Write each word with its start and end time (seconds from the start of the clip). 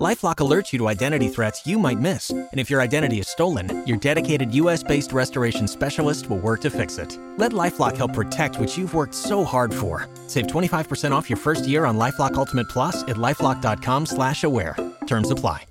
LifeLock 0.00 0.36
alerts 0.36 0.72
you 0.72 0.78
to 0.78 0.88
identity 0.88 1.28
threats 1.28 1.66
you 1.66 1.78
might 1.78 1.98
miss, 1.98 2.30
and 2.30 2.48
if 2.54 2.70
your 2.70 2.80
identity 2.80 3.20
is 3.20 3.28
stolen, 3.28 3.86
your 3.86 3.98
dedicated 3.98 4.54
U.S.-based 4.54 5.12
restoration 5.12 5.68
specialist 5.68 6.30
will 6.30 6.38
work 6.38 6.62
to 6.62 6.70
fix 6.70 6.96
it. 6.96 7.18
Let 7.36 7.52
LifeLock 7.52 7.98
help 7.98 8.14
protect 8.14 8.58
what 8.58 8.78
you've 8.78 8.94
worked 8.94 9.14
so 9.14 9.44
hard 9.44 9.74
for. 9.74 10.08
Save 10.26 10.46
25% 10.46 11.12
off 11.12 11.28
your 11.28 11.36
first 11.36 11.68
year 11.68 11.84
on 11.84 11.98
LifeLock 11.98 12.32
Ultimate 12.32 12.66
Plus 12.70 13.02
at 13.02 13.16
lifeLock.com/slash-aware. 13.16 14.74
Terms 15.06 15.30
apply. 15.30 15.66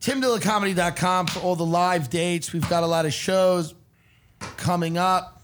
TimDillonComedy.com 0.00 1.26
for 1.26 1.40
all 1.40 1.56
the 1.56 1.66
live 1.66 2.08
dates. 2.08 2.52
We've 2.52 2.68
got 2.70 2.84
a 2.84 2.86
lot 2.86 3.04
of 3.04 3.12
shows 3.12 3.74
coming 4.58 4.96
up, 4.96 5.42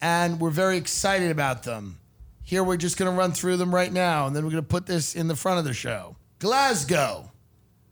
and 0.00 0.38
we're 0.38 0.50
very 0.50 0.76
excited 0.76 1.32
about 1.32 1.64
them. 1.64 1.98
Here, 2.44 2.62
we're 2.62 2.76
just 2.76 2.96
going 2.96 3.10
to 3.10 3.18
run 3.18 3.32
through 3.32 3.56
them 3.56 3.74
right 3.74 3.92
now, 3.92 4.28
and 4.28 4.36
then 4.36 4.44
we're 4.44 4.52
going 4.52 4.62
to 4.62 4.68
put 4.68 4.86
this 4.86 5.16
in 5.16 5.26
the 5.26 5.34
front 5.34 5.58
of 5.58 5.64
the 5.64 5.74
show. 5.74 6.14
Glasgow, 6.44 7.30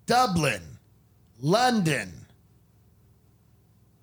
Dublin, 0.04 0.60
London, 1.40 2.12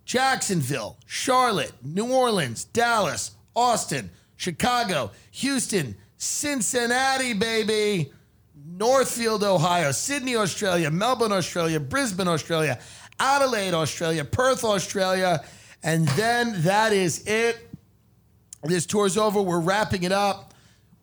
Jacksonville, 0.05 0.97
Charlotte, 1.05 1.71
New 1.83 2.11
Orleans, 2.11 2.63
Dallas, 2.63 3.35
Austin, 3.55 4.09
Chicago, 4.37 5.11
Houston, 5.33 5.95
Cincinnati, 6.17 7.33
baby, 7.33 8.11
Northfield, 8.65 9.43
Ohio, 9.43 9.91
Sydney, 9.91 10.35
Australia, 10.35 10.89
Melbourne, 10.89 11.31
Australia, 11.31 11.79
Brisbane, 11.79 12.27
Australia, 12.27 12.79
Adelaide, 13.19 13.75
Australia, 13.75 14.25
Perth, 14.25 14.63
Australia, 14.63 15.43
and 15.83 16.07
then 16.07 16.63
that 16.63 16.91
is 16.91 17.23
it. 17.27 17.69
This 18.63 18.87
tour's 18.87 19.15
over. 19.15 19.43
We're 19.43 19.59
wrapping 19.59 20.01
it 20.01 20.11
up. 20.11 20.48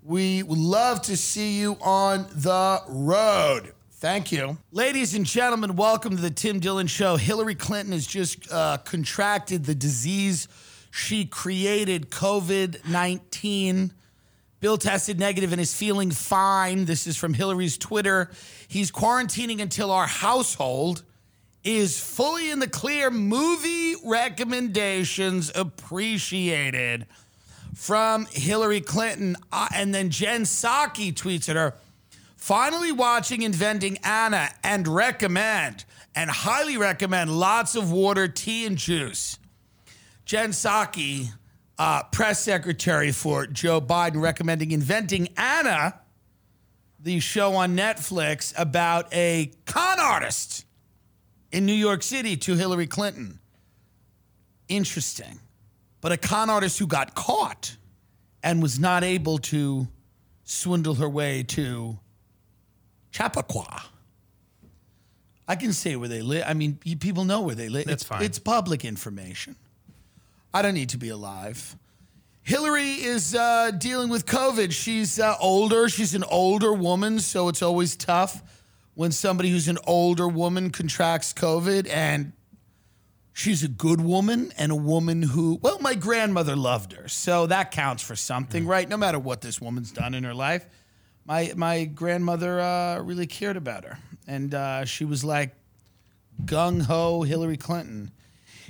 We 0.06 0.44
would 0.44 0.58
love 0.60 1.02
to 1.02 1.16
see 1.16 1.58
you 1.58 1.76
on 1.80 2.28
the 2.32 2.80
road. 2.86 3.72
Thank 3.94 4.30
you. 4.30 4.56
Ladies 4.70 5.16
and 5.16 5.26
gentlemen, 5.26 5.74
welcome 5.74 6.14
to 6.14 6.22
the 6.22 6.30
Tim 6.30 6.60
Dillon 6.60 6.86
Show. 6.86 7.16
Hillary 7.16 7.56
Clinton 7.56 7.90
has 7.92 8.06
just 8.06 8.48
uh, 8.52 8.76
contracted 8.84 9.64
the 9.64 9.74
disease 9.74 10.46
she 10.92 11.24
created, 11.24 12.08
COVID 12.12 12.88
19. 12.88 13.92
Bill 14.60 14.78
tested 14.78 15.18
negative 15.18 15.50
and 15.50 15.60
is 15.60 15.74
feeling 15.74 16.12
fine. 16.12 16.84
This 16.84 17.08
is 17.08 17.16
from 17.16 17.34
Hillary's 17.34 17.76
Twitter. 17.76 18.30
He's 18.68 18.92
quarantining 18.92 19.60
until 19.60 19.91
our 19.91 20.06
household 20.06 21.02
is 21.64 21.98
fully 21.98 22.52
in 22.52 22.60
the 22.60 22.68
clear. 22.68 23.10
Movie 23.10 23.96
recommendations 24.04 25.50
appreciated 25.52 27.06
from 27.77 28.24
Hillary 28.30 28.80
Clinton. 28.80 29.36
Uh, 29.52 29.69
and 29.74 29.94
then 29.94 30.08
Jen 30.08 30.42
Psaki 30.42 31.12
tweets 31.12 31.48
at 31.50 31.56
her 31.56 31.74
finally 32.36 32.91
watching 32.91 33.42
Inventing 33.42 33.98
Anna 34.02 34.48
and 34.64 34.88
recommend 34.88 35.84
and 36.14 36.30
highly 36.30 36.78
recommend 36.78 37.38
lots 37.38 37.77
of 37.77 37.92
water, 37.92 38.28
tea, 38.28 38.64
and 38.64 38.78
juice. 38.78 39.38
Jen 40.24 40.50
Psaki, 40.50 41.28
uh, 41.78 42.04
press 42.04 42.41
secretary 42.41 43.12
for 43.12 43.47
Joe 43.47 43.82
Biden, 43.82 44.22
recommending 44.22 44.70
Inventing 44.70 45.28
Anna, 45.36 46.00
the 46.98 47.20
show 47.20 47.54
on 47.56 47.77
Netflix 47.77 48.54
about 48.56 49.12
a 49.12 49.52
con 49.66 50.00
artist 50.00 50.64
in 51.52 51.66
New 51.66 51.74
York 51.74 52.02
City 52.02 52.38
to 52.38 52.54
Hillary 52.54 52.86
Clinton. 52.86 53.38
Interesting. 54.66 55.41
But 56.06 56.12
a 56.12 56.16
con 56.18 56.50
artist 56.50 56.78
who 56.78 56.86
got 56.86 57.16
caught 57.16 57.76
and 58.41 58.62
was 58.62 58.78
not 58.78 59.03
able 59.03 59.38
to 59.38 59.88
swindle 60.44 60.94
her 60.94 61.08
way 61.08 61.42
to 61.42 61.98
Chappaqua. 63.10 63.82
I 65.48 65.56
can 65.56 65.72
say 65.72 65.97
where 65.97 66.08
they 66.08 66.22
live. 66.22 66.44
I 66.47 66.54
mean, 66.54 66.78
you- 66.84 66.97
people 66.97 67.25
know 67.25 67.41
where 67.41 67.56
they 67.56 67.69
live. 67.69 67.86
That's 67.86 68.03
it's, 68.03 68.08
fine. 68.08 68.22
It's 68.22 68.38
public 68.38 68.84
information. 68.84 69.56
I 70.54 70.62
don't 70.62 70.75
need 70.75 70.91
to 70.91 70.97
be 70.97 71.08
alive. 71.08 71.75
Hillary 72.44 72.92
is 72.92 73.34
uh, 73.34 73.72
dealing 73.72 74.08
with 74.08 74.26
COVID. 74.26 74.70
She's 74.70 75.19
uh, 75.19 75.34
older. 75.41 75.88
She's 75.88 76.14
an 76.14 76.22
older 76.22 76.72
woman, 76.72 77.19
so 77.19 77.48
it's 77.48 77.62
always 77.62 77.97
tough 77.97 78.44
when 78.94 79.10
somebody 79.10 79.50
who's 79.50 79.66
an 79.66 79.78
older 79.88 80.28
woman 80.28 80.70
contracts 80.70 81.32
COVID. 81.32 81.91
And 81.91 82.32
she's 83.36 83.62
a 83.62 83.69
good 83.69 84.00
woman 84.00 84.50
and 84.56 84.72
a 84.72 84.76
woman 84.76 85.22
who, 85.22 85.58
well, 85.60 85.78
my 85.78 85.94
grandmother 85.94 86.56
loved 86.56 86.92
her, 86.94 87.06
so 87.06 87.47
that 87.47 87.70
counts 87.70 88.02
for 88.02 88.16
something, 88.16 88.66
right? 88.66 88.88
No 88.88 88.97
matter 88.97 89.19
what 89.19 89.42
this 89.42 89.60
woman's 89.60 89.92
done 89.92 90.14
in 90.14 90.24
her 90.24 90.34
life, 90.34 90.66
my 91.24 91.52
my 91.54 91.84
grandmother 91.84 92.58
uh, 92.58 92.98
really 93.00 93.26
cared 93.26 93.56
about 93.56 93.84
her, 93.84 93.98
and 94.26 94.54
uh, 94.54 94.84
she 94.84 95.04
was 95.04 95.22
like 95.22 95.54
gung 96.44 96.82
ho 96.82 97.22
Hillary 97.22 97.56
Clinton. 97.58 98.10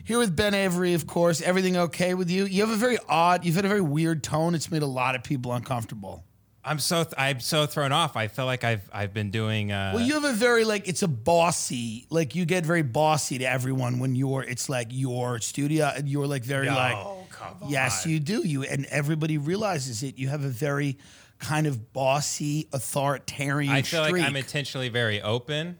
Here 0.04 0.18
with 0.18 0.36
Ben 0.36 0.54
Avery, 0.54 0.94
of 0.94 1.06
course. 1.06 1.40
Everything 1.42 1.76
okay 1.76 2.14
with 2.14 2.30
you? 2.30 2.44
You 2.44 2.62
have 2.62 2.70
a 2.70 2.76
very 2.76 2.96
odd, 3.08 3.44
you've 3.44 3.56
had 3.56 3.64
a 3.64 3.68
very 3.68 3.80
weird 3.80 4.22
tone. 4.22 4.54
It's 4.54 4.70
made 4.70 4.82
a 4.82 4.86
lot 4.86 5.16
of 5.16 5.24
people 5.24 5.52
uncomfortable. 5.52 6.22
I'm 6.66 6.78
so 6.80 7.04
th- 7.04 7.14
I'm 7.16 7.40
so 7.40 7.64
thrown 7.66 7.92
off. 7.92 8.16
I 8.16 8.28
feel 8.28 8.44
like 8.44 8.64
I've 8.64 8.88
I've 8.92 9.14
been 9.14 9.30
doing. 9.30 9.70
Uh, 9.72 9.92
Well, 9.94 10.04
you 10.04 10.14
have 10.14 10.24
a 10.24 10.32
very 10.32 10.64
like 10.64 10.88
it's 10.88 11.02
a 11.02 11.08
bossy, 11.08 12.06
like 12.10 12.34
you 12.34 12.44
get 12.44 12.66
very 12.66 12.82
bossy 12.82 13.38
to 13.38 13.44
everyone 13.44 13.98
when 14.00 14.14
you're 14.16 14.42
it's 14.42 14.68
like 14.68 14.88
your 14.90 15.38
studio 15.40 15.92
and 15.96 16.08
you're 16.08 16.26
like 16.26 16.44
very 16.44 16.68
like 16.68 16.96
come 17.30 17.56
Yes, 17.68 18.04
you 18.06 18.18
do. 18.20 18.46
You 18.46 18.64
and 18.64 18.84
everybody 18.86 19.38
realizes 19.38 20.02
it. 20.02 20.18
You 20.18 20.28
have 20.28 20.44
a 20.44 20.48
very 20.48 20.98
kind 21.38 21.66
of 21.66 21.92
bossy, 21.92 22.66
authoritarian 22.72 23.72
I 23.72 23.82
feel 23.82 24.02
streak. 24.04 24.22
like 24.22 24.28
I'm 24.28 24.36
intentionally 24.36 24.88
very 24.88 25.20
open, 25.22 25.76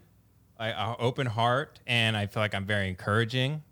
I, 0.59 0.71
uh, 0.71 0.95
open 0.99 1.25
heart, 1.27 1.79
and 1.87 2.15
I 2.15 2.27
feel 2.27 2.41
like 2.43 2.53
I'm 2.53 2.65
very 2.65 2.87
encouraging, 2.89 3.63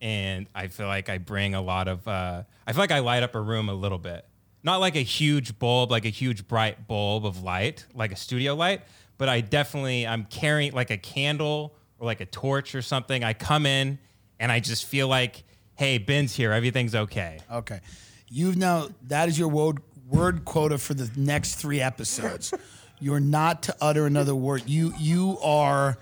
and 0.00 0.46
I 0.54 0.66
feel 0.68 0.88
like 0.88 1.08
I 1.08 1.18
bring 1.18 1.54
a 1.54 1.60
lot 1.62 1.88
of. 1.88 2.06
Uh, 2.06 2.42
I 2.66 2.72
feel 2.72 2.80
like 2.80 2.90
I 2.90 2.98
light 2.98 3.22
up 3.22 3.34
a 3.34 3.40
room 3.40 3.68
a 3.68 3.74
little 3.74 3.98
bit, 3.98 4.24
not 4.62 4.80
like 4.80 4.96
a 4.96 5.02
huge 5.02 5.58
bulb, 5.58 5.90
like 5.90 6.04
a 6.04 6.10
huge 6.10 6.46
bright 6.46 6.86
bulb 6.86 7.24
of 7.24 7.42
light, 7.42 7.86
like 7.94 8.12
a 8.12 8.16
studio 8.16 8.54
light, 8.54 8.82
but 9.18 9.28
I 9.28 9.40
definitely 9.40 10.06
I'm 10.06 10.24
carrying 10.24 10.72
like 10.72 10.90
a 10.90 10.98
candle 10.98 11.74
or 11.98 12.06
like 12.06 12.20
a 12.20 12.26
torch 12.26 12.74
or 12.74 12.82
something. 12.82 13.24
I 13.24 13.32
come 13.32 13.66
in 13.66 13.98
and 14.38 14.50
I 14.50 14.60
just 14.60 14.86
feel 14.86 15.08
like, 15.08 15.44
hey, 15.74 15.98
Ben's 15.98 16.34
here, 16.34 16.52
everything's 16.52 16.94
okay. 16.94 17.40
Okay. 17.50 17.80
You've 18.28 18.56
now 18.56 18.88
that 19.08 19.28
is 19.28 19.38
your 19.38 19.48
word 19.48 19.80
word 20.08 20.44
quota 20.44 20.78
for 20.78 20.94
the 20.94 21.10
next 21.16 21.56
three 21.56 21.80
episodes. 21.80 22.52
You're 23.00 23.20
not 23.20 23.62
to 23.64 23.76
utter 23.80 24.06
another 24.06 24.34
word. 24.34 24.64
You 24.66 24.92
you 24.98 25.38
are 25.42 25.98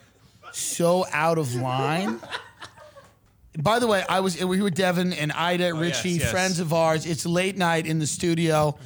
so 0.53 1.07
out 1.13 1.39
of 1.39 1.55
line. 1.55 2.21
By 3.61 3.81
the 3.81 3.89
way, 3.89 4.05
I 4.09 4.21
was 4.21 4.43
we 4.43 4.59
were 4.59 4.65
with 4.65 4.77
Devin 4.77 5.13
and 5.13 5.33
Ida, 5.33 5.75
Richie, 5.75 6.11
yes, 6.11 6.21
yes. 6.21 6.31
friends 6.31 6.61
of 6.61 6.73
ours. 6.73 7.07
It's 7.07 7.27
late 7.27 7.57
night 7.57 7.87
in 7.87 7.99
the 7.99 8.07
studio, 8.07 8.79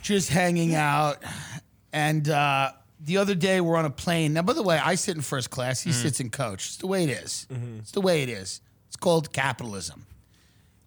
just 0.00 0.30
hanging 0.30 0.76
out. 0.76 1.22
And 1.92 2.28
uh, 2.28 2.70
the 3.00 3.16
other 3.16 3.34
day 3.34 3.60
we're 3.60 3.76
on 3.76 3.84
a 3.84 3.90
plane. 3.90 4.32
Now, 4.32 4.42
by 4.42 4.52
the 4.52 4.62
way, 4.62 4.78
I 4.78 4.94
sit 4.94 5.16
in 5.16 5.22
first 5.22 5.50
class. 5.50 5.82
He 5.82 5.90
sits 5.90 6.20
in 6.20 6.30
coach. 6.30 6.66
It's 6.66 6.76
the 6.76 6.86
way 6.86 7.02
it 7.02 7.10
is. 7.10 7.48
It's 7.80 7.90
the 7.90 8.00
way 8.00 8.22
it 8.22 8.28
is. 8.28 8.60
It's 8.86 8.96
called 8.96 9.32
capitalism. 9.32 10.06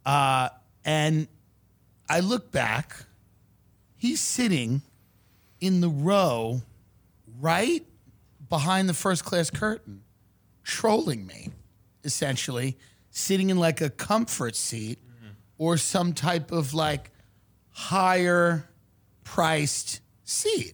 Uh, 0.06 0.50
and 0.86 1.28
I 2.08 2.22
look 2.22 2.52
back. 2.52 2.96
He's 3.98 4.22
sitting 4.22 4.82
in 5.60 5.82
the 5.82 5.90
row 5.90 6.62
right 7.42 7.86
behind 8.48 8.88
the 8.88 8.94
first 8.94 9.26
class 9.26 9.50
curtain, 9.50 10.04
trolling 10.64 11.28
me, 11.28 11.50
essentially, 12.06 12.78
sitting 13.12 13.50
in 13.50 13.58
like 13.58 13.82
a 13.82 13.90
comfort 13.90 14.56
seat 14.56 15.00
mm-hmm. 15.02 15.34
or 15.58 15.78
some 15.78 16.14
type 16.14 16.52
of 16.52 16.74
like 16.74 17.12
higher 17.72 18.70
priced 19.24 20.02
seat. 20.24 20.74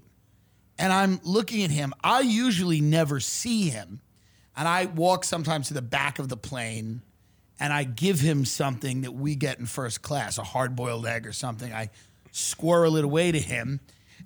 And 0.78 0.92
I'm 0.92 1.20
looking 1.24 1.64
at 1.64 1.72
him. 1.72 1.94
I 2.04 2.22
usually 2.22 2.82
never 2.82 3.20
see 3.20 3.70
him. 3.70 4.02
And 4.58 4.68
I 4.68 4.86
walk 4.86 5.24
sometimes 5.24 5.68
to 5.68 5.74
the 5.74 5.82
back 5.82 6.20
of 6.20 6.30
the 6.30 6.38
plane 6.38 7.02
and 7.60 7.72
I 7.72 7.84
give 7.84 8.20
him 8.20 8.46
something 8.46 9.02
that 9.02 9.14
we 9.14 9.36
get 9.36 9.60
in 9.60 9.66
first 9.66 10.02
class, 10.02 10.38
a 10.38 10.44
hard 10.44 10.76
boiled 10.76 11.06
egg 11.06 11.26
or 11.26 11.32
something. 11.32 11.72
I 11.72 11.90
squirrel 12.32 12.98
it 12.98 13.06
away 13.06 13.32
to 13.32 13.40
him, 13.40 13.80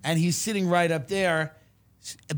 and 0.03 0.17
he's 0.17 0.35
sitting 0.35 0.67
right 0.67 0.91
up 0.91 1.07
there. 1.07 1.55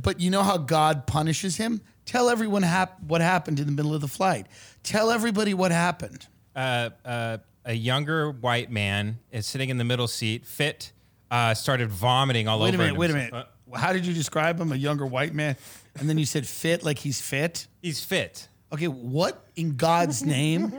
But 0.02 0.20
you 0.20 0.30
know 0.30 0.44
how 0.44 0.58
God 0.58 1.08
punishes 1.08 1.56
him? 1.58 1.82
Tell 2.06 2.30
everyone 2.30 2.64
hap- 2.64 3.02
what 3.04 3.22
happened 3.22 3.60
in 3.60 3.68
the 3.68 3.72
middle 3.72 3.94
of 3.94 4.02
the 4.02 4.08
flight. 4.08 4.48
Tell 4.84 5.12
everybody 5.12 5.54
what 5.54 5.72
happened. 5.72 6.28
uh, 6.56 6.90
uh, 7.06 7.38
a 7.64 7.74
younger 7.74 8.32
white 8.32 8.72
man 8.72 9.20
is 9.32 9.46
sitting 9.46 9.70
in 9.70 9.78
the 9.78 9.84
middle 9.84 10.08
seat, 10.08 10.46
fit, 10.48 10.92
uh, 11.30 11.54
started 11.54 11.90
vomiting 11.90 12.48
all 12.48 12.60
Wait 12.60 12.70
a 12.70 12.74
over. 12.74 12.78
minute, 12.86 12.98
wait 12.98 13.10
a 13.12 13.14
himself. 13.14 13.32
minute. 13.68 13.80
How 13.80 13.94
did 13.94 14.06
you 14.06 14.14
describe 14.14 14.60
him? 14.60 14.72
A 14.72 14.76
younger 14.76 15.06
white 15.06 15.34
man? 15.36 15.56
And 16.00 16.10
then 16.10 16.18
you 16.18 16.26
said 16.26 16.48
fit 16.48 16.84
like 16.84 16.98
he's 16.98 17.22
fit. 17.22 17.68
He's 17.82 18.04
fit. 18.04 18.48
Okay, 18.74 18.88
what 18.88 19.46
in 19.56 19.76
God's 19.76 20.24
name 20.24 20.74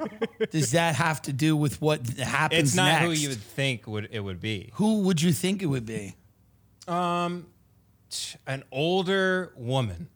does 0.51 0.73
that 0.73 0.97
have 0.97 1.23
to 1.23 1.33
do 1.33 1.55
with 1.57 1.81
what 1.81 2.07
happens 2.19 2.71
It's 2.71 2.75
not 2.75 2.87
next? 3.03 3.05
who 3.05 3.11
you 3.13 3.29
would 3.29 3.41
think 3.41 3.87
would 3.87 4.09
it 4.11 4.21
would 4.21 4.41
be. 4.41 4.71
Who 4.75 5.03
would 5.03 5.23
you 5.23 5.33
think 5.33 5.63
it 5.63 5.67
would 5.67 5.87
be? 5.87 6.17
Um, 6.89 7.47
an 8.47 8.65
older 8.73 9.53
woman. 9.57 10.09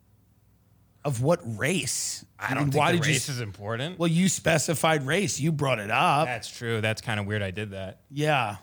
Of 1.07 1.21
what 1.21 1.39
race? 1.57 2.25
I 2.37 2.53
don't 2.53 2.63
mean, 2.65 2.71
think 2.73 2.79
why 2.81 2.91
did 2.91 3.05
race 3.05 3.29
you? 3.29 3.33
is 3.35 3.39
important. 3.39 3.97
Well, 3.97 4.09
you 4.09 4.27
specified 4.27 5.05
race. 5.07 5.39
You 5.39 5.53
brought 5.53 5.79
it 5.79 5.89
up. 5.89 6.25
That's 6.27 6.49
true. 6.49 6.81
That's 6.81 7.01
kind 7.01 7.17
of 7.17 7.25
weird. 7.25 7.41
I 7.41 7.51
did 7.51 7.71
that. 7.71 8.01
Yeah, 8.11 8.57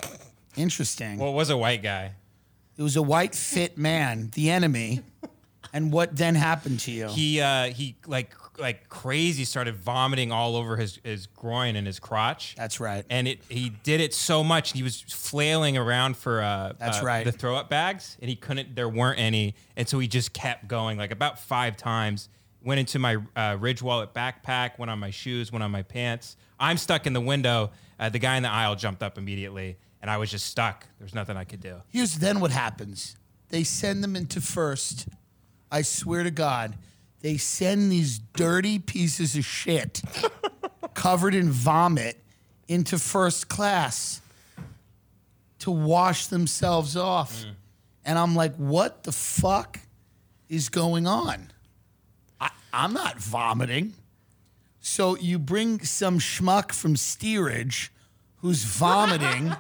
interesting. 0.57 1.19
Well, 1.19 1.31
it 1.31 1.35
was 1.35 1.51
a 1.51 1.57
white 1.57 1.83
guy. 1.83 2.13
it 2.77 2.83
was 2.83 2.97
a 2.97 3.03
white 3.03 3.35
fit 3.35 3.79
man, 3.79 4.31
the 4.35 4.51
enemy. 4.51 5.01
and 5.73 5.91
what 5.93 6.15
then 6.17 6.35
happened 6.35 6.81
to 6.81 6.91
you? 6.91 7.09
He 7.09 7.41
uh 7.41 7.65
he 7.71 7.97
like 8.07 8.35
like 8.59 8.89
crazy 8.89 9.45
started 9.45 9.75
vomiting 9.77 10.31
all 10.31 10.55
over 10.55 10.77
his 10.77 11.01
his 11.03 11.27
groin 11.27 11.75
and 11.77 11.87
his 11.87 11.99
crotch. 11.99 12.55
That's 12.57 12.79
right. 12.79 13.05
and 13.11 13.27
it 13.27 13.41
he 13.49 13.71
did 13.83 14.01
it 14.01 14.15
so 14.15 14.45
much 14.45 14.73
he 14.73 14.83
was 14.85 15.01
flailing 15.01 15.77
around 15.77 16.17
for 16.17 16.41
uh 16.43 16.75
That's 16.79 17.01
uh, 17.01 17.05
right. 17.07 17.25
the 17.25 17.33
throw 17.33 17.57
up 17.57 17.69
bags 17.69 18.17
and 18.21 18.29
he 18.29 18.37
couldn't 18.37 18.77
there 18.77 18.89
weren't 18.89 19.19
any 19.19 19.55
and 19.77 19.89
so 19.89 19.99
he 19.99 20.07
just 20.07 20.33
kept 20.33 20.69
going 20.69 20.99
like 20.99 21.11
about 21.11 21.41
five 21.41 21.77
times 21.77 22.29
went 22.65 22.81
into 22.81 22.99
my 22.99 23.17
uh, 23.37 23.57
ridge 23.61 23.83
wallet 23.83 24.13
backpack 24.15 24.79
went 24.79 24.91
on 24.91 24.99
my 24.99 25.11
shoes 25.11 25.53
went 25.53 25.63
on 25.63 25.71
my 25.71 25.83
pants 25.83 26.37
i'm 26.59 26.77
stuck 26.77 27.07
in 27.07 27.13
the 27.13 27.21
window 27.21 27.71
uh, 28.01 28.09
the 28.09 28.19
guy 28.19 28.37
in 28.37 28.43
the 28.43 28.51
aisle 28.51 28.75
jumped 28.75 29.03
up 29.03 29.19
immediately 29.19 29.77
and 30.03 30.11
i 30.11 30.17
was 30.17 30.31
just 30.31 30.47
stuck 30.47 30.87
there's 30.99 31.15
nothing 31.15 31.37
i 31.37 31.45
could 31.45 31.61
do 31.61 31.81
Here's 31.91 32.17
then 32.19 32.41
what 32.41 32.51
happens. 32.51 33.17
They 33.51 33.63
send 33.63 34.03
them 34.03 34.17
into 34.17 34.41
first. 34.41 35.07
I 35.71 35.83
swear 35.83 36.25
to 36.25 36.31
God, 36.31 36.77
they 37.21 37.37
send 37.37 37.93
these 37.93 38.19
dirty 38.19 38.79
pieces 38.79 39.37
of 39.37 39.45
shit 39.45 40.03
covered 40.95 41.35
in 41.35 41.51
vomit 41.51 42.19
into 42.67 42.99
first 42.99 43.49
class 43.49 44.21
to 45.61 45.71
wash 45.71 46.27
themselves 46.27 46.97
off. 46.97 47.45
And 48.05 48.19
I'm 48.19 48.35
like, 48.35 48.57
what 48.57 49.05
the 49.05 49.13
fuck 49.13 49.79
is 50.49 50.69
going 50.69 51.07
on? 51.07 51.53
I'm 52.75 52.93
not 52.93 53.19
vomiting. 53.19 53.95
So 54.81 55.17
you 55.17 55.39
bring 55.39 55.81
some 55.81 56.19
schmuck 56.19 56.73
from 56.73 56.97
steerage 56.97 57.93
who's 58.37 58.65
vomiting 58.79 59.55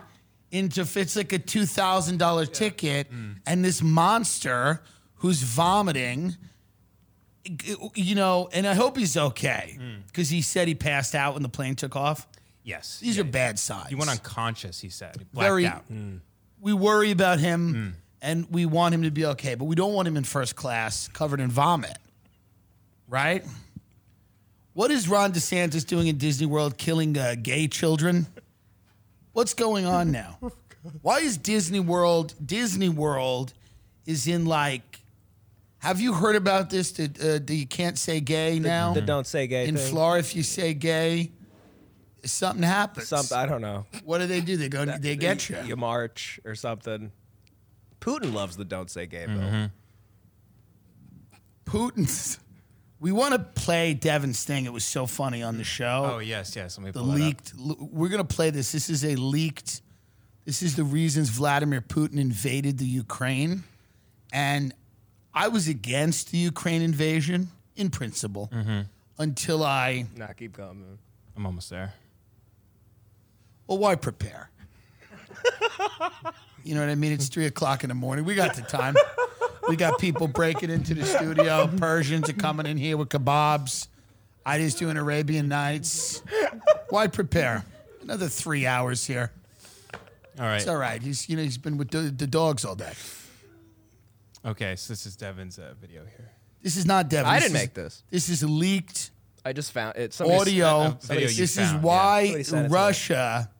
into 0.50 0.84
fits 0.84 1.16
like 1.16 1.32
a 1.32 1.38
two 1.38 1.66
thousand 1.66 2.18
dollar 2.18 2.46
ticket, 2.46 3.10
mm. 3.12 3.36
and 3.46 3.64
this 3.64 3.82
monster 3.82 4.82
who's 5.16 5.42
vomiting. 5.42 6.36
You 7.94 8.14
know, 8.14 8.48
and 8.54 8.66
I 8.66 8.72
hope 8.72 8.96
he's 8.96 9.16
okay 9.18 9.76
mm. 9.78 10.06
because 10.06 10.30
he 10.30 10.40
said 10.40 10.66
he 10.66 10.74
passed 10.74 11.14
out 11.14 11.34
when 11.34 11.42
the 11.42 11.48
plane 11.50 11.74
took 11.74 11.94
off. 11.94 12.26
yes 12.62 12.98
These 13.00 13.16
Yeah. 13.16 13.20
are 13.22 13.26
bad 13.26 13.58
signs. 13.58 13.88
he 13.90 13.94
went 13.94 14.10
unconscious 14.10 14.80
he 14.80 14.88
said 14.88 15.16
he 15.18 15.24
blacked 15.24 15.48
Very- 15.50 15.66
out 15.66 15.84
mm. 15.92 16.20
we 16.58 16.72
worry 16.72 17.10
about 17.10 17.40
him 17.40 17.96
and 18.22 18.46
we 18.50 18.64
want 18.64 18.94
him 18.94 19.02
to 19.02 19.10
be 19.10 19.26
okay, 19.26 19.54
but 19.56 19.66
we 19.66 19.74
don't 19.76 19.92
want 19.92 20.08
him 20.08 20.16
in 20.16 20.24
first 20.24 20.56
class 20.56 21.08
covered 21.08 21.38
in 21.38 21.50
vomit. 21.50 21.98
Right? 23.08 23.44
What 24.72 24.90
is 24.90 25.08
Ron 25.08 25.32
DeSantis 25.32 25.86
doing 25.86 26.08
in 26.08 26.18
Disney 26.18 26.46
World 26.46 26.78
killing 26.78 27.16
uh, 27.16 27.36
gay 27.40 27.68
children? 27.68 28.26
What's 29.32 29.54
going 29.54 29.86
on 29.86 30.10
now? 30.10 30.38
Why 31.02 31.20
is 31.20 31.36
Disney 31.36 31.80
World 31.80 32.34
Disney 32.44 32.88
World 32.88 33.54
is 34.06 34.26
in 34.26 34.46
like 34.46 35.00
have 35.78 36.00
you 36.00 36.14
heard 36.14 36.36
about 36.36 36.70
this 36.70 36.92
that 36.92 37.18
uh, 37.18 37.32
that 37.44 37.54
you 37.54 37.66
can't 37.66 37.98
say 37.98 38.20
gay 38.20 38.58
now? 38.58 38.92
The 38.94 39.00
don't 39.00 39.26
say 39.26 39.46
gay 39.46 39.66
in 39.66 39.76
thing. 39.76 39.90
Florida 39.90 40.20
if 40.20 40.36
you 40.36 40.42
say 40.42 40.74
gay 40.74 41.30
something 42.24 42.62
happens. 42.62 43.08
Some, 43.08 43.26
I 43.36 43.46
don't 43.46 43.60
know. 43.60 43.86
what 44.04 44.18
do 44.18 44.26
they 44.26 44.40
do? 44.40 44.56
They 44.56 44.68
go 44.68 44.84
they 44.84 45.16
get 45.16 45.48
you. 45.48 45.56
You 45.64 45.76
march 45.76 46.40
or 46.44 46.54
something. 46.54 47.12
Putin 48.00 48.34
loves 48.34 48.56
the 48.56 48.64
don't 48.64 48.90
say 48.90 49.06
gay 49.06 49.26
bill. 49.26 49.36
Mm-hmm. 49.36 49.64
Putin's. 51.64 52.38
We 53.04 53.12
want 53.12 53.34
to 53.34 53.38
play 53.38 53.92
Devin 53.92 54.32
Sting. 54.32 54.64
It 54.64 54.72
was 54.72 54.82
so 54.82 55.04
funny 55.06 55.42
on 55.42 55.58
the 55.58 55.64
show. 55.64 56.12
oh 56.14 56.18
yes 56.20 56.56
yes 56.56 56.78
let 56.78 56.84
me 56.86 56.90
the 56.90 57.00
pull 57.00 57.10
it 57.10 57.14
up. 57.16 57.20
leaked. 57.20 57.52
l- 57.58 57.88
We're 57.92 58.08
gonna 58.08 58.24
play 58.24 58.48
this. 58.48 58.72
This 58.72 58.88
is 58.88 59.04
a 59.04 59.14
leaked. 59.16 59.82
This 60.46 60.62
is 60.62 60.74
the 60.76 60.84
reasons 60.84 61.28
Vladimir 61.28 61.82
Putin 61.82 62.18
invaded 62.18 62.78
the 62.78 62.86
Ukraine, 62.86 63.64
and 64.32 64.72
I 65.34 65.48
was 65.48 65.68
against 65.68 66.30
the 66.30 66.38
Ukraine 66.38 66.80
invasion 66.80 67.50
in 67.76 67.90
principle 67.90 68.48
Mm-hmm. 68.50 68.80
until 69.18 69.62
I. 69.64 70.06
Nah, 70.16 70.28
keep 70.28 70.56
going. 70.56 70.80
Man. 70.80 70.98
i'm 71.36 71.44
almost 71.44 71.68
there 71.68 71.92
Well, 73.66 73.76
why 73.76 73.96
prepare? 73.96 74.48
you 76.64 76.74
know 76.74 76.80
what 76.80 76.88
I 76.88 76.94
mean? 76.94 77.12
It's 77.12 77.28
three 77.28 77.44
o'clock 77.46 77.84
in 77.84 77.88
the 77.88 77.94
morning. 77.94 78.24
We 78.24 78.34
got 78.34 78.54
the 78.54 78.62
time. 78.62 78.94
We 79.68 79.76
got 79.76 79.98
people 79.98 80.28
breaking 80.28 80.70
into 80.70 80.94
the 80.94 81.04
studio. 81.04 81.68
Persians 81.76 82.28
are 82.28 82.34
coming 82.34 82.66
in 82.66 82.76
here 82.76 82.96
with 82.96 83.08
kebabs. 83.08 83.88
I 84.44 84.58
just 84.58 84.78
doing 84.78 84.96
Arabian 84.96 85.48
Nights. 85.48 86.22
Why 86.90 87.06
prepare? 87.06 87.64
Another 88.02 88.28
three 88.28 88.66
hours 88.66 89.06
here. 89.06 89.32
All 90.38 90.44
right. 90.44 90.56
It's 90.56 90.68
all 90.68 90.76
right. 90.76 91.00
He's 91.00 91.28
you 91.28 91.36
know 91.36 91.42
he's 91.42 91.58
been 91.58 91.78
with 91.78 91.90
the, 91.90 92.02
the 92.02 92.26
dogs 92.26 92.64
all 92.64 92.74
day. 92.74 92.92
Okay, 94.44 94.76
so 94.76 94.92
this 94.92 95.06
is 95.06 95.16
Devin's 95.16 95.58
uh, 95.58 95.72
video 95.80 96.02
here. 96.02 96.30
This 96.62 96.76
is 96.76 96.84
not 96.84 97.08
Devin. 97.08 97.26
I 97.26 97.40
didn't 97.40 97.54
make 97.54 97.72
this. 97.72 98.02
This 98.10 98.28
is 98.28 98.42
leaked 98.42 99.10
I 99.44 99.52
just 99.52 99.72
found 99.72 99.96
it. 99.96 100.14
Somebody 100.14 100.62
audio. 100.62 100.68
Uh, 100.68 100.94
this 101.08 101.56
found, 101.56 101.76
is 101.76 101.82
why 101.82 102.20
yeah. 102.50 102.66
Russia 102.70 103.50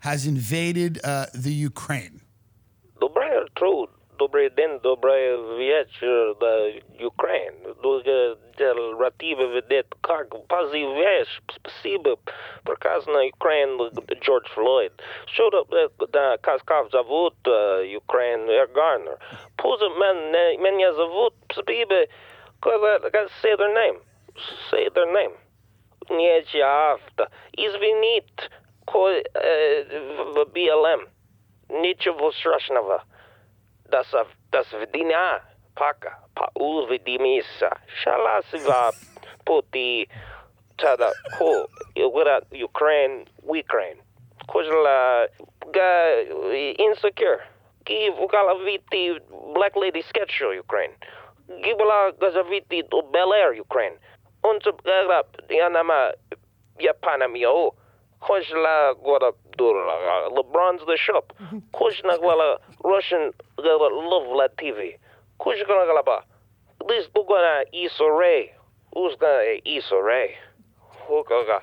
has 0.00 0.26
invaded 0.26 1.00
uh, 1.04 1.26
the 1.32 1.52
Ukraine. 1.52 2.20
The 3.00 3.08
brand 3.08 3.48
told 3.56 3.90
добрий 4.17 4.49
день, 4.49 4.79
добрий 4.83 5.37
вечір 5.37 6.35
до 6.39 6.71
Украины. 7.05 7.73
Ратива 8.99 9.43
ведет 9.43 9.85
как 10.01 10.47
позываешь, 10.47 11.41
спасибо. 11.55 12.17
Прекрасно, 12.63 13.25
Украин, 13.25 13.77
Джордж 14.21 14.47
Флойд. 14.49 14.91
Showed 15.27 15.53
up 15.53 16.07
да, 16.09 16.37
Каскав 16.37 16.89
зовут 16.91 17.35
Украин 17.97 18.47
Гарнер. 18.73 19.17
Пузо 19.57 19.89
меня 19.89 20.93
зовут, 20.93 21.33
спасибо. 21.51 22.05
Say 22.61 23.55
their 23.57 23.73
name. 23.73 24.01
Say 24.71 24.89
their 24.93 25.07
name. 25.11 25.35
Нечафта. 26.09 27.29
Извинит, 27.51 28.51
кой 28.85 29.23
в 29.33 30.45
BLM. 30.53 31.09
Ничего 31.69 32.31
страшного. 32.31 33.03
da 33.90 34.04
sa, 34.04 34.24
da 34.52 34.64
svedina 34.64 35.40
paka, 35.76 36.18
pa 36.34 36.48
vidimisa, 36.88 37.22
misa, 37.22 37.70
šalasiva 38.02 38.92
poti 39.46 40.06
tada 40.76 41.10
ko 41.38 41.66
ugura 41.96 42.40
Ukraine, 42.52 43.26
Ukraine. 43.42 44.00
Kojala 44.48 45.26
ga 45.72 45.90
insecure. 46.78 47.42
Ki 47.84 48.10
vukala 48.10 48.54
viti 48.64 49.18
Black 49.54 49.76
Lady 49.76 50.02
sketch 50.02 50.30
show 50.30 50.50
Ukraine. 50.52 50.94
Gibala 51.64 52.12
gazaviti 52.20 52.82
to 52.90 53.02
Bel 53.12 53.32
Air 53.32 53.52
Ukraine. 53.52 53.96
Unsa 54.44 54.72
gara 54.84 55.22
yanama 55.48 56.12
Japanamio. 56.80 57.74
Kojla 58.20 58.94
gora 59.02 59.32
dura 59.56 60.30
LeBron's 60.30 60.84
the 60.86 60.96
shop. 60.96 61.32
Kojna 61.72 62.20
gala 62.20 62.58
Russian 62.84 63.32
love 63.58 64.28
la 64.36 64.48
TV. 64.58 64.98
Kojna 65.40 65.86
gala 65.86 66.02
ba. 66.02 66.24
This 66.88 67.06
dugana 67.14 67.64
Isore. 67.72 68.50
Who's 68.94 69.14
gonna 69.16 69.60
Isore? 69.66 70.34
Hukaga. 71.06 71.62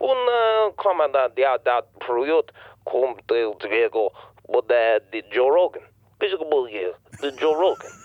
Un 0.00 0.72
commandant 0.76 1.34
dia 1.36 1.58
dat 1.64 1.86
pruyut 2.00 2.50
kum 2.84 3.14
til 3.28 3.54
tvego 3.60 4.10
både 4.48 5.00
the 5.12 5.22
Joe 5.30 5.50
Rogan. 5.50 5.82
Bishobolige, 6.18 6.94
the 7.20 7.30
Joe 7.32 7.54
Rogan. 7.54 8.01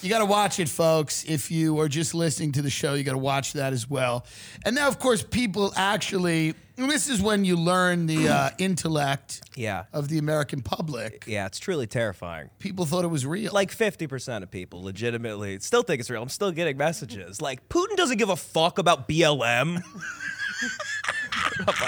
You 0.00 0.08
got 0.08 0.18
to 0.20 0.26
watch 0.26 0.60
it, 0.60 0.68
folks. 0.68 1.24
If 1.24 1.50
you 1.50 1.80
are 1.80 1.88
just 1.88 2.14
listening 2.14 2.52
to 2.52 2.62
the 2.62 2.70
show, 2.70 2.94
you 2.94 3.02
got 3.02 3.12
to 3.12 3.18
watch 3.18 3.54
that 3.54 3.72
as 3.72 3.90
well. 3.90 4.24
And 4.64 4.76
now, 4.76 4.86
of 4.86 5.00
course, 5.00 5.24
people 5.24 5.72
actually, 5.76 6.54
this 6.76 7.08
is 7.08 7.20
when 7.20 7.44
you 7.44 7.56
learn 7.56 8.06
the 8.06 8.28
uh, 8.28 8.50
intellect 8.58 9.40
Yeah. 9.56 9.84
of 9.92 10.08
the 10.08 10.18
American 10.18 10.62
public. 10.62 11.24
Yeah, 11.26 11.46
it's 11.46 11.58
truly 11.58 11.88
terrifying. 11.88 12.48
People 12.60 12.84
thought 12.84 13.04
it 13.04 13.08
was 13.08 13.26
real. 13.26 13.52
Like 13.52 13.72
50% 13.76 14.44
of 14.44 14.50
people 14.52 14.82
legitimately 14.84 15.58
still 15.60 15.82
think 15.82 15.98
it's 15.98 16.10
real. 16.10 16.22
I'm 16.22 16.28
still 16.28 16.52
getting 16.52 16.76
messages. 16.76 17.42
Like, 17.42 17.68
Putin 17.68 17.96
doesn't 17.96 18.18
give 18.18 18.28
a 18.30 18.36
fuck 18.36 18.78
about 18.78 19.08
BLM. 19.08 19.82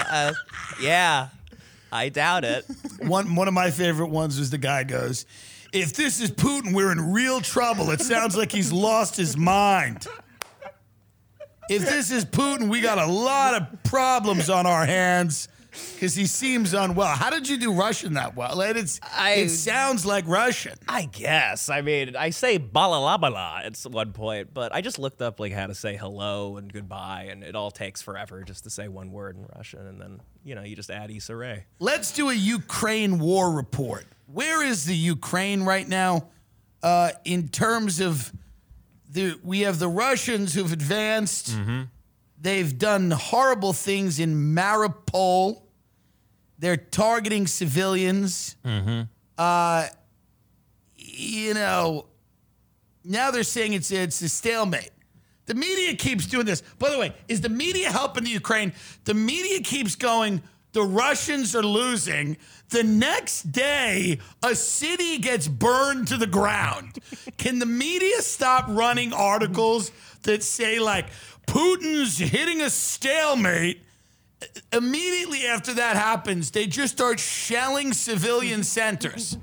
Uh, 0.09 0.33
yeah, 0.81 1.29
I 1.91 2.09
doubt 2.09 2.43
it. 2.43 2.65
one 2.99 3.35
one 3.35 3.47
of 3.47 3.53
my 3.53 3.71
favorite 3.71 4.07
ones 4.09 4.37
was 4.37 4.49
the 4.49 4.57
guy 4.57 4.83
goes, 4.83 5.25
If 5.71 5.93
this 5.93 6.19
is 6.19 6.31
Putin, 6.31 6.73
we're 6.73 6.91
in 6.91 7.13
real 7.13 7.39
trouble. 7.39 7.91
It 7.91 8.01
sounds 8.01 8.35
like 8.35 8.51
he's 8.51 8.73
lost 8.73 9.15
his 9.15 9.37
mind. 9.37 10.05
If 11.69 11.83
this 11.83 12.11
is 12.11 12.25
Putin, 12.25 12.69
we 12.69 12.81
got 12.81 12.97
a 12.97 13.05
lot 13.05 13.53
of 13.53 13.83
problems 13.83 14.49
on 14.49 14.65
our 14.65 14.85
hands 14.85 15.47
because 15.93 16.15
he 16.15 16.25
seems 16.25 16.73
unwell. 16.73 17.07
How 17.15 17.29
did 17.29 17.47
you 17.47 17.57
do 17.57 17.71
Russian 17.73 18.13
that 18.15 18.35
well? 18.35 18.59
It, 18.61 18.75
it's, 18.77 18.99
I- 19.15 19.33
it 19.35 19.49
sounds 19.49 20.05
like 20.05 20.27
Russian. 20.27 20.73
I 20.87 21.05
guess. 21.05 21.69
I 21.69 21.81
mean, 21.81 22.15
I 22.15 22.29
say 22.31 22.59
balalabala 22.59 23.65
at 23.65 23.77
one 23.91 24.11
point, 24.13 24.53
but 24.53 24.73
I 24.75 24.81
just 24.81 24.99
looked 24.99 25.21
up 25.21 25.39
like 25.39 25.53
how 25.53 25.67
to 25.67 25.75
say 25.75 25.95
hello 25.95 26.57
and 26.57 26.71
goodbye, 26.71 27.27
and 27.31 27.43
it 27.43 27.55
all 27.55 27.71
takes 27.71 28.01
forever 28.01 28.43
just 28.43 28.63
to 28.65 28.69
say 28.69 28.87
one 28.87 29.11
word 29.11 29.37
in 29.37 29.45
Russian, 29.55 29.87
and 29.87 29.99
then 30.01 30.21
you 30.43 30.55
know 30.55 30.63
you 30.63 30.75
just 30.75 30.89
add 30.91 31.09
Issa 31.11 31.35
Rae. 31.35 31.65
Let's 31.79 32.11
do 32.11 32.29
a 32.29 32.33
Ukraine 32.33 33.19
war 33.19 33.51
report. 33.51 34.05
Where 34.27 34.63
is 34.63 34.85
the 34.85 34.95
Ukraine 34.95 35.63
right 35.63 35.87
now 35.87 36.29
uh, 36.83 37.11
in 37.25 37.47
terms 37.47 37.99
of 38.01 38.31
the? 39.09 39.37
We 39.43 39.61
have 39.61 39.79
the 39.79 39.87
Russians 39.89 40.53
who've 40.53 40.71
advanced. 40.71 41.55
They've 42.43 42.75
done 42.75 43.11
horrible 43.11 43.71
things 43.71 44.19
in 44.19 44.55
Mariupol. 44.55 45.60
They're 46.61 46.77
targeting 46.77 47.47
civilians. 47.47 48.55
Uh, 49.37 49.87
you 50.95 51.55
know, 51.55 52.05
now 53.03 53.31
they're 53.31 53.41
saying 53.43 53.73
it's 53.73 53.89
it's 53.91 54.21
a 54.21 54.29
stalemate. 54.29 54.91
The 55.47 55.55
media 55.55 55.95
keeps 55.95 56.27
doing 56.27 56.45
this. 56.45 56.61
By 56.77 56.91
the 56.91 56.99
way, 56.99 57.13
is 57.27 57.41
the 57.41 57.49
media 57.49 57.89
helping 57.91 58.25
the 58.25 58.29
Ukraine? 58.29 58.73
The 59.05 59.15
media 59.15 59.61
keeps 59.61 59.95
going, 59.95 60.43
the 60.73 60.83
Russians 60.83 61.55
are 61.55 61.63
losing. 61.63 62.37
The 62.69 62.83
next 62.83 63.51
day, 63.51 64.19
a 64.43 64.53
city 64.53 65.17
gets 65.17 65.47
burned 65.47 66.07
to 66.09 66.17
the 66.17 66.27
ground. 66.27 66.99
Can 67.37 67.57
the 67.57 67.65
media 67.65 68.21
stop 68.21 68.65
running 68.69 69.13
articles 69.13 69.91
that 70.23 70.43
say, 70.43 70.79
like, 70.79 71.07
Putin's 71.47 72.19
hitting 72.19 72.61
a 72.61 72.69
stalemate? 72.69 73.81
Immediately 74.73 75.45
after 75.45 75.73
that 75.75 75.95
happens, 75.95 76.51
they 76.51 76.67
just 76.67 76.93
start 76.93 77.19
shelling 77.19 77.93
civilian 77.93 78.63
centers. 78.63 79.37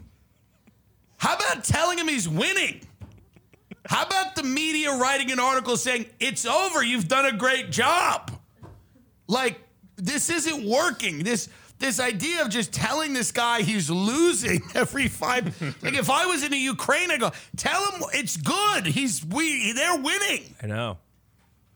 How 1.19 1.35
about 1.37 1.65
telling 1.65 1.99
him 1.99 2.09
he's 2.09 2.29
winning? 2.29 2.81
How 3.87 4.05
about 4.05 4.35
the 4.37 4.43
media 4.43 4.95
writing 4.97 5.31
an 5.31 5.41
article 5.41 5.77
saying, 5.77 6.07
it's 6.21 6.45
over, 6.45 6.83
you've 6.83 7.09
done 7.09 7.27
a 7.27 7.33
great 7.33 7.71
job? 7.71 8.31
Like, 9.27 9.61
this 9.97 10.31
isn't 10.31 10.65
working. 10.65 11.25
This 11.25 11.49
this 11.79 12.01
idea 12.01 12.43
of 12.43 12.49
just 12.49 12.73
telling 12.73 13.13
this 13.13 13.31
guy 13.31 13.63
he's 13.63 13.89
losing 13.89 14.61
every 14.75 15.07
five 15.07 15.61
like 15.81 15.95
if 15.95 16.11
I 16.11 16.27
was 16.27 16.43
in 16.43 16.51
the 16.51 16.59
Ukraine, 16.59 17.11
I 17.11 17.19
go, 17.19 17.31
tell 17.57 17.93
him 17.93 18.03
it's 18.15 18.37
good. 18.37 18.87
He's 18.87 19.25
we 19.25 19.73
they're 19.73 19.97
winning. 19.97 20.55
I 20.63 20.67
know. 20.67 20.99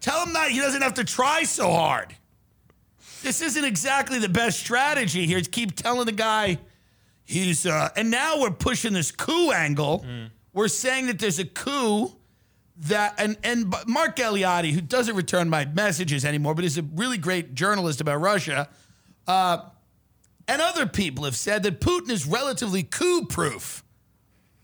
Tell 0.00 0.25
him 0.26 0.33
that 0.33 0.50
he 0.50 0.59
doesn't 0.59 0.83
have 0.83 0.95
to 0.95 1.05
try 1.05 1.45
so 1.45 1.71
hard. 1.71 2.14
This 3.23 3.41
isn't 3.41 3.64
exactly 3.64 4.19
the 4.19 4.29
best 4.29 4.59
strategy 4.59 5.26
here. 5.26 5.38
It's 5.38 5.49
keep 5.49 5.75
telling 5.76 6.07
the 6.07 6.12
guy 6.12 6.59
he's 7.25 7.64
uh 7.67 7.88
and 7.97 8.11
now 8.11 8.41
we're 8.41 8.50
pushing 8.50 8.93
this 8.93 9.11
coup 9.12 9.52
angle. 9.52 10.05
We're 10.52 10.69
saying 10.69 11.07
that 11.07 11.19
there's 11.19 11.38
a 11.38 11.45
coup 11.45 12.12
that 12.79 13.14
and 13.19 13.37
and 13.45 13.73
Mark 13.87 14.17
Galeotti, 14.17 14.73
who 14.73 14.81
doesn't 14.81 15.14
return 15.14 15.49
my 15.49 15.64
messages 15.64 16.25
anymore, 16.25 16.55
but 16.55 16.64
is 16.64 16.79
a 16.79 16.83
really 16.83 17.19
great 17.19 17.55
journalist 17.55 18.00
about 18.00 18.21
Russia, 18.21 18.69
uh, 19.26 19.59
and 20.49 20.61
other 20.61 20.87
people 20.87 21.25
have 21.25 21.37
said 21.37 21.62
that 21.62 21.81
Putin 21.81 22.11
is 22.11 22.26
relatively 22.26 22.83
coup 22.83 23.26
proof. 23.26 23.85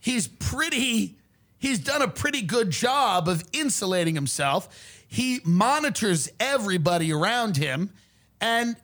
He's 0.00 0.26
pretty. 0.26 1.16
He's 1.60 1.78
done 1.80 2.02
a 2.02 2.08
pretty 2.08 2.42
good 2.42 2.70
job 2.70 3.28
of 3.28 3.42
insulating 3.52 4.14
himself. 4.14 4.68
He 5.08 5.40
monitors 5.44 6.28
everybody 6.38 7.12
around 7.12 7.56
him, 7.56 7.90
and 8.40 8.76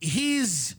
he's, 0.00 0.74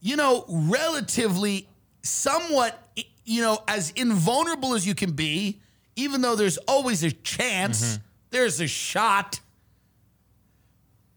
you 0.00 0.16
know, 0.16 0.44
relatively 0.48 1.68
somewhat, 2.02 2.90
you 3.24 3.42
know, 3.42 3.58
as 3.68 3.90
invulnerable 3.92 4.74
as 4.74 4.86
you 4.86 4.94
can 4.94 5.12
be, 5.12 5.60
even 5.96 6.20
though 6.20 6.36
there's 6.36 6.58
always 6.58 7.02
a 7.02 7.10
chance, 7.10 7.98
there's 8.30 8.60
a 8.60 8.66
shot. 8.66 9.40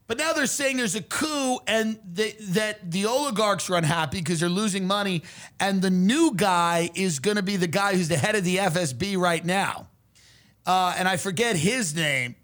But 0.07 0.17
now 0.17 0.33
they're 0.33 0.47
saying 0.47 0.77
there's 0.77 0.95
a 0.95 1.03
coup 1.03 1.59
and 1.67 1.99
they, 2.03 2.31
that 2.31 2.89
the 2.89 3.05
oligarchs 3.05 3.69
are 3.69 3.75
unhappy 3.75 4.17
because 4.19 4.39
they're 4.39 4.49
losing 4.49 4.87
money, 4.87 5.21
and 5.59 5.81
the 5.81 5.91
new 5.91 6.33
guy 6.35 6.89
is 6.95 7.19
going 7.19 7.37
to 7.37 7.43
be 7.43 7.57
the 7.57 7.67
guy 7.67 7.93
who's 7.95 8.07
the 8.07 8.17
head 8.17 8.35
of 8.35 8.43
the 8.43 8.57
FSB 8.57 9.17
right 9.17 9.45
now. 9.45 9.87
Uh, 10.65 10.95
and 10.97 11.07
I 11.07 11.17
forget 11.17 11.55
his 11.55 11.95
name, 11.95 12.35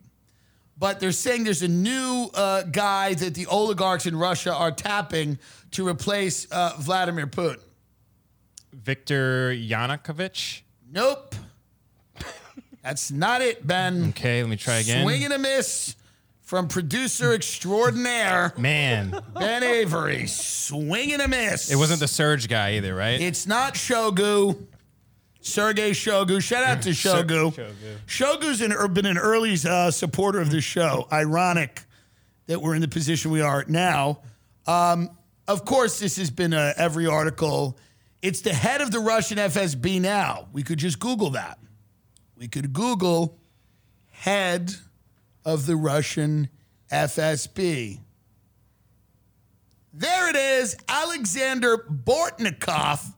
but 0.77 0.99
they're 0.99 1.11
saying 1.11 1.43
there's 1.43 1.61
a 1.61 1.67
new 1.67 2.29
uh, 2.33 2.63
guy 2.63 3.13
that 3.13 3.33
the 3.33 3.45
oligarchs 3.47 4.05
in 4.05 4.15
Russia 4.15 4.53
are 4.53 4.71
tapping 4.71 5.39
to 5.71 5.87
replace 5.87 6.49
uh, 6.51 6.73
Vladimir 6.79 7.27
Putin. 7.27 7.59
Victor 8.73 9.51
Yanukovych. 9.51 10.61
Nope. 10.91 11.35
That's 12.83 13.11
not 13.11 13.41
it, 13.41 13.65
Ben. 13.65 14.09
Okay, 14.09 14.43
let 14.43 14.49
me 14.49 14.57
try 14.57 14.75
again. 14.75 15.03
Swing 15.03 15.23
and 15.23 15.33
a 15.33 15.39
miss 15.39 15.95
from 16.43 16.67
producer 16.67 17.33
extraordinaire 17.33 18.53
Man, 18.57 19.19
Ben 19.33 19.63
Avery. 19.63 20.27
Swing 20.27 21.11
and 21.13 21.21
a 21.21 21.27
miss. 21.27 21.71
it 21.71 21.75
wasn't 21.75 21.99
the 21.99 22.07
Surge 22.07 22.47
guy 22.47 22.73
either, 22.75 22.93
right? 22.93 23.19
It's 23.19 23.47
not 23.47 23.73
Shoigu. 23.73 24.55
Sergey 25.45 25.91
Shoigu. 25.91 26.41
Shout 26.41 26.63
out 26.63 26.81
to 26.81 26.89
Shoigu. 26.89 27.53
Shoigu. 27.53 27.97
Shoigu's 28.07 28.61
an, 28.61 28.93
been 28.93 29.05
an 29.05 29.17
early 29.17 29.55
uh, 29.67 29.91
supporter 29.91 30.41
of 30.41 30.49
this 30.49 30.63
show. 30.63 31.07
Ironic 31.11 31.83
that 32.47 32.61
we're 32.61 32.73
in 32.73 32.81
the 32.81 32.87
position 32.87 33.29
we 33.29 33.41
are 33.41 33.63
now. 33.67 34.19
Um, 34.65 35.11
of 35.47 35.63
course, 35.63 35.99
this 35.99 36.17
has 36.17 36.31
been 36.31 36.53
uh, 36.53 36.73
every 36.77 37.05
article. 37.05 37.77
It's 38.23 38.41
the 38.41 38.53
head 38.53 38.81
of 38.81 38.89
the 38.89 38.99
Russian 38.99 39.37
FSB 39.37 40.01
now. 40.01 40.47
We 40.51 40.63
could 40.63 40.79
just 40.79 40.99
Google 40.99 41.29
that. 41.31 41.59
We 42.35 42.47
could 42.47 42.73
Google 42.73 43.37
head 44.09 44.73
of 45.45 45.67
the 45.67 45.75
Russian 45.75 46.49
FSB. 46.91 47.99
There 49.93 50.29
it 50.29 50.35
is, 50.35 50.75
Alexander 50.89 51.77
Bortnikov. 51.77 53.14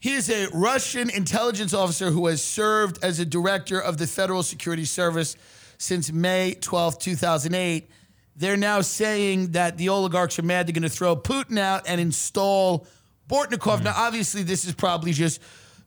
He 0.00 0.14
is 0.14 0.30
a 0.30 0.46
Russian 0.52 1.10
intelligence 1.10 1.74
officer 1.74 2.10
who 2.10 2.26
has 2.28 2.42
served 2.42 3.02
as 3.02 3.18
a 3.18 3.24
director 3.24 3.80
of 3.80 3.98
the 3.98 4.06
Federal 4.06 4.42
Security 4.44 4.84
Service 4.84 5.36
since 5.76 6.12
May 6.12 6.54
12, 6.60 6.98
2008. 6.98 7.90
They're 8.36 8.56
now 8.56 8.80
saying 8.82 9.52
that 9.52 9.76
the 9.76 9.88
oligarchs 9.88 10.38
are 10.38 10.42
mad 10.42 10.68
they're 10.68 10.72
going 10.72 10.82
to 10.84 10.88
throw 10.88 11.16
Putin 11.16 11.58
out 11.58 11.88
and 11.88 12.00
install 12.00 12.86
Bortnikov. 13.28 13.82
Now, 13.82 13.94
obviously, 13.96 14.44
this 14.44 14.64
is 14.64 14.72
probably 14.72 15.12
just 15.12 15.40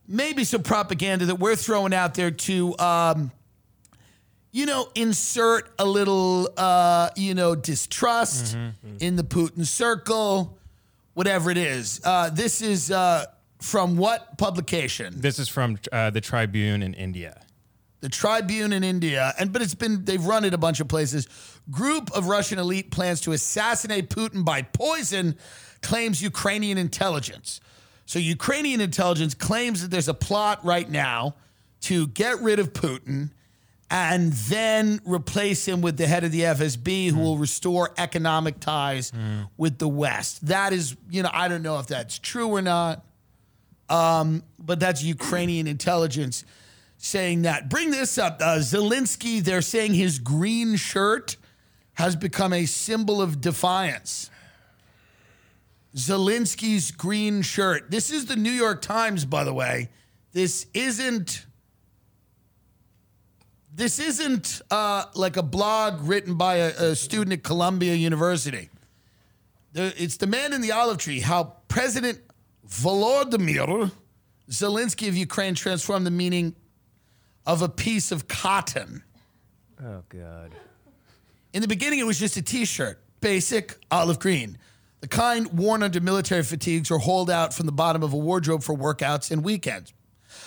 maybe 0.06 0.44
some 0.44 0.62
propaganda 0.62 1.24
that 1.26 1.36
we're 1.36 1.56
throwing 1.56 1.94
out 1.94 2.12
there 2.14 2.30
to, 2.30 2.78
um, 2.78 3.32
you 4.50 4.66
know, 4.66 4.88
insert 4.94 5.70
a 5.78 5.86
little, 5.86 6.50
uh, 6.58 7.08
you 7.16 7.32
know, 7.32 7.54
distrust 7.54 8.58
in 9.00 9.16
the 9.16 9.22
Putin 9.24 9.64
circle, 9.66 10.58
whatever 11.14 11.50
it 11.50 11.56
is. 11.56 12.02
Uh, 12.04 12.28
this 12.28 12.60
is 12.60 12.90
uh, 12.90 13.24
from 13.62 13.96
what 13.96 14.36
publication? 14.38 15.14
this 15.16 15.38
is 15.38 15.48
from 15.48 15.78
uh, 15.90 16.10
the 16.10 16.20
Tribune 16.20 16.82
in 16.82 16.94
India. 16.94 17.40
the 18.00 18.08
Tribune 18.08 18.72
in 18.72 18.82
India, 18.84 19.32
and 19.38 19.52
but 19.52 19.62
it's 19.62 19.74
been 19.74 20.04
they've 20.04 20.24
run 20.24 20.44
it 20.44 20.52
a 20.52 20.58
bunch 20.58 20.80
of 20.80 20.88
places. 20.88 21.28
Group 21.70 22.10
of 22.12 22.26
Russian 22.26 22.58
elite 22.58 22.90
plans 22.90 23.20
to 23.22 23.32
assassinate 23.32 24.10
Putin 24.10 24.44
by 24.44 24.62
poison, 24.62 25.36
claims 25.80 26.20
Ukrainian 26.22 26.78
intelligence. 26.78 27.60
So 28.06 28.18
Ukrainian 28.18 28.80
intelligence 28.80 29.34
claims 29.34 29.82
that 29.82 29.90
there's 29.90 30.08
a 30.08 30.14
plot 30.14 30.64
right 30.64 30.90
now 30.90 31.36
to 31.82 32.08
get 32.08 32.40
rid 32.40 32.58
of 32.58 32.72
Putin 32.72 33.30
and 33.90 34.32
then 34.32 35.00
replace 35.04 35.66
him 35.68 35.82
with 35.82 35.96
the 35.98 36.06
head 36.06 36.24
of 36.24 36.32
the 36.32 36.40
FSB 36.40 37.10
who 37.10 37.20
will 37.20 37.36
restore 37.38 37.92
economic 37.98 38.58
ties 38.58 39.12
with 39.56 39.78
the 39.78 39.88
West. 39.88 40.46
That 40.46 40.72
is, 40.72 40.96
you 41.10 41.22
know, 41.22 41.30
I 41.32 41.46
don't 41.48 41.62
know 41.62 41.78
if 41.78 41.86
that's 41.86 42.18
true 42.18 42.48
or 42.48 42.62
not 42.62 43.04
but 43.92 44.80
that's 44.80 45.02
Ukrainian 45.02 45.66
intelligence 45.66 46.44
saying 46.96 47.42
that. 47.42 47.68
Bring 47.68 47.90
this 47.90 48.16
up. 48.16 48.40
Uh, 48.40 48.58
Zelensky, 48.58 49.42
they're 49.42 49.60
saying 49.60 49.94
his 49.94 50.18
green 50.18 50.76
shirt 50.76 51.36
has 51.94 52.16
become 52.16 52.52
a 52.52 52.64
symbol 52.64 53.20
of 53.20 53.40
defiance. 53.40 54.30
Zelensky's 55.94 56.90
green 56.90 57.42
shirt. 57.42 57.90
This 57.90 58.10
is 58.10 58.26
the 58.26 58.36
New 58.36 58.50
York 58.50 58.80
Times, 58.80 59.24
by 59.24 59.44
the 59.44 59.52
way. 59.52 59.90
This 60.32 60.66
isn't. 60.72 61.44
This 63.74 63.98
isn't 63.98 64.60
uh, 64.70 65.06
like 65.14 65.36
a 65.38 65.42
blog 65.42 66.02
written 66.02 66.34
by 66.34 66.56
a, 66.56 66.90
a 66.90 66.94
student 66.94 67.32
at 67.32 67.42
Columbia 67.42 67.94
University. 67.94 68.68
The, 69.72 69.94
it's 69.96 70.18
the 70.18 70.26
man 70.26 70.52
in 70.52 70.60
the 70.60 70.72
olive 70.72 70.98
tree. 70.98 71.20
How 71.20 71.56
President 71.68 72.20
Volodymyr 72.80 73.92
Zelensky 74.50 75.08
of 75.08 75.16
Ukraine 75.16 75.54
transformed 75.54 76.06
the 76.06 76.10
meaning 76.10 76.54
of 77.46 77.60
a 77.60 77.68
piece 77.68 78.10
of 78.10 78.28
cotton. 78.28 79.02
Oh 79.82 80.02
God. 80.08 80.52
In 81.52 81.60
the 81.60 81.68
beginning, 81.68 81.98
it 81.98 82.06
was 82.06 82.18
just 82.18 82.36
a 82.38 82.42
t 82.42 82.64
shirt, 82.64 83.02
basic 83.20 83.76
olive 83.90 84.18
green, 84.18 84.56
the 85.00 85.08
kind 85.08 85.52
worn 85.52 85.82
under 85.82 86.00
military 86.00 86.42
fatigues 86.42 86.90
or 86.90 86.98
hauled 86.98 87.28
out 87.28 87.52
from 87.52 87.66
the 87.66 87.72
bottom 87.72 88.02
of 88.02 88.14
a 88.14 88.16
wardrobe 88.16 88.62
for 88.62 88.74
workouts 88.74 89.30
and 89.30 89.44
weekends. 89.44 89.92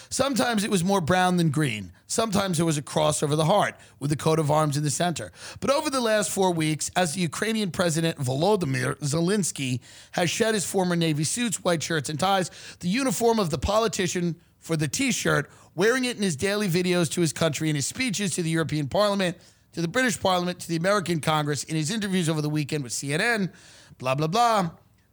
Sometimes 0.09 0.63
it 0.63 0.71
was 0.71 0.83
more 0.83 1.01
brown 1.01 1.37
than 1.37 1.49
green. 1.49 1.91
Sometimes 2.07 2.57
there 2.57 2.65
was 2.65 2.77
a 2.77 2.81
cross 2.81 3.23
over 3.23 3.35
the 3.35 3.45
heart 3.45 3.75
with 3.99 4.09
the 4.09 4.15
coat 4.15 4.39
of 4.39 4.51
arms 4.51 4.77
in 4.77 4.83
the 4.83 4.89
center. 4.89 5.31
But 5.59 5.71
over 5.71 5.89
the 5.89 6.01
last 6.01 6.29
four 6.29 6.51
weeks, 6.51 6.91
as 6.95 7.13
the 7.13 7.21
Ukrainian 7.21 7.71
President 7.71 8.17
Volodymyr 8.17 8.97
Zelensky 8.99 9.79
has 10.11 10.29
shed 10.29 10.53
his 10.53 10.65
former 10.65 10.95
Navy 10.95 11.23
suits, 11.23 11.63
white 11.63 11.81
shirts, 11.81 12.09
and 12.09 12.19
ties, 12.19 12.51
the 12.79 12.89
uniform 12.89 13.39
of 13.39 13.49
the 13.49 13.57
politician 13.57 14.35
for 14.59 14.77
the 14.77 14.87
t 14.87 15.11
shirt, 15.11 15.49
wearing 15.73 16.05
it 16.05 16.17
in 16.17 16.23
his 16.23 16.35
daily 16.35 16.67
videos 16.67 17.11
to 17.11 17.21
his 17.21 17.33
country, 17.33 17.69
in 17.69 17.75
his 17.75 17.87
speeches 17.87 18.33
to 18.35 18.43
the 18.43 18.49
European 18.49 18.87
Parliament, 18.87 19.37
to 19.73 19.81
the 19.81 19.87
British 19.87 20.19
Parliament, 20.19 20.59
to 20.59 20.67
the 20.67 20.75
American 20.75 21.19
Congress, 21.19 21.63
in 21.63 21.75
his 21.75 21.91
interviews 21.91 22.29
over 22.29 22.41
the 22.41 22.49
weekend 22.49 22.83
with 22.83 22.93
CNN, 22.93 23.51
blah, 23.97 24.15
blah, 24.15 24.27
blah. 24.27 24.69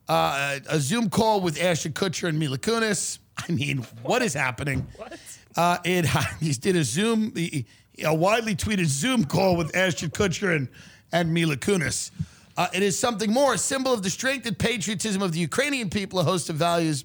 Uh, 0.08 0.58
a 0.68 0.78
Zoom 0.78 1.08
call 1.08 1.40
with 1.40 1.60
Ashton 1.60 1.92
Kutcher 1.92 2.28
and 2.28 2.38
Mila 2.38 2.58
Kunis. 2.58 3.18
I 3.48 3.52
mean, 3.52 3.78
what 4.02 4.22
is 4.22 4.34
happening? 4.34 4.86
What? 4.96 5.18
Uh, 5.54 5.76
it 5.84 6.06
he 6.40 6.52
did 6.52 6.76
a 6.76 6.84
Zoom, 6.84 7.34
a 7.36 8.14
widely 8.14 8.56
tweeted 8.56 8.86
Zoom 8.86 9.24
call 9.24 9.56
with 9.56 9.76
Ashton 9.76 10.08
Kutcher 10.10 10.56
and, 10.56 10.68
and 11.12 11.32
Mila 11.32 11.56
Kunis. 11.56 12.10
Uh, 12.56 12.68
it 12.72 12.82
is 12.82 12.98
something 12.98 13.30
more, 13.30 13.54
a 13.54 13.58
symbol 13.58 13.92
of 13.92 14.02
the 14.02 14.10
strength 14.10 14.46
and 14.46 14.58
patriotism 14.58 15.20
of 15.20 15.32
the 15.32 15.38
Ukrainian 15.38 15.90
people, 15.90 16.18
a 16.20 16.24
host 16.24 16.48
of 16.48 16.56
values. 16.56 17.04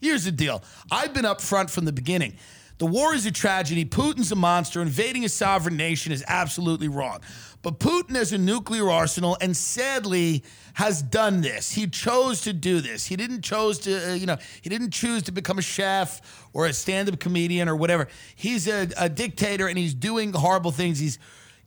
Here's 0.00 0.24
the 0.24 0.32
deal 0.32 0.62
I've 0.90 1.14
been 1.14 1.24
up 1.24 1.40
front 1.40 1.70
from 1.70 1.84
the 1.86 1.92
beginning. 1.92 2.36
The 2.78 2.86
war 2.86 3.14
is 3.14 3.24
a 3.24 3.30
tragedy. 3.30 3.86
Putin's 3.86 4.30
a 4.32 4.36
monster. 4.36 4.82
Invading 4.82 5.24
a 5.24 5.30
sovereign 5.30 5.76
nation 5.76 6.12
is 6.12 6.22
absolutely 6.28 6.88
wrong. 6.88 7.20
But 7.62 7.80
Putin 7.80 8.14
has 8.16 8.32
a 8.32 8.38
nuclear 8.38 8.90
arsenal 8.90 9.38
and 9.40 9.56
sadly 9.56 10.44
has 10.76 11.00
done 11.00 11.40
this. 11.40 11.72
He 11.72 11.86
chose 11.86 12.42
to 12.42 12.52
do 12.52 12.82
this. 12.82 13.06
He 13.06 13.16
didn't 13.16 13.40
chose 13.40 13.78
to, 13.78 14.10
uh, 14.10 14.14
you 14.14 14.26
know, 14.26 14.36
he 14.60 14.68
didn't 14.68 14.90
choose 14.90 15.22
to 15.22 15.32
become 15.32 15.58
a 15.58 15.62
chef 15.62 16.20
or 16.52 16.66
a 16.66 16.72
stand-up 16.74 17.18
comedian 17.18 17.66
or 17.66 17.74
whatever. 17.74 18.08
He's 18.34 18.68
a, 18.68 18.86
a 18.98 19.08
dictator 19.08 19.68
and 19.68 19.78
he's 19.78 19.94
doing 19.94 20.34
horrible 20.34 20.72
things. 20.72 20.98
He's 20.98 21.18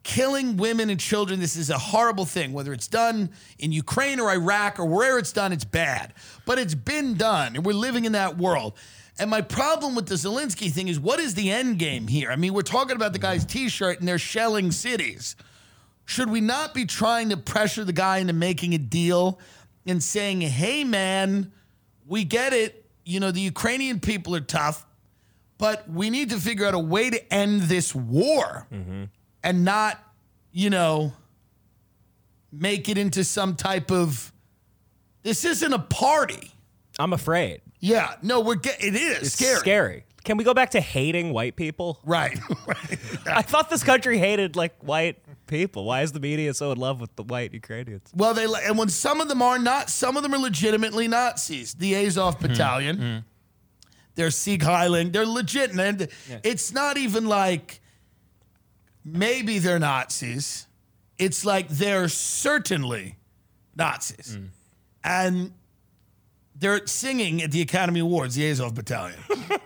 killing 0.04 0.58
women 0.58 0.92
and 0.92 1.00
children. 1.00 1.40
This 1.40 1.56
is 1.56 1.72
a 1.72 1.78
horrible 1.80 2.26
thing. 2.26 2.54
Whether 2.54 2.72
it's 2.72 2.88
done 2.88 3.32
in 3.58 3.72
Ukraine 3.72 4.20
or 4.20 4.30
Iraq 4.30 4.80
or 4.80 4.86
wherever 4.86 5.18
it's 5.18 5.34
done, 5.34 5.54
it's 5.54 5.66
bad. 5.66 6.14
But 6.46 6.60
it's 6.60 6.76
been 6.76 7.16
done, 7.16 7.56
and 7.56 7.66
we're 7.66 7.74
living 7.74 8.06
in 8.06 8.12
that 8.12 8.38
world. 8.38 8.74
And 9.18 9.32
my 9.32 9.42
problem 9.42 9.96
with 9.96 10.06
the 10.06 10.16
Zelensky 10.16 10.72
thing 10.72 10.88
is 10.88 11.00
what 11.00 11.20
is 11.20 11.34
the 11.34 11.50
end 11.50 11.80
game 11.80 12.08
here? 12.08 12.30
I 12.30 12.36
mean, 12.36 12.54
we're 12.54 12.62
talking 12.62 12.96
about 12.96 13.14
the 13.14 13.20
guy's 13.20 13.44
t 13.44 13.70
shirt 13.70 13.98
and 13.98 14.08
they're 14.08 14.20
shelling 14.20 14.72
cities. 14.72 15.36
Should 16.10 16.32
we 16.32 16.42
not 16.42 16.74
be 16.74 16.86
trying 16.88 17.30
to 17.30 17.38
pressure 17.38 17.84
the 17.86 17.94
guy 17.94 18.18
into 18.18 18.34
making 18.34 18.74
a 18.74 18.80
deal 18.80 19.40
and 19.86 20.04
saying, 20.04 20.42
hey, 20.42 20.84
man, 20.84 21.52
we 22.08 22.24
get 22.24 22.52
it. 22.52 22.84
You 23.06 23.20
know, 23.20 23.30
the 23.30 23.42
Ukrainian 23.42 24.00
people 24.00 24.36
are 24.36 24.42
tough, 24.42 24.88
but 25.60 25.88
we 25.88 26.10
need 26.10 26.32
to 26.32 26.38
figure 26.40 26.66
out 26.66 26.74
a 26.74 26.80
way 26.80 27.12
to 27.12 27.32
end 27.32 27.62
this 27.62 27.94
war 27.94 28.66
mm-hmm. 28.74 29.04
and 29.44 29.64
not, 29.64 30.00
you 30.52 30.72
know, 30.72 31.14
make 32.52 32.90
it 32.90 32.98
into 32.98 33.24
some 33.24 33.56
type 33.56 33.92
of. 33.92 34.34
This 35.22 35.46
isn't 35.46 35.74
a 35.74 35.78
party. 35.78 36.52
I'm 36.98 37.14
afraid. 37.14 37.62
Yeah, 37.82 38.16
no, 38.24 38.40
we're 38.40 38.56
get. 38.56 38.84
It 38.84 38.96
is 38.96 39.20
It's 39.20 39.34
scary. 39.34 39.60
scary. 39.60 40.04
Can 40.30 40.38
we 40.38 40.44
go 40.44 40.54
back 40.54 40.70
to 40.72 40.80
hating 40.80 41.34
white 41.34 41.56
people? 41.56 42.00
Right. 42.06 42.40
right. 42.68 43.00
I 43.26 43.42
thought 43.42 43.72
this 43.72 43.84
country 43.84 44.20
hated 44.20 44.56
like 44.56 44.76
white 44.84 45.18
people. 45.48 45.86
Why 45.86 46.04
is 46.04 46.12
the 46.12 46.20
media 46.20 46.54
so 46.54 46.72
in 46.72 46.78
love 46.78 47.02
with 47.02 47.16
the 47.16 47.24
white 47.24 47.52
Ukrainians? 47.52 48.12
Well, 48.16 48.36
they 48.36 48.46
and 48.46 48.78
when 48.78 48.90
some 48.90 49.22
of 49.22 49.28
them 49.28 49.42
are 49.42 49.58
not, 49.58 49.90
some 49.90 50.18
of 50.18 50.22
them 50.22 50.36
are 50.36 50.38
legitimately 50.38 51.08
Nazis. 51.08 51.74
The 51.74 51.96
Azov 51.96 52.36
hmm. 52.36 52.46
Battalion, 52.46 52.98
hmm. 52.98 53.18
they're 54.14 54.30
Sieg 54.30 54.62
Heiling, 54.62 55.14
they're 55.14 55.26
legit, 55.26 55.72
and 55.72 56.08
it's 56.44 56.72
not 56.72 57.00
even 57.00 57.26
like 57.26 57.82
maybe 59.04 59.58
they're 59.58 59.80
Nazis. 59.80 60.68
It's 61.18 61.44
like 61.44 61.70
they're 61.70 62.08
certainly 62.08 63.16
Nazis, 63.76 64.36
hmm. 64.36 64.46
and 65.04 65.54
they're 66.60 66.86
singing 66.86 67.42
at 67.42 67.52
the 67.52 67.62
Academy 67.62 68.02
Awards, 68.02 68.36
the 68.36 68.50
Azov 68.50 68.76
Battalion, 68.76 69.18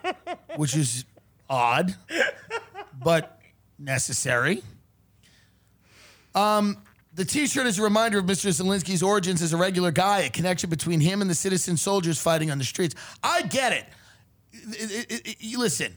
which 0.55 0.75
is 0.75 1.05
odd, 1.49 1.95
but 3.03 3.41
necessary. 3.79 4.63
Um, 6.35 6.77
the 7.15 7.25
T-shirt 7.25 7.65
is 7.67 7.79
a 7.79 7.83
reminder 7.83 8.19
of 8.19 8.25
Mr. 8.25 8.49
Zelensky's 8.49 9.03
origins 9.03 9.41
as 9.41 9.53
a 9.53 9.57
regular 9.57 9.91
guy, 9.91 10.21
a 10.21 10.29
connection 10.29 10.69
between 10.69 10.99
him 10.99 11.21
and 11.21 11.29
the 11.29 11.35
citizen 11.35 11.77
soldiers 11.77 12.19
fighting 12.19 12.49
on 12.49 12.57
the 12.57 12.63
streets. 12.63 12.95
I 13.21 13.43
get 13.43 13.73
it. 13.73 13.85
It- 14.51 14.91
it- 14.91 15.11
it- 15.11 15.37
it- 15.39 15.57
listen, 15.57 15.95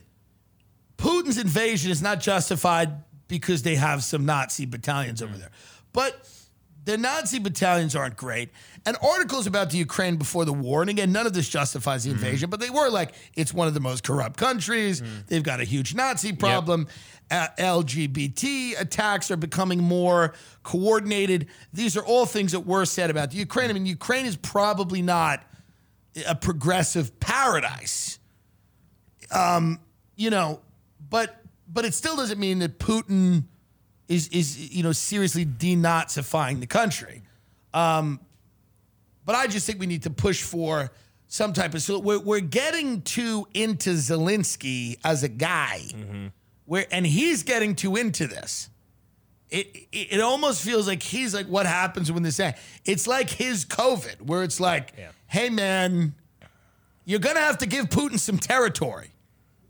Putin's 0.97 1.37
invasion 1.37 1.91
is 1.91 2.01
not 2.01 2.19
justified 2.19 3.03
because 3.27 3.61
they 3.61 3.75
have 3.75 4.03
some 4.03 4.25
Nazi 4.25 4.65
battalions 4.65 5.21
over 5.21 5.33
mm. 5.33 5.39
there, 5.39 5.51
but 5.93 6.27
the 6.87 6.97
Nazi 6.97 7.37
battalions 7.37 7.97
aren't 7.97 8.15
great. 8.15 8.49
And 8.85 8.95
articles 9.03 9.45
about 9.45 9.71
the 9.71 9.77
Ukraine 9.77 10.15
before 10.15 10.45
the 10.45 10.53
war, 10.53 10.79
and 10.79 10.89
again, 10.89 11.11
none 11.11 11.27
of 11.27 11.33
this 11.33 11.49
justifies 11.49 12.05
the 12.05 12.11
invasion, 12.11 12.49
but 12.49 12.61
they 12.61 12.69
were 12.69 12.89
like, 12.89 13.13
it's 13.35 13.53
one 13.53 13.67
of 13.67 13.73
the 13.73 13.81
most 13.81 14.05
corrupt 14.05 14.37
countries. 14.37 15.03
They've 15.27 15.43
got 15.43 15.59
a 15.59 15.65
huge 15.65 15.93
Nazi 15.93 16.31
problem. 16.31 16.87
Uh, 17.29 17.47
LGBT 17.59 18.79
attacks 18.79 19.29
are 19.29 19.35
becoming 19.35 19.83
more 19.83 20.33
coordinated. 20.63 21.47
These 21.73 21.97
are 21.97 22.05
all 22.05 22.25
things 22.25 22.53
that 22.53 22.61
were 22.61 22.85
said 22.85 23.09
about 23.09 23.31
the 23.31 23.37
Ukraine. 23.37 23.69
I 23.69 23.73
mean, 23.73 23.85
Ukraine 23.85 24.25
is 24.25 24.37
probably 24.37 25.01
not 25.01 25.43
a 26.25 26.35
progressive 26.35 27.19
paradise 27.19 28.17
you 30.15 30.29
know, 30.29 30.61
but 31.09 31.43
but 31.67 31.83
it 31.83 31.93
still 31.93 32.15
doesn't 32.15 32.39
mean 32.39 32.59
that 32.59 32.79
Putin 32.79 33.43
is 34.07 34.27
is 34.29 34.73
you 34.75 34.83
know 34.83 34.91
seriously 34.91 35.45
denazifying 35.45 36.59
the 36.59 36.67
country. 36.67 37.23
Um, 37.73 38.19
but 39.25 39.35
I 39.35 39.47
just 39.47 39.65
think 39.67 39.79
we 39.79 39.87
need 39.87 40.03
to 40.03 40.09
push 40.09 40.41
for 40.41 40.91
some 41.27 41.51
type 41.53 41.73
of 41.73 41.81
so 41.81 41.99
we're 41.99 42.19
we're 42.19 42.39
getting 42.39 43.01
too 43.01 43.47
into 43.53 43.91
Zelensky 43.91 44.97
as 45.03 45.23
a 45.23 45.29
guy, 45.29 45.81
where 46.65 46.85
and 46.91 47.05
he's 47.05 47.43
getting 47.43 47.75
too 47.75 47.95
into 47.95 48.27
this. 48.27 48.69
It, 49.49 49.67
it 49.91 50.13
it 50.13 50.21
almost 50.21 50.63
feels 50.63 50.87
like 50.87 51.03
he's 51.03 51.33
like 51.33 51.47
what 51.47 51.65
happens 51.65 52.11
when 52.11 52.23
this 52.23 52.39
ends. 52.39 52.57
It's 52.85 53.07
like 53.07 53.29
his 53.29 53.65
COVID, 53.65 54.21
where 54.21 54.43
it's 54.43 54.59
like, 54.59 54.93
hey 55.27 55.49
man, 55.49 56.15
you're 57.05 57.19
gonna 57.19 57.39
have 57.41 57.57
to 57.59 57.65
give 57.65 57.87
Putin 57.89 58.19
some 58.19 58.37
territory. 58.37 59.09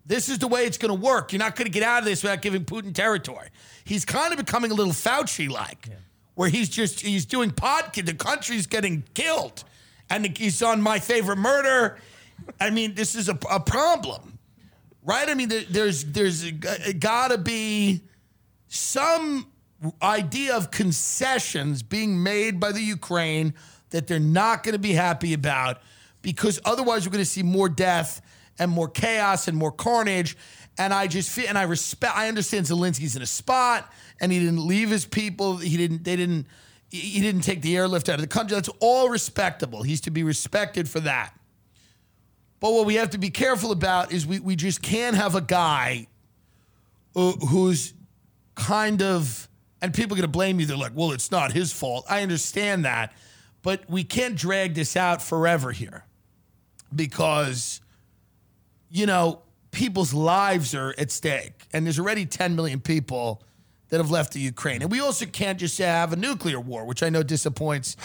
This 0.05 0.29
is 0.29 0.39
the 0.39 0.47
way 0.47 0.65
it's 0.65 0.77
to 0.95 0.99
work. 0.99 1.33
You're 1.33 1.39
not 1.39 1.55
to 1.65 1.71
get 1.71 1.83
out 1.83 1.99
of 1.99 2.05
this 2.05 2.23
without 2.23 2.41
giving 2.41 2.63
Putin 2.63 2.93
territory. 2.93 3.49
He's 3.87 4.03
kind 4.03 4.33
of 4.33 4.37
becoming 4.37 4.69
a 4.71 4.73
little 4.73 4.91
Fauci 4.91 5.49
like, 5.49 5.87
where 6.35 6.49
he's 6.49 6.67
just 6.67 6.99
he's 6.99 7.25
doing 7.25 7.51
podcast. 7.51 8.05
The 8.05 8.13
country's 8.13 8.67
getting 8.67 9.05
killed, 9.13 9.63
and 10.09 10.37
he's 10.37 10.61
on 10.61 10.81
my 10.81 10.99
favorite 10.99 11.37
murder. 11.37 11.97
I 12.59 12.69
mean, 12.69 12.95
this 12.95 13.15
is 13.15 13.29
a, 13.29 13.39
a 13.49 13.61
problem, 13.61 14.39
right? 15.03 15.29
I 15.29 15.35
mean, 15.35 15.47
there, 15.47 15.63
there's 15.69 16.03
there's 16.03 16.51
got 16.51 17.29
to 17.29 17.37
be 17.37 18.01
some 18.67 19.47
idea 20.01 20.57
of 20.57 20.69
concessions 20.69 21.81
being 21.81 22.21
made 22.21 22.59
by 22.59 22.73
the 22.73 22.81
Ukraine 22.81 23.53
that 23.91 24.07
they're 24.07 24.19
not 24.19 24.63
going 24.63 24.73
to 24.73 24.79
be 24.79 24.91
happy 24.91 25.33
about 25.33 25.81
because 26.21 26.59
otherwise 26.65 27.05
we're 27.05 27.13
going 27.13 27.23
to 27.23 27.29
see 27.29 27.43
more 27.43 27.69
death 27.69 28.21
and 28.59 28.69
more 28.69 28.89
chaos 28.89 29.47
and 29.47 29.57
more 29.57 29.71
carnage. 29.71 30.35
And 30.77 30.93
I 30.93 31.07
just 31.07 31.29
feel, 31.29 31.45
and 31.47 31.57
I 31.57 31.63
respect, 31.63 32.15
I 32.15 32.27
understand 32.27 32.65
Zelensky's 32.65 33.15
in 33.15 33.21
a 33.21 33.27
spot 33.27 33.91
and 34.21 34.31
he 34.31 34.39
didn't 34.39 34.65
leave 34.65 34.89
his 34.89 35.05
people. 35.05 35.57
He 35.57 35.75
didn't, 35.75 36.03
they 36.03 36.15
didn't, 36.15 36.45
he 36.89 37.19
didn't 37.19 37.41
take 37.41 37.61
the 37.61 37.75
airlift 37.75 38.09
out 38.09 38.15
of 38.15 38.21
the 38.21 38.27
country. 38.27 38.55
That's 38.55 38.69
all 38.79 39.09
respectable. 39.09 39.83
He's 39.83 40.01
to 40.01 40.11
be 40.11 40.23
respected 40.23 40.87
for 40.87 40.99
that. 41.01 41.33
But 42.59 42.73
what 42.73 42.85
we 42.85 42.95
have 42.95 43.11
to 43.11 43.17
be 43.17 43.29
careful 43.29 43.71
about 43.71 44.11
is 44.11 44.25
we, 44.25 44.39
we 44.39 44.55
just 44.55 44.81
can't 44.81 45.15
have 45.15 45.35
a 45.35 45.41
guy 45.41 46.07
uh, 47.15 47.31
who's 47.33 47.93
kind 48.55 49.01
of, 49.01 49.47
and 49.81 49.93
people 49.93 50.13
are 50.15 50.17
going 50.17 50.23
to 50.23 50.27
blame 50.27 50.59
you. 50.59 50.65
They're 50.65 50.77
like, 50.77 50.93
well, 50.95 51.11
it's 51.11 51.29
not 51.29 51.51
his 51.51 51.71
fault. 51.73 52.05
I 52.09 52.23
understand 52.23 52.85
that. 52.85 53.13
But 53.63 53.89
we 53.89 54.03
can't 54.03 54.35
drag 54.35 54.75
this 54.75 54.95
out 54.95 55.21
forever 55.21 55.71
here 55.71 56.05
because, 56.95 57.81
you 58.89 59.05
know, 59.05 59.41
people's 59.77 60.11
lives 60.11 60.73
are 60.73 60.95
at 60.97 61.11
stake. 61.11 61.67
And 61.71 61.85
there's 61.85 61.99
already 61.99 62.25
10 62.25 62.55
million 62.55 62.79
people 62.79 63.43
that 63.89 63.97
have 63.97 64.09
left 64.09 64.33
the 64.33 64.39
Ukraine. 64.39 64.81
And 64.81 64.89
we 64.89 64.99
also 64.99 65.27
can't 65.27 65.59
just 65.59 65.77
have 65.77 66.11
a 66.11 66.15
nuclear 66.15 66.59
war, 66.59 66.83
which 66.83 67.03
I 67.03 67.09
know 67.09 67.21
disappoints 67.21 67.95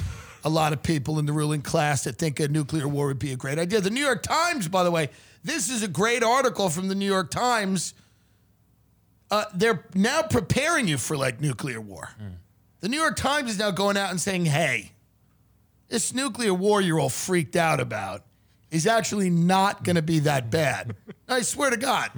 a 0.44 0.50
lot 0.50 0.74
of 0.74 0.82
people 0.82 1.18
in 1.18 1.24
the 1.24 1.32
ruling 1.32 1.62
class 1.62 2.04
that 2.04 2.18
think 2.18 2.40
a 2.40 2.48
nuclear 2.48 2.86
war 2.86 3.06
would 3.06 3.18
be 3.18 3.32
a 3.32 3.36
great 3.36 3.58
idea. 3.58 3.80
The 3.80 3.88
New 3.88 4.04
York 4.04 4.22
Times, 4.22 4.68
by 4.68 4.84
the 4.84 4.90
way, 4.90 5.08
this 5.44 5.70
is 5.70 5.82
a 5.82 5.88
great 5.88 6.22
article 6.22 6.68
from 6.68 6.88
the 6.88 6.94
New 6.94 7.06
York 7.06 7.30
Times. 7.30 7.94
Uh, 9.30 9.46
they're 9.54 9.86
now 9.94 10.20
preparing 10.20 10.86
you 10.86 10.98
for 10.98 11.16
like 11.16 11.40
nuclear 11.40 11.80
war. 11.80 12.10
The 12.80 12.88
New 12.90 12.98
York 12.98 13.16
Times 13.16 13.52
is 13.52 13.58
now 13.58 13.70
going 13.70 13.96
out 13.96 14.10
and 14.10 14.20
saying, 14.20 14.44
hey, 14.44 14.92
this 15.88 16.12
nuclear 16.12 16.52
war 16.52 16.82
you're 16.82 17.00
all 17.00 17.08
freaked 17.08 17.56
out 17.56 17.80
about 17.80 18.24
is 18.72 18.86
actually 18.86 19.30
not 19.30 19.84
going 19.84 19.96
to 19.96 20.02
be 20.02 20.18
that 20.20 20.50
bad. 20.50 20.96
I 21.28 21.42
swear 21.42 21.70
to 21.70 21.76
God. 21.76 22.10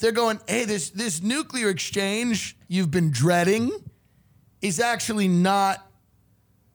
They're 0.00 0.10
going, 0.10 0.40
hey, 0.48 0.64
this, 0.64 0.90
this 0.90 1.22
nuclear 1.22 1.68
exchange 1.68 2.56
you've 2.66 2.90
been 2.90 3.10
dreading 3.10 3.70
is 4.62 4.80
actually 4.80 5.28
not 5.28 5.86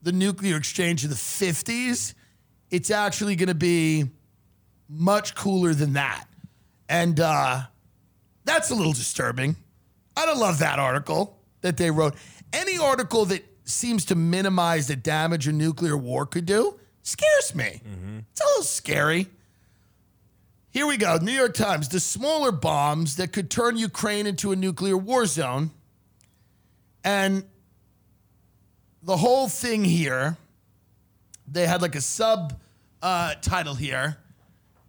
the 0.03 0.11
nuclear 0.11 0.55
exchange 0.55 1.03
of 1.03 1.09
the 1.09 1.15
50s. 1.15 2.13
It's 2.69 2.91
actually 2.91 3.35
going 3.35 3.49
to 3.49 3.55
be 3.55 4.05
much 4.87 5.35
cooler 5.35 5.73
than 5.73 5.93
that. 5.93 6.25
And 6.87 7.19
uh, 7.19 7.61
that's 8.45 8.69
a 8.69 8.75
little 8.75 8.93
disturbing. 8.93 9.55
I 10.15 10.25
don't 10.27 10.39
love 10.39 10.59
that 10.59 10.77
article 10.77 11.39
that 11.61 11.77
they 11.77 11.89
wrote. 11.89 12.15
Any 12.53 12.77
article 12.77 13.25
that 13.25 13.43
seems 13.65 14.05
to 14.05 14.15
minimize 14.15 14.87
the 14.87 14.95
damage 14.95 15.47
a 15.47 15.51
nuclear 15.51 15.97
war 15.97 16.25
could 16.25 16.45
do 16.45 16.79
scares 17.03 17.55
me. 17.55 17.81
It's 18.31 18.41
a 18.41 18.45
little 18.45 18.63
scary. 18.63 19.27
Here 20.71 20.87
we 20.87 20.95
go. 20.97 21.17
New 21.17 21.33
York 21.33 21.53
Times. 21.53 21.89
The 21.89 21.99
smaller 21.99 22.51
bombs 22.51 23.17
that 23.17 23.33
could 23.33 23.49
turn 23.49 23.77
Ukraine 23.77 24.25
into 24.25 24.51
a 24.51 24.55
nuclear 24.55 24.95
war 24.95 25.25
zone. 25.25 25.71
And 27.03 27.43
the 29.03 29.17
whole 29.17 29.49
thing 29.49 29.83
here, 29.83 30.37
they 31.45 31.67
had 31.67 31.81
like 31.81 31.95
a 31.95 32.01
sub 32.01 32.59
uh, 33.01 33.35
title 33.41 33.75
here, 33.75 34.17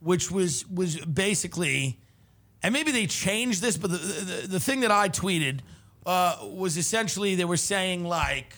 which 0.00 0.30
was 0.30 0.68
was 0.68 0.96
basically, 0.98 1.98
and 2.62 2.72
maybe 2.72 2.92
they 2.92 3.06
changed 3.06 3.60
this, 3.62 3.76
but 3.76 3.90
the 3.90 3.96
the, 3.96 4.46
the 4.46 4.60
thing 4.60 4.80
that 4.80 4.90
I 4.90 5.08
tweeted 5.08 5.60
uh, 6.06 6.36
was 6.42 6.76
essentially 6.76 7.34
they 7.34 7.44
were 7.44 7.56
saying 7.56 8.04
like. 8.04 8.54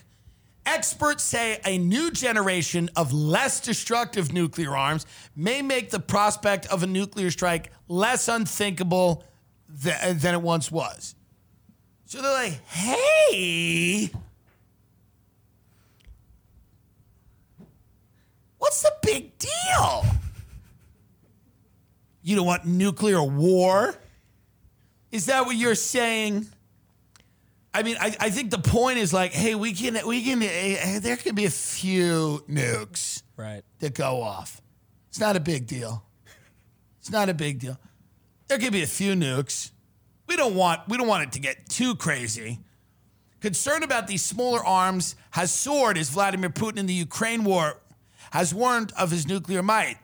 Experts 0.66 1.22
say 1.22 1.60
a 1.66 1.76
new 1.76 2.10
generation 2.10 2.88
of 2.96 3.12
less 3.12 3.60
destructive 3.60 4.32
nuclear 4.32 4.74
arms 4.76 5.04
may 5.36 5.60
make 5.60 5.90
the 5.90 6.00
prospect 6.00 6.66
of 6.66 6.82
a 6.82 6.86
nuclear 6.86 7.30
strike 7.30 7.70
less 7.86 8.28
unthinkable 8.28 9.24
tha- 9.68 10.16
than 10.18 10.34
it 10.34 10.40
once 10.40 10.70
was. 10.70 11.14
So 12.06 12.22
they're 12.22 12.32
like, 12.32 12.64
hey, 12.66 14.10
what's 18.58 18.82
the 18.82 18.92
big 19.02 19.36
deal? 19.38 20.04
You 22.22 22.36
don't 22.36 22.46
want 22.46 22.64
nuclear 22.64 23.22
war? 23.22 23.94
Is 25.12 25.26
that 25.26 25.44
what 25.44 25.56
you're 25.56 25.74
saying? 25.74 26.46
I 27.74 27.82
mean, 27.82 27.96
I, 28.00 28.16
I 28.20 28.30
think 28.30 28.50
the 28.52 28.58
point 28.58 28.98
is 28.98 29.12
like, 29.12 29.32
hey, 29.32 29.54
we 29.56 29.72
can 29.72 29.98
we 30.06 30.22
can 30.22 30.40
eh, 30.42 31.00
there 31.00 31.16
can 31.16 31.34
be 31.34 31.44
a 31.44 31.50
few 31.50 32.44
nukes 32.48 33.22
Right. 33.36 33.62
that 33.80 33.94
go 33.94 34.22
off. 34.22 34.62
It's 35.08 35.18
not 35.18 35.34
a 35.36 35.40
big 35.40 35.66
deal. 35.66 36.04
It's 37.00 37.10
not 37.10 37.28
a 37.28 37.34
big 37.34 37.58
deal. 37.58 37.78
There 38.48 38.58
could 38.58 38.72
be 38.72 38.82
a 38.82 38.86
few 38.86 39.14
nukes. 39.14 39.72
We 40.28 40.36
don't 40.36 40.54
want 40.54 40.88
we 40.88 40.96
don't 40.96 41.08
want 41.08 41.24
it 41.24 41.32
to 41.32 41.40
get 41.40 41.68
too 41.68 41.96
crazy. 41.96 42.60
Concern 43.40 43.82
about 43.82 44.06
these 44.06 44.22
smaller 44.24 44.64
arms 44.64 45.16
has 45.32 45.52
soared 45.52 45.98
as 45.98 46.08
Vladimir 46.10 46.48
Putin 46.50 46.78
in 46.78 46.86
the 46.86 46.94
Ukraine 46.94 47.44
war 47.44 47.80
has 48.30 48.54
warned 48.54 48.92
of 48.96 49.10
his 49.10 49.26
nuclear 49.28 49.62
might, 49.62 49.98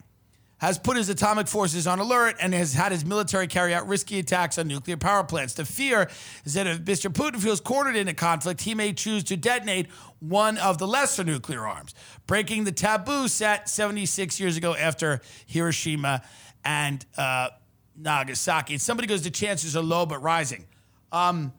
has 0.61 0.79
put 0.79 0.97
his 0.97 1.09
atomic 1.09 1.49
forces 1.49 1.87
on 1.87 1.99
alert, 1.99 2.37
and 2.41 2.53
has 2.53 2.75
had 2.75 2.93
his 2.93 3.05
military 3.05 3.47
carry 3.47 3.75
out 3.75 3.87
risky 3.89 4.19
attacks 4.19 4.59
on 4.59 4.69
nuclear 4.69 4.97
power 4.97 5.25
plants. 5.25 5.55
The 5.55 5.65
fear 5.65 6.09
is 6.45 6.55
that 6.55 6.67
if 6.67 6.81
Mr. 6.81 7.11
Putin 7.11 7.41
feels 7.41 7.61
cornered 7.61 7.97
in 7.97 8.09
a 8.09 8.15
conflict, 8.15 8.61
he 8.61 8.75
may 8.75 8.93
choose 8.93 9.25
to 9.25 9.37
detonate 9.37 9.87
one 10.19 10.59
of 10.59 10.79
the 10.79 10.87
lesser 10.87 11.25
nuclear 11.25 11.67
arms, 11.67 11.95
breaking 12.27 12.65
the 12.65 12.73
taboo 12.73 13.27
set 13.27 13.69
76 13.69 14.39
years 14.39 14.57
ago 14.57 14.75
after 14.75 15.23
Hiroshima 15.47 16.23
and 16.65 17.07
uh, 17.17 17.49
Nagasaki. 17.97 18.75
And 18.75 18.83
somebody 18.83 19.09
goes, 19.09 19.23
the 19.23 19.31
chances 19.31 19.77
are 19.77 19.83
low 19.83 20.05
but 20.05 20.23
rising. 20.23 20.67
Um, 21.11 21.55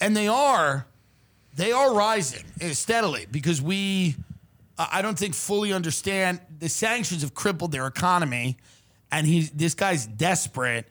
and 0.00 0.16
they 0.16 0.28
are 0.28 0.86
they 1.56 1.72
are 1.72 1.94
rising 1.94 2.44
steadily 2.74 3.26
because 3.30 3.62
we 3.62 4.14
uh, 4.78 4.86
I 4.92 5.02
don't 5.02 5.18
think 5.18 5.34
fully 5.34 5.72
understand 5.72 6.40
the 6.58 6.68
sanctions 6.68 7.22
have 7.22 7.34
crippled 7.34 7.72
their 7.72 7.86
economy 7.86 8.56
and 9.10 9.26
he 9.26 9.42
this 9.54 9.74
guy's 9.74 10.06
desperate 10.06 10.86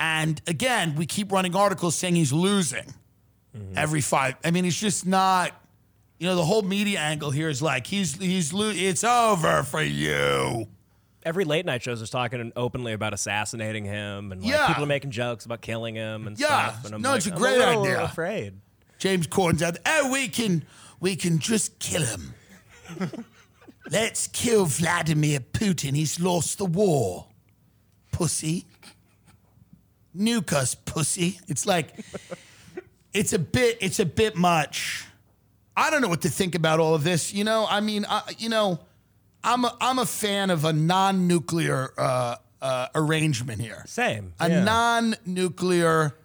and 0.00 0.40
again 0.46 0.94
we 0.96 1.06
keep 1.06 1.30
running 1.32 1.54
articles 1.56 1.96
saying 1.96 2.14
he's 2.16 2.32
losing 2.32 2.92
every 3.74 4.00
five 4.00 4.36
I 4.44 4.50
mean 4.52 4.64
it's 4.64 4.78
just 4.78 5.04
not 5.06 5.50
you 6.18 6.26
know 6.28 6.36
the 6.36 6.44
whole 6.44 6.62
media 6.62 7.00
angle 7.00 7.30
here 7.32 7.48
is 7.48 7.60
like 7.60 7.86
he's 7.86 8.14
he's 8.16 8.52
lo- 8.52 8.72
it's 8.74 9.04
over 9.04 9.62
for 9.64 9.82
you 9.82 10.68
Every 11.24 11.44
late 11.44 11.66
night 11.66 11.82
shows 11.82 12.00
is 12.00 12.08
talking 12.08 12.52
openly 12.56 12.94
about 12.94 13.12
assassinating 13.12 13.84
him, 13.84 14.32
and 14.32 14.40
like, 14.40 14.50
Yeah. 14.50 14.66
people 14.68 14.84
are 14.84 14.86
making 14.86 15.10
jokes 15.10 15.44
about 15.44 15.60
killing 15.60 15.94
him 15.96 16.26
and 16.26 16.38
Yeah. 16.38 16.46
stuff. 16.70 16.84
And 16.86 16.94
I'm 16.94 17.02
No, 17.02 17.10
like, 17.10 17.16
it's 17.18 17.26
a 17.26 17.32
I'm 17.32 17.38
great 17.38 17.58
little 17.58 17.82
idea. 17.82 18.02
Afraid. 18.04 18.54
James 18.98 19.26
Corden's 19.26 19.62
out 19.62 19.74
there. 19.74 19.82
Oh, 19.86 20.10
we 20.12 20.28
can 20.28 20.64
we 21.00 21.16
can 21.16 21.38
just 21.38 21.78
kill 21.80 22.02
him. 22.04 22.32
Let's 23.90 24.26
kill 24.28 24.66
Vladimir 24.66 25.40
Putin. 25.40 25.94
He's 25.94 26.20
lost 26.20 26.58
the 26.58 26.66
war. 26.66 27.26
Pussy. 28.12 28.66
Nuke 30.16 30.52
us, 30.52 30.74
pussy. 30.74 31.38
It's 31.48 31.66
like 31.66 31.94
it's 33.12 33.32
a 33.32 33.38
bit 33.38 33.78
it's 33.80 34.00
a 34.00 34.06
bit 34.06 34.36
much. 34.36 35.04
I 35.76 35.90
don't 35.90 36.02
know 36.02 36.08
what 36.08 36.22
to 36.22 36.28
think 36.28 36.54
about 36.54 36.80
all 36.80 36.94
of 36.94 37.04
this. 37.04 37.32
You 37.32 37.44
know, 37.44 37.66
I 37.68 37.80
mean, 37.80 38.04
I, 38.08 38.22
you 38.36 38.48
know, 38.48 38.80
I'm 39.44 39.64
a, 39.64 39.76
I'm 39.80 40.00
a 40.00 40.06
fan 40.06 40.50
of 40.50 40.64
a 40.64 40.72
non-nuclear 40.72 41.92
uh, 41.96 42.36
uh, 42.60 42.88
arrangement 42.96 43.60
here. 43.60 43.84
Same. 43.86 44.34
A 44.40 44.50
yeah. 44.50 44.64
non-nuclear, 44.64 46.16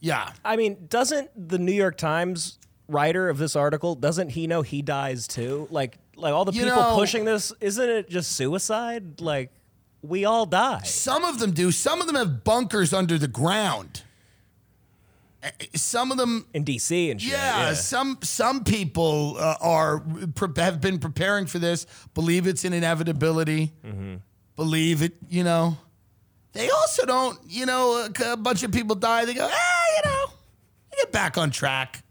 yeah. 0.00 0.32
I 0.44 0.56
mean, 0.56 0.86
doesn't 0.88 1.30
the 1.48 1.58
New 1.58 1.72
York 1.72 1.96
Times 1.96 2.58
writer 2.92 3.28
of 3.28 3.38
this 3.38 3.56
article 3.56 3.94
doesn't 3.94 4.30
he 4.30 4.46
know 4.46 4.62
he 4.62 4.82
dies 4.82 5.26
too? 5.26 5.66
Like, 5.70 5.98
like 6.16 6.32
all 6.32 6.44
the 6.44 6.52
You 6.52 6.64
people 6.64 6.76
know- 6.82 6.94
pushing 6.96 7.24
this, 7.24 7.52
isn't 7.60 7.88
it 7.88 8.08
just 8.10 8.32
suicide? 8.32 9.20
Like, 9.20 9.50
we 10.02 10.24
all 10.24 10.46
die. 10.46 10.82
Some 10.84 11.24
of 11.24 11.38
them 11.38 11.52
do. 11.52 11.70
Some 11.72 12.00
of 12.00 12.06
them 12.06 12.16
have 12.16 12.44
bunkers 12.44 12.92
under 12.92 13.18
the 13.18 13.28
ground. 13.28 14.02
Uh, 15.44 15.48
Some 15.74 16.12
of 16.12 16.18
them, 16.18 16.46
in 16.54 16.64
DC 16.64 17.10
and 17.10 17.20
shit. 17.20 17.32
yeah. 17.32 17.72
Some 17.74 18.18
some 18.22 18.62
people 18.64 19.36
uh, 19.38 19.56
are 19.60 20.04
have 20.56 20.80
been 20.80 20.98
preparing 21.00 21.46
for 21.46 21.58
this. 21.58 21.84
Believe 22.14 22.46
it's 22.46 22.64
an 22.64 22.72
inevitability. 22.72 23.72
Believe 24.56 25.02
it. 25.02 25.14
You 25.28 25.42
know. 25.44 25.76
They 26.52 26.68
also 26.70 27.06
don't. 27.06 27.38
You 27.48 27.66
know, 27.66 28.08
a, 28.20 28.32
a 28.32 28.36
bunch 28.36 28.62
of 28.62 28.70
people 28.72 28.94
die. 28.94 29.24
They 29.24 29.34
go, 29.34 29.48
ah, 29.50 29.84
you 29.96 30.10
know, 30.10 30.26
get 30.96 31.10
back 31.10 31.38
on 31.38 31.50
track. 31.50 32.02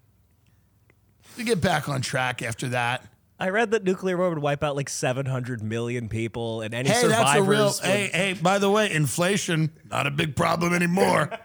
We 1.41 1.45
get 1.45 1.59
back 1.59 1.89
on 1.89 2.03
track 2.03 2.43
after 2.43 2.67
that. 2.69 3.03
I 3.39 3.49
read 3.49 3.71
that 3.71 3.83
nuclear 3.83 4.15
war 4.15 4.29
would 4.29 4.37
wipe 4.37 4.63
out 4.63 4.75
like 4.75 4.89
700 4.89 5.63
million 5.63 6.07
people, 6.07 6.61
and 6.61 6.71
any 6.71 6.87
Hey, 6.87 7.01
survivors. 7.01 7.25
that's 7.25 7.39
a 7.39 7.41
real. 7.41 7.65
would- 7.65 7.79
Hey, 7.81 8.09
hey. 8.13 8.33
By 8.33 8.59
the 8.59 8.69
way, 8.69 8.93
inflation 8.93 9.71
not 9.89 10.05
a 10.05 10.11
big 10.11 10.35
problem 10.35 10.71
anymore. 10.71 11.31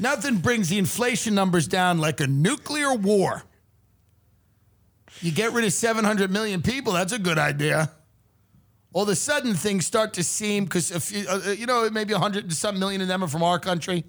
Nothing 0.00 0.38
brings 0.38 0.68
the 0.68 0.78
inflation 0.78 1.32
numbers 1.36 1.68
down 1.68 1.98
like 1.98 2.18
a 2.18 2.26
nuclear 2.26 2.92
war. 2.92 3.44
You 5.20 5.30
get 5.30 5.52
rid 5.52 5.64
of 5.64 5.72
700 5.72 6.28
million 6.28 6.60
people. 6.60 6.94
That's 6.94 7.12
a 7.12 7.20
good 7.20 7.38
idea. 7.38 7.88
All 8.92 9.04
of 9.04 9.08
a 9.10 9.14
sudden, 9.14 9.54
things 9.54 9.86
start 9.86 10.14
to 10.14 10.24
seem 10.24 10.64
because 10.64 10.90
if 10.90 11.12
you, 11.12 11.24
uh, 11.28 11.54
you 11.56 11.66
know 11.66 11.88
maybe 11.88 12.14
100 12.14 12.42
and 12.42 12.52
some 12.52 12.80
million 12.80 13.00
of 13.00 13.06
them 13.06 13.22
are 13.22 13.28
from 13.28 13.44
our 13.44 13.60
country. 13.60 14.04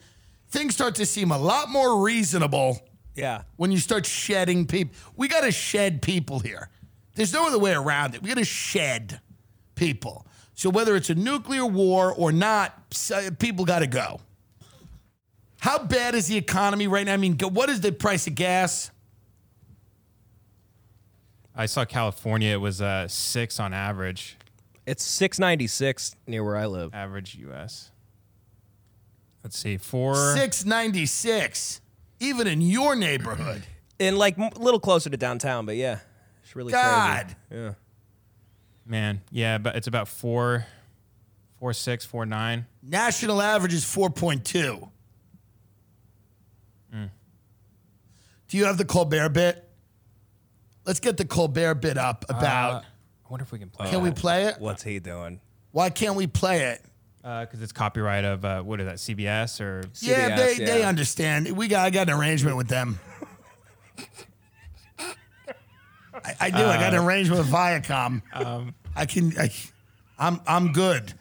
Things 0.53 0.75
start 0.75 0.93
to 0.95 1.05
seem 1.07 1.31
a 1.31 1.37
lot 1.39 1.69
more 1.69 2.03
reasonable 2.03 2.79
yeah. 3.15 3.41
when 3.55 3.71
you 3.71 3.79
start 3.79 4.05
shedding 4.05 4.67
people. 4.67 4.95
We 5.15 5.27
got 5.27 5.41
to 5.41 5.51
shed 5.51 6.03
people 6.03 6.37
here. 6.37 6.69
There's 7.15 7.33
no 7.33 7.47
other 7.47 7.57
way 7.57 7.73
around 7.73 8.13
it. 8.13 8.21
We 8.21 8.29
got 8.29 8.37
to 8.37 8.45
shed 8.45 9.19
people. 9.73 10.27
So 10.53 10.69
whether 10.69 10.95
it's 10.95 11.09
a 11.09 11.15
nuclear 11.15 11.65
war 11.65 12.13
or 12.13 12.31
not, 12.31 12.95
people 13.39 13.65
got 13.65 13.79
to 13.79 13.87
go. 13.87 14.21
How 15.59 15.79
bad 15.79 16.13
is 16.13 16.27
the 16.27 16.37
economy 16.37 16.85
right 16.85 17.07
now? 17.07 17.15
I 17.15 17.17
mean, 17.17 17.35
what 17.39 17.69
is 17.69 17.81
the 17.81 17.91
price 17.91 18.27
of 18.27 18.35
gas? 18.35 18.91
I 21.55 21.65
saw 21.65 21.83
California. 21.83 22.53
It 22.53 22.61
was 22.61 22.79
uh, 22.79 23.07
six 23.07 23.59
on 23.59 23.73
average, 23.73 24.37
It's 24.85 25.03
696 25.03 26.15
near 26.27 26.43
where 26.43 26.57
I 26.57 26.67
live. 26.67 26.93
average 26.93 27.33
U.S. 27.37 27.89
Let's 29.43 29.57
see, 29.57 29.77
four. 29.77 30.15
696. 30.15 31.81
Even 32.19 32.47
in 32.47 32.61
your 32.61 32.95
neighborhood. 32.95 33.63
And 33.99 34.17
like 34.17 34.37
a 34.37 34.49
little 34.57 34.79
closer 34.79 35.09
to 35.11 35.15
downtown, 35.15 35.67
but 35.67 35.75
yeah, 35.75 35.99
it's 36.41 36.55
really 36.55 36.73
God. 36.73 37.35
crazy. 37.47 37.63
Yeah. 37.63 37.73
Man, 38.85 39.21
yeah, 39.31 39.59
but 39.59 39.75
it's 39.75 39.85
about 39.87 40.09
four, 40.09 40.65
four 41.59 41.73
six, 41.73 42.03
four 42.03 42.25
nine. 42.25 42.65
National 42.81 43.39
average 43.39 43.73
is 43.73 43.85
4.2. 43.85 44.89
Do 48.53 48.59
you 48.59 48.65
have 48.65 48.77
the 48.77 48.85
Colbert 48.85 49.29
bit? 49.29 49.67
Let's 50.85 50.99
get 50.99 51.17
the 51.17 51.25
Colbert 51.25 51.73
bit 51.73 51.97
up 51.97 52.23
about. 52.29 52.71
Uh, 52.71 52.81
I 53.25 53.29
wonder 53.31 53.41
if 53.41 53.51
we 53.51 53.57
can 53.57 53.69
play. 53.69 53.89
can 53.89 54.03
we 54.03 54.11
play 54.11 54.43
it? 54.43 54.59
What's 54.59 54.83
he 54.83 54.99
doing? 54.99 55.41
Why 55.71 55.89
can't 55.89 56.15
we 56.15 56.27
play 56.27 56.65
it? 56.65 56.85
Uh, 57.23 57.45
because 57.45 57.61
it's 57.61 57.71
copyright 57.71 58.25
of 58.25 58.43
uh, 58.43 58.61
what 58.61 58.81
is 58.81 58.85
that? 58.85 58.97
CBS 58.97 59.61
or 59.61 59.83
yeah, 60.01 60.31
CBS, 60.31 60.37
they, 60.37 60.65
they 60.65 60.79
yeah. 60.79 60.89
understand. 60.89 61.55
We 61.55 61.69
got 61.69 61.85
I 61.85 61.89
got 61.89 62.09
an 62.09 62.15
arrangement 62.15 62.57
with 62.57 62.67
them. 62.67 62.99
I, 66.13 66.35
I 66.39 66.49
do. 66.49 66.57
I 66.57 66.77
got 66.77 66.93
an 66.93 66.99
uh, 66.99 67.03
arrangement 67.03 67.39
with 67.39 67.49
Viacom. 67.49 68.21
Um, 68.33 68.75
I 68.95 69.05
can. 69.05 69.31
I, 69.39 69.51
I'm 70.19 70.41
I'm 70.45 70.73
good. 70.73 71.13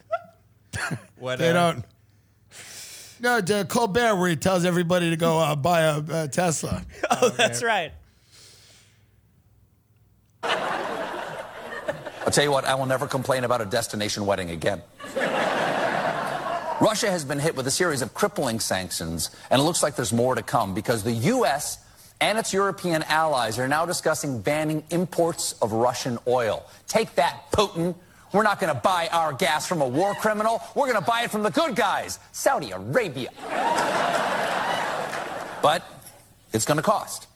what? 1.17 1.39
They 1.39 1.51
uh, 1.51 1.53
don't. 1.53 1.85
No, 3.21 3.39
the 3.39 3.65
Colbert, 3.65 4.17
where 4.17 4.29
he 4.29 4.35
tells 4.35 4.65
everybody 4.65 5.09
to 5.09 5.15
go 5.15 5.39
uh, 5.39 5.55
buy 5.55 5.81
a, 5.81 6.03
a 6.23 6.27
Tesla. 6.27 6.83
Oh, 7.11 7.29
that's 7.29 7.63
right. 7.63 7.93
I'll 10.43 12.31
tell 12.31 12.43
you 12.43 12.51
what, 12.51 12.65
I 12.65 12.75
will 12.75 12.85
never 12.85 13.07
complain 13.07 13.45
about 13.45 13.61
a 13.61 13.65
destination 13.65 14.25
wedding 14.25 14.49
again. 14.49 14.81
Russia 16.83 17.09
has 17.09 17.23
been 17.23 17.39
hit 17.39 17.55
with 17.55 17.65
a 17.65 17.71
series 17.71 18.01
of 18.01 18.13
crippling 18.13 18.59
sanctions, 18.59 19.29
and 19.49 19.61
it 19.61 19.63
looks 19.63 19.81
like 19.81 19.95
there's 19.95 20.11
more 20.11 20.35
to 20.35 20.43
come 20.43 20.73
because 20.73 21.01
the 21.01 21.13
U.S. 21.13 21.77
and 22.19 22.37
its 22.37 22.51
European 22.51 23.03
allies 23.03 23.57
are 23.57 23.69
now 23.69 23.85
discussing 23.85 24.41
banning 24.41 24.83
imports 24.89 25.53
of 25.61 25.71
Russian 25.71 26.19
oil. 26.27 26.65
Take 26.89 27.15
that, 27.15 27.49
Putin. 27.53 27.95
We're 28.33 28.43
not 28.43 28.59
going 28.59 28.75
to 28.75 28.81
buy 28.81 29.07
our 29.13 29.31
gas 29.31 29.65
from 29.65 29.79
a 29.79 29.87
war 29.87 30.13
criminal. 30.15 30.61
We're 30.75 30.91
going 30.91 30.99
to 30.99 31.09
buy 31.09 31.21
it 31.21 31.31
from 31.31 31.43
the 31.43 31.51
good 31.51 31.73
guys, 31.77 32.19
Saudi 32.33 32.71
Arabia. 32.71 33.29
But 35.61 35.81
it's 36.51 36.65
going 36.65 36.75
to 36.75 36.83
cost. 36.83 37.27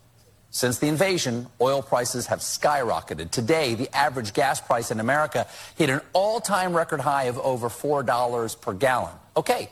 Since 0.58 0.80
the 0.80 0.88
invasion, 0.88 1.46
oil 1.62 1.84
prices 1.84 2.26
have 2.26 2.40
skyrocketed. 2.40 3.30
Today, 3.30 3.76
the 3.76 3.96
average 3.96 4.34
gas 4.34 4.60
price 4.60 4.90
in 4.90 5.00
America 5.00 5.46
hit 5.76 5.92
an 5.92 6.02
all 6.14 6.40
time 6.40 6.76
record 6.76 7.00
high 7.00 7.26
of 7.26 7.38
over 7.38 7.70
$4 7.70 8.60
per 8.60 8.74
gallon. 8.74 9.14
Okay, 9.36 9.70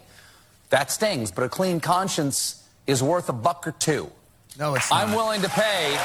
that 0.70 0.92
stings, 0.92 1.32
but 1.32 1.44
a 1.44 1.50
clean 1.50 1.80
conscience 1.80 2.64
is 2.86 3.02
worth 3.02 3.30
a 3.30 3.34
buck 3.34 3.66
or 3.66 3.72
two. 3.72 4.12
No, 4.60 4.76
it's 4.76 4.92
not. 4.92 5.08
I'm 5.08 5.16
willing 5.16 5.42
to 5.42 5.50
pay. 5.50 5.98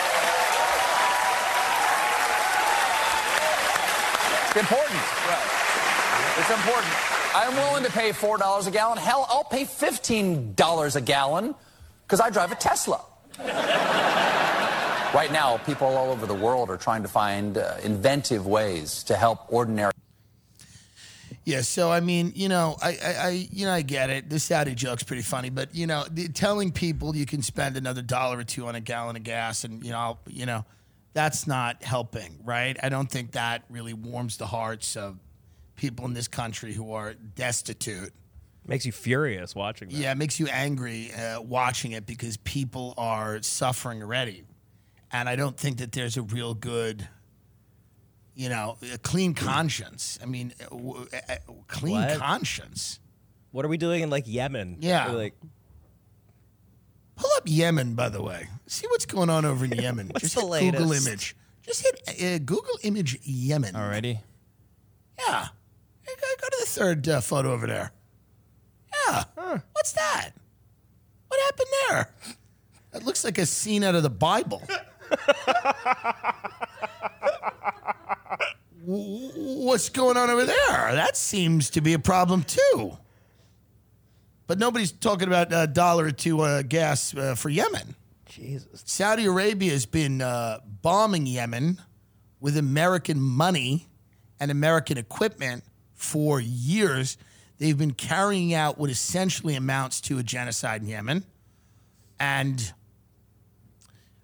It's 4.49 4.57
important. 4.57 5.01
It's 6.39 6.51
important. 6.51 6.95
I'm 7.35 7.55
willing 7.55 7.85
to 7.85 7.93
pay 7.93 8.13
$4 8.13 8.67
a 8.67 8.71
gallon. 8.71 8.97
Hell, 8.97 9.27
I'll 9.29 9.45
pay 9.45 9.65
$15 9.67 10.97
a 10.97 11.01
gallon 11.03 11.55
because 12.07 12.21
I 12.21 12.31
drive 12.31 12.51
a 12.51 12.55
Tesla. 12.55 13.03
Right 15.13 15.31
now, 15.33 15.59
people 15.59 15.89
all 15.89 16.11
over 16.13 16.25
the 16.25 16.35
world 16.35 16.71
are 16.71 16.77
trying 16.77 17.03
to 17.03 17.09
find 17.09 17.59
uh, 17.59 17.75
inventive 17.83 18.47
ways 18.47 19.03
to 19.05 19.17
help 19.17 19.53
ordinary. 19.53 19.93
Yeah, 21.45 21.63
so 21.63 21.91
I 21.91 21.99
mean, 21.99 22.33
you 22.37 22.49
know, 22.49 22.77
I, 22.81 22.91
I, 23.05 23.15
I 23.27 23.49
you 23.51 23.67
know, 23.67 23.73
I 23.73 23.83
get 23.83 24.11
it. 24.11 24.31
This 24.31 24.45
Saudi 24.45 24.75
joke's 24.75 25.03
pretty 25.03 25.23
funny, 25.23 25.51
but 25.51 25.75
you 25.75 25.89
know, 25.89 26.05
the, 26.09 26.29
telling 26.29 26.71
people 26.71 27.17
you 27.17 27.27
can 27.27 27.43
spend 27.43 27.77
another 27.77 28.03
dollar 28.03 28.39
or 28.39 28.45
two 28.45 28.67
on 28.69 28.77
a 28.77 28.81
gallon 28.81 29.17
of 29.17 29.25
gas, 29.25 29.65
and 29.65 29.83
you 29.85 29.91
know, 29.91 29.99
I'll- 29.99 30.21
you 30.29 30.47
know, 30.47 30.65
that's 31.13 31.47
not 31.47 31.83
helping, 31.83 32.39
right? 32.45 32.77
I 32.81 32.89
don't 32.89 33.11
think 33.11 33.33
that 33.33 33.65
really 33.69 33.95
warms 33.95 34.37
the 34.37 34.47
hearts 34.47 34.97
of 34.97 35.19
people 35.75 36.05
in 36.05 36.15
this 36.15 36.29
country 36.29 36.73
who 36.73 36.93
are 36.93 37.15
destitute. 37.15 38.13
Makes 38.67 38.87
you 38.87 38.93
furious 38.93 39.55
watching 39.55 39.89
that. 39.89 39.95
Yeah, 39.97 40.13
it 40.13 40.19
makes 40.19 40.39
you 40.39 40.47
angry 40.49 41.11
uh, 41.13 41.41
watching 41.41 41.93
it 41.93 42.07
because 42.07 42.37
people 42.39 42.95
are 42.97 43.43
suffering 43.43 44.03
already, 44.03 44.45
and 45.11 45.29
I 45.29 45.35
don't 45.37 45.57
think 45.57 45.79
that 45.79 45.93
there's 45.93 46.17
a 46.17 46.23
real 46.23 46.55
good, 46.55 47.09
you 48.35 48.49
know, 48.49 48.77
a 48.95 48.99
clean 48.99 49.35
conscience. 49.35 50.19
I 50.23 50.27
mean, 50.27 50.53
uh, 50.61 50.69
w- 50.77 51.07
uh, 51.13 51.33
uh, 51.33 51.37
clean 51.67 51.95
What? 51.95 52.19
conscience. 52.19 53.01
What 53.51 53.65
are 53.65 53.69
we 53.69 53.77
doing 53.79 54.03
in 54.03 54.11
like 54.11 54.25
Yemen? 54.27 54.77
Yeah. 54.81 55.09
We're 55.11 55.17
like 55.19 55.35
Pull 57.17 57.31
up 57.37 57.43
Yemen, 57.47 57.95
by 57.95 58.09
the 58.09 58.23
way. 58.23 58.47
See 58.67 58.87
what's 58.89 59.05
going 59.07 59.29
on 59.31 59.45
over 59.45 59.65
in 59.65 59.73
Yemen. 59.83 60.09
What's 60.09 60.23
Just 60.33 60.35
the 60.37 60.57
hit 60.59 60.73
Google 60.73 60.87
latest? 60.89 61.07
image. 61.09 61.37
Just 61.63 61.83
hit 61.83 62.23
uh, 62.35 62.39
Google 62.39 62.79
image 62.83 63.19
Yemen. 63.25 63.75
already? 63.77 64.21
Yeah. 65.19 65.49
Hey, 66.03 66.13
Go, 66.19 66.27
go 66.41 66.49
to 66.49 66.57
the 66.61 66.67
third 66.67 67.09
uh, 67.09 67.21
photo 67.21 67.53
over 67.53 67.67
there. 67.67 67.93
Yeah. 69.51 69.61
What's 69.73 69.93
that? 69.93 70.31
What 71.29 71.41
happened 71.47 71.69
there? 71.89 72.15
That 72.93 73.05
looks 73.05 73.25
like 73.25 73.39
a 73.39 73.47
scene 73.47 73.85
out 73.85 73.95
of 73.95 74.03
the 74.03 74.11
Bible. 74.11 74.63
What's 78.85 79.89
going 79.91 80.17
on 80.17 80.31
over 80.31 80.45
there? 80.45 80.57
That 80.95 81.17
seems 81.17 81.71
to 81.71 81.81
be 81.81 81.93
a 81.93 81.99
problem 81.99 82.43
too. 82.43 82.97
But 84.47 84.59
nobody's 84.59 84.91
talking 84.91 85.29
about 85.29 85.53
a 85.53 85.67
dollar 85.69 86.07
or 86.07 86.11
two 86.11 86.41
uh, 86.41 86.63
gas 86.63 87.15
uh, 87.15 87.37
for 87.37 87.49
Yemen. 87.51 87.95
Jesus. 88.27 88.83
Saudi 88.87 89.27
Arabia 89.27 89.71
has 89.73 89.87
been 89.87 90.23
uh, 90.23 90.59
bombing 90.83 91.27
Yemen 91.27 91.81
with 92.41 92.57
American 92.57 93.21
money 93.21 93.87
and 94.41 94.51
American 94.51 94.99
equipment 94.99 95.63
for 95.95 96.41
years. 96.41 97.17
They've 97.61 97.77
been 97.77 97.93
carrying 97.93 98.55
out 98.55 98.79
what 98.79 98.89
essentially 98.89 99.55
amounts 99.55 100.01
to 100.03 100.19
a 100.19 100.23
genocide 100.23 100.81
in 100.81 100.89
Yemen. 100.89 101.25
And 102.19 102.73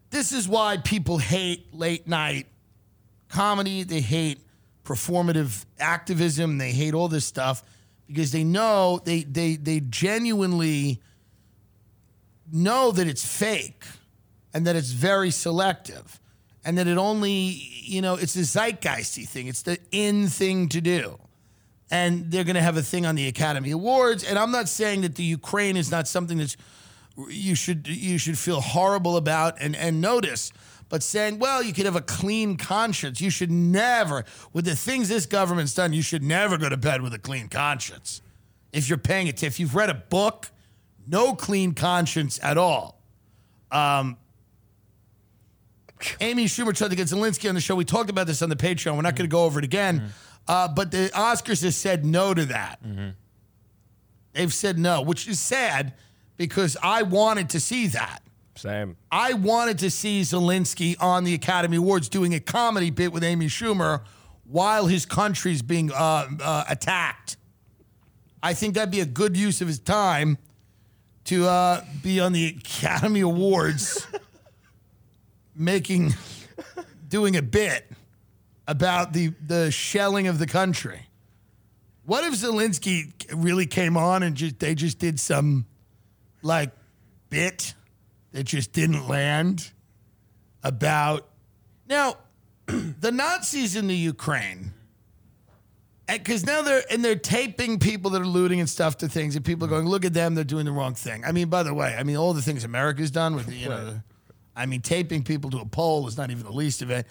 this 0.09 0.33
is 0.33 0.49
why 0.49 0.79
people 0.79 1.19
hate 1.19 1.75
late 1.75 2.09
night 2.09 2.47
comedy. 3.29 3.83
They 3.83 4.01
hate 4.01 4.41
performative 4.85 5.67
activism. 5.79 6.57
They 6.57 6.73
hate 6.73 6.95
all 6.95 7.09
this 7.09 7.27
stuff 7.27 7.63
because 8.07 8.33
they 8.33 8.43
know 8.43 9.01
they 9.05 9.25
they 9.25 9.57
they 9.57 9.81
genuinely 9.81 11.03
know 12.51 12.91
that 12.91 13.07
it's 13.07 13.27
fake 13.27 13.85
and 14.55 14.67
that 14.67 14.77
it's 14.77 14.93
very 14.93 15.31
selective 15.31 16.21
and 16.65 16.79
that 16.79 16.87
it 16.87 16.97
only 16.97 17.61
you 17.83 18.01
know 18.01 18.15
it's 18.15 18.35
a 18.35 18.41
zeitgeisty 18.41 19.29
thing. 19.29 19.47
It's 19.47 19.61
the 19.61 19.79
in 19.93 20.29
thing 20.29 20.71
to 20.71 20.81
do. 20.81 21.19
And 21.91 22.31
they're 22.31 22.45
going 22.45 22.57
to 22.57 22.63
have 22.63 22.77
a 22.77 22.83
thing 22.83 23.07
on 23.07 23.15
the 23.15 23.29
Academy 23.29 23.71
Awards. 23.71 24.25
And 24.25 24.39
I'm 24.39 24.51
not 24.51 24.69
saying 24.69 25.03
that 25.03 25.15
the 25.15 25.23
Ukraine 25.23 25.77
is 25.77 25.91
not 25.91 26.09
something 26.09 26.39
that's 26.39 26.57
you 27.29 27.55
should 27.55 27.89
you 27.89 28.19
should 28.19 28.39
feel 28.39 28.61
horrible 28.61 29.17
about 29.17 29.57
and 29.61 29.75
and 29.75 30.01
notice 30.01 30.53
but 30.89 31.03
saying 31.03 31.39
well 31.39 31.63
you 31.63 31.73
could 31.73 31.87
have 31.87 31.97
a 31.97 32.03
clean 32.03 32.57
conscience 32.57 33.21
you 33.21 33.31
should 33.31 33.51
never 33.51 34.25
with 34.53 34.65
the 34.65 34.77
things 34.77 35.09
this 35.09 35.27
government's 35.27 35.75
done 35.75 35.93
you 35.93 36.03
should 36.03 36.23
never 36.23 36.59
go 36.59 36.69
to 36.69 36.77
bed 36.77 37.01
with 37.01 37.15
a 37.15 37.19
clean 37.19 37.49
conscience 37.49 38.21
if 38.73 38.89
you're 38.89 38.99
paying 38.99 39.27
it 39.27 39.43
if 39.43 39.59
you've 39.59 39.75
read 39.75 39.89
a 39.89 39.95
book 39.95 40.51
no 41.07 41.35
clean 41.35 41.73
conscience 41.73 42.39
at 42.43 42.59
all 42.59 43.01
um 43.71 44.17
Amy 46.21 46.45
Schumer 46.45 46.77
tried 46.77 46.91
to 46.91 46.97
get 46.97 47.07
Zelensky 47.07 47.49
on 47.49 47.55
the 47.55 47.61
show. 47.61 47.75
We 47.75 47.87
talked 47.87 48.11
about 48.11 48.27
this 48.27 48.43
on 48.43 48.51
the 48.51 48.55
Patreon. 48.57 48.97
We're 48.97 49.01
not 49.01 49.17
going 49.17 49.29
to 49.29 49.33
go 49.33 49.45
over 49.45 49.59
it 49.59 49.65
again. 49.65 50.13
Uh, 50.49 50.69
but 50.69 50.91
the 50.91 51.11
Oscars 51.15 51.63
has 51.63 51.77
said 51.77 52.05
no 52.05 52.33
to 52.35 52.45
that. 52.47 52.81
They've 54.33 54.53
said 54.53 54.79
no, 54.79 55.03
which 55.03 55.27
is 55.27 55.41
sad 55.41 55.95
because 56.37 56.77
I 56.83 57.03
wanted 57.03 57.51
to 57.51 57.61
see 57.61 57.87
that. 57.89 58.23
Same. 58.55 58.97
I 59.11 59.35
wanted 59.35 59.79
to 59.81 59.91
see 59.91 60.23
Zelensky 60.23 60.97
on 61.01 61.25
the 61.25 61.35
Academy 61.35 61.77
Awards 61.77 62.09
doing 62.09 62.35
a 62.35 62.41
comedy 62.41 62.91
bit 62.91 63.13
with 63.13 63.23
Amy 63.23 63.47
Schumer 63.47 64.03
while 64.45 64.87
his 64.87 65.05
country's 65.05 65.63
being 65.63 65.93
uh, 65.93 66.29
uh, 66.41 66.65
attacked. 66.69 67.37
I 68.43 68.55
think 68.55 68.75
that'd 68.75 68.91
be 68.91 69.01
a 69.01 69.07
good 69.07 69.37
use 69.37 69.61
of 69.61 69.69
his 69.69 69.79
time 69.79 70.39
to 71.25 71.47
uh, 71.47 71.85
be 72.03 72.21
on 72.21 72.33
the 72.33 72.57
Academy 72.59 73.21
Awards 73.21 74.07
making, 75.57 76.15
doing 77.09 77.37
a 77.37 77.43
bit 77.43 77.91
about 78.67 79.13
the, 79.13 79.33
the 79.47 79.71
shelling 79.71 80.27
of 80.27 80.39
the 80.39 80.47
country. 80.47 81.07
What 82.05 82.25
if 82.25 82.35
Zelensky 82.35 83.13
really 83.35 83.67
came 83.67 83.97
on 83.97 84.23
and 84.23 84.37
just 84.37 84.59
they 84.61 84.75
just 84.75 84.99
did 84.99 85.19
some 85.19 85.67
like 86.43 86.71
bit 87.31 87.75
that 88.33 88.45
just 88.45 88.73
didn't 88.73 89.09
land 89.09 89.73
about 90.63 91.29
now 91.89 92.17
the 92.67 93.11
Nazis 93.11 93.75
in 93.75 93.89
the 93.89 93.97
Ukraine 93.97 94.73
because 96.07 96.47
now 96.47 96.63
they're 96.63 96.85
and 96.91 97.05
they're 97.05 97.17
taping 97.17 97.81
people 97.81 98.13
that 98.13 98.23
are 98.23 98.27
looting 98.27 98.61
and 98.61 98.71
stuff 98.71 98.99
to 98.99 99.09
things 99.09 99.35
and 99.35 99.45
people 99.45 99.67
are 99.67 99.71
going 99.71 99.87
look 99.87 100.05
at 100.05 100.15
them 100.15 100.37
they're 100.37 100.45
doing 100.45 100.65
the 100.65 100.73
wrong 100.73 100.95
thing 100.95 101.25
I 101.25 101.33
mean 101.33 101.49
by 101.49 101.65
the 101.65 101.75
way 101.75 101.97
I 101.99 102.05
mean 102.05 102.17
all 102.17 102.35
the 102.35 102.43
things 102.43 102.63
America's 102.63 103.11
done 103.11 103.35
with 103.35 103.53
you 103.53 103.69
know 103.69 104.01
I 104.57 104.65
mean, 104.67 104.81
taping 104.81 105.23
people 105.23 105.51
to 105.51 105.59
a 105.59 105.67
pole 105.67 106.09
is 106.09 106.17
not 106.17 106.31
even 106.31 106.45
the 106.45 106.53
least 106.53 106.81
of 106.81 106.91
it. 106.91 107.07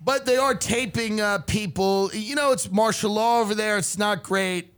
But 0.00 0.26
they 0.26 0.36
are 0.36 0.54
taping 0.54 1.20
uh, 1.20 1.38
people. 1.38 2.10
You 2.12 2.34
know, 2.34 2.52
it's 2.52 2.70
martial 2.70 3.12
law 3.12 3.40
over 3.40 3.54
there. 3.54 3.78
It's 3.78 3.98
not 3.98 4.22
great. 4.22 4.72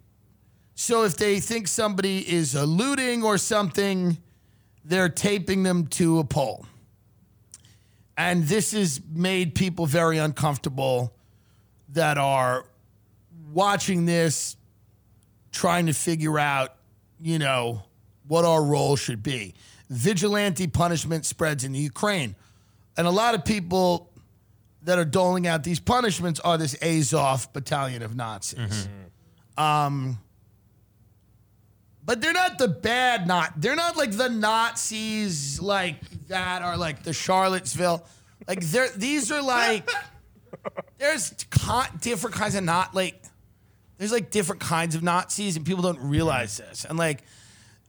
So 0.75 1.05
if 1.05 1.17
they 1.17 1.41
think 1.41 1.69
somebody 1.69 2.19
is 2.31 2.55
looting 2.55 3.23
or 3.25 3.37
something, 3.37 4.19
they're 4.85 5.09
taping 5.09 5.65
them 5.65 5.87
to 5.89 6.21
a 6.21 6.25
pole. 6.25 6.67
And 8.17 8.45
this 8.45 8.73
has 8.73 9.01
made 9.13 9.55
people 9.55 9.87
very 9.87 10.19
uncomfortable 10.19 11.15
that 11.91 12.17
are 12.17 12.65
watching 13.53 14.07
this, 14.07 14.57
trying 15.53 15.87
to 15.87 15.93
figure 15.93 16.39
out, 16.39 16.75
you 17.21 17.39
know, 17.39 17.83
what 18.27 18.45
our 18.45 18.63
role 18.63 18.97
should 18.97 19.23
be. 19.23 19.55
Vigilante 19.91 20.67
punishment 20.67 21.27
spreads 21.27 21.65
in 21.65 21.73
the 21.73 21.79
Ukraine. 21.79 22.37
And 22.97 23.07
a 23.07 23.11
lot 23.11 23.35
of 23.35 23.45
people 23.45 24.11
that 24.83 24.99
are 24.99 25.05
doling 25.05 25.47
out 25.47 25.65
these 25.65 25.81
punishments 25.81 26.41
are 26.41 26.57
this 26.59 26.77
Azov 26.83 27.53
battalion 27.53 28.03
of 28.03 28.15
Nazis. 28.15 28.89
Um, 29.57 30.19
but 32.05 32.21
they're 32.23 32.33
not 32.33 32.59
the 32.59 32.69
bad 32.69 33.27
not. 33.27 33.61
They're 33.61 33.77
not 33.77 33.97
like 33.97 34.13
the 34.13 34.29
Nazis 34.29 35.61
like 35.61 35.97
that 36.29 36.63
are 36.63 36.77
like 36.77 37.03
the 37.03 37.13
Charlottesville. 37.13 38.07
Like 38.47 38.61
they're 38.61 38.89
these 38.91 39.31
are 39.31 39.43
like 39.43 39.89
there's 40.99 41.35
con- 41.51 41.99
different 42.01 42.37
kinds 42.37 42.55
of 42.55 42.65
not 42.65 42.95
like 42.95 43.21
there's 43.99 44.13
like 44.13 44.31
different 44.31 44.63
kinds 44.63 44.95
of 44.95 45.03
Nazis 45.03 45.57
and 45.57 45.67
people 45.67 45.83
don't 45.83 46.01
realize 46.01 46.57
this. 46.57 46.87
And 46.89 46.99
like 46.99 47.23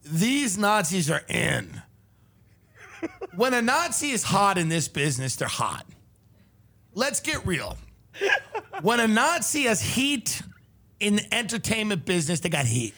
these 0.04 0.58
Nazis 0.58 1.10
are 1.10 1.22
in. 1.28 1.80
When 3.36 3.54
a 3.54 3.62
Nazi 3.62 4.10
is 4.10 4.24
hot 4.24 4.58
in 4.58 4.68
this 4.68 4.88
business, 4.88 5.36
they're 5.36 5.48
hot. 5.48 5.86
Let's 6.94 7.20
get 7.20 7.46
real. 7.46 7.76
When 8.82 9.00
a 9.00 9.06
Nazi 9.06 9.62
has 9.62 9.80
heat 9.80 10.42
in 10.98 11.16
the 11.16 11.34
entertainment 11.34 12.04
business, 12.04 12.40
they 12.40 12.48
got 12.48 12.66
heat. 12.66 12.94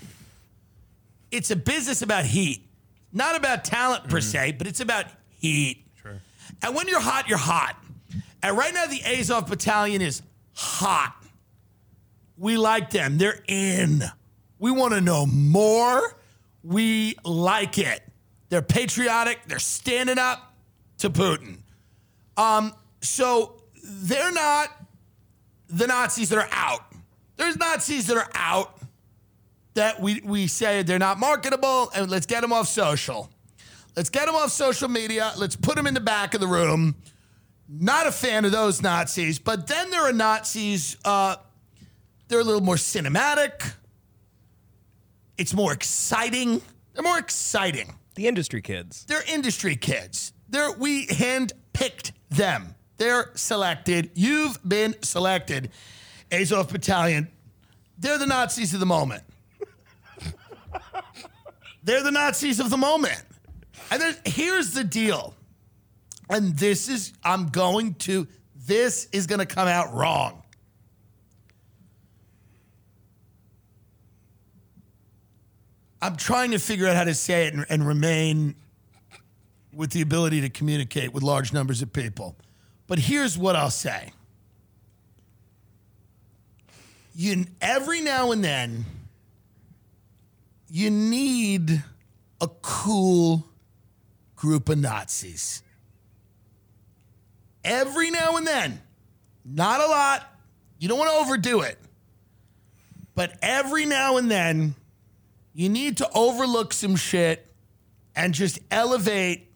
It's 1.31 1.50
a 1.50 1.57
business 1.57 2.02
about 2.02 2.24
heat, 2.24 2.66
not 3.12 3.37
about 3.37 3.64
talent 3.64 4.09
per 4.09 4.20
se, 4.20 4.57
but 4.59 4.66
it's 4.66 4.81
about 4.81 5.07
heat. 5.28 5.85
Sure. 6.00 6.20
And 6.62 6.74
when 6.74 6.88
you're 6.88 7.00
hot, 7.00 7.28
you're 7.28 7.38
hot. 7.38 7.76
And 8.42 8.57
right 8.57 8.74
now, 8.74 8.87
the 8.87 9.00
Azov 9.05 9.48
Battalion 9.48 10.02
is 10.02 10.22
hot. 10.55 11.14
We 12.37 12.57
like 12.57 12.90
them. 12.90 13.18
They're 13.18 13.40
in. 13.46 14.02
We 14.59 14.70
want 14.70 14.94
to 14.94 15.00
know 15.00 15.26
more. 15.26 16.16
We 16.64 17.14
like 17.24 17.78
it. 17.78 18.02
They're 18.48 18.62
patriotic. 18.62 19.40
They're 19.46 19.59
standing 19.59 20.18
up 20.18 20.55
to 20.98 21.11
Putin. 21.11 21.59
Um, 22.37 22.74
so 23.00 23.62
they're 23.83 24.33
not 24.33 24.71
the 25.68 25.87
Nazis 25.87 26.29
that 26.29 26.38
are 26.38 26.49
out. 26.53 26.85
There's 27.37 27.57
Nazis 27.57 28.07
that 28.07 28.16
are 28.16 28.31
out 28.35 28.79
that 29.75 30.01
we, 30.01 30.21
we 30.25 30.47
say 30.47 30.83
they're 30.83 30.99
not 30.99 31.18
marketable 31.18 31.90
and 31.95 32.11
let's 32.11 32.27
get 32.27 32.42
them 32.42 32.53
off 32.53 32.68
social. 32.68 33.31
Let's 33.97 34.11
get 34.11 34.27
them 34.27 34.35
off 34.35 34.51
social 34.51 34.88
media. 34.88 35.33
Let's 35.37 35.57
put 35.57 35.77
them 35.77 35.87
in 35.87 35.95
the 35.95 36.01
back 36.01 36.35
of 36.35 36.40
the 36.40 36.47
room. 36.47 36.95
Not 37.68 38.07
a 38.07 38.12
fan 38.12 38.45
of 38.45 38.53
those 38.53 38.83
Nazis, 38.83 39.38
but 39.38 39.66
then 39.66 39.90
there 39.90 40.03
are 40.03 40.12
Nazis, 40.12 40.97
uh, 41.05 41.37
they're 42.29 42.40
a 42.40 42.45
little 42.45 42.61
more 42.61 42.77
cinematic. 42.77 43.73
It's 45.38 45.55
more 45.55 45.73
exciting. 45.73 46.61
They're 46.92 47.03
more 47.03 47.18
exciting. 47.18 47.95
The 48.14 48.27
industry 48.27 48.61
kids. 48.61 49.05
They're 49.07 49.25
industry 49.27 49.77
kids. 49.77 50.33
They're 50.49 50.73
we 50.73 51.07
handpicked 51.07 52.12
them. 52.31 52.75
They're 53.03 53.33
selected. 53.35 54.12
You've 54.15 54.61
been 54.62 54.95
selected. 55.03 55.73
Azov 56.31 56.73
Battalion. 56.73 57.27
They're 57.99 58.17
the 58.17 58.29
Nazis 58.29 58.75
of 58.75 58.79
the 58.79 58.87
moment. 58.87 59.25
They're 61.83 62.05
the 62.05 62.12
Nazis 62.12 62.61
of 62.61 62.71
the 62.71 62.77
moment. 62.77 63.21
And 63.91 64.17
here's 64.25 64.71
the 64.71 64.85
deal. 64.85 65.35
And 66.31 66.57
this 66.57 66.88
is, 66.88 67.12
I'm 67.25 67.49
going 67.49 67.95
to, 67.95 68.29
this 68.55 69.09
is 69.11 69.27
going 69.27 69.41
to 69.41 69.47
come 69.47 69.67
out 69.67 69.93
wrong. 69.93 70.41
I'm 76.01 76.15
trying 76.15 76.53
to 76.53 76.61
figure 76.61 76.87
out 76.87 76.95
how 76.95 77.03
to 77.03 77.15
say 77.15 77.49
it 77.49 77.55
and, 77.55 77.67
and 77.69 77.85
remain 77.85 78.55
with 79.75 79.91
the 79.91 80.03
ability 80.03 80.41
to 80.43 80.49
communicate 80.49 81.12
with 81.12 81.25
large 81.25 81.53
numbers 81.53 81.83
of 81.83 81.93
people. 81.93 82.37
But 82.87 82.99
here's 82.99 83.38
what 83.38 83.57
I'll 83.57 83.71
say. 83.71 84.12
You 87.14 87.47
every 87.61 88.01
now 88.01 88.33
and 88.33 88.42
then 88.42 88.85
you 90.71 90.90
need 90.90 91.83
a 92.40 92.49
cool 92.62 93.47
group 94.35 94.68
of 94.68 94.79
Nazis. 94.79 95.62
Every 97.64 98.11
now 98.11 98.37
and 98.37 98.47
then. 98.47 98.81
Not 99.45 99.81
a 99.81 99.87
lot. 99.87 100.27
You 100.79 100.88
don't 100.88 100.99
want 100.99 101.11
to 101.11 101.16
overdo 101.18 101.61
it. 101.61 101.79
But 103.14 103.38
every 103.42 103.85
now 103.85 104.16
and 104.16 104.31
then 104.31 104.75
you 105.55 105.68
need 105.68 105.99
to 105.99 106.09
overlook 106.14 106.73
some 106.73 106.97
shit 106.97 107.47
and 108.16 108.33
just 108.33 108.59
elevate 108.71 109.53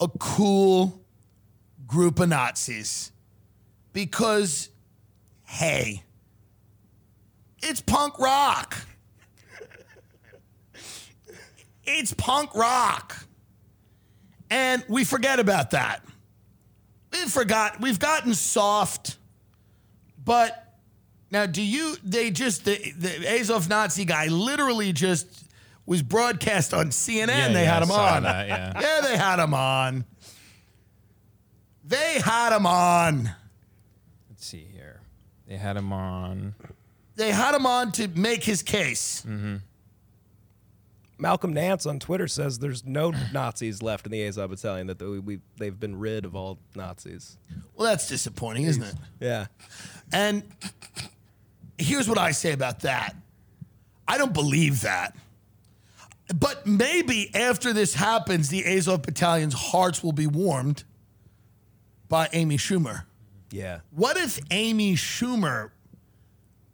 a 0.00 0.08
cool 0.18 1.03
group 1.94 2.18
of 2.18 2.28
Nazis. 2.28 3.12
Because, 3.92 4.68
hey, 5.44 6.02
it's 7.62 7.80
punk 7.80 8.18
rock. 8.18 8.76
it's 11.84 12.12
punk 12.12 12.52
rock. 12.56 13.24
And 14.50 14.84
we 14.88 15.04
forget 15.04 15.38
about 15.38 15.70
that. 15.70 16.04
We 17.12 17.20
forgot, 17.26 17.80
we've 17.80 18.00
gotten 18.00 18.34
soft, 18.34 19.16
but 20.24 20.64
now, 21.30 21.46
do 21.46 21.62
you? 21.62 21.96
They 22.04 22.30
just 22.30 22.64
the, 22.64 22.76
the 22.96 23.40
Azov 23.40 23.68
Nazi 23.68 24.04
guy 24.04 24.26
literally 24.28 24.92
just 24.92 25.26
was 25.86 26.02
broadcast 26.02 26.72
on 26.72 26.90
CNN. 26.90 27.28
Yeah, 27.28 27.48
they 27.48 27.62
yeah, 27.62 27.74
had 27.74 27.82
him 27.82 27.90
on. 27.90 28.22
that, 28.22 28.48
yeah. 28.48 28.80
yeah, 28.80 29.00
they 29.00 29.16
had 29.16 29.38
him 29.42 29.54
on. 29.54 30.04
They 31.86 32.18
had 32.20 32.56
him 32.56 32.66
on. 32.66 33.30
Let's 34.30 34.46
see 34.46 34.66
here. 34.72 35.00
They 35.46 35.56
had 35.56 35.76
him 35.76 35.92
on. 35.92 36.54
They 37.16 37.30
had 37.30 37.54
him 37.54 37.66
on 37.66 37.92
to 37.92 38.08
make 38.08 38.42
his 38.42 38.62
case. 38.62 39.22
Mm-hmm. 39.28 39.56
Malcolm 41.18 41.52
Nance 41.52 41.86
on 41.86 42.00
Twitter 42.00 42.26
says 42.26 42.58
there's 42.58 42.84
no 42.84 43.12
Nazis 43.32 43.82
left 43.82 44.06
in 44.06 44.12
the 44.12 44.26
Azov 44.26 44.50
Battalion. 44.50 44.88
That 44.88 45.00
we, 45.00 45.18
we 45.20 45.40
they've 45.58 45.78
been 45.78 45.98
rid 45.98 46.24
of 46.24 46.34
all 46.34 46.58
Nazis. 46.74 47.36
Well, 47.76 47.88
that's 47.88 48.08
disappointing, 48.08 48.64
isn't 48.64 48.82
it? 48.82 48.94
Yeah. 49.20 49.46
And 50.12 50.42
here's 51.78 52.08
what 52.08 52.18
I 52.18 52.32
say 52.32 52.52
about 52.52 52.80
that. 52.80 53.14
I 54.08 54.18
don't 54.18 54.34
believe 54.34 54.80
that. 54.82 55.16
But 56.34 56.66
maybe 56.66 57.30
after 57.34 57.72
this 57.72 57.94
happens, 57.94 58.48
the 58.48 58.64
Azov 58.64 59.02
Battalion's 59.02 59.54
hearts 59.54 60.02
will 60.02 60.12
be 60.12 60.26
warmed 60.26 60.84
by 62.14 62.28
Amy 62.32 62.56
Schumer. 62.56 63.06
Yeah. 63.50 63.80
What 63.90 64.16
if 64.16 64.38
Amy 64.52 64.94
Schumer 64.94 65.72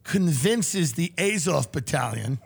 convinces 0.04 0.92
the 0.92 1.14
Azov 1.16 1.72
Battalion 1.72 2.38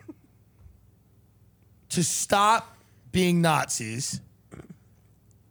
to 1.89 2.05
stop 2.05 2.77
being 3.11 3.41
Nazis 3.41 4.21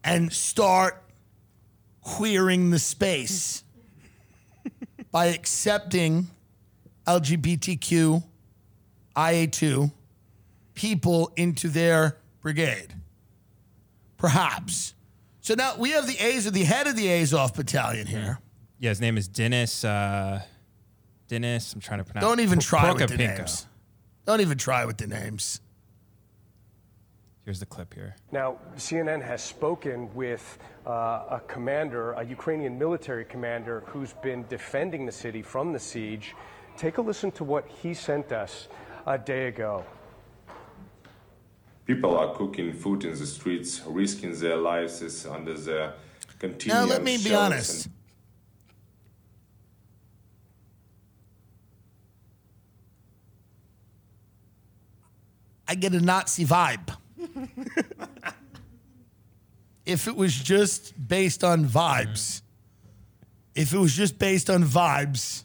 and 0.02 0.32
start 0.32 1.02
queering 2.00 2.70
the 2.70 2.78
space 2.78 3.62
by 5.10 5.26
accepting 5.26 6.28
LGBTQ 7.06 8.24
IA2 9.14 9.92
people 10.72 11.30
into 11.36 11.68
their 11.68 12.16
brigade? 12.40 12.94
Perhaps. 14.16 14.93
So 15.44 15.52
now 15.52 15.76
we 15.76 15.90
have 15.90 16.06
the 16.06 16.18
A's 16.18 16.50
the 16.50 16.64
head 16.64 16.86
of 16.86 16.96
the 16.96 17.06
Azov 17.20 17.52
Battalion 17.52 18.06
here. 18.06 18.38
Yeah, 18.78 18.88
his 18.88 19.00
name 19.02 19.18
is 19.18 19.28
Dennis. 19.28 19.84
Uh, 19.84 20.40
Dennis. 21.28 21.74
I'm 21.74 21.80
trying 21.80 21.98
to 21.98 22.04
pronounce. 22.04 22.24
Don't 22.24 22.40
even 22.40 22.60
try 22.60 22.90
with 22.90 23.10
the 23.10 23.14
Prokopенko. 23.14 23.36
names. 23.36 23.66
Don't 24.24 24.40
even 24.40 24.56
try 24.56 24.86
with 24.86 24.96
the 24.96 25.06
names. 25.06 25.60
Here's 27.44 27.60
the 27.60 27.66
clip 27.66 27.92
here. 27.92 28.16
Now, 28.32 28.56
CNN 28.76 29.22
has 29.22 29.42
spoken 29.42 30.08
with 30.14 30.56
uh, 30.86 30.90
a 31.28 31.42
commander, 31.46 32.12
a 32.12 32.24
Ukrainian 32.24 32.78
military 32.78 33.26
commander, 33.26 33.82
who's 33.84 34.14
been 34.14 34.46
defending 34.48 35.04
the 35.04 35.12
city 35.12 35.42
from 35.42 35.74
the 35.74 35.78
siege. 35.78 36.34
Take 36.78 36.96
a 36.96 37.02
listen 37.02 37.30
to 37.32 37.44
what 37.44 37.68
he 37.68 37.92
sent 37.92 38.32
us 38.32 38.68
a 39.06 39.18
day 39.18 39.48
ago. 39.48 39.84
People 41.86 42.16
are 42.16 42.34
cooking 42.34 42.72
food 42.72 43.04
in 43.04 43.10
the 43.18 43.26
streets, 43.26 43.82
risking 43.86 44.34
their 44.38 44.56
lives 44.56 45.26
under 45.26 45.54
the 45.54 45.92
continuous 46.38 46.88
Now, 46.88 46.90
let 46.90 47.02
me 47.02 47.18
be 47.18 47.34
honest. 47.34 47.86
and 47.86 47.94
I 55.66 55.74
get 55.74 55.92
a 55.92 56.00
Nazi 56.00 56.44
vibe. 56.44 56.96
if 59.86 60.06
it 60.06 60.16
was 60.16 60.34
just 60.34 60.94
based 61.08 61.42
on 61.42 61.64
vibes, 61.64 62.12
mm-hmm. 62.12 63.60
if 63.60 63.72
it 63.72 63.78
was 63.78 63.92
just 63.92 64.18
based 64.18 64.50
on 64.50 64.62
vibes, 64.62 65.44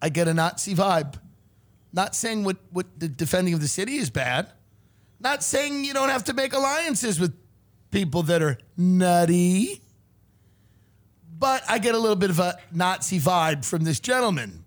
I 0.00 0.08
get 0.08 0.28
a 0.28 0.34
Nazi 0.34 0.74
vibe. 0.74 1.14
Not 1.92 2.14
saying 2.14 2.44
what, 2.44 2.58
what 2.70 2.86
the 2.98 3.08
defending 3.08 3.54
of 3.54 3.60
the 3.60 3.68
city 3.68 3.96
is 3.96 4.10
bad. 4.10 4.52
Not 5.20 5.42
saying 5.42 5.84
you 5.84 5.92
don't 5.92 6.08
have 6.08 6.24
to 6.24 6.32
make 6.32 6.54
alliances 6.54 7.20
with 7.20 7.36
people 7.90 8.22
that 8.24 8.42
are 8.42 8.58
nutty. 8.76 9.82
But 11.38 11.62
I 11.68 11.78
get 11.78 11.94
a 11.94 11.98
little 11.98 12.16
bit 12.16 12.30
of 12.30 12.38
a 12.38 12.58
Nazi 12.72 13.18
vibe 13.18 13.64
from 13.64 13.84
this 13.84 14.00
gentleman. 14.00 14.64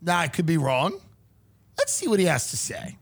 Now, 0.00 0.18
I 0.18 0.28
could 0.28 0.46
be 0.46 0.56
wrong. 0.56 1.00
Let's 1.78 1.92
see 1.92 2.08
what 2.08 2.18
he 2.18 2.26
has 2.26 2.50
to 2.50 2.56
say. 2.56 2.98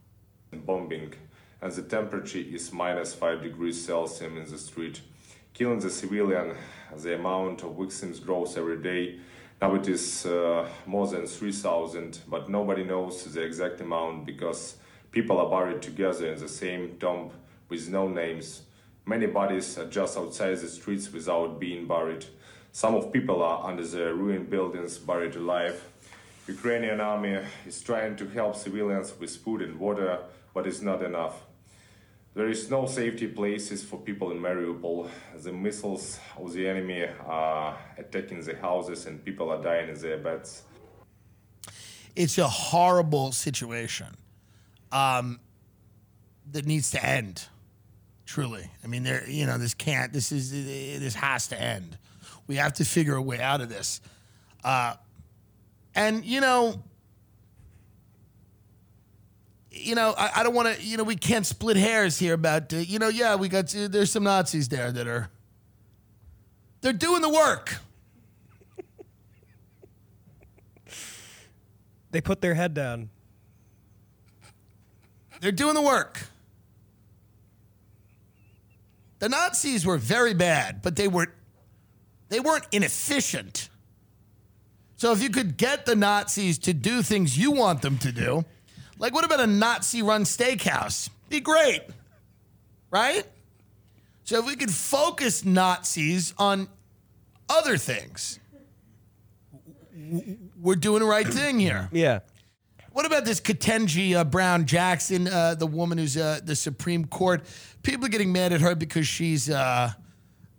bombing, 0.53 1.15
and 1.63 1.73
the 1.73 1.83
temperature 1.83 2.39
is 2.39 2.73
minus 2.73 3.15
5 3.15 3.43
degrees 3.43 3.85
Celsius 3.85 4.21
in 4.21 4.45
the 4.51 4.59
street, 4.59 5.01
killing 5.55 5.81
the 5.81 5.91
civilian. 5.91 6.57
The 6.97 7.15
amount 7.15 7.63
of 7.63 7.77
victims 7.77 8.21
grows 8.21 8.57
every 8.57 8.83
day. 8.83 9.21
Now 9.63 9.75
it 9.75 9.87
is 9.89 10.27
uh, 10.27 10.69
more 10.87 11.07
than 11.07 11.27
3,000, 11.27 12.21
but 12.29 12.49
nobody 12.49 12.83
knows 12.85 13.25
the 13.25 13.43
exact 13.43 13.81
amount 13.81 14.27
because 14.27 14.77
people 15.13 15.39
are 15.39 15.51
buried 15.51 15.83
together 15.83 16.33
in 16.33 16.39
the 16.39 16.49
same 16.49 16.97
tomb 16.99 17.31
with 17.69 17.89
no 17.89 18.09
names. 18.09 18.63
Many 19.07 19.27
bodies 19.27 19.77
are 19.79 19.87
just 19.87 20.17
outside 20.17 20.57
the 20.59 20.69
streets 20.69 21.13
without 21.13 21.59
being 21.59 21.87
buried. 21.87 22.27
Some 22.73 22.95
of 22.95 23.13
people 23.13 23.43
are 23.43 23.65
under 23.67 23.85
the 23.85 24.15
ruined 24.15 24.51
buildings 24.51 24.99
buried 24.99 25.35
alive. 25.35 25.83
Ukrainian 26.47 27.01
army 27.01 27.39
is 27.67 27.81
trying 27.83 28.17
to 28.17 28.29
help 28.29 28.57
civilians 28.57 29.13
with 29.19 29.37
food 29.37 29.63
and 29.63 29.79
water, 29.79 30.19
but 30.55 30.67
it's 30.67 30.81
not 30.81 31.03
enough. 31.03 31.37
There 32.35 32.49
is 32.49 32.71
no 32.71 32.87
safety 32.87 33.27
places 33.27 33.83
for 33.83 33.99
people 33.99 34.31
in 34.31 34.39
Mariupol. 34.39 35.11
The 35.43 35.53
missiles 35.53 36.21
of 36.39 36.53
the 36.53 36.69
enemy 36.69 37.07
are 37.27 37.77
attacking 37.99 38.43
the 38.43 38.57
houses 38.57 39.07
and 39.07 39.25
people 39.25 39.51
are 39.51 39.61
dying 39.61 39.89
in 39.89 40.01
their 40.01 40.19
beds. 40.19 40.63
it's 42.17 42.39
a 42.39 42.49
horrible 42.49 43.33
situation 43.33 44.09
um, 44.93 45.41
that 46.53 46.67
needs 46.67 46.91
to 46.93 47.05
end. 47.05 47.47
Truly, 48.27 48.71
I 48.85 48.87
mean, 48.87 49.03
there. 49.03 49.29
You 49.29 49.47
know, 49.47 49.59
this 49.59 49.75
can't. 49.75 50.13
This 50.13 50.31
is. 50.31 50.53
This 50.53 51.15
has 51.15 51.49
to 51.49 51.61
end. 51.61 51.99
We 52.47 52.57
have 52.57 52.75
to 52.75 52.85
figure 52.85 53.15
a 53.17 53.23
way 53.23 53.41
out 53.41 53.61
of 53.61 53.69
this. 53.69 54.01
Uh, 54.63 54.95
and 55.95 56.25
you 56.25 56.41
know, 56.41 56.81
you 59.71 59.95
know, 59.95 60.15
I, 60.17 60.31
I 60.37 60.43
don't 60.43 60.55
want 60.55 60.77
to. 60.77 60.83
You 60.83 60.97
know, 60.97 61.05
we 61.05 61.17
can't 61.17 61.45
split 61.45 61.77
hairs 61.77 62.19
here 62.19 62.35
about. 62.35 62.73
Uh, 62.73 62.77
you 62.79 62.99
know, 62.99 63.09
yeah, 63.09 63.35
we 63.35 63.49
got. 63.49 63.75
Uh, 63.75 63.89
there's 63.89 64.13
some 64.13 64.25
Nazis 64.25 64.69
there 64.69 64.93
that 64.93 65.09
are. 65.09 65.29
They're 66.83 66.93
doing 66.93 67.23
the 67.23 67.29
work. 67.29 67.77
They 72.11 72.21
put 72.21 72.41
their 72.41 72.55
head 72.55 72.75
down. 72.75 73.11
They're 75.41 75.53
doing 75.53 75.75
the 75.75 75.83
work. 75.83 76.21
The 79.19 79.29
Nazis 79.29 79.85
were 79.85 79.99
very 79.99 80.35
bad, 80.35 80.83
but 80.83 80.97
they 80.97 81.09
were 81.09 81.33
they 82.29 82.41
weren't 82.41 82.67
inefficient. 82.73 83.69
So 84.97 85.13
if 85.13 85.23
you 85.23 85.31
could 85.31 85.57
get 85.57 85.87
the 85.87 85.97
Nazis 85.97 86.59
to 86.61 86.73
do 86.73 87.03
things 87.03 87.37
you 87.37 87.51
want 87.51 87.83
them 87.83 87.99
to 87.99 88.13
do, 88.13 88.45
like 88.99 89.15
what 89.15 89.25
about 89.25 89.41
a 89.41 89.47
Nazi 89.47 90.03
run 90.03 90.25
steakhouse? 90.25 91.09
Be 91.29 91.41
great. 91.41 91.83
Right? 92.91 93.25
So 94.25 94.39
if 94.39 94.47
we 94.47 94.57
could 94.57 94.71
focus 94.71 95.45
Nazis 95.45 96.35
on 96.39 96.69
other 97.49 97.77
things, 97.77 98.39
we're 100.61 100.77
doing 100.77 101.01
the 101.01 101.07
right 101.07 101.27
thing 101.27 101.59
here. 101.59 101.89
Yeah. 101.93 102.21
What 103.01 103.07
about 103.07 103.25
this 103.25 103.41
Ketanji 103.41 104.15
uh, 104.15 104.25
Brown 104.25 104.67
Jackson, 104.67 105.27
uh, 105.27 105.55
the 105.55 105.67
woman 105.67 105.97
who's 105.97 106.19
uh, 106.19 106.39
the 106.45 106.55
Supreme 106.55 107.07
Court? 107.07 107.47
People 107.83 108.05
are 108.05 108.11
getting 108.11 108.31
mad 108.31 108.53
at 108.53 108.61
her 108.61 108.75
because 108.75 109.07
she's, 109.07 109.49
uh, 109.49 109.91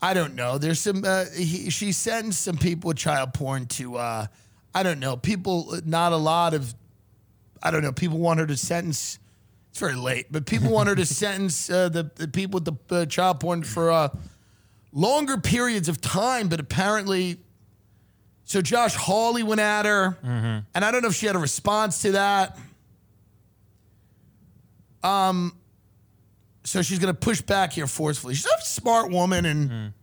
I 0.01 0.13
don't 0.15 0.33
know. 0.33 0.57
There's 0.57 0.79
some, 0.79 1.03
uh, 1.05 1.25
he, 1.37 1.69
she 1.69 1.91
sentenced 1.91 2.41
some 2.41 2.57
people 2.57 2.87
with 2.87 2.97
child 2.97 3.35
porn 3.35 3.67
to, 3.67 3.97
uh, 3.97 4.25
I 4.73 4.81
don't 4.81 4.99
know. 4.99 5.17
People, 5.17 5.81
not 5.85 6.13
a 6.13 6.17
lot 6.17 6.55
of, 6.55 6.73
I 7.61 7.69
don't 7.69 7.83
know. 7.83 7.91
People 7.91 8.17
want 8.17 8.39
her 8.39 8.47
to 8.47 8.57
sentence. 8.57 9.19
It's 9.69 9.79
very 9.79 9.93
late, 9.93 10.31
but 10.31 10.47
people 10.47 10.71
want 10.71 10.89
her 10.89 10.95
to 10.95 11.05
sentence 11.21 11.69
uh, 11.69 11.89
the, 11.89 12.09
the 12.15 12.27
people 12.27 12.59
with 12.59 12.65
the 12.65 12.95
uh, 13.01 13.05
child 13.05 13.39
porn 13.39 13.61
for 13.61 13.91
uh, 13.91 14.09
longer 14.91 15.37
periods 15.37 15.87
of 15.87 16.01
time. 16.01 16.47
But 16.47 16.59
apparently, 16.59 17.37
so 18.52 18.62
Josh 18.62 18.95
Hawley 18.95 19.43
went 19.43 19.62
at 19.62 19.86
her, 19.86 20.18
and 20.24 20.66
I 20.86 20.91
don't 20.91 21.02
know 21.02 21.08
if 21.08 21.16
she 21.16 21.26
had 21.26 21.38
a 21.38 21.39
response 21.39 22.02
to 22.02 22.12
that. 22.12 22.58
Um, 25.02 25.56
so 26.66 26.82
she's 26.82 26.99
going 26.99 27.14
to 27.14 27.18
push 27.18 27.39
back 27.39 27.72
here 27.72 27.88
forcefully. 27.88 28.34
She's 28.34 28.45
a 28.45 28.62
smart 28.62 29.10
woman, 29.10 29.45
and 29.45 29.93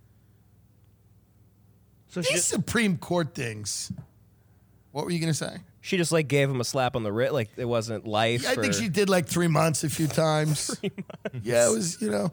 So 2.09 2.21
these 2.21 2.31
she, 2.31 2.39
Supreme 2.39 2.97
Court 2.97 3.35
things. 3.35 3.93
What 4.93 5.05
were 5.05 5.11
you 5.11 5.21
going 5.21 5.31
to 5.31 5.39
say? 5.39 5.59
she 5.83 5.99
just 5.99 6.11
like 6.11 6.27
gave 6.27 6.49
him 6.49 6.61
a 6.63 6.65
slap 6.65 6.97
on 6.97 7.03
the 7.03 7.13
wrist, 7.13 7.35
like 7.35 7.51
it 7.59 7.67
wasn't 7.67 8.07
life. 8.07 8.49
I 8.49 8.55
think 8.55 8.73
she 8.73 8.89
did 8.89 9.11
like 9.11 9.27
three 9.27 9.47
months 9.49 9.85
a 9.85 9.91
few 9.91 10.07
times. 10.07 10.75
Yeah, 11.43 11.69
it 11.69 11.75
was, 11.75 12.01
you 12.01 12.11
know. 12.11 12.33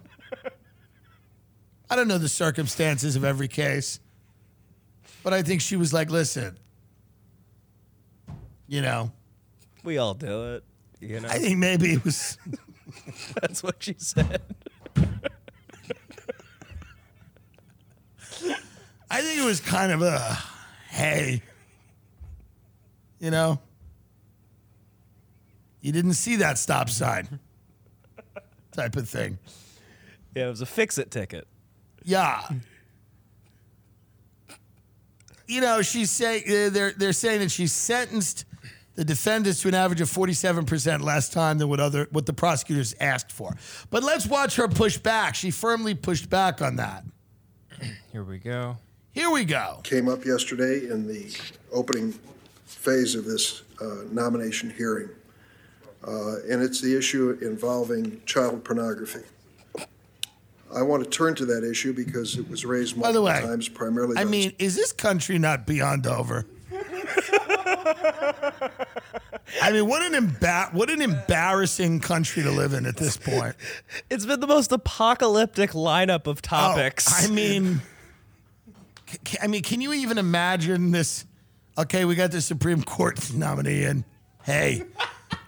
I 1.89 1.97
don't 1.97 2.07
know 2.07 2.17
the 2.17 2.29
circumstances 2.29 3.17
of 3.17 3.25
every 3.25 3.49
case, 3.49 3.99
but 5.25 5.33
I 5.33 5.41
think 5.41 5.59
she 5.59 5.75
was 5.75 5.91
like, 5.91 6.11
listen, 6.11 6.55
you 8.67 8.83
know, 8.83 9.11
We 9.83 9.97
all 9.97 10.13
do 10.13 10.53
it. 10.53 10.63
You 10.99 11.19
know, 11.19 11.27
I 11.27 11.39
think 11.39 11.57
maybe 11.57 11.93
it 11.93 12.05
was. 12.05 12.37
that's 13.41 13.63
what 13.63 13.81
she 13.81 13.95
said. 13.97 14.41
I 19.09 19.21
think 19.21 19.39
it 19.39 19.45
was 19.45 19.59
kind 19.59 19.91
of 19.91 20.03
a, 20.03 20.37
hey, 20.89 21.41
you 23.19 23.31
know, 23.31 23.59
you 25.81 25.91
didn't 25.91 26.13
see 26.13 26.35
that 26.35 26.59
stop 26.59 26.87
sign 26.87 27.39
type 28.71 28.95
of 28.95 29.09
thing. 29.09 29.39
Yeah, 30.35 30.45
it 30.45 30.49
was 30.49 30.61
a 30.61 30.67
fix-it 30.67 31.09
ticket. 31.09 31.47
Yeah. 32.03 32.47
You 35.47 35.61
know, 35.61 35.81
she's 35.81 36.11
saying 36.11 36.43
uh, 36.47 36.69
they're 36.69 36.91
they're 36.97 37.13
saying 37.13 37.39
that 37.41 37.51
she 37.51 37.67
sentenced 37.67 38.45
the 38.95 39.03
defendants 39.03 39.61
to 39.61 39.67
an 39.67 39.73
average 39.73 39.99
of 39.99 40.09
47% 40.09 41.01
less 41.01 41.27
time 41.29 41.57
than 41.57 41.67
what 41.67 41.79
other 41.81 42.07
what 42.11 42.25
the 42.25 42.33
prosecutors 42.33 42.95
asked 42.99 43.31
for. 43.31 43.55
But 43.89 44.03
let's 44.03 44.25
watch 44.25 44.55
her 44.55 44.67
push 44.67 44.97
back. 44.97 45.35
She 45.35 45.51
firmly 45.51 45.93
pushed 45.95 46.29
back 46.29 46.61
on 46.61 46.77
that. 46.77 47.03
Here 48.11 48.23
we 48.23 48.37
go. 48.39 48.77
Here 49.11 49.29
we 49.29 49.45
go. 49.45 49.79
came 49.83 50.07
up 50.09 50.25
yesterday 50.25 50.89
in 50.89 51.07
the 51.07 51.35
opening 51.71 52.13
phase 52.65 53.15
of 53.15 53.25
this 53.25 53.61
uh, 53.81 54.03
nomination 54.11 54.69
hearing, 54.69 55.09
Uh, 56.05 56.37
and 56.49 56.61
it's 56.61 56.81
the 56.81 56.95
issue 56.97 57.37
involving 57.41 58.21
child 58.25 58.63
pornography. 58.63 59.23
I 60.73 60.81
want 60.81 61.03
to 61.03 61.09
turn 61.09 61.35
to 61.35 61.45
that 61.45 61.63
issue 61.63 61.93
because 61.93 62.37
it 62.37 62.49
was 62.49 62.65
raised 62.65 62.99
By 62.99 63.11
the 63.11 63.19
multiple 63.21 63.41
way, 63.47 63.49
times, 63.51 63.69
primarily. 63.69 64.17
I 64.17 64.23
by- 64.25 64.29
mean, 64.29 64.53
is 64.59 64.75
this 64.75 64.91
country 64.91 65.37
not 65.39 65.65
beyond 65.67 66.07
over? 66.07 66.45
I 69.61 69.71
mean, 69.71 69.87
what 69.87 70.01
an 70.01 70.13
emba- 70.27 70.73
what 70.73 70.89
an 70.89 71.01
embarrassing 71.01 71.99
country 72.01 72.43
to 72.43 72.51
live 72.51 72.73
in 72.73 72.85
at 72.85 72.97
this 72.97 73.15
point. 73.17 73.55
It's 74.09 74.25
been 74.25 74.39
the 74.39 74.47
most 74.47 74.71
apocalyptic 74.71 75.71
lineup 75.71 76.27
of 76.27 76.41
topics. 76.41 77.05
Oh, 77.09 77.25
I 77.25 77.27
mean, 77.31 77.81
c- 79.07 79.17
c- 79.27 79.37
I 79.41 79.47
mean, 79.47 79.63
can 79.63 79.81
you 79.81 79.93
even 79.93 80.17
imagine 80.17 80.91
this? 80.91 81.25
Okay, 81.77 82.05
we 82.05 82.15
got 82.15 82.31
the 82.31 82.41
Supreme 82.41 82.81
Court 82.83 83.33
nominee, 83.33 83.83
and 83.83 84.03
hey, 84.43 84.83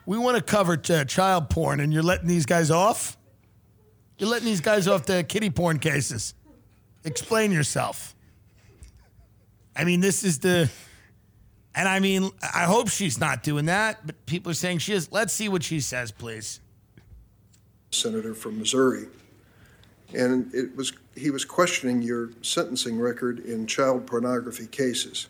we 0.06 0.18
want 0.18 0.38
to 0.38 0.44
cover 0.44 0.80
uh, 0.90 1.04
child 1.06 1.50
porn, 1.50 1.80
and 1.80 1.92
you're 1.92 2.04
letting 2.04 2.28
these 2.28 2.46
guys 2.46 2.70
off. 2.72 3.17
You're 4.18 4.30
letting 4.30 4.46
these 4.48 4.62
guys 4.62 4.88
off 4.88 5.06
the 5.06 5.24
kitty 5.24 5.50
porn 5.50 5.80
cases. 5.80 6.34
Explain 7.04 7.52
yourself. 7.52 8.16
I 9.76 9.84
mean, 9.84 10.00
this 10.00 10.24
is 10.24 10.40
the, 10.40 10.70
and 11.76 11.88
I 11.88 12.00
mean, 12.00 12.32
I 12.42 12.64
hope 12.64 12.90
she's 12.90 13.20
not 13.20 13.44
doing 13.44 13.66
that, 13.66 14.06
but 14.08 14.26
people 14.26 14.52
are 14.52 14.56
saying 14.56 14.80
she 14.80 14.94
is. 14.94 15.12
Let's 15.12 15.34
see 15.34 15.50
what 15.50 15.62
she 15.64 15.80
says, 15.80 16.12
please. 16.12 16.60
senator 17.92 18.34
from 18.34 18.58
Missouri. 18.58 19.06
And 20.16 20.54
it 20.54 20.76
was, 20.76 20.94
he 21.16 21.30
was 21.30 21.46
questioning 21.46 22.02
your 22.02 22.32
sentencing 22.42 23.00
record 23.00 23.40
in 23.40 23.68
child 23.68 24.08
pornography 24.08 24.66
cases 24.66 25.28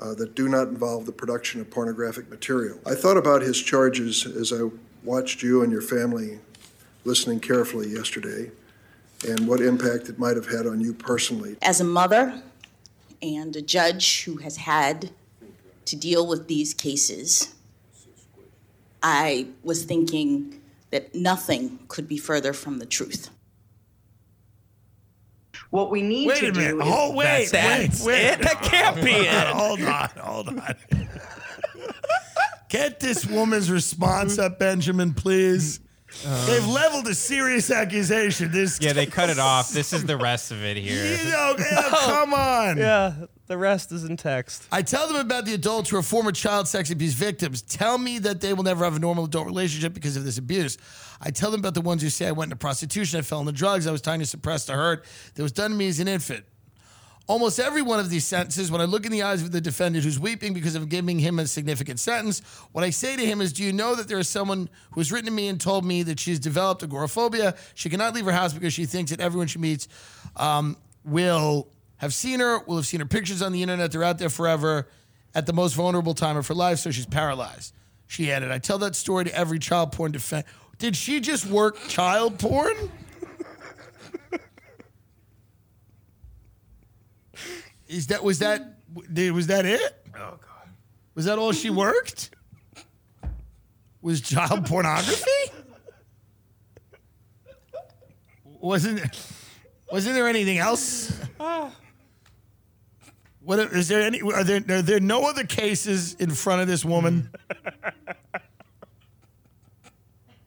uh, 0.00 0.14
that 0.14 0.34
do 0.34 0.48
not 0.48 0.68
involve 0.68 1.04
the 1.06 1.12
production 1.12 1.60
of 1.60 1.70
pornographic 1.70 2.30
material. 2.30 2.78
I 2.86 2.94
thought 2.94 3.16
about 3.16 3.42
his 3.42 3.60
charges 3.60 4.24
as 4.24 4.52
I 4.52 4.70
watched 5.04 5.42
you 5.42 5.62
and 5.62 5.70
your 5.72 5.82
family 5.82 6.38
listening 7.04 7.40
carefully 7.40 7.88
yesterday 7.88 8.50
and 9.28 9.46
what 9.46 9.60
impact 9.60 10.08
it 10.08 10.18
might 10.18 10.36
have 10.36 10.46
had 10.50 10.66
on 10.66 10.80
you 10.80 10.92
personally. 10.94 11.56
As 11.62 11.80
a 11.80 11.84
mother 11.84 12.42
and 13.22 13.54
a 13.56 13.62
judge 13.62 14.24
who 14.24 14.36
has 14.38 14.56
had 14.56 15.10
to 15.86 15.96
deal 15.96 16.26
with 16.26 16.46
these 16.48 16.72
cases, 16.74 17.54
I 19.02 19.48
was 19.62 19.84
thinking 19.84 20.60
that 20.90 21.14
nothing 21.14 21.78
could 21.88 22.08
be 22.08 22.18
further 22.18 22.52
from 22.52 22.78
the 22.78 22.86
truth. 22.86 23.30
What 25.70 25.90
we 25.90 26.02
need 26.02 26.26
Wait 26.28 26.40
to 26.40 26.48
a 26.48 26.52
do 26.52 26.60
minute. 26.60 26.84
is 26.86 26.92
Oh, 26.92 27.10
wait, 27.10 27.16
wait, 27.16 27.50
That's 27.52 28.04
wait. 28.04 28.24
it? 28.32 28.40
That 28.42 28.60
can't 28.62 28.96
be 29.04 29.12
it. 29.12 29.46
Hold 29.48 29.82
on, 29.82 30.08
hold 30.18 30.48
on. 30.48 30.74
Get 32.68 33.00
this 33.00 33.24
woman's 33.26 33.70
response 33.70 34.38
up, 34.38 34.58
Benjamin, 34.58 35.14
please. 35.14 35.80
They've 36.46 36.66
leveled 36.66 37.06
a 37.08 37.14
serious 37.14 37.70
accusation. 37.70 38.50
This, 38.52 38.78
Yeah, 38.80 38.92
they 38.92 39.06
cut 39.06 39.30
it 39.30 39.38
off. 39.38 39.72
This 39.80 39.92
is 39.92 40.04
the 40.04 40.16
rest 40.16 40.50
of 40.50 40.62
it 40.64 40.76
here. 40.76 41.04
you 41.16 41.30
know, 41.30 41.54
yeah, 41.58 41.88
come 41.90 42.34
on. 42.34 42.76
Yeah, 42.76 43.14
the 43.46 43.56
rest 43.56 43.92
is 43.92 44.04
in 44.04 44.16
text. 44.16 44.66
I 44.70 44.82
tell 44.82 45.06
them 45.08 45.16
about 45.16 45.46
the 45.46 45.54
adults 45.54 45.90
who 45.90 45.96
are 45.96 46.02
former 46.02 46.32
child 46.32 46.68
sex 46.68 46.90
abuse 46.90 47.14
victims. 47.14 47.62
Tell 47.62 47.96
me 47.98 48.18
that 48.20 48.40
they 48.40 48.52
will 48.52 48.64
never 48.64 48.84
have 48.84 48.96
a 48.96 48.98
normal 48.98 49.24
adult 49.24 49.46
relationship 49.46 49.94
because 49.94 50.16
of 50.16 50.24
this 50.24 50.38
abuse. 50.38 50.76
I 51.20 51.30
tell 51.30 51.50
them 51.50 51.60
about 51.60 51.74
the 51.74 51.80
ones 51.80 52.02
who 52.02 52.10
say 52.10 52.26
I 52.26 52.32
went 52.32 52.48
into 52.48 52.56
prostitution, 52.56 53.18
I 53.18 53.22
fell 53.22 53.40
into 53.40 53.52
drugs, 53.52 53.86
I 53.86 53.92
was 53.92 54.02
trying 54.02 54.20
to 54.20 54.26
suppress 54.26 54.66
the 54.66 54.72
hurt 54.74 55.04
that 55.34 55.42
was 55.42 55.52
done 55.52 55.70
to 55.70 55.76
me 55.76 55.88
as 55.88 56.00
an 56.00 56.08
infant. 56.08 56.44
Almost 57.30 57.60
every 57.60 57.80
one 57.80 58.00
of 58.00 58.10
these 58.10 58.26
sentences, 58.26 58.72
when 58.72 58.80
I 58.80 58.86
look 58.86 59.06
in 59.06 59.12
the 59.12 59.22
eyes 59.22 59.40
of 59.40 59.52
the 59.52 59.60
defendant 59.60 60.04
who's 60.04 60.18
weeping 60.18 60.52
because 60.52 60.74
of 60.74 60.88
giving 60.88 61.20
him 61.20 61.38
a 61.38 61.46
significant 61.46 62.00
sentence, 62.00 62.42
what 62.72 62.82
I 62.82 62.90
say 62.90 63.14
to 63.14 63.24
him 63.24 63.40
is, 63.40 63.52
Do 63.52 63.62
you 63.62 63.72
know 63.72 63.94
that 63.94 64.08
there 64.08 64.18
is 64.18 64.28
someone 64.28 64.68
who 64.90 64.98
has 64.98 65.12
written 65.12 65.26
to 65.26 65.30
me 65.30 65.46
and 65.46 65.60
told 65.60 65.84
me 65.84 66.02
that 66.02 66.18
she's 66.18 66.40
developed 66.40 66.82
agoraphobia? 66.82 67.54
She 67.76 67.88
cannot 67.88 68.16
leave 68.16 68.24
her 68.24 68.32
house 68.32 68.52
because 68.52 68.72
she 68.72 68.84
thinks 68.84 69.12
that 69.12 69.20
everyone 69.20 69.46
she 69.46 69.60
meets 69.60 69.86
um, 70.34 70.76
will 71.04 71.68
have 71.98 72.12
seen 72.12 72.40
her, 72.40 72.64
will 72.64 72.74
have 72.74 72.86
seen 72.88 72.98
her 72.98 73.06
pictures 73.06 73.42
on 73.42 73.52
the 73.52 73.62
internet. 73.62 73.92
They're 73.92 74.02
out 74.02 74.18
there 74.18 74.28
forever 74.28 74.88
at 75.32 75.46
the 75.46 75.52
most 75.52 75.74
vulnerable 75.74 76.14
time 76.14 76.36
of 76.36 76.48
her 76.48 76.54
life, 76.54 76.80
so 76.80 76.90
she's 76.90 77.06
paralyzed. 77.06 77.72
She 78.08 78.32
added, 78.32 78.50
I 78.50 78.58
tell 78.58 78.78
that 78.78 78.96
story 78.96 79.26
to 79.26 79.34
every 79.36 79.60
child 79.60 79.92
porn 79.92 80.10
defense. 80.10 80.48
Did 80.78 80.96
she 80.96 81.20
just 81.20 81.46
work 81.46 81.78
child 81.86 82.40
porn? 82.40 82.90
Is 87.90 88.06
that 88.06 88.22
was 88.22 88.38
that 88.38 88.76
was 88.88 89.48
that 89.48 89.66
it? 89.66 90.06
Oh 90.14 90.18
god. 90.18 90.68
Was 91.16 91.24
that 91.24 91.38
all 91.38 91.50
she 91.50 91.70
worked? 91.70 92.30
Was 94.00 94.20
child 94.20 94.64
pornography? 94.66 95.52
Wasn't 98.44 99.00
wasn't 99.90 100.14
there 100.14 100.28
anything 100.28 100.58
else? 100.58 101.12
What 103.40 103.58
is 103.58 103.88
there 103.88 104.02
any 104.02 104.22
are 104.22 104.44
there 104.44 104.62
are 104.68 104.82
there 104.82 105.00
no 105.00 105.28
other 105.28 105.44
cases 105.44 106.14
in 106.14 106.30
front 106.30 106.62
of 106.62 106.68
this 106.68 106.84
woman? 106.84 107.28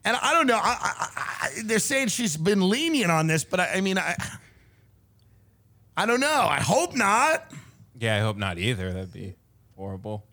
And 0.06 0.18
I 0.20 0.32
don't 0.34 0.46
know. 0.46 0.60
I, 0.62 0.76
I, 0.80 1.08
I, 1.16 1.50
they're 1.64 1.78
saying 1.78 2.08
she's 2.08 2.36
been 2.36 2.60
lenient 2.60 3.10
on 3.10 3.26
this, 3.26 3.42
but 3.42 3.58
I, 3.58 3.76
I 3.76 3.80
mean, 3.80 3.96
I, 3.96 4.14
I 5.96 6.06
don't 6.06 6.20
know. 6.20 6.46
I 6.48 6.60
hope 6.60 6.94
not. 6.94 7.50
Yeah, 7.98 8.16
I 8.16 8.20
hope 8.20 8.36
not 8.36 8.58
either. 8.58 8.92
That'd 8.92 9.12
be 9.12 9.36
horrible. 9.76 10.26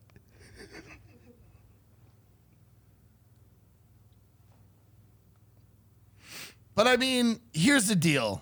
But 6.73 6.87
I 6.87 6.97
mean, 6.97 7.39
here's 7.53 7.87
the 7.87 7.95
deal. 7.95 8.41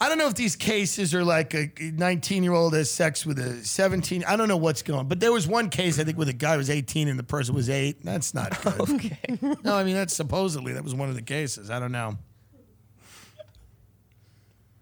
I 0.00 0.08
don't 0.08 0.18
know 0.18 0.26
if 0.26 0.34
these 0.34 0.56
cases 0.56 1.14
are 1.14 1.24
like 1.24 1.54
a 1.54 1.70
19 1.80 2.42
year 2.42 2.52
old 2.52 2.74
has 2.74 2.90
sex 2.90 3.24
with 3.24 3.38
a 3.38 3.64
17. 3.64 4.24
I 4.24 4.36
don't 4.36 4.48
know 4.48 4.56
what's 4.56 4.82
going. 4.82 5.00
On. 5.00 5.08
But 5.08 5.20
there 5.20 5.32
was 5.32 5.46
one 5.46 5.70
case 5.70 5.98
I 5.98 6.04
think 6.04 6.18
where 6.18 6.26
the 6.26 6.32
guy 6.34 6.56
was 6.56 6.68
18 6.68 7.08
and 7.08 7.18
the 7.18 7.22
person 7.22 7.54
was 7.54 7.70
eight. 7.70 8.04
That's 8.04 8.34
not 8.34 8.60
good. 8.62 8.80
Okay. 8.80 9.18
no, 9.64 9.74
I 9.74 9.84
mean 9.84 9.94
that's 9.94 10.14
supposedly 10.14 10.74
that 10.74 10.84
was 10.84 10.94
one 10.94 11.08
of 11.08 11.14
the 11.14 11.22
cases. 11.22 11.70
I 11.70 11.78
don't 11.78 11.92
know. 11.92 12.18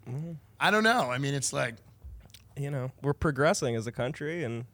Mm-hmm. 0.09 0.33
I 0.65 0.71
don't 0.71 0.83
know. 0.85 1.11
I 1.11 1.19
mean, 1.19 1.35
it's 1.35 1.53
like, 1.53 1.75
You 2.57 2.71
know, 2.71 2.91
we're 3.03 3.13
progressing 3.13 3.77
as 3.77 3.87
a 3.87 3.93
country, 3.93 4.45
and 4.45 4.65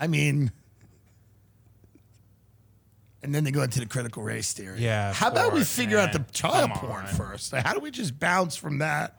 I 0.00 0.06
mean, 0.06 0.50
and 3.22 3.34
then 3.34 3.44
they 3.44 3.50
go 3.50 3.62
into 3.62 3.80
the 3.80 3.86
critical 3.86 4.22
race 4.22 4.52
theory. 4.52 4.80
Yeah, 4.80 5.12
How 5.12 5.28
about 5.30 5.52
we 5.52 5.60
course, 5.60 5.74
figure 5.74 5.98
out 5.98 6.12
the 6.12 6.24
child 6.32 6.70
Come 6.72 6.78
porn 6.88 7.04
on. 7.06 7.14
first? 7.14 7.52
Like, 7.52 7.64
how 7.66 7.72
do 7.74 7.80
we 7.80 7.90
just 7.90 8.18
bounce 8.18 8.54
from 8.56 8.78
that? 8.78 9.16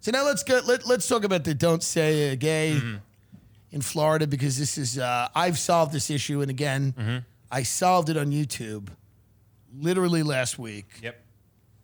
So 0.00 0.10
now 0.12 0.24
let's 0.24 0.42
go. 0.42 0.60
Let, 0.64 0.86
let's 0.86 1.06
talk 1.08 1.24
about 1.24 1.44
the 1.44 1.54
"Don't 1.54 1.82
Say 1.82 2.32
uh, 2.32 2.34
Gay" 2.36 2.74
Mm-hmm. 2.76 2.96
in 3.72 3.80
Florida 3.82 4.26
because 4.26 4.58
this 4.58 4.78
is 4.78 4.98
uh, 4.98 5.28
I've 5.34 5.58
solved 5.58 5.92
this 5.92 6.10
issue, 6.10 6.40
and 6.40 6.50
again, 6.50 6.94
Mm-hmm. 6.98 7.18
I 7.50 7.62
solved 7.62 8.10
it 8.10 8.16
on 8.18 8.30
YouTube, 8.30 8.88
literally 9.74 10.22
last 10.22 10.58
week 10.58 10.86
Yep. 11.02 11.18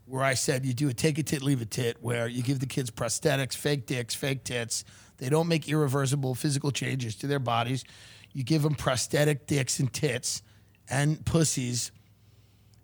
Where 0.07 0.23
I 0.23 0.35
said 0.35 0.67
you 0.67 0.75
do 0.75 0.89
a 0.89 0.95
take 0.95 1.19
a 1.19 1.23
tit, 1.23 1.43
leave 1.43 1.61
a 1.63 1.65
tit, 1.65 1.97
where 2.01 2.27
you 2.29 2.43
give 2.43 2.61
the 2.61 2.67
kids 2.67 2.91
prosthetics, 2.91 3.55
fake 3.55 3.87
dicks, 3.87 4.15
fake 4.15 4.45
tits. 4.45 4.85
They 5.19 5.29
don't 5.29 5.49
make 5.49 5.69
irreversible 5.69 6.35
physical 6.35 6.71
changes 6.71 7.15
to 7.17 7.27
their 7.27 7.39
bodies. 7.39 7.85
You 8.33 8.43
give 8.43 8.63
them 8.63 8.75
prosthetic 8.75 9.47
dicks 9.47 9.79
and 9.79 9.93
tits 9.93 10.43
and 10.91 11.25
pussies, 11.25 11.93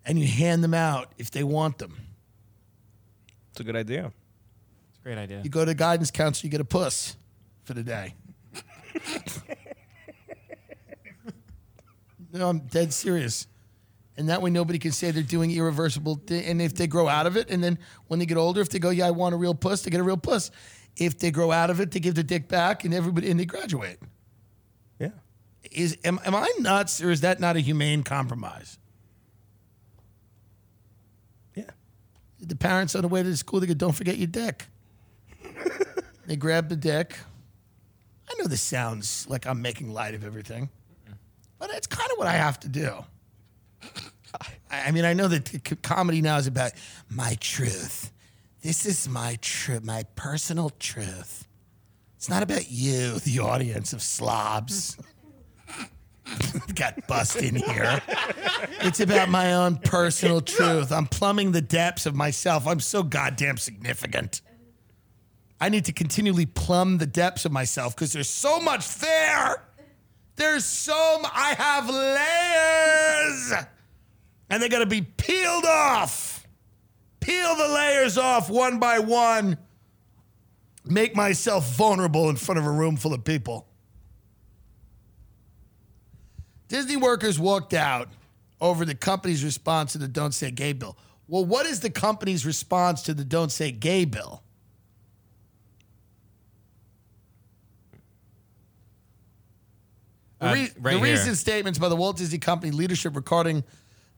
and 0.05 0.17
you 0.17 0.27
hand 0.27 0.63
them 0.63 0.73
out 0.73 1.11
if 1.17 1.29
they 1.29 1.43
want 1.43 1.77
them. 1.77 1.97
it's 3.51 3.59
a 3.59 3.63
good 3.63 3.75
idea. 3.75 4.11
It's 4.89 4.99
a 4.99 5.03
great 5.03 5.17
idea. 5.17 5.41
You 5.43 5.49
go 5.49 5.65
to 5.65 5.73
guidance 5.73 6.09
counselor, 6.09 6.47
you 6.47 6.51
get 6.51 6.61
a 6.61 6.65
puss 6.65 7.17
for 7.63 7.73
the 7.73 7.83
day. 7.83 8.15
no, 12.33 12.49
I'm 12.49 12.59
dead 12.59 12.93
serious. 12.93 13.47
And 14.17 14.29
that 14.29 14.41
way 14.41 14.49
nobody 14.49 14.77
can 14.77 14.91
say 14.91 15.11
they're 15.11 15.23
doing 15.23 15.51
irreversible. 15.51 16.21
Thi- 16.27 16.45
and 16.45 16.61
if 16.61 16.75
they 16.75 16.87
grow 16.87 17.07
out 17.07 17.25
of 17.27 17.37
it, 17.37 17.49
and 17.49 17.63
then 17.63 17.79
when 18.07 18.19
they 18.19 18.25
get 18.25 18.37
older, 18.37 18.61
if 18.61 18.69
they 18.69 18.79
go, 18.79 18.89
yeah, 18.89 19.07
I 19.07 19.11
want 19.11 19.33
a 19.33 19.37
real 19.37 19.55
puss, 19.55 19.83
they 19.83 19.89
get 19.89 19.99
a 19.99 20.03
real 20.03 20.17
puss. 20.17 20.51
If 20.97 21.17
they 21.17 21.31
grow 21.31 21.51
out 21.51 21.69
of 21.69 21.79
it, 21.79 21.91
they 21.91 21.99
give 21.99 22.15
the 22.15 22.23
dick 22.23 22.47
back, 22.49 22.83
and 22.83 22.93
everybody 22.93 23.31
and 23.31 23.39
they 23.39 23.45
graduate. 23.45 23.99
Yeah. 24.99 25.11
Is 25.71 25.97
am, 26.03 26.19
am 26.25 26.35
I 26.35 26.51
nuts, 26.59 27.01
or 27.01 27.09
is 27.11 27.21
that 27.21 27.39
not 27.39 27.55
a 27.55 27.61
humane 27.61 28.03
compromise? 28.03 28.77
Yeah. 31.55 31.69
The 32.39 32.57
parents 32.57 32.93
on 32.95 33.03
the 33.03 33.07
way 33.07 33.23
to 33.23 33.29
the 33.29 33.37
school, 33.37 33.61
they 33.61 33.67
go, 33.67 33.73
"Don't 33.73 33.95
forget 33.95 34.17
your 34.17 34.27
dick." 34.27 34.67
they 36.25 36.35
grab 36.35 36.67
the 36.67 36.75
dick. 36.75 37.17
I 38.29 38.33
know 38.37 38.47
this 38.47 38.61
sounds 38.61 39.25
like 39.29 39.47
I'm 39.47 39.61
making 39.61 39.93
light 39.93 40.13
of 40.13 40.25
everything, 40.25 40.69
but 41.57 41.69
it's 41.71 41.87
kind 41.87 42.11
of 42.11 42.17
what 42.17 42.27
I 42.27 42.33
have 42.33 42.59
to 42.61 42.69
do. 42.69 43.05
I, 44.69 44.91
mean, 44.91 45.05
I 45.05 45.13
know 45.13 45.27
that 45.27 45.81
comedy 45.81 46.21
now 46.21 46.37
is 46.37 46.47
about 46.47 46.71
my 47.09 47.35
truth. 47.39 48.11
This 48.61 48.85
is 48.85 49.09
my 49.09 49.37
truth, 49.41 49.83
my 49.83 50.03
personal 50.15 50.69
truth. 50.79 51.47
It's 52.15 52.29
not 52.29 52.43
about 52.43 52.69
you, 52.71 53.19
the 53.19 53.39
audience 53.39 53.93
of 53.93 54.01
slobs. 54.01 54.97
Got 56.75 57.07
bust 57.07 57.37
in 57.37 57.55
here. 57.55 58.01
It's 58.81 58.99
about 58.99 59.29
my 59.29 59.53
own 59.53 59.77
personal 59.77 60.39
truth. 60.39 60.91
I'm 60.91 61.07
plumbing 61.07 61.51
the 61.51 61.61
depths 61.61 62.05
of 62.05 62.15
myself. 62.15 62.67
I'm 62.67 62.79
so 62.79 63.03
goddamn 63.03 63.57
significant. 63.57 64.41
I 65.59 65.69
need 65.69 65.85
to 65.85 65.93
continually 65.93 66.45
plumb 66.45 66.99
the 66.99 67.05
depths 67.05 67.45
of 67.45 67.51
myself 67.51 67.95
because 67.95 68.13
there's 68.13 68.29
so 68.29 68.59
much 68.59 68.95
there. 68.99 69.63
There's 70.35 70.65
some 70.65 71.25
I 71.25 71.55
have 71.57 71.89
layers, 71.89 73.65
and 74.49 74.61
they 74.61 74.69
got 74.69 74.79
to 74.79 74.85
be 74.85 75.01
peeled 75.01 75.65
off. 75.65 76.47
Peel 77.19 77.55
the 77.55 77.67
layers 77.67 78.17
off 78.17 78.49
one 78.49 78.79
by 78.79 78.99
one. 78.99 79.57
Make 80.83 81.15
myself 81.15 81.75
vulnerable 81.75 82.29
in 82.29 82.35
front 82.35 82.57
of 82.57 82.65
a 82.65 82.71
room 82.71 82.97
full 82.97 83.13
of 83.13 83.23
people. 83.23 83.67
Disney 86.67 86.95
workers 86.95 87.37
walked 87.37 87.73
out 87.73 88.09
over 88.59 88.85
the 88.85 88.95
company's 88.95 89.43
response 89.43 89.91
to 89.91 89.97
the 89.97 90.07
Don't 90.07 90.33
Say 90.33 90.49
Gay 90.51 90.73
bill. 90.73 90.97
Well, 91.27 91.45
what 91.45 91.65
is 91.65 91.81
the 91.81 91.89
company's 91.89 92.45
response 92.45 93.03
to 93.03 93.13
the 93.13 93.25
Don't 93.25 93.51
Say 93.51 93.71
Gay 93.71 94.05
bill? 94.05 94.41
The, 100.41 100.47
Uh, 100.47 100.49
right 100.79 100.93
the 100.95 101.01
recent 101.01 101.37
statements 101.37 101.77
by 101.79 101.87
the 101.89 101.95
Walt 101.95 102.17
Disney 102.17 102.39
Company 102.39 102.71
leadership 102.71 103.15
regarding 103.15 103.63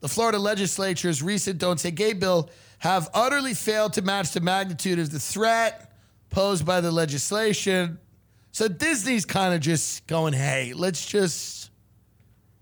the 0.00 0.08
Florida 0.08 0.38
legislature's 0.38 1.22
recent 1.22 1.58
Don't 1.58 1.78
Say 1.78 1.90
Gay 1.90 2.12
bill 2.14 2.50
have 2.78 3.08
utterly 3.14 3.54
failed 3.54 3.92
to 3.94 4.02
match 4.02 4.32
the 4.32 4.40
magnitude 4.40 4.98
of 4.98 5.10
the 5.10 5.20
threat 5.20 5.92
posed 6.30 6.66
by 6.66 6.80
the 6.80 6.90
legislation. 6.90 7.98
So 8.52 8.68
Disney's 8.68 9.24
kind 9.24 9.54
of 9.54 9.60
just 9.60 10.06
going, 10.06 10.32
hey, 10.34 10.72
let's 10.74 11.04
just. 11.06 11.70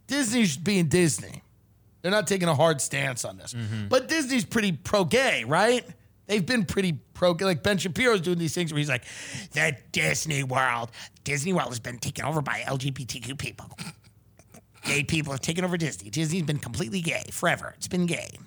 Disney's 0.06 0.56
being 0.56 0.86
Disney. 0.88 1.42
They're 2.02 2.10
not 2.10 2.26
taking 2.26 2.48
a 2.48 2.54
hard 2.54 2.80
stance 2.80 3.24
on 3.24 3.36
this. 3.38 3.54
But 3.88 4.08
Disney's 4.08 4.44
pretty 4.44 4.72
pro 4.72 5.04
gay, 5.04 5.44
right? 5.44 5.84
They've 6.26 6.44
been 6.44 6.64
pretty 6.64 6.98
pro. 7.14 7.32
Like 7.32 7.62
Ben 7.62 7.78
Shapiro's 7.78 8.20
doing 8.20 8.38
these 8.38 8.54
things 8.54 8.72
where 8.72 8.78
he's 8.78 8.88
like, 8.88 9.04
the 9.52 9.76
Disney 9.90 10.44
World. 10.44 10.90
Disney 11.24 11.52
World 11.52 11.68
has 11.68 11.80
been 11.80 11.98
taken 11.98 12.24
over 12.24 12.40
by 12.40 12.60
LGBTQ 12.66 13.38
people. 13.38 13.70
Gay 14.84 15.04
people 15.04 15.32
have 15.32 15.40
taken 15.40 15.64
over 15.64 15.76
Disney. 15.76 16.10
Disney's 16.10 16.42
been 16.42 16.58
completely 16.58 17.00
gay 17.00 17.24
forever. 17.30 17.74
It's 17.76 17.88
been 17.88 18.06
gay. 18.06 18.38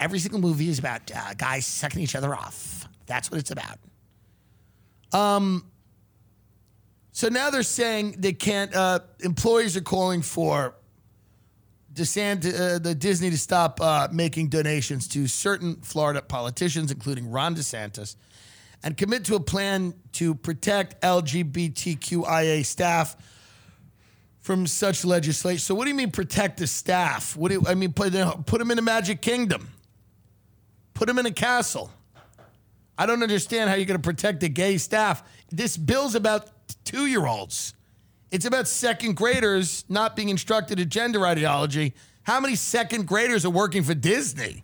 Every 0.00 0.18
single 0.18 0.40
movie 0.40 0.68
is 0.68 0.78
about 0.78 1.10
uh, 1.14 1.34
guys 1.34 1.66
sucking 1.66 2.00
each 2.00 2.14
other 2.14 2.34
off. 2.34 2.88
That's 3.06 3.30
what 3.30 3.40
it's 3.40 3.50
about. 3.50 3.78
Um. 5.12 5.64
So 7.12 7.28
now 7.28 7.50
they're 7.50 7.62
saying 7.64 8.16
they 8.18 8.32
can't. 8.32 8.74
Uh, 8.74 9.00
employees 9.20 9.76
are 9.76 9.82
calling 9.82 10.22
for 10.22 10.74
DeSantis, 11.98 12.58
uh, 12.58 12.78
the 12.78 12.94
Disney 12.94 13.30
to 13.30 13.38
stop 13.38 13.80
uh, 13.80 14.08
making 14.10 14.48
donations 14.48 15.08
to 15.08 15.26
certain 15.26 15.76
Florida 15.82 16.22
politicians, 16.22 16.90
including 16.90 17.30
Ron 17.30 17.54
DeSantis, 17.54 18.16
and 18.82 18.96
commit 18.96 19.24
to 19.26 19.34
a 19.34 19.40
plan 19.40 19.94
to 20.12 20.34
protect 20.34 21.00
LGBTQIA 21.02 22.64
staff 22.64 23.16
from 24.40 24.66
such 24.66 25.04
legislation. 25.04 25.58
So, 25.58 25.74
what 25.74 25.84
do 25.84 25.90
you 25.90 25.96
mean 25.96 26.10
protect 26.10 26.58
the 26.58 26.66
staff? 26.66 27.36
What 27.36 27.48
do 27.48 27.54
you, 27.54 27.64
I 27.66 27.74
mean? 27.74 27.92
Put 27.92 28.14
put 28.46 28.58
them 28.58 28.70
in 28.70 28.78
a 28.78 28.82
Magic 28.82 29.20
Kingdom. 29.20 29.68
Put 30.94 31.06
them 31.06 31.18
in 31.18 31.26
a 31.26 31.32
castle. 31.32 31.90
I 32.96 33.06
don't 33.06 33.22
understand 33.22 33.70
how 33.70 33.76
you're 33.76 33.86
going 33.86 34.00
to 34.00 34.08
protect 34.08 34.40
the 34.40 34.48
gay 34.48 34.78
staff. 34.78 35.22
This 35.50 35.76
bill's 35.76 36.14
about 36.14 36.50
two 36.84 37.06
year 37.06 37.26
olds. 37.26 37.74
It's 38.30 38.44
about 38.44 38.68
second 38.68 39.16
graders 39.16 39.84
not 39.88 40.14
being 40.14 40.28
instructed 40.28 40.78
in 40.78 40.88
gender 40.88 41.26
ideology. 41.26 41.94
How 42.22 42.40
many 42.40 42.56
second 42.56 43.06
graders 43.06 43.46
are 43.46 43.50
working 43.50 43.82
for 43.82 43.94
Disney? 43.94 44.62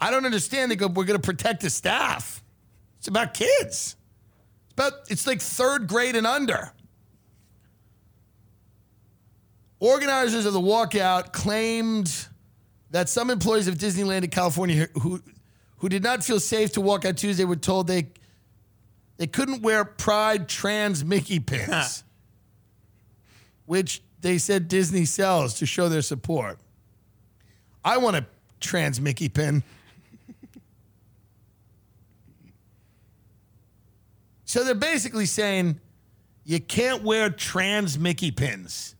I 0.00 0.10
don't 0.10 0.26
understand. 0.26 0.70
They 0.70 0.76
go, 0.76 0.88
we're 0.88 1.04
going 1.04 1.20
to 1.20 1.24
protect 1.24 1.62
the 1.62 1.70
staff. 1.70 2.42
It's 2.98 3.08
about 3.08 3.34
kids. 3.34 3.96
It's 4.64 4.72
about 4.72 4.92
it's 5.08 5.26
like 5.26 5.40
third 5.40 5.86
grade 5.86 6.16
and 6.16 6.26
under. 6.26 6.72
Organizers 9.78 10.46
of 10.46 10.52
the 10.52 10.60
walkout 10.60 11.32
claimed 11.32 12.26
that 12.90 13.08
some 13.08 13.30
employees 13.30 13.68
of 13.68 13.74
Disneyland 13.76 14.24
in 14.24 14.30
California 14.30 14.88
who 15.00 15.22
who 15.78 15.88
did 15.88 16.02
not 16.02 16.24
feel 16.24 16.40
safe 16.40 16.72
to 16.72 16.80
walk 16.80 17.04
out 17.04 17.16
Tuesday 17.16 17.44
were 17.44 17.56
told 17.56 17.86
they 17.86 18.08
they 19.16 19.26
couldn't 19.26 19.62
wear 19.62 19.84
Pride 19.84 20.48
trans 20.48 21.04
Mickey 21.04 21.40
pins, 21.40 22.04
which 23.66 24.02
they 24.20 24.38
said 24.38 24.68
Disney 24.68 25.04
sells 25.04 25.54
to 25.54 25.66
show 25.66 25.88
their 25.88 26.02
support. 26.02 26.58
I 27.84 27.98
want 27.98 28.16
a 28.16 28.24
trans 28.60 29.00
Mickey 29.00 29.28
pin. 29.28 29.62
so 34.44 34.64
they're 34.64 34.74
basically 34.74 35.26
saying 35.26 35.78
you 36.44 36.60
can't 36.60 37.02
wear 37.02 37.30
trans 37.30 37.98
Mickey 37.98 38.30
pins 38.30 38.94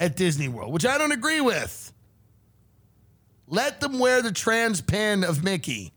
at 0.00 0.16
Disney 0.16 0.48
World, 0.48 0.72
which 0.72 0.86
I 0.86 0.98
don't 0.98 1.12
agree 1.12 1.40
with. 1.40 1.92
Let 3.48 3.80
them 3.80 3.98
wear 3.98 4.22
the 4.22 4.32
trans 4.32 4.80
pin 4.80 5.22
of 5.24 5.44
Mickey. 5.44 5.92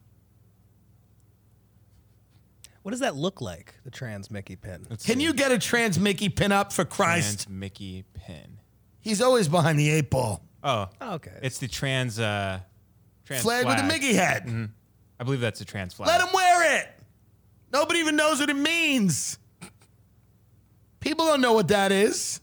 What 2.89 2.93
does 2.93 3.01
that 3.01 3.15
look 3.15 3.39
like? 3.39 3.75
The 3.83 3.91
trans 3.91 4.31
Mickey 4.31 4.55
pin. 4.55 4.87
Can 5.05 5.19
you 5.19 5.31
get 5.31 5.51
a 5.51 5.59
trans 5.59 5.99
Mickey 5.99 6.27
pin 6.27 6.51
up 6.51 6.73
for 6.73 6.83
Christ? 6.85 7.43
Trans 7.43 7.49
Mickey 7.49 8.03
pin. 8.15 8.57
He's 8.99 9.21
always 9.21 9.47
behind 9.47 9.77
the 9.77 9.91
eight 9.91 10.09
ball. 10.09 10.41
Oh, 10.63 10.87
okay. 10.99 11.37
It's 11.43 11.59
the 11.59 11.67
trans 11.67 12.17
uh, 12.17 12.61
trans 13.25 13.43
Flag 13.43 13.67
with 13.67 13.77
the 13.77 13.83
Mickey 13.83 14.15
head. 14.15 14.47
Mhm. 14.47 14.71
I 15.19 15.23
believe 15.23 15.39
that's 15.39 15.61
a 15.61 15.65
trans 15.65 15.93
flag. 15.93 16.07
Let 16.07 16.19
him 16.19 16.33
wear 16.33 16.79
it. 16.79 16.89
Nobody 17.71 17.99
even 17.99 18.15
knows 18.15 18.39
what 18.39 18.49
it 18.49 18.55
means. 18.55 19.37
People 20.99 21.27
don't 21.27 21.41
know 21.41 21.53
what 21.53 21.67
that 21.67 21.91
is. 21.91 22.41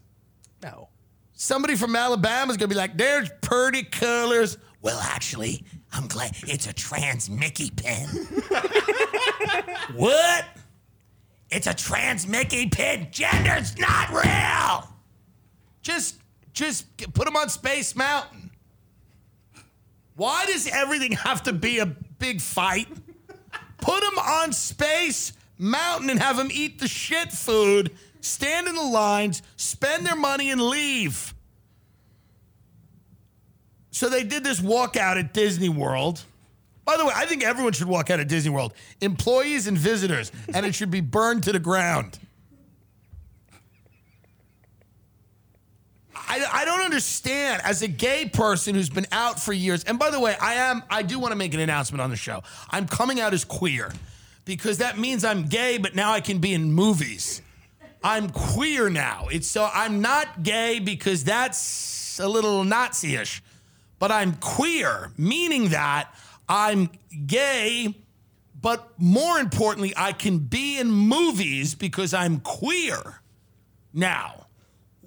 No. 0.63 0.91
Somebody 1.33 1.75
from 1.75 1.97
Alabama 1.97 2.53
is 2.53 2.57
going 2.57 2.69
to 2.71 2.73
be 2.73 2.79
like, 2.79 2.97
there's 2.97 3.31
pretty 3.41 3.83
colors. 3.83 4.59
Well, 4.83 5.01
actually, 5.01 5.65
I'm 5.93 6.07
glad 6.07 6.37
it's 6.43 6.67
a 6.67 6.73
trans 6.73 7.29
Mickey 7.29 7.71
pin. 7.71 8.07
what? 9.95 10.45
It's 11.51 11.67
a 11.67 11.75
trans 11.75 12.27
Mickey 12.27 12.69
pin. 12.69 13.09
Gender's 13.11 13.77
not 13.79 14.11
real. 14.11 14.89
Just, 15.83 16.17
just 16.53 16.97
put 17.15 17.25
them 17.25 17.37
on 17.37 17.49
Space 17.49 17.95
Mountain. 17.97 18.51
Why 20.17 20.47
does 20.47 20.67
everything 20.67 21.13
have 21.25 21.43
to 21.45 21.53
be 21.53 21.79
a 21.79 21.87
big 21.87 22.41
fight? 22.41 22.89
Put 23.79 24.01
them 24.03 24.19
on 24.19 24.53
Space 24.53 25.33
Mountain 25.59 26.11
and 26.11 26.21
have 26.21 26.37
them 26.37 26.49
eat 26.53 26.81
the 26.81 26.89
shit 26.89 27.33
food, 27.33 27.93
stand 28.21 28.67
in 28.67 28.75
the 28.75 28.83
lines, 28.83 29.43
spend 29.57 30.05
their 30.05 30.17
money, 30.17 30.51
and 30.51 30.61
leave. 30.61 31.35
So 33.97 34.11
they 34.11 34.25
did 34.25 34.45
this 34.45 34.61
walkout 34.61 35.19
at 35.19 35.33
Disney 35.33 35.71
World. 35.71 36.23
By 36.85 36.99
the 36.99 37.07
way, 37.07 37.13
I 37.17 37.25
think 37.25 37.43
everyone 37.43 37.73
should 37.73 37.89
walk 37.89 38.11
out 38.11 38.21
of 38.21 38.29
Disney 38.29 38.51
World, 38.51 38.75
employees 39.01 39.69
and 39.69 39.79
visitors, 39.79 40.31
and 40.53 40.67
it 40.67 40.75
should 40.75 40.91
be 40.91 41.01
burned 41.01 41.45
to 41.45 41.53
the 41.53 41.59
ground. 41.59 42.19
I, 46.15 46.45
I 46.53 46.65
don't 46.67 46.83
understand 46.83 47.63
as 47.65 47.81
a 47.81 47.89
gay 47.89 48.29
person 48.29 48.75
who's 48.75 48.91
been 48.91 49.07
out 49.13 49.41
for 49.41 49.55
years. 49.55 49.83
And 49.85 49.99
by 49.99 50.11
the 50.11 50.21
way, 50.21 50.37
I 50.43 50.55
am 50.57 50.83
I 50.91 51.01
do 51.01 51.19
want 51.19 51.33
to 51.33 51.39
make 51.39 51.55
an 51.55 51.61
announcement 51.61 52.03
on 52.03 52.11
the 52.11 52.17
show. 52.17 52.43
I'm 52.69 52.87
coming 52.87 53.19
out 53.19 53.33
as 53.33 53.45
queer 53.45 53.91
because 54.45 54.77
that 54.79 54.99
means 54.99 55.25
I'm 55.25 55.47
gay, 55.47 55.79
but 55.79 55.95
now 55.95 56.13
I 56.13 56.21
can 56.21 56.37
be 56.37 56.53
in 56.53 56.71
movies. 56.71 57.41
I'm 58.05 58.29
queer 58.29 58.91
now. 58.91 59.29
It's 59.33 59.47
so 59.49 59.67
I'm 59.73 60.03
not 60.03 60.43
gay 60.43 60.81
because 60.81 61.25
that's 61.25 62.21
a 62.21 62.29
little 62.29 62.63
Nazi-ish, 62.63 63.43
but 63.99 64.11
I'm 64.11 64.35
queer, 64.35 65.13
meaning 65.17 65.71
that 65.71 66.09
I'm 66.49 66.91
gay, 67.27 67.95
but 68.61 68.93
more 68.99 69.39
importantly, 69.39 69.93
I 69.97 70.13
can 70.13 70.39
be 70.39 70.79
in 70.79 70.91
movies 70.91 71.75
because 71.75 72.15
I'm 72.15 72.41
queer 72.41 73.21
now 73.93 74.47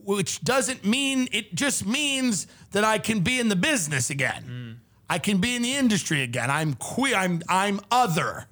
which 0.09 0.41
doesn't 0.43 0.83
mean 0.83 1.27
it 1.31 1.53
just 1.53 1.85
means 1.85 2.47
that 2.71 2.83
I 2.83 2.97
can 2.97 3.19
be 3.19 3.39
in 3.39 3.47
the 3.47 3.55
business 3.55 4.09
again. 4.09 4.43
Mm. 4.47 4.75
I 5.07 5.19
can 5.19 5.37
be 5.37 5.55
in 5.55 5.61
the 5.61 5.75
industry 5.75 6.23
again. 6.23 6.49
I'm 6.49 6.73
queer. 6.73 7.15
I'm 7.15 7.43
I'm 7.47 7.79
other. 7.91 8.47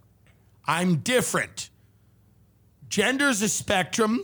I'm 0.66 0.98
different. 0.98 1.72
Gender's 2.90 3.42
a 3.42 3.50
spectrum. 3.50 4.22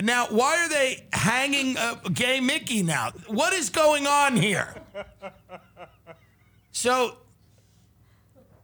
Now, 0.00 0.26
why 0.26 0.58
are 0.58 0.68
they 0.68 1.06
hanging 1.12 1.76
a 1.78 1.98
gay 2.12 2.40
Mickey 2.40 2.82
now? 2.82 3.12
What 3.28 3.54
is 3.54 3.70
going 3.70 4.06
on 4.06 4.36
here? 4.36 4.74
So 6.70 7.16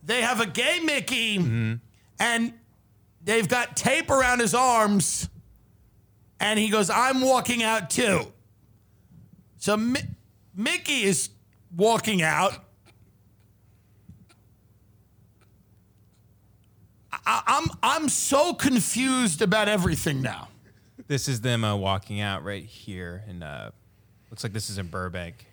they 0.02 0.20
have 0.20 0.40
a 0.40 0.46
gay 0.46 0.80
Mickey 0.80 1.38
mm-hmm. 1.38 1.74
and 2.18 2.52
they've 3.24 3.48
got 3.48 3.76
tape 3.76 4.10
around 4.10 4.40
his 4.40 4.54
arms 4.54 5.30
and 6.38 6.58
he 6.58 6.68
goes, 6.68 6.90
I'm 6.90 7.22
walking 7.22 7.62
out 7.62 7.88
too. 7.88 8.30
So 9.56 9.76
Mi- 9.78 10.02
Mickey 10.54 11.04
is 11.04 11.30
walking 11.74 12.20
out. 12.20 12.52
I- 17.24 17.42
I'm 17.46 17.70
I'm 17.82 18.08
so 18.08 18.52
confused 18.52 19.40
about 19.40 19.68
everything 19.68 20.20
now. 20.20 20.48
This 21.08 21.28
is 21.28 21.40
them 21.40 21.64
uh, 21.64 21.76
walking 21.76 22.20
out 22.20 22.44
right 22.44 22.64
here, 22.64 23.22
and 23.28 23.42
uh, 23.44 23.70
looks 24.30 24.42
like 24.42 24.52
this 24.52 24.70
is 24.70 24.78
in 24.78 24.86
Burbank. 24.88 25.46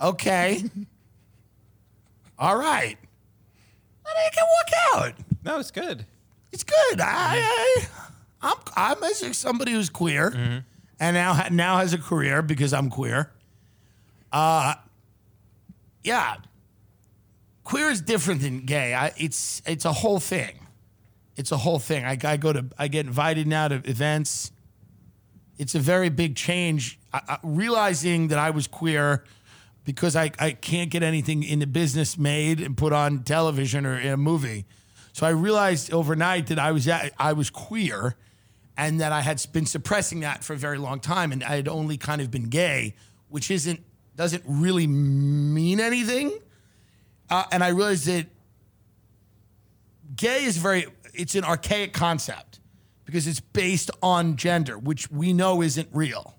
Okay. 0.00 0.62
All 2.38 2.56
right. 2.56 2.98
I 4.04 4.30
can 4.34 4.44
walk 4.44 5.04
out. 5.06 5.14
No, 5.44 5.58
it's 5.58 5.70
good. 5.70 6.04
It's 6.52 6.64
good. 6.64 7.00
I, 7.00 7.36
I 7.38 7.86
I'm 8.42 8.56
I'm 8.76 9.02
as 9.04 9.36
somebody 9.36 9.72
who's 9.72 9.88
queer 9.90 10.62
and 11.00 11.14
now 11.14 11.46
now 11.50 11.78
has 11.78 11.92
a 11.94 11.98
career 11.98 12.42
because 12.42 12.72
I'm 12.72 12.90
queer. 12.90 13.30
Uh 14.32 14.74
yeah. 16.04 16.36
Queer 17.64 17.90
is 17.90 18.00
different 18.00 18.42
than 18.42 18.60
gay. 18.60 18.94
I, 18.94 19.12
it's 19.16 19.62
it's 19.66 19.84
a 19.84 19.92
whole 19.92 20.20
thing. 20.20 20.66
It's 21.36 21.52
a 21.52 21.56
whole 21.56 21.78
thing. 21.78 22.04
I, 22.04 22.18
I 22.24 22.36
go 22.36 22.52
to 22.52 22.66
I 22.78 22.88
get 22.88 23.06
invited 23.06 23.46
now 23.46 23.68
to 23.68 23.76
events. 23.84 24.52
It's 25.58 25.74
a 25.74 25.78
very 25.78 26.08
big 26.08 26.34
change. 26.34 26.98
I, 27.12 27.38
realizing 27.42 28.28
that 28.28 28.38
I 28.38 28.50
was 28.50 28.66
queer 28.66 29.24
because 29.84 30.16
I, 30.16 30.30
I 30.38 30.52
can't 30.52 30.90
get 30.90 31.02
anything 31.02 31.42
in 31.42 31.58
the 31.58 31.66
business 31.66 32.16
made 32.16 32.60
and 32.60 32.76
put 32.76 32.92
on 32.92 33.22
television 33.24 33.84
or 33.84 33.98
in 33.98 34.12
a 34.12 34.16
movie. 34.16 34.64
So 35.12 35.26
I 35.26 35.30
realized 35.30 35.92
overnight 35.92 36.46
that 36.48 36.58
I 36.58 36.72
was 36.72 36.88
at, 36.88 37.12
I 37.18 37.32
was 37.32 37.50
queer 37.50 38.16
and 38.76 39.00
that 39.00 39.12
I 39.12 39.20
had 39.20 39.44
been 39.52 39.66
suppressing 39.66 40.20
that 40.20 40.42
for 40.42 40.54
a 40.54 40.56
very 40.56 40.78
long 40.78 41.00
time 41.00 41.32
and 41.32 41.44
I 41.44 41.56
had 41.56 41.68
only 41.68 41.96
kind 41.96 42.20
of 42.20 42.30
been 42.30 42.48
gay, 42.48 42.94
which 43.28 43.50
isn't 43.50 43.80
doesn't 44.14 44.42
really 44.46 44.86
mean 44.86 45.80
anything. 45.80 46.38
Uh, 47.30 47.44
and 47.50 47.64
I 47.64 47.68
realized 47.68 48.06
that 48.06 48.26
gay 50.16 50.44
is 50.44 50.56
very 50.56 50.86
it's 51.14 51.34
an 51.34 51.44
archaic 51.44 51.92
concept 51.92 52.60
because 53.04 53.26
it's 53.26 53.40
based 53.40 53.90
on 54.02 54.36
gender, 54.36 54.78
which 54.78 55.10
we 55.10 55.32
know 55.32 55.62
isn't 55.62 55.88
real. 55.92 56.34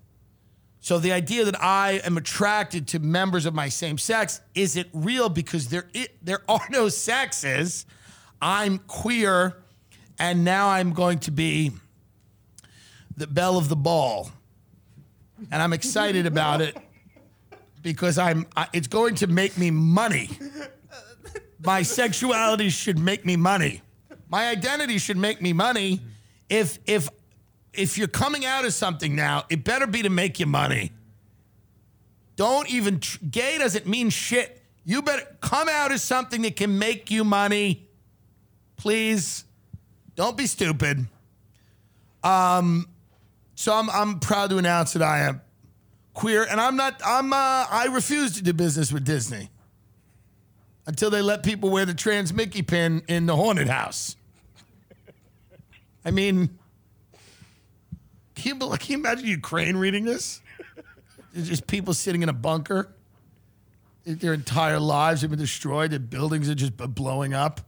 So 0.81 0.99
the 0.99 1.13
idea 1.13 1.45
that 1.45 1.61
I 1.63 2.01
am 2.03 2.17
attracted 2.17 2.87
to 2.89 2.99
members 2.99 3.45
of 3.45 3.53
my 3.53 3.69
same 3.69 3.97
sex 3.97 4.41
isn't 4.53 4.87
real 4.91 5.29
because 5.29 5.69
there 5.69 5.87
i 5.95 6.07
there 6.21 6.41
are 6.49 6.67
no 6.69 6.89
sexes. 6.89 7.85
I'm 8.41 8.79
queer, 8.79 9.55
and 10.19 10.43
now 10.43 10.67
I'm 10.67 10.91
going 10.91 11.19
to 11.19 11.31
be 11.31 11.71
the 13.15 13.27
belle 13.27 13.57
of 13.57 13.69
the 13.69 13.77
ball, 13.77 14.31
and 15.51 15.61
I'm 15.61 15.71
excited 15.71 16.25
about 16.25 16.59
it 16.59 16.75
because 17.83 18.17
I'm. 18.17 18.47
It's 18.73 18.87
going 18.87 19.15
to 19.15 19.27
make 19.27 19.57
me 19.57 19.69
money. 19.69 20.29
My 21.63 21.83
sexuality 21.83 22.69
should 22.69 22.97
make 22.97 23.25
me 23.25 23.35
money. 23.35 23.81
My 24.29 24.47
identity 24.49 24.97
should 24.97 25.17
make 25.17 25.41
me 25.41 25.53
money. 25.53 26.01
If 26.49 26.79
if 26.87 27.09
if 27.73 27.97
you're 27.97 28.07
coming 28.07 28.45
out 28.45 28.65
as 28.65 28.75
something 28.75 29.15
now, 29.15 29.43
it 29.49 29.63
better 29.63 29.85
be 29.85 30.01
to 30.01 30.09
make 30.09 30.39
you 30.39 30.45
money. 30.45 30.91
Don't 32.35 32.69
even 32.69 32.99
tr- 32.99 33.19
gay 33.29 33.57
doesn't 33.59 33.85
mean 33.85 34.09
shit. 34.09 34.61
You 34.85 35.01
better 35.01 35.25
come 35.39 35.69
out 35.69 35.91
as 35.91 36.01
something 36.03 36.41
that 36.41 36.55
can 36.55 36.79
make 36.79 37.11
you 37.11 37.23
money. 37.23 37.87
Please. 38.75 39.45
Don't 40.15 40.35
be 40.35 40.47
stupid. 40.47 41.07
Um 42.23 42.87
so 43.55 43.73
I'm 43.73 43.89
I'm 43.89 44.19
proud 44.19 44.49
to 44.49 44.57
announce 44.57 44.93
that 44.93 45.03
I 45.03 45.19
am 45.19 45.41
queer 46.13 46.43
and 46.43 46.61
I'm 46.61 46.75
not 46.75 47.01
I'm 47.05 47.33
uh 47.33 47.35
I 47.69 47.87
refuse 47.91 48.35
to 48.35 48.43
do 48.43 48.53
business 48.53 48.91
with 48.91 49.03
Disney 49.03 49.49
until 50.85 51.09
they 51.09 51.21
let 51.21 51.43
people 51.43 51.69
wear 51.69 51.85
the 51.85 51.93
trans 51.93 52.33
Mickey 52.33 52.61
pin 52.61 53.03
in 53.07 53.25
the 53.25 53.35
haunted 53.35 53.67
house. 53.67 54.15
I 56.05 56.11
mean, 56.11 56.57
can 58.35 58.59
you, 58.59 58.69
can 58.69 58.91
you 58.91 58.97
imagine 58.97 59.25
Ukraine 59.25 59.77
reading 59.77 60.03
this? 60.03 60.41
It's 61.33 61.47
just 61.47 61.65
people 61.65 61.93
sitting 61.93 62.21
in 62.21 62.29
a 62.29 62.33
bunker. 62.33 62.93
Their 64.05 64.33
entire 64.33 64.79
lives 64.79 65.21
have 65.21 65.29
been 65.29 65.39
destroyed. 65.39 65.91
Their 65.91 65.99
buildings 65.99 66.49
are 66.49 66.55
just 66.55 66.75
blowing 66.75 67.33
up, 67.33 67.61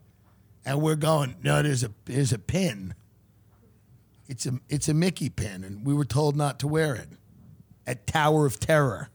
and 0.66 0.82
we're 0.82 0.98
going. 0.98 1.36
No, 1.42 1.64
there's 1.64 1.84
a 1.84 1.92
there's 2.04 2.34
a 2.34 2.38
pin. 2.38 2.94
It's 4.28 4.46
a 4.46 4.60
it's 4.68 4.90
a 4.90 4.94
Mickey 4.94 5.30
pin, 5.30 5.64
and 5.64 5.86
we 5.86 5.94
were 5.94 6.04
told 6.04 6.36
not 6.36 6.60
to 6.60 6.68
wear 6.68 6.94
it 6.94 7.08
at 7.88 8.08
Tower 8.08 8.46
of 8.46 8.60
Terror. 8.60 9.10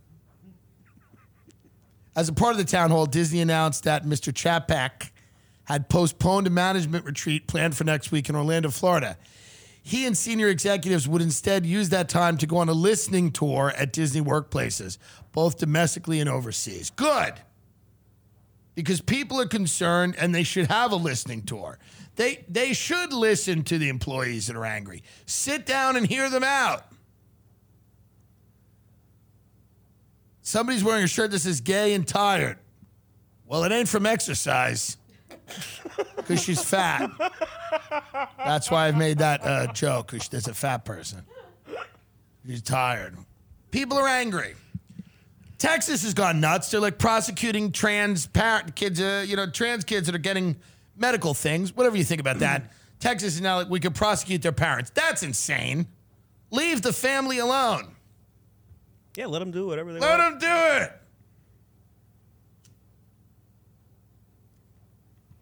As 2.17 2.29
a 2.29 2.33
part 2.33 2.53
of 2.53 2.59
the 2.59 2.65
town 2.65 2.91
hall, 2.91 3.07
Disney 3.07 3.41
announced 3.41 3.85
that 3.85 4.05
Mr. 4.05 4.33
Chapek 4.33 5.11
had 5.65 5.89
postponed 5.89 6.47
a 6.47 6.51
management 6.51 7.05
retreat 7.05 7.47
planned 7.47 7.77
for 7.77 7.85
next 7.85 8.11
week 8.11 8.29
in 8.29 8.35
Orlando, 8.35 8.71
Florida. 8.71 9.17
He 9.83 10.05
and 10.05 10.17
senior 10.17 10.49
executives 10.49 11.09
would 11.09 11.23
instead 11.23 11.65
use 11.65 11.89
that 11.91 12.09
time 12.09 12.37
to 12.39 12.47
go 12.47 12.59
on 12.59 12.69
a 12.69 12.73
listening 12.73 13.31
tour 13.31 13.73
at 13.77 13.93
Disney 13.93 14.21
workplaces, 14.21 14.99
both 15.33 15.59
domestically 15.59 16.21
and 16.21 16.29
overseas. 16.29 16.91
Good. 16.91 17.35
Because 18.75 19.01
people 19.01 19.41
are 19.41 19.47
concerned 19.47 20.17
and 20.19 20.35
they 20.35 20.43
should 20.43 20.67
have 20.67 20.93
a 20.93 20.97
listening 20.97 21.43
tour. 21.43 21.79
They, 22.17 22.45
they 22.49 22.73
should 22.73 23.13
listen 23.13 23.63
to 23.65 23.79
the 23.79 23.89
employees 23.89 24.49
that 24.49 24.57
are 24.57 24.67
angry. 24.67 25.03
Sit 25.27 25.65
down 25.65 25.97
and 25.97 26.07
hear 26.07 26.29
them 26.29 26.45
out. 26.45 26.90
Somebody's 30.51 30.83
wearing 30.83 31.05
a 31.05 31.07
shirt 31.07 31.31
that 31.31 31.39
says 31.39 31.61
gay 31.61 31.95
and 31.95 32.05
tired. 32.05 32.59
Well, 33.47 33.63
it 33.63 33.71
ain't 33.71 33.89
from 33.89 34.05
exercise 34.05 34.97
because 36.17 36.43
she's 36.43 36.61
fat. 36.61 37.09
That's 38.37 38.69
why 38.69 38.89
I've 38.89 38.97
made 38.97 39.19
that 39.19 39.47
uh, 39.47 39.73
joke 39.73 40.11
because 40.11 40.29
there's 40.29 40.49
a 40.49 40.55
fat 40.55 40.85
person. 40.85 41.23
She's 42.45 42.63
tired. 42.63 43.17
People 43.71 43.97
are 43.97 44.09
angry. 44.09 44.57
Texas 45.59 46.03
has 46.03 46.15
gone 46.15 46.41
nuts. 46.41 46.73
They're 46.73 46.81
like 46.81 46.99
prosecuting 46.99 47.71
trans 47.71 48.27
parent 48.27 48.75
kids, 48.75 49.01
uh, 49.01 49.25
you 49.25 49.37
know, 49.37 49.49
trans 49.49 49.85
kids 49.85 50.07
that 50.07 50.17
are 50.17 50.19
getting 50.19 50.57
medical 50.97 51.33
things. 51.33 51.77
Whatever 51.77 51.97
you 51.97 52.03
think 52.03 52.21
about 52.21 52.41
that. 52.41 52.73
Texas 52.99 53.37
is 53.37 53.41
now 53.41 53.59
like 53.59 53.71
we 53.71 53.79
could 53.79 53.95
prosecute 53.95 54.43
their 54.43 54.51
parents. 54.51 54.91
That's 54.91 55.23
insane. 55.23 55.87
Leave 56.51 56.83
the 56.83 56.93
family 56.93 57.39
alone. 57.39 57.95
Yeah, 59.17 59.27
let 59.27 59.41
them 59.41 59.51
do 59.51 59.67
whatever 59.67 59.93
they 59.93 59.99
Let 60.01 60.19
want. 60.19 60.41
Let 60.41 60.41
them 60.41 60.79
do 60.79 60.85
it. 60.85 60.93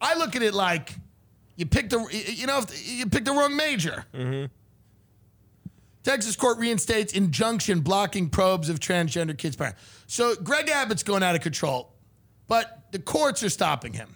I 0.00 0.14
look 0.16 0.36
at 0.36 0.42
it 0.42 0.54
like 0.54 0.94
you 1.56 1.66
picked 1.66 1.90
the 1.90 2.06
you 2.12 2.46
know 2.46 2.58
if 2.58 2.88
you 2.88 3.06
picked 3.06 3.26
the 3.26 3.32
wrong 3.32 3.56
major. 3.56 4.04
Mm-hmm. 4.14 4.46
Texas 6.04 6.36
court 6.36 6.58
reinstates 6.58 7.12
injunction 7.12 7.80
blocking 7.80 8.30
probes 8.30 8.68
of 8.70 8.80
transgender 8.80 9.36
kids' 9.36 9.56
parents. 9.56 9.78
So 10.06 10.36
Greg 10.36 10.70
Abbott's 10.70 11.02
going 11.02 11.22
out 11.22 11.34
of 11.34 11.42
control, 11.42 11.92
but 12.46 12.84
the 12.92 12.98
courts 12.98 13.42
are 13.42 13.50
stopping 13.50 13.92
him 13.92 14.14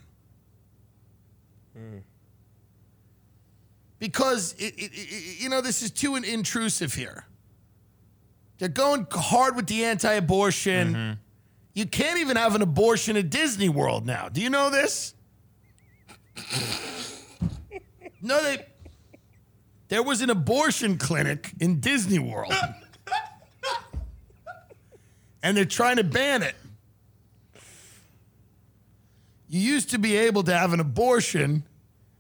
mm. 1.77 2.01
because 3.99 4.55
it, 4.55 4.75
it, 4.79 4.91
it- 4.95 5.43
you 5.43 5.49
know 5.49 5.61
this 5.61 5.83
is 5.83 5.91
too 5.91 6.15
intrusive 6.17 6.95
here. 6.95 7.27
They're 8.63 8.69
going 8.69 9.09
hard 9.11 9.57
with 9.57 9.67
the 9.67 9.87
anti-abortion. 9.87 10.95
Mm-hmm. 10.95 11.13
You 11.75 11.85
can't 11.85 12.21
even 12.21 12.37
have 12.37 12.55
an 12.55 12.63
abortion 12.63 13.17
at 13.17 13.29
Disney 13.29 13.69
World 13.69 14.07
now. 14.07 14.29
Do 14.29 14.41
you 14.41 14.51
know 14.51 14.71
this? 14.71 15.15
no, 18.23 18.41
they. 18.41 18.65
There 19.89 20.05
was 20.05 20.21
an 20.21 20.31
abortion 20.31 20.97
clinic 20.97 21.51
in 21.59 21.81
Disney 21.81 22.21
World, 22.21 22.55
and 25.43 25.57
they're 25.57 25.65
trying 25.65 25.97
to 25.97 26.05
ban 26.05 26.45
it. 26.45 26.55
You 29.49 29.59
used 29.59 29.91
to 29.91 29.99
be 29.99 30.17
able 30.17 30.45
to 30.45 30.57
have 30.57 30.73
an 30.73 30.79
abortion 30.79 31.65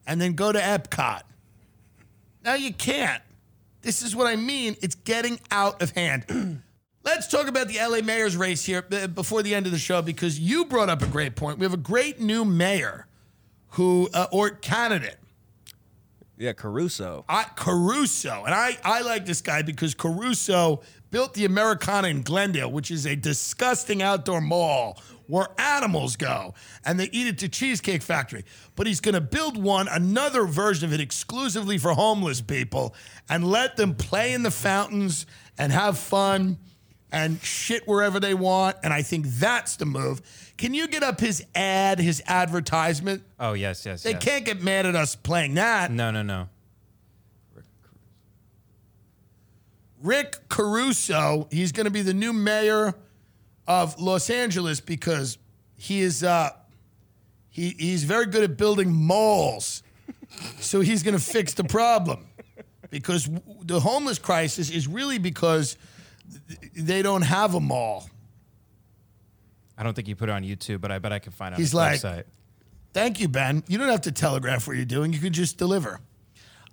and 0.08 0.20
then 0.20 0.32
go 0.32 0.50
to 0.50 0.58
Epcot. 0.58 1.22
Now 2.44 2.54
you 2.54 2.74
can't. 2.74 3.22
This 3.82 4.02
is 4.02 4.14
what 4.16 4.26
I 4.26 4.36
mean. 4.36 4.76
It's 4.80 4.94
getting 4.94 5.40
out 5.50 5.82
of 5.82 5.90
hand. 5.90 6.62
Let's 7.04 7.26
talk 7.26 7.48
about 7.48 7.66
the 7.66 7.78
LA 7.78 8.00
mayor's 8.00 8.36
race 8.36 8.64
here 8.64 8.82
before 8.82 9.42
the 9.42 9.54
end 9.54 9.66
of 9.66 9.72
the 9.72 9.78
show 9.78 10.02
because 10.02 10.38
you 10.38 10.64
brought 10.66 10.88
up 10.88 11.02
a 11.02 11.06
great 11.06 11.34
point. 11.34 11.58
We 11.58 11.64
have 11.64 11.74
a 11.74 11.76
great 11.76 12.20
new 12.20 12.44
mayor 12.44 13.06
who, 13.70 14.08
uh, 14.14 14.26
or 14.30 14.50
candidate, 14.50 15.16
Yeah, 16.38 16.52
Caruso. 16.52 17.24
I, 17.28 17.44
Caruso. 17.56 18.44
And 18.44 18.54
I, 18.54 18.78
I 18.84 19.02
like 19.02 19.26
this 19.26 19.40
guy 19.40 19.62
because 19.62 19.94
Caruso 19.94 20.82
built 21.10 21.34
the 21.34 21.44
Americana 21.44 22.06
in 22.08 22.22
Glendale, 22.22 22.70
which 22.70 22.90
is 22.92 23.04
a 23.04 23.16
disgusting 23.16 24.00
outdoor 24.00 24.40
mall 24.40 24.98
where 25.32 25.48
animals 25.56 26.14
go 26.16 26.52
and 26.84 27.00
they 27.00 27.08
eat 27.10 27.26
it 27.26 27.38
to 27.38 27.48
Cheesecake 27.48 28.02
Factory. 28.02 28.44
But 28.76 28.86
he's 28.86 29.00
going 29.00 29.14
to 29.14 29.20
build 29.22 29.56
one, 29.56 29.88
another 29.88 30.44
version 30.44 30.86
of 30.86 30.92
it 30.92 31.00
exclusively 31.00 31.78
for 31.78 31.92
homeless 31.94 32.42
people 32.42 32.94
and 33.30 33.42
let 33.42 33.78
them 33.78 33.94
play 33.94 34.34
in 34.34 34.42
the 34.42 34.50
fountains 34.50 35.24
and 35.56 35.72
have 35.72 35.96
fun 35.96 36.58
and 37.10 37.40
shit 37.40 37.88
wherever 37.88 38.20
they 38.20 38.34
want. 38.34 38.76
And 38.84 38.92
I 38.92 39.00
think 39.00 39.24
that's 39.26 39.76
the 39.76 39.86
move. 39.86 40.20
Can 40.58 40.74
you 40.74 40.86
get 40.86 41.02
up 41.02 41.18
his 41.18 41.42
ad, 41.54 41.98
his 41.98 42.22
advertisement? 42.26 43.22
Oh 43.40 43.54
yes, 43.54 43.86
yes. 43.86 44.02
They 44.02 44.10
yes. 44.10 44.22
can't 44.22 44.44
get 44.44 44.60
mad 44.60 44.84
at 44.84 44.94
us 44.94 45.16
playing 45.16 45.54
that. 45.54 45.90
No, 45.90 46.10
no, 46.10 46.20
no. 46.20 46.50
Rick 50.02 50.50
Caruso, 50.50 51.48
he's 51.50 51.72
going 51.72 51.86
to 51.86 51.90
be 51.90 52.02
the 52.02 52.12
new 52.12 52.34
mayor 52.34 52.94
of 53.66 54.00
Los 54.00 54.30
Angeles 54.30 54.80
because 54.80 55.38
he 55.76 56.00
is 56.00 56.22
uh, 56.24 56.50
he 57.50 57.70
he's 57.78 58.04
very 58.04 58.26
good 58.26 58.42
at 58.44 58.56
building 58.56 58.92
malls. 58.92 59.82
so 60.60 60.80
he's 60.80 61.02
going 61.02 61.16
to 61.16 61.22
fix 61.22 61.54
the 61.54 61.64
problem 61.64 62.26
because 62.90 63.28
the 63.62 63.80
homeless 63.80 64.18
crisis 64.18 64.70
is 64.70 64.88
really 64.88 65.18
because 65.18 65.76
they 66.74 67.02
don't 67.02 67.22
have 67.22 67.54
a 67.54 67.60
mall. 67.60 68.08
I 69.76 69.82
don't 69.82 69.94
think 69.94 70.08
you 70.08 70.16
put 70.16 70.28
it 70.28 70.32
on 70.32 70.42
YouTube, 70.42 70.80
but 70.80 70.90
I 70.92 70.98
bet 70.98 71.12
I 71.12 71.18
can 71.18 71.32
find 71.32 71.52
it 71.52 71.56
on 71.56 71.60
He's 71.60 71.68
his 71.68 71.74
like- 71.74 72.00
website. 72.00 72.24
Thank 72.94 73.20
you, 73.20 73.28
Ben. 73.28 73.62
You 73.68 73.78
don't 73.78 73.88
have 73.88 74.02
to 74.02 74.12
telegraph 74.12 74.66
what 74.66 74.76
you're 74.76 74.84
doing. 74.84 75.14
You 75.14 75.18
could 75.18 75.32
just 75.32 75.56
deliver. 75.56 76.00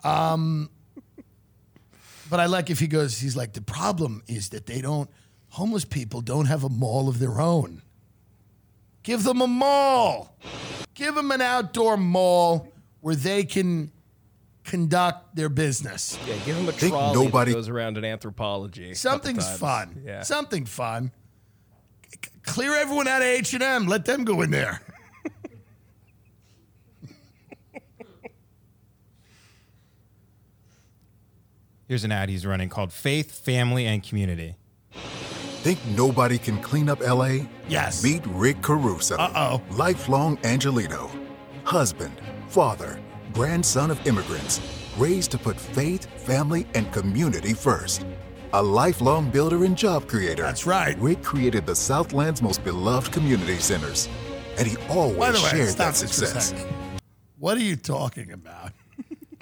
Um, 0.03 0.69
But 2.29 2.39
I 2.41 2.45
like 2.47 2.69
if 2.69 2.79
he 2.79 2.87
goes, 2.87 3.17
he's 3.17 3.35
like, 3.37 3.53
the 3.53 3.61
problem 3.61 4.21
is 4.27 4.49
that 4.49 4.65
they 4.65 4.81
don't, 4.81 5.09
homeless 5.49 5.85
people 5.85 6.21
don't 6.21 6.45
have 6.45 6.63
a 6.63 6.69
mall 6.69 7.09
of 7.09 7.19
their 7.19 7.39
own. 7.41 7.81
Give 9.03 9.23
them 9.23 9.41
a 9.41 9.47
mall. 9.47 10.35
Give 10.93 11.15
them 11.15 11.31
an 11.31 11.41
outdoor 11.41 11.97
mall 11.97 12.67
where 13.01 13.15
they 13.15 13.43
can 13.43 13.91
conduct 14.63 15.35
their 15.35 15.49
business. 15.49 16.17
Yeah, 16.27 16.35
give 16.45 16.57
him 16.57 16.67
a 16.67 16.71
Think 16.71 16.91
trolley 16.93 17.13
nobody- 17.25 17.51
that 17.51 17.57
goes 17.57 17.69
around 17.69 17.97
in 17.97 18.05
anthropology. 18.05 18.93
Something's 18.93 19.49
fun. 19.57 20.03
Yeah. 20.05 20.21
Something 20.23 20.65
fun. 20.65 21.11
C- 22.11 22.19
clear 22.43 22.75
everyone 22.75 23.07
out 23.07 23.21
of 23.21 23.27
H&M. 23.27 23.87
Let 23.87 24.05
them 24.05 24.25
go 24.25 24.41
in 24.41 24.51
there. 24.51 24.81
Here's 31.87 32.03
an 32.03 32.11
ad 32.11 32.29
he's 32.29 32.45
running 32.45 32.69
called 32.69 32.93
Faith, 32.93 33.31
Family, 33.31 33.85
and 33.85 34.03
Community. 34.03 34.55
Think 35.59 35.85
nobody 35.87 36.37
can 36.37 36.61
clean 36.61 36.87
up 36.87 37.01
LA? 37.01 37.39
Yes. 37.67 38.01
Meet 38.01 38.25
Rick 38.27 38.61
Caruso. 38.61 39.17
Uh-oh. 39.17 39.61
Lifelong 39.75 40.39
Angelino. 40.45 41.11
Husband, 41.65 42.13
father, 42.47 42.97
grandson 43.33 43.91
of 43.91 44.07
immigrants, 44.07 44.61
raised 44.97 45.31
to 45.31 45.37
put 45.37 45.59
faith, 45.59 46.05
family, 46.21 46.65
and 46.75 46.89
community 46.93 47.53
first. 47.53 48.05
A 48.53 48.63
lifelong 48.63 49.29
builder 49.29 49.65
and 49.65 49.77
job 49.77 50.07
creator. 50.07 50.43
That's 50.43 50.65
right. 50.65 50.97
Rick 50.97 51.23
created 51.23 51.65
the 51.65 51.75
Southland's 51.75 52.41
most 52.41 52.63
beloved 52.63 53.11
community 53.11 53.57
centers. 53.57 54.07
And 54.57 54.65
he 54.65 54.77
always 54.87 55.43
way, 55.43 55.49
shared 55.49 55.75
that 55.75 55.93
this 55.93 55.99
for 55.99 56.23
a 56.23 56.27
success. 56.27 56.65
What 57.37 57.57
are 57.57 57.63
you 57.63 57.75
talking 57.75 58.31
about? 58.31 58.71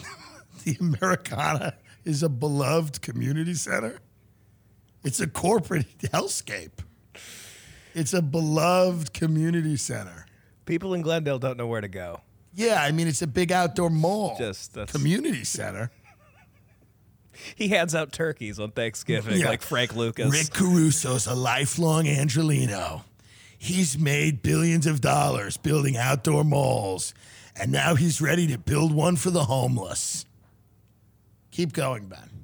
the 0.63 0.77
Americana 0.79 1.75
is 2.05 2.23
a 2.23 2.29
beloved 2.29 3.03
community 3.03 3.53
center. 3.53 3.99
It's 5.07 5.21
a 5.21 5.27
corporate 5.27 5.85
hellscape. 5.99 6.79
It's 7.93 8.13
a 8.13 8.21
beloved 8.21 9.13
community 9.13 9.77
center. 9.77 10.25
People 10.65 10.93
in 10.93 11.01
Glendale 11.01 11.39
don't 11.39 11.55
know 11.57 11.65
where 11.65 11.79
to 11.79 11.87
go. 11.87 12.19
Yeah, 12.53 12.81
I 12.83 12.91
mean 12.91 13.07
it's 13.07 13.21
a 13.21 13.27
big 13.27 13.53
outdoor 13.53 13.89
mall. 13.89 14.35
Just 14.37 14.73
that's, 14.73 14.91
community 14.91 15.45
center. 15.45 15.91
he 17.55 17.69
hands 17.69 17.95
out 17.95 18.11
turkeys 18.11 18.59
on 18.59 18.71
Thanksgiving, 18.71 19.39
Yeah. 19.39 19.47
like 19.47 19.61
Frank 19.61 19.95
Lucas. 19.95 20.29
Rick 20.29 20.51
Caruso's 20.51 21.25
a 21.25 21.33
lifelong 21.35 22.05
Angelino. 22.05 23.05
He's 23.57 23.97
made 23.97 24.41
billions 24.43 24.85
of 24.85 24.99
dollars 24.99 25.55
building 25.55 25.95
outdoor 25.95 26.43
malls, 26.43 27.13
and 27.55 27.71
now 27.71 27.95
he's 27.95 28.19
ready 28.19 28.45
to 28.47 28.57
build 28.57 28.91
one 28.93 29.15
for 29.15 29.29
the 29.31 29.45
homeless. 29.45 30.25
Keep 31.51 31.71
going, 31.71 32.07
Ben. 32.07 32.36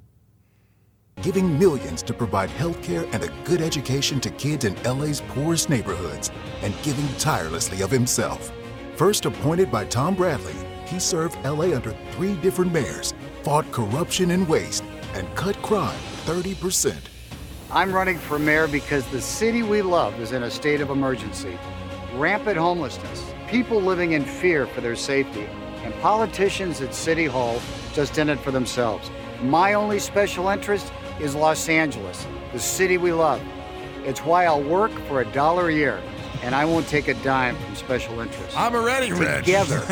Giving 1.22 1.58
millions 1.58 2.02
to 2.02 2.12
provide 2.12 2.50
healthcare 2.50 3.08
and 3.12 3.22
a 3.22 3.32
good 3.44 3.60
education 3.60 4.20
to 4.20 4.30
kids 4.30 4.64
in 4.64 4.74
LA's 4.82 5.20
poorest 5.20 5.70
neighborhoods, 5.70 6.30
and 6.62 6.74
giving 6.82 7.06
tirelessly 7.16 7.82
of 7.82 7.90
himself. 7.90 8.52
First 8.96 9.24
appointed 9.24 9.70
by 9.70 9.84
Tom 9.86 10.14
Bradley, 10.14 10.54
he 10.86 10.98
served 10.98 11.36
LA 11.44 11.74
under 11.74 11.92
three 12.12 12.34
different 12.36 12.72
mayors, 12.72 13.14
fought 13.42 13.70
corruption 13.72 14.32
and 14.32 14.48
waste, 14.48 14.84
and 15.14 15.32
cut 15.34 15.56
crime 15.62 15.98
30%. 16.26 16.94
I'm 17.70 17.92
running 17.92 18.18
for 18.18 18.38
mayor 18.38 18.68
because 18.68 19.06
the 19.06 19.20
city 19.20 19.62
we 19.62 19.82
love 19.82 20.20
is 20.20 20.32
in 20.32 20.44
a 20.44 20.50
state 20.50 20.80
of 20.80 20.90
emergency. 20.90 21.58
Rampant 22.14 22.56
homelessness, 22.56 23.24
people 23.48 23.80
living 23.80 24.12
in 24.12 24.24
fear 24.24 24.66
for 24.66 24.80
their 24.80 24.94
safety, 24.94 25.46
and 25.82 25.94
politicians 26.00 26.80
at 26.80 26.94
City 26.94 27.26
Hall 27.26 27.60
just 27.92 28.18
in 28.18 28.28
it 28.28 28.38
for 28.40 28.50
themselves. 28.50 29.10
My 29.42 29.74
only 29.74 29.98
special 29.98 30.48
interest 30.48 30.92
is 31.20 31.34
Los 31.34 31.68
Angeles, 31.68 32.26
the 32.52 32.58
city 32.58 32.98
we 32.98 33.12
love. 33.12 33.40
It's 34.04 34.20
why 34.20 34.46
I'll 34.46 34.62
work 34.62 34.90
for 35.08 35.20
a 35.20 35.24
dollar 35.32 35.68
a 35.68 35.72
year, 35.72 36.00
and 36.42 36.54
I 36.54 36.64
won't 36.64 36.86
take 36.88 37.08
a 37.08 37.14
dime 37.14 37.56
from 37.56 37.76
special 37.76 38.20
interests. 38.20 38.54
I'm 38.56 38.74
already 38.74 39.12
rich. 39.12 39.44
Together, 39.44 39.80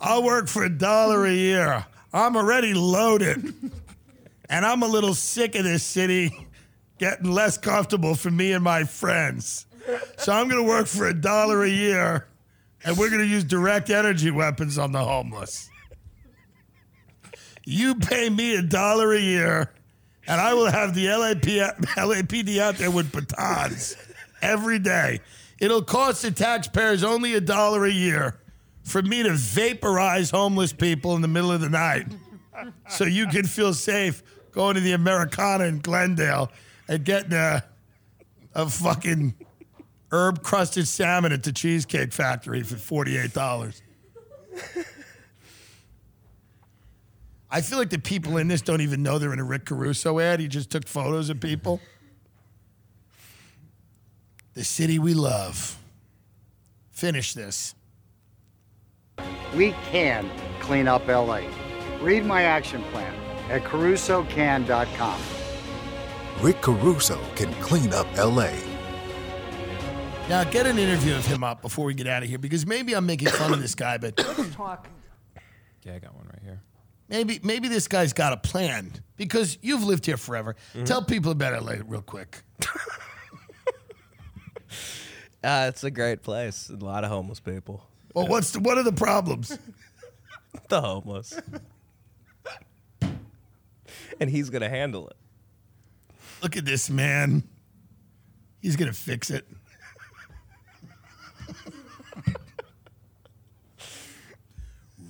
I'll 0.00 0.22
work 0.22 0.48
for 0.48 0.64
a 0.64 0.70
dollar 0.70 1.26
a 1.26 1.32
year. 1.32 1.84
I'm 2.12 2.36
already 2.36 2.74
loaded. 2.74 3.54
And 4.48 4.64
I'm 4.64 4.82
a 4.82 4.86
little 4.86 5.14
sick 5.14 5.56
of 5.56 5.64
this 5.64 5.82
city 5.82 6.46
getting 6.98 7.30
less 7.30 7.58
comfortable 7.58 8.14
for 8.14 8.30
me 8.30 8.52
and 8.52 8.62
my 8.62 8.84
friends. 8.84 9.66
So 10.18 10.32
I'm 10.32 10.48
going 10.48 10.62
to 10.62 10.68
work 10.68 10.86
for 10.86 11.08
a 11.08 11.14
dollar 11.14 11.64
a 11.64 11.68
year 11.68 12.28
and 12.84 12.96
we're 12.96 13.08
going 13.08 13.22
to 13.22 13.26
use 13.26 13.44
direct 13.44 13.90
energy 13.90 14.30
weapons 14.30 14.78
on 14.78 14.92
the 14.92 15.02
homeless. 15.02 15.68
You 17.64 17.94
pay 17.94 18.28
me 18.28 18.56
a 18.56 18.62
dollar 18.62 19.12
a 19.12 19.20
year 19.20 19.72
and 20.26 20.40
I 20.40 20.54
will 20.54 20.70
have 20.70 20.94
the 20.94 21.08
LAP, 21.08 21.42
LAPD 21.42 22.58
out 22.58 22.76
there 22.76 22.90
with 22.90 23.12
batons 23.12 23.96
every 24.42 24.78
day. 24.78 25.20
It'll 25.58 25.82
cost 25.82 26.22
the 26.22 26.30
taxpayers 26.30 27.04
only 27.04 27.34
a 27.34 27.40
dollar 27.40 27.84
a 27.84 27.90
year 27.90 28.40
for 28.82 29.02
me 29.02 29.22
to 29.22 29.32
vaporize 29.32 30.30
homeless 30.30 30.72
people 30.72 31.14
in 31.16 31.22
the 31.22 31.28
middle 31.28 31.52
of 31.52 31.60
the 31.60 31.68
night 31.68 32.06
so 32.88 33.04
you 33.04 33.26
can 33.26 33.44
feel 33.44 33.72
safe 33.72 34.22
going 34.52 34.74
to 34.74 34.80
the 34.80 34.92
Americana 34.92 35.64
in 35.64 35.80
Glendale 35.80 36.50
and 36.88 37.04
getting 37.04 37.32
a, 37.32 37.64
a 38.54 38.68
fucking 38.68 39.34
herb 40.12 40.42
crusted 40.42 40.86
salmon 40.86 41.32
at 41.32 41.42
the 41.42 41.52
Cheesecake 41.52 42.12
Factory 42.12 42.62
for 42.62 42.76
$48. 42.76 43.80
I 47.54 47.60
feel 47.60 47.78
like 47.78 47.90
the 47.90 48.00
people 48.00 48.38
in 48.38 48.48
this 48.48 48.62
don't 48.62 48.80
even 48.80 49.04
know 49.04 49.20
they're 49.20 49.32
in 49.32 49.38
a 49.38 49.44
Rick 49.44 49.66
Caruso 49.66 50.18
ad. 50.18 50.40
He 50.40 50.48
just 50.48 50.70
took 50.70 50.88
photos 50.88 51.30
of 51.30 51.38
people. 51.38 51.80
The 54.54 54.64
city 54.64 54.98
we 54.98 55.14
love. 55.14 55.78
Finish 56.90 57.32
this. 57.34 57.76
we 59.54 59.70
can 59.84 60.28
clean 60.58 60.88
up 60.88 61.06
LA. 61.06 61.42
Read 62.00 62.26
my 62.26 62.42
action 62.42 62.82
plan 62.90 63.14
at 63.48 63.62
carusocan.com. 63.62 65.20
Rick 66.40 66.60
Caruso 66.60 67.20
can 67.36 67.54
clean 67.62 67.94
up 67.94 68.08
LA. 68.16 68.50
Now, 70.28 70.42
get 70.42 70.66
an 70.66 70.76
interview 70.76 71.14
of 71.14 71.24
him 71.24 71.44
up 71.44 71.62
before 71.62 71.84
we 71.84 71.94
get 71.94 72.08
out 72.08 72.24
of 72.24 72.28
here 72.28 72.38
because 72.38 72.66
maybe 72.66 72.96
I'm 72.96 73.06
making 73.06 73.28
fun 73.28 73.52
of 73.52 73.62
this 73.62 73.76
guy, 73.76 73.96
but 73.96 74.18
Let's 74.18 74.50
talk. 74.56 74.88
Yeah, 75.84 75.94
I 75.94 75.98
got 76.00 76.16
one 76.16 76.26
right 76.26 76.42
here. 76.42 76.60
Maybe 77.14 77.38
maybe 77.44 77.68
this 77.68 77.86
guy's 77.86 78.12
got 78.12 78.32
a 78.32 78.36
plan 78.36 78.90
because 79.16 79.56
you've 79.62 79.84
lived 79.84 80.04
here 80.06 80.16
forever. 80.16 80.56
Mm-hmm. 80.74 80.84
Tell 80.84 81.04
people 81.04 81.30
about 81.30 81.62
LA 81.64 81.76
real 81.86 82.02
quick. 82.02 82.42
Uh, 85.42 85.66
it's 85.68 85.84
a 85.84 85.90
great 85.90 86.22
place. 86.22 86.70
A 86.70 86.76
lot 86.82 87.04
of 87.04 87.10
homeless 87.10 87.38
people. 87.38 87.86
Well, 88.14 88.26
what's 88.28 88.52
the, 88.52 88.60
what 88.60 88.78
are 88.78 88.82
the 88.82 88.94
problems? 88.94 89.58
The 90.70 90.80
homeless. 90.80 91.38
and 94.18 94.30
he's 94.30 94.48
gonna 94.48 94.70
handle 94.70 95.08
it. 95.08 95.16
Look 96.42 96.56
at 96.56 96.64
this 96.64 96.88
man. 96.88 97.42
He's 98.62 98.76
gonna 98.76 98.94
fix 98.94 99.28
it. 99.28 99.46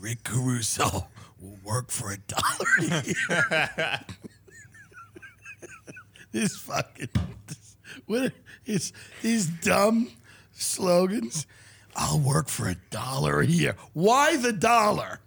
Rick 0.00 0.24
Caruso 0.24 1.07
will 1.45 1.59
work 1.62 1.90
for 1.90 2.11
a 2.11 2.16
dollar 2.16 2.66
a 2.80 3.05
year. 3.05 4.01
this 6.32 6.57
fucking 6.57 7.09
this, 7.47 7.76
what 8.07 8.32
it's 8.64 8.92
these 9.22 9.47
dumb 9.47 10.11
slogans. 10.53 11.47
I'll 11.97 12.18
work 12.18 12.49
for 12.49 12.68
a 12.68 12.74
dollar 12.90 13.40
a 13.40 13.47
year. 13.47 13.76
Why 13.92 14.36
the 14.36 14.53
dollar? 14.53 15.20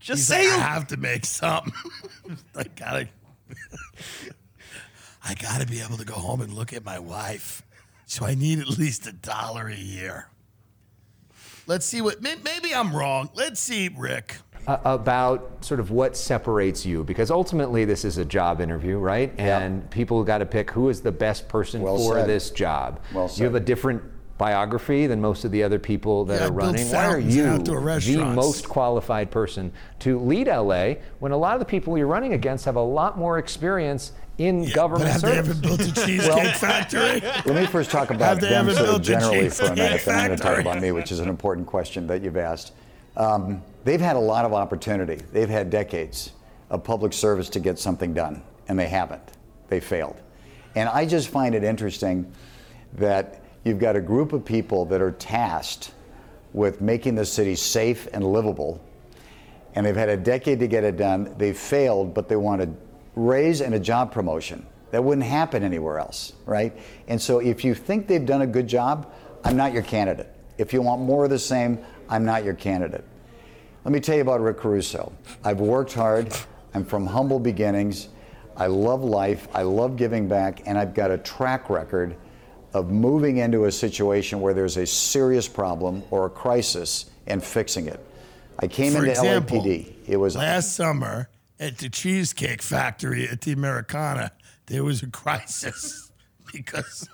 Just 0.00 0.20
He's 0.20 0.26
say 0.28 0.44
like, 0.48 0.54
I 0.54 0.56
you- 0.56 0.62
have 0.62 0.86
to 0.88 0.96
make 0.96 1.24
something. 1.26 1.72
I 2.56 2.64
gotta, 2.76 3.08
I 5.24 5.34
gotta 5.34 5.66
be 5.66 5.80
able 5.80 5.98
to 5.98 6.04
go 6.04 6.14
home 6.14 6.40
and 6.40 6.52
look 6.54 6.72
at 6.72 6.84
my 6.84 6.98
wife. 6.98 7.62
So 8.06 8.24
I 8.24 8.34
need 8.34 8.58
at 8.58 8.68
least 8.78 9.06
a 9.06 9.12
dollar 9.12 9.68
a 9.68 9.76
year. 9.76 10.28
Let's 11.68 11.86
see 11.86 12.00
what. 12.00 12.20
Maybe 12.22 12.74
I'm 12.74 12.94
wrong. 12.96 13.28
Let's 13.34 13.60
see, 13.60 13.88
Rick. 13.96 14.36
uh, 14.66 14.78
about 14.84 15.64
sort 15.64 15.78
of 15.80 15.90
what 15.90 16.16
separates 16.16 16.84
you 16.84 17.04
because 17.04 17.30
ultimately 17.30 17.84
this 17.84 18.04
is 18.04 18.18
a 18.18 18.24
job 18.24 18.60
interview 18.60 18.98
right 18.98 19.32
and 19.38 19.88
people 19.90 20.22
got 20.24 20.38
to 20.38 20.46
pick 20.46 20.70
who 20.72 20.88
is 20.90 21.00
the 21.00 21.12
best 21.12 21.48
person 21.48 21.80
Well 21.80 21.96
for 21.96 22.14
said. 22.16 22.28
this 22.28 22.50
job 22.50 23.00
Well 23.14 23.28
said. 23.28 23.38
you 23.38 23.44
have 23.46 23.54
a 23.54 23.60
different 23.60 24.02
biography 24.36 25.06
than 25.06 25.20
most 25.22 25.44
of 25.46 25.50
the 25.52 25.62
other 25.62 25.78
people 25.78 26.24
that 26.26 26.40
Yeah, 26.40 26.46
I 26.46 26.48
are 26.48 26.52
built 26.52 26.66
running 26.74 26.88
why 26.92 27.04
are 27.06 27.10
fountains 27.20 27.36
in 28.06 28.12
you 28.12 28.18
the 28.18 28.24
most 28.26 28.68
qualified 28.68 29.30
person 29.30 29.72
to 30.00 30.18
lead 30.20 30.48
la 30.48 30.94
when 31.20 31.32
a 31.32 31.36
lot 31.36 31.54
of 31.54 31.60
the 31.60 31.66
people 31.66 31.96
you're 31.96 32.06
running 32.06 32.34
against 32.34 32.64
have 32.66 32.76
a 32.76 32.82
lot 32.82 33.16
more 33.18 33.38
experience 33.38 34.12
in 34.38 34.70
government 34.70 35.04
But 35.04 35.12
have 35.12 35.22
they 35.22 35.36
service 35.36 35.38
ever 35.38 35.54
built 35.54 35.80
a 35.80 35.92
cheesecake 36.06 36.54
factory? 36.56 37.20
Let 37.20 37.48
me 37.48 37.66
first 37.66 37.90
talk 37.90 38.10
about 38.10 38.40
they 38.40 38.48
them 38.48 38.70
sort 38.72 38.88
of 38.88 39.02
generally 39.02 39.50
for 39.50 39.66
a 39.66 39.74
minute, 39.74 40.02
cheesecake 40.02 40.04
then 40.04 40.18
I'm 40.18 40.26
going 40.26 40.38
to 40.38 40.42
talk 40.42 40.58
about 40.58 40.80
me, 40.80 40.92
which 40.92 41.12
is 41.12 41.18
an 41.18 41.28
important 41.28 41.66
question 41.66 42.06
that 42.06 42.22
you've 42.22 42.36
asked. 42.36 42.72
Um, 43.16 43.62
they've 43.84 44.00
had 44.00 44.14
a 44.16 44.20
lot 44.20 44.44
of 44.44 44.54
opportunity. 44.54 45.16
They've 45.32 45.48
had 45.48 45.70
decades 45.70 46.32
of 46.70 46.84
public 46.84 47.12
service 47.12 47.48
to 47.50 47.60
get 47.60 47.78
something 47.78 48.14
done, 48.14 48.42
and 48.68 48.78
they 48.78 48.86
haven't. 48.86 49.32
They 49.68 49.80
failed. 49.80 50.16
And 50.76 50.88
I 50.88 51.04
just 51.04 51.28
find 51.28 51.54
it 51.54 51.64
interesting 51.64 52.32
that 52.94 53.42
you've 53.64 53.80
got 53.80 53.96
a 53.96 54.00
group 54.00 54.32
of 54.32 54.44
people 54.44 54.84
that 54.86 55.02
are 55.02 55.10
tasked 55.12 55.92
with 56.52 56.80
making 56.80 57.16
the 57.16 57.26
city 57.26 57.56
safe 57.56 58.06
and 58.12 58.24
livable, 58.24 58.80
and 59.74 59.84
they've 59.84 59.96
had 59.96 60.08
a 60.08 60.16
decade 60.16 60.60
to 60.60 60.68
get 60.68 60.84
it 60.84 60.96
done. 60.96 61.34
They've 61.36 61.58
failed, 61.58 62.14
but 62.14 62.28
they 62.28 62.36
want 62.36 62.62
a 62.62 62.70
raise 63.18 63.60
and 63.60 63.74
a 63.74 63.80
job 63.80 64.12
promotion. 64.12 64.64
That 64.90 65.04
wouldn't 65.04 65.26
happen 65.26 65.62
anywhere 65.62 65.98
else, 65.98 66.32
right? 66.46 66.72
And 67.08 67.20
so 67.20 67.40
if 67.40 67.64
you 67.64 67.74
think 67.74 68.06
they've 68.06 68.24
done 68.24 68.42
a 68.42 68.46
good 68.46 68.66
job, 68.66 69.12
I'm 69.44 69.56
not 69.56 69.72
your 69.72 69.82
candidate. 69.82 70.32
If 70.56 70.72
you 70.72 70.80
want 70.80 71.02
more 71.02 71.24
of 71.24 71.30
the 71.30 71.38
same, 71.38 71.78
I'm 72.08 72.24
not 72.24 72.44
your 72.44 72.54
candidate. 72.54 73.04
Let 73.84 73.92
me 73.92 74.00
tell 74.00 74.16
you 74.16 74.22
about 74.22 74.40
Rick 74.40 74.58
Caruso. 74.58 75.12
I've 75.44 75.60
worked 75.60 75.92
hard. 75.92 76.34
I'm 76.74 76.84
from 76.84 77.06
humble 77.06 77.38
beginnings. 77.38 78.08
I 78.56 78.66
love 78.66 79.02
life. 79.02 79.46
I 79.54 79.62
love 79.62 79.96
giving 79.96 80.26
back, 80.26 80.62
and 80.66 80.78
I've 80.78 80.94
got 80.94 81.10
a 81.10 81.18
track 81.18 81.70
record 81.70 82.16
of 82.72 82.90
moving 82.90 83.38
into 83.38 83.66
a 83.66 83.72
situation 83.72 84.40
where 84.40 84.52
there's 84.52 84.76
a 84.76 84.86
serious 84.86 85.48
problem 85.48 86.02
or 86.10 86.26
a 86.26 86.30
crisis 86.30 87.10
and 87.26 87.42
fixing 87.42 87.86
it. 87.86 88.04
I 88.58 88.66
came 88.66 88.92
For 88.92 88.98
into 88.98 89.10
example, 89.10 89.62
LAPD. 89.62 89.92
It 90.06 90.16
was 90.16 90.34
last 90.34 90.74
summer 90.74 91.28
at 91.60 91.78
the 91.78 91.88
Cheesecake 91.88 92.62
Factory 92.62 93.28
at 93.28 93.42
the 93.42 93.52
Americana. 93.52 94.32
There 94.66 94.84
was 94.84 95.02
a 95.02 95.08
crisis 95.08 96.10
because 96.52 97.08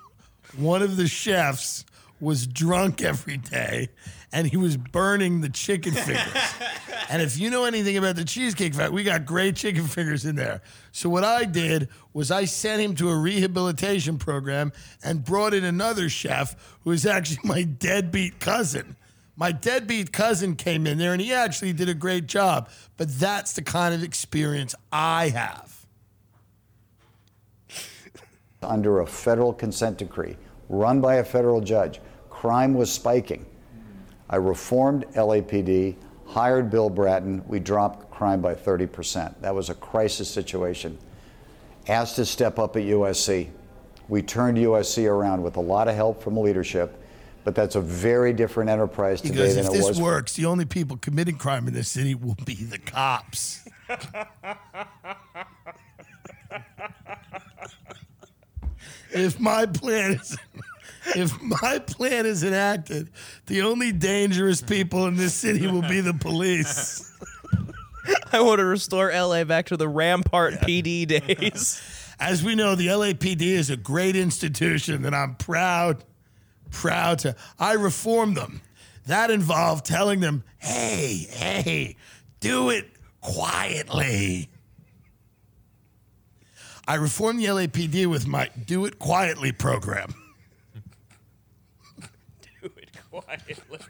one 0.57 0.83
of 0.83 0.97
the 0.97 1.07
chefs 1.07 1.85
was 2.21 2.47
drunk 2.47 3.03
every 3.03 3.37
day 3.37 3.89
and 4.33 4.49
he 4.49 4.57
was 4.57 4.77
burning 4.77 5.41
the 5.41 5.49
chicken 5.49 5.93
fingers. 5.93 6.55
and 7.09 7.23
if 7.23 7.39
you 7.39 7.51
know 7.51 7.65
anything 7.65 7.97
about 7.97 8.17
the 8.17 8.25
Cheesecake 8.25 8.75
Factory, 8.75 8.95
we 8.95 9.05
got 9.05 9.25
great 9.25 9.55
chicken 9.55 9.85
fingers 9.85 10.25
in 10.25 10.35
there. 10.35 10.61
So 10.91 11.09
what 11.09 11.23
I 11.23 11.45
did 11.45 11.89
was 12.13 12.31
I 12.31 12.45
sent 12.45 12.83
him 12.83 12.97
to 12.97 13.11
a 13.11 13.17
rehabilitation 13.17 14.19
program 14.19 14.73
and 15.05 15.25
brought 15.25 15.55
in 15.55 15.65
another 15.65 16.09
chef 16.09 16.77
who 16.83 16.91
is 16.91 17.07
actually 17.07 17.39
my 17.45 17.63
deadbeat 17.63 18.41
cousin. 18.41 18.97
My 19.37 19.51
deadbeat 19.51 20.13
cousin 20.13 20.55
came 20.55 20.87
in 20.87 20.99
there 20.99 21.13
and 21.13 21.21
he 21.21 21.33
actually 21.33 21.73
did 21.73 21.89
a 21.89 21.95
great 21.95 22.27
job. 22.27 22.69
But 22.97 23.09
that's 23.19 23.53
the 23.53 23.63
kind 23.63 23.95
of 23.95 24.03
experience 24.03 24.75
I 24.93 25.31
have. 25.31 25.73
under 28.63 29.01
a 29.01 29.07
federal 29.07 29.53
consent 29.53 29.99
decree 29.99 30.37
run 30.69 31.01
by 31.01 31.17
a 31.17 31.25
federal 31.25 31.61
judge. 31.61 32.01
Crime 32.31 32.75
was 32.75 32.91
spiking. 32.91 33.45
I 34.31 34.37
reformed 34.37 35.05
LAPD, 35.15 35.97
hired 36.27 36.71
Bill 36.71 36.89
Bratton. 36.89 37.45
We 37.47 37.61
dropped 37.61 38.11
crime 38.11 38.41
by 38.41 38.55
30%. 38.55 39.41
That 39.41 39.55
was 39.55 39.69
a 39.69 39.75
crisis 39.75 40.31
situation. 40.31 40.99
Asked 41.89 42.17
to 42.17 42.25
step 42.25 42.59
up 42.59 42.77
at 42.77 42.83
USC. 42.85 43.51
We 44.09 44.23
turned 44.23 44.59
USC 44.59 45.09
around 45.09 45.43
with 45.43 45.57
a 45.57 45.61
lot 45.61 45.89
of 45.89 45.95
help 45.95 46.23
from 46.23 46.37
leadership, 46.37 47.03
but 47.45 47.55
that's 47.55 47.77
a 47.77 47.81
very 47.81 48.33
different 48.33 48.71
enterprise 48.71 49.21
He 49.21 49.29
today 49.29 49.45
goes, 49.47 49.55
than 49.57 49.67
if 49.67 49.73
this 49.73 49.87
was. 49.89 50.01
works, 50.01 50.35
the 50.35 50.47
only 50.47 50.65
people 50.65 50.97
committing 50.97 51.37
crime 51.37 51.69
in 51.69 51.75
this 51.75 51.89
city 51.89 52.15
will 52.15 52.37
be 52.45 52.55
the 52.55 52.79
cops. 52.79 53.67
if 59.11 59.39
my 59.39 59.67
plan 59.67 60.13
is 60.13 60.37
if 61.15 61.41
my 61.43 61.79
plan 61.81 62.25
is 62.27 62.43
enacted, 62.43 63.11
the 63.47 63.63
only 63.63 63.93
dangerous 63.93 64.63
people 64.63 65.07
in 65.07 65.17
this 65.17 65.35
city 65.35 65.67
will 65.67 65.83
be 65.83 66.01
the 66.01 66.15
police. 66.15 67.13
I 68.33 68.41
want 68.41 68.59
to 68.59 68.65
restore 68.65 69.13
LA 69.13 69.45
back 69.45 69.67
to 69.67 69.77
the 69.77 69.89
Rampart 69.89 70.55
PD 70.55 71.07
days. 71.07 71.83
As 72.19 72.43
we 72.43 72.55
know, 72.55 72.75
the 72.75 72.87
LAPD 72.89 73.43
is 73.43 73.71
a 73.71 73.77
great 73.77 74.17
institution, 74.17 75.05
and 75.05 75.15
I'm 75.15 75.35
proud, 75.37 76.05
proud 76.75 77.21
to. 77.21 77.35
I 77.59 77.73
reformed 77.73 78.37
them. 78.37 78.61
That 79.07 79.31
involved 79.31 79.87
telling 79.87 80.21
them, 80.21 80.45
"Hey, 80.59 81.27
hey, 81.31 81.97
do 82.41 82.71
it 82.71 82.91
quietly." 83.21 84.49
I 86.87 86.97
reformed 86.97 87.41
the 87.41 87.47
LAPD 87.47 88.07
with 88.07 88.27
my 88.27 88.51
"Do 88.67 88.85
It 88.85 88.99
Quietly" 88.99 89.53
program. 89.53 90.15
Do 92.63 92.71
it 92.77 92.91
quietly. 93.11 93.89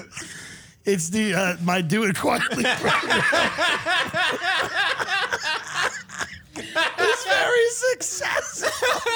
It's 0.84 1.10
the 1.10 1.32
uh, 1.34 1.56
my 1.62 1.80
"Do 1.80 2.02
It 2.02 2.18
Quietly" 2.18 2.64
program. 2.76 3.20
it's 6.98 7.24
very 7.24 7.70
successful. 7.70 9.10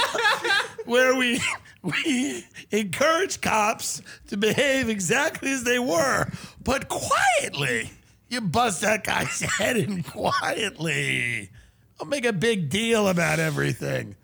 Where 0.84 1.16
we 1.16 1.40
we 1.86 2.44
encourage 2.70 3.40
cops 3.40 4.02
to 4.28 4.36
behave 4.36 4.88
exactly 4.88 5.52
as 5.52 5.64
they 5.64 5.78
were, 5.78 6.30
but 6.62 6.88
quietly. 6.88 7.90
You 8.28 8.40
bust 8.40 8.80
that 8.80 9.04
guy's 9.04 9.40
head 9.58 9.76
in 9.76 10.02
quietly. 10.02 11.50
Don't 11.98 12.08
make 12.08 12.26
a 12.26 12.32
big 12.32 12.68
deal 12.68 13.08
about 13.08 13.38
everything. 13.38 14.16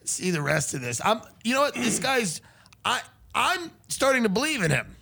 Let's 0.00 0.12
see 0.12 0.30
the 0.30 0.42
rest 0.42 0.74
of 0.74 0.80
this. 0.80 1.00
I'm 1.04 1.20
you 1.44 1.54
know 1.54 1.62
what? 1.62 1.74
This 1.74 1.98
guy's 2.00 2.40
I 2.84 3.00
I'm 3.34 3.70
starting 3.88 4.24
to 4.24 4.28
believe 4.28 4.62
in 4.62 4.70
him. 4.70 4.96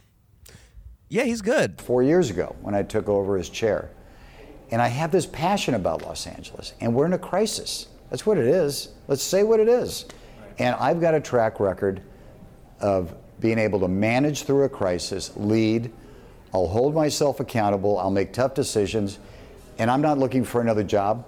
Yeah, 1.09 1.25
he's 1.25 1.43
good. 1.43 1.81
Four 1.81 2.03
years 2.03 2.31
ago, 2.31 2.55
when 2.61 2.75
I 2.75 2.83
took 2.83 3.09
over 3.09 3.37
as 3.37 3.49
chair. 3.49 3.91
And 4.71 4.81
I 4.81 4.87
have 4.87 5.11
this 5.11 5.27
passion 5.27 5.75
about 5.75 6.03
Los 6.03 6.29
Angeles, 6.29 6.75
and 6.81 6.95
we're 6.95 7.07
in 7.07 7.13
a 7.13 7.19
crisis. 7.19 7.89
That's 8.09 8.25
what 8.25 8.39
it 8.39 8.47
is. 8.47 8.91
Let's 9.09 9.23
say 9.23 9.43
what 9.43 9.59
it 9.59 9.69
is. 9.69 10.05
And 10.61 10.77
I've 10.77 11.01
got 11.01 11.15
a 11.15 11.21
track 11.21 11.59
record 11.59 12.03
of 12.81 13.15
being 13.41 13.59
able 13.59 13.81
to 13.81 13.89
manage 13.89 14.43
through 14.43 14.65
a 14.65 14.69
crisis, 14.69 15.33
lead. 15.35 15.91
I'll 16.53 16.67
hold 16.67 16.95
myself 16.95 17.41
accountable. 17.41 17.99
I'll 17.99 18.11
make 18.11 18.35
tough 18.35 18.53
decisions. 18.53 19.19
And 19.79 19.91
I'm 19.91 20.03
not 20.03 20.19
looking 20.19 20.45
for 20.45 20.61
another 20.61 20.85
job. 20.85 21.27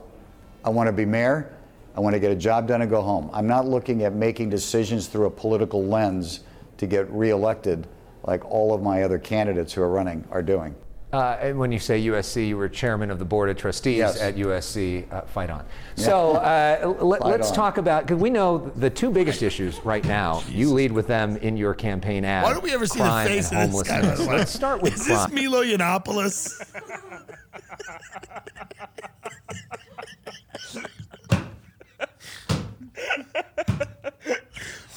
I 0.63 0.69
want 0.69 0.89
to 0.89 0.93
be 0.93 1.07
mayor. 1.07 1.51
I 1.97 2.01
want 2.01 2.13
to 2.13 2.21
get 2.21 2.31
a 2.31 2.37
job 2.37 2.69
done 2.69 2.83
and 2.83 2.91
go 2.91 3.01
home. 3.01 3.31
I'm 3.33 3.47
not 3.47 3.67
looking 3.67 4.03
at 4.03 4.13
making 4.13 4.51
decisions 4.51 5.07
through 5.07 5.25
a 5.25 5.31
political 5.31 5.83
lens 5.83 6.41
to 6.77 6.87
get 6.87 7.11
reelected 7.11 7.87
like 8.25 8.45
all 8.45 8.75
of 8.75 8.83
my 8.83 9.03
other 9.03 9.19
candidates 9.19 9.73
who 9.73 9.81
are 9.81 9.89
running 9.89 10.27
are 10.31 10.43
doing. 10.43 10.75
Uh, 11.13 11.37
and 11.43 11.59
when 11.59 11.71
you 11.71 11.79
say 11.79 12.03
USC, 12.07 12.49
you 12.49 12.57
were 12.57 12.71
chairman 12.71 13.11
of 13.11 13.19
the 13.19 13.25
board 13.27 13.51
of 13.51 13.57
trustees 13.59 13.99
Yes. 13.99 14.19
at 14.19 14.37
USC. 14.37 15.05
Uh, 15.13 15.21
fight 15.23 15.51
on. 15.51 15.63
Yeah. 15.97 16.05
So 16.07 16.33
uh, 16.37 16.95
let, 17.03 17.21
Fight 17.21 17.41
us 17.41 17.51
on. 17.51 17.55
talk 17.55 17.77
about 17.77 18.05
because 18.07 18.19
we 18.21 18.31
know 18.31 18.73
the 18.77 18.89
two 18.89 19.11
biggest 19.11 19.43
issues 19.43 19.79
right 19.85 20.03
now. 20.07 20.43
You 20.49 20.73
lead 20.73 20.91
with 20.91 21.07
them 21.07 21.37
in 21.37 21.59
your 21.59 21.75
campaign 21.75 22.25
ad. 22.25 22.45
Why 22.45 22.55
don't 22.55 22.63
we 22.63 22.73
ever 22.73 22.87
see 22.87 22.99
the 23.01 23.25
face 23.27 23.53
and 23.53 23.65
of 23.65 23.73
this 23.73 23.83
guy? 23.83 24.01
By 24.01 24.07
homelessness. 24.07 24.19
the 24.21 24.27
way? 24.31 24.37
Let's 24.39 24.53
start 24.53 24.81
with 24.81 24.95
Is 24.95 25.07
crime. 25.07 25.31
this 25.35 25.43
Milo 25.43 25.63
Yiannopoulos? 25.63 26.65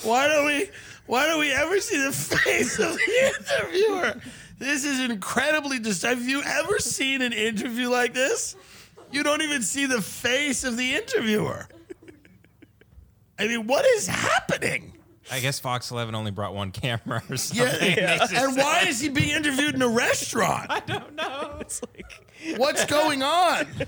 why 0.03 0.27
don't 0.27 0.45
we? 0.45 0.69
Why 1.07 1.27
don't 1.27 1.39
we 1.39 1.51
ever 1.51 1.79
see 1.79 1.97
the 2.03 2.11
face 2.11 2.79
of 2.79 2.93
the 2.95 3.33
interviewer? 3.37 4.21
This 4.65 4.83
is 4.83 4.99
incredibly 4.99 5.77
disturbing. 5.77 6.23
Have 6.23 6.27
you 6.27 6.41
ever 6.41 6.79
seen 6.79 7.21
an 7.21 7.33
interview 7.33 7.87
like 7.87 8.15
this? 8.15 8.55
You 9.11 9.21
don't 9.21 9.43
even 9.43 9.61
see 9.61 9.85
the 9.85 10.01
face 10.01 10.63
of 10.63 10.75
the 10.75 10.95
interviewer. 10.95 11.67
I 13.37 13.47
mean, 13.47 13.67
what 13.67 13.85
is 13.85 14.07
happening? 14.07 14.93
I 15.31 15.39
guess 15.39 15.59
Fox 15.59 15.91
11 15.91 16.15
only 16.15 16.31
brought 16.31 16.55
one 16.55 16.71
camera 16.71 17.21
or 17.29 17.37
something. 17.37 17.95
Yeah, 17.95 18.17
Makes 18.17 18.31
it 18.31 18.37
and 18.39 18.57
why 18.57 18.85
is 18.87 18.99
he 18.99 19.09
being 19.09 19.29
interviewed 19.29 19.75
in 19.75 19.83
a 19.83 19.87
restaurant? 19.87 20.71
I 20.71 20.79
don't 20.79 21.13
know. 21.15 21.57
It's 21.59 21.81
like 21.83 22.25
What's 22.57 22.85
going 22.85 23.21
on? 23.21 23.67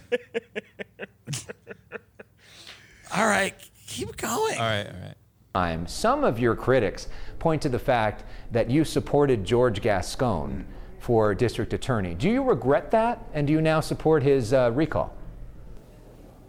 all 3.15 3.25
right, 3.25 3.55
keep 3.88 4.15
going. 4.17 4.57
All 4.57 4.63
right, 4.63 4.86
all 4.88 5.01
right. 5.01 5.15
Time. 5.57 5.87
Some 5.87 6.23
of 6.23 6.39
your 6.39 6.55
critics 6.55 7.07
point 7.39 7.63
to 7.63 7.69
the 7.69 7.79
fact 7.79 8.23
that 8.51 8.69
you 8.69 8.85
supported 8.85 9.43
George 9.43 9.81
Gascon 9.81 10.65
for 10.99 11.33
district 11.33 11.73
attorney. 11.73 12.13
Do 12.13 12.29
you 12.29 12.43
regret 12.43 12.91
that? 12.91 13.25
And 13.33 13.47
do 13.47 13.53
you 13.53 13.61
now 13.61 13.79
support 13.79 14.21
his 14.21 14.53
uh, 14.53 14.71
recall? 14.73 15.15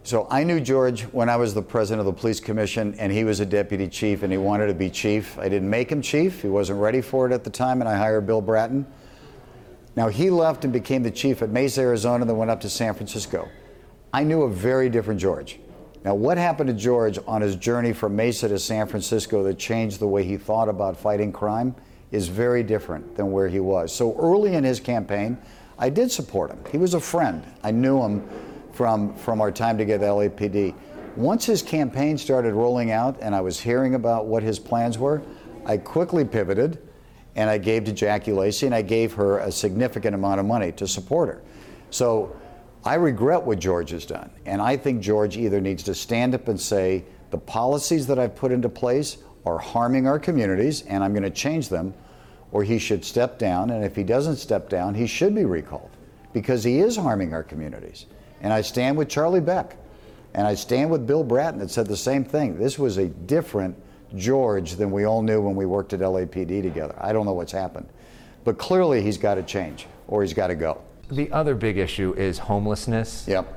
So 0.02 0.26
I 0.30 0.44
knew 0.44 0.60
George 0.60 1.02
when 1.04 1.30
I 1.30 1.36
was 1.36 1.54
the 1.54 1.62
president 1.62 2.00
of 2.00 2.14
the 2.14 2.20
police 2.20 2.40
commission, 2.40 2.94
and 2.98 3.10
he 3.10 3.24
was 3.24 3.40
a 3.40 3.46
deputy 3.46 3.88
chief, 3.88 4.22
and 4.22 4.30
he 4.30 4.38
wanted 4.38 4.66
to 4.66 4.74
be 4.74 4.90
chief. 4.90 5.38
I 5.38 5.48
didn't 5.48 5.70
make 5.70 5.90
him 5.90 6.02
chief; 6.02 6.42
he 6.42 6.48
wasn't 6.48 6.78
ready 6.80 7.00
for 7.00 7.26
it 7.26 7.32
at 7.32 7.44
the 7.44 7.50
time, 7.50 7.80
and 7.80 7.88
I 7.88 7.96
hired 7.96 8.26
Bill 8.26 8.42
Bratton. 8.42 8.86
Now 9.96 10.08
he 10.08 10.30
left 10.30 10.64
and 10.64 10.72
became 10.72 11.02
the 11.02 11.10
chief 11.10 11.42
at 11.42 11.50
Mesa, 11.50 11.80
Arizona, 11.80 12.24
then 12.24 12.36
went 12.36 12.50
up 12.50 12.60
to 12.60 12.70
San 12.70 12.94
Francisco. 12.94 13.48
I 14.12 14.22
knew 14.24 14.42
a 14.42 14.50
very 14.50 14.88
different 14.88 15.20
George. 15.20 15.60
Now, 16.04 16.14
what 16.14 16.38
happened 16.38 16.68
to 16.68 16.74
George 16.74 17.18
on 17.26 17.42
his 17.42 17.56
journey 17.56 17.92
from 17.92 18.16
Mesa 18.16 18.48
to 18.48 18.58
San 18.58 18.86
Francisco 18.86 19.42
that 19.42 19.58
changed 19.58 19.98
the 19.98 20.06
way 20.06 20.24
he 20.24 20.36
thought 20.36 20.68
about 20.68 20.96
fighting 20.96 21.32
crime? 21.32 21.74
is 22.10 22.28
very 22.28 22.62
different 22.62 23.16
than 23.16 23.30
where 23.30 23.48
he 23.48 23.60
was. 23.60 23.94
So 23.94 24.16
early 24.18 24.54
in 24.54 24.64
his 24.64 24.80
campaign, 24.80 25.38
I 25.78 25.90
did 25.90 26.10
support 26.10 26.50
him. 26.50 26.58
He 26.70 26.78
was 26.78 26.94
a 26.94 27.00
friend. 27.00 27.44
I 27.62 27.70
knew 27.70 28.02
him 28.02 28.28
from, 28.72 29.14
from 29.16 29.40
our 29.40 29.52
time 29.52 29.78
together 29.78 30.06
at 30.06 30.12
LAPD. 30.12 30.74
Once 31.16 31.44
his 31.44 31.62
campaign 31.62 32.16
started 32.16 32.54
rolling 32.54 32.90
out 32.90 33.18
and 33.20 33.34
I 33.34 33.40
was 33.40 33.60
hearing 33.60 33.94
about 33.94 34.26
what 34.26 34.42
his 34.42 34.58
plans 34.58 34.98
were, 34.98 35.22
I 35.66 35.76
quickly 35.76 36.24
pivoted 36.24 36.78
and 37.36 37.50
I 37.50 37.58
gave 37.58 37.84
to 37.84 37.92
Jackie 37.92 38.32
Lacey 38.32 38.66
and 38.66 38.74
I 38.74 38.82
gave 38.82 39.12
her 39.14 39.38
a 39.38 39.52
significant 39.52 40.14
amount 40.14 40.40
of 40.40 40.46
money 40.46 40.72
to 40.72 40.86
support 40.88 41.28
her. 41.28 41.42
So 41.90 42.34
I 42.84 42.94
regret 42.94 43.42
what 43.42 43.58
George 43.58 43.90
has 43.90 44.06
done. 44.06 44.30
And 44.46 44.62
I 44.62 44.76
think 44.76 45.00
George 45.00 45.36
either 45.36 45.60
needs 45.60 45.82
to 45.84 45.94
stand 45.94 46.34
up 46.34 46.48
and 46.48 46.60
say, 46.60 47.04
the 47.30 47.38
policies 47.38 48.06
that 48.06 48.18
I've 48.18 48.34
put 48.34 48.52
into 48.52 48.68
place 48.68 49.18
are 49.44 49.58
harming 49.58 50.06
our 50.06 50.18
communities 50.18 50.82
and 50.82 51.02
I'm 51.04 51.12
going 51.12 51.22
to 51.22 51.30
change 51.30 51.68
them, 51.68 51.94
or 52.52 52.64
he 52.64 52.78
should 52.78 53.04
step 53.04 53.38
down. 53.38 53.70
And 53.70 53.84
if 53.84 53.94
he 53.94 54.02
doesn't 54.02 54.36
step 54.36 54.68
down, 54.68 54.94
he 54.94 55.06
should 55.06 55.34
be 55.34 55.44
recalled 55.44 55.90
because 56.32 56.64
he 56.64 56.78
is 56.78 56.96
harming 56.96 57.34
our 57.34 57.42
communities. 57.42 58.06
And 58.40 58.52
I 58.52 58.62
stand 58.62 58.96
with 58.96 59.08
Charlie 59.08 59.40
Beck. 59.40 59.76
And 60.34 60.46
I 60.46 60.54
stand 60.54 60.90
with 60.90 61.06
Bill 61.06 61.24
Bratton 61.24 61.58
that 61.60 61.70
said 61.70 61.86
the 61.86 61.96
same 61.96 62.24
thing. 62.24 62.58
This 62.58 62.78
was 62.78 62.98
a 62.98 63.06
different 63.06 63.76
George 64.14 64.72
than 64.72 64.90
we 64.90 65.04
all 65.04 65.22
knew 65.22 65.40
when 65.40 65.56
we 65.56 65.66
worked 65.66 65.92
at 65.92 66.00
LAPD 66.00 66.62
together. 66.62 66.94
I 66.98 67.12
don't 67.12 67.26
know 67.26 67.32
what's 67.32 67.52
happened. 67.52 67.88
But 68.44 68.58
clearly 68.58 69.02
he's 69.02 69.18
got 69.18 69.34
to 69.34 69.42
change 69.42 69.86
or 70.06 70.22
he's 70.22 70.34
got 70.34 70.48
to 70.48 70.54
go. 70.54 70.82
The 71.10 71.30
other 71.32 71.54
big 71.54 71.78
issue 71.78 72.14
is 72.16 72.38
homelessness. 72.38 73.26
Yep. 73.26 73.54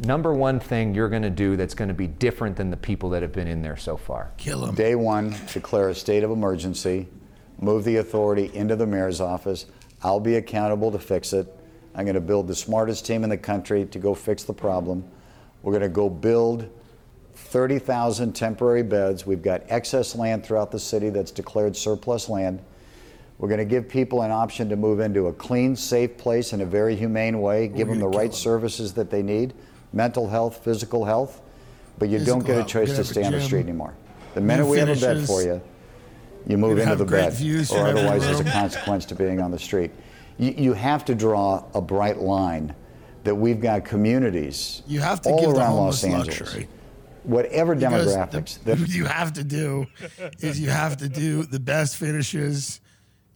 Number 0.00 0.32
one 0.32 0.60
thing 0.60 0.94
you're 0.94 1.08
going 1.08 1.22
to 1.22 1.30
do 1.30 1.56
that's 1.56 1.74
going 1.74 1.88
to 1.88 1.94
be 1.94 2.06
different 2.06 2.56
than 2.56 2.70
the 2.70 2.76
people 2.76 3.10
that 3.10 3.22
have 3.22 3.32
been 3.32 3.48
in 3.48 3.62
there 3.62 3.76
so 3.76 3.96
far. 3.96 4.30
Kill 4.36 4.64
him. 4.66 4.74
Day 4.74 4.94
one, 4.94 5.34
declare 5.52 5.88
a 5.88 5.94
state 5.94 6.22
of 6.22 6.30
emergency, 6.30 7.08
move 7.58 7.84
the 7.84 7.96
authority 7.96 8.50
into 8.54 8.76
the 8.76 8.86
mayor's 8.86 9.20
office. 9.20 9.66
I'll 10.02 10.20
be 10.20 10.36
accountable 10.36 10.92
to 10.92 10.98
fix 10.98 11.32
it. 11.32 11.52
I'm 11.94 12.04
going 12.04 12.14
to 12.14 12.20
build 12.20 12.46
the 12.46 12.54
smartest 12.54 13.06
team 13.06 13.24
in 13.24 13.30
the 13.30 13.38
country 13.38 13.84
to 13.86 13.98
go 13.98 14.14
fix 14.14 14.44
the 14.44 14.52
problem. 14.52 15.04
We're 15.62 15.72
going 15.72 15.82
to 15.82 15.88
go 15.88 16.08
build 16.08 16.70
30,000 17.34 18.32
temporary 18.34 18.84
beds. 18.84 19.26
We've 19.26 19.42
got 19.42 19.62
excess 19.68 20.14
land 20.14 20.44
throughout 20.44 20.70
the 20.70 20.78
city 20.78 21.10
that's 21.10 21.32
declared 21.32 21.76
surplus 21.76 22.28
land. 22.28 22.62
We're 23.38 23.48
going 23.48 23.58
to 23.58 23.64
give 23.64 23.88
people 23.88 24.22
an 24.22 24.30
option 24.32 24.68
to 24.68 24.76
move 24.76 24.98
into 25.00 25.28
a 25.28 25.32
clean, 25.32 25.76
safe 25.76 26.16
place 26.18 26.52
in 26.52 26.60
a 26.60 26.66
very 26.66 26.96
humane 26.96 27.40
way, 27.40 27.68
give 27.68 27.88
them 27.88 28.00
the 28.00 28.08
right 28.08 28.34
services 28.34 28.92
that 28.94 29.10
they 29.10 29.22
need 29.22 29.54
mental 29.92 30.28
health, 30.28 30.62
physical 30.64 31.04
health. 31.04 31.40
But 31.98 32.08
you 32.08 32.18
don't 32.24 32.44
get 32.44 32.58
a 32.60 32.64
choice 32.64 32.94
to 32.96 33.04
stay 33.04 33.24
on 33.24 33.32
the 33.32 33.40
street 33.40 33.60
anymore. 33.62 33.94
The 34.34 34.40
minute 34.40 34.66
we 34.66 34.78
have 34.78 34.88
a 34.88 34.96
bed 34.96 35.26
for 35.26 35.42
you, 35.42 35.60
you 36.46 36.58
move 36.58 36.78
into 36.78 36.96
the 36.96 37.04
bed, 37.04 37.34
or 37.72 37.86
otherwise 37.86 38.24
there's 38.24 38.40
a 38.40 38.44
consequence 38.44 39.04
to 39.06 39.14
being 39.14 39.40
on 39.40 39.50
the 39.50 39.58
street. 39.58 39.90
You, 40.38 40.52
you 40.56 40.72
have 40.72 41.04
to 41.06 41.14
draw 41.14 41.64
a 41.74 41.80
bright 41.80 42.18
line 42.18 42.74
that 43.24 43.34
we've 43.34 43.60
got 43.60 43.84
communities 43.84 44.82
You 44.86 45.00
have 45.00 45.20
to 45.22 45.30
all 45.30 45.40
give 45.40 45.54
the 45.54 45.58
around 45.60 45.74
Los 45.76 46.04
Angeles, 46.04 46.40
luxury. 46.40 46.68
whatever 47.24 47.74
Because 47.74 48.14
demographics. 48.14 48.62
that- 48.64 48.78
you 48.88 49.04
have 49.06 49.32
to 49.34 49.44
do 49.44 49.86
is 50.40 50.60
you 50.60 50.70
have 50.70 50.96
to 50.98 51.08
do 51.08 51.42
the 51.42 51.58
best 51.60 51.96
finishes. 51.96 52.80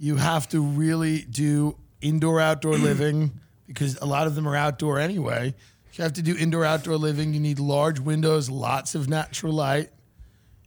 You 0.03 0.16
have 0.16 0.48
to 0.48 0.61
really 0.61 1.22
do 1.22 1.78
indoor 2.00 2.40
outdoor 2.40 2.74
living 2.90 3.38
because 3.68 3.96
a 3.98 4.05
lot 4.05 4.26
of 4.26 4.34
them 4.34 4.48
are 4.48 4.57
outdoor 4.57 4.98
anyway. 4.98 5.55
You 5.92 6.03
have 6.03 6.14
to 6.14 6.22
do 6.22 6.36
indoor 6.36 6.64
outdoor 6.64 6.96
living. 6.96 7.32
You 7.32 7.38
need 7.38 7.61
large 7.61 8.00
windows, 8.00 8.50
lots 8.50 8.96
of 8.96 9.09
natural 9.09 9.53
light. 9.53 9.90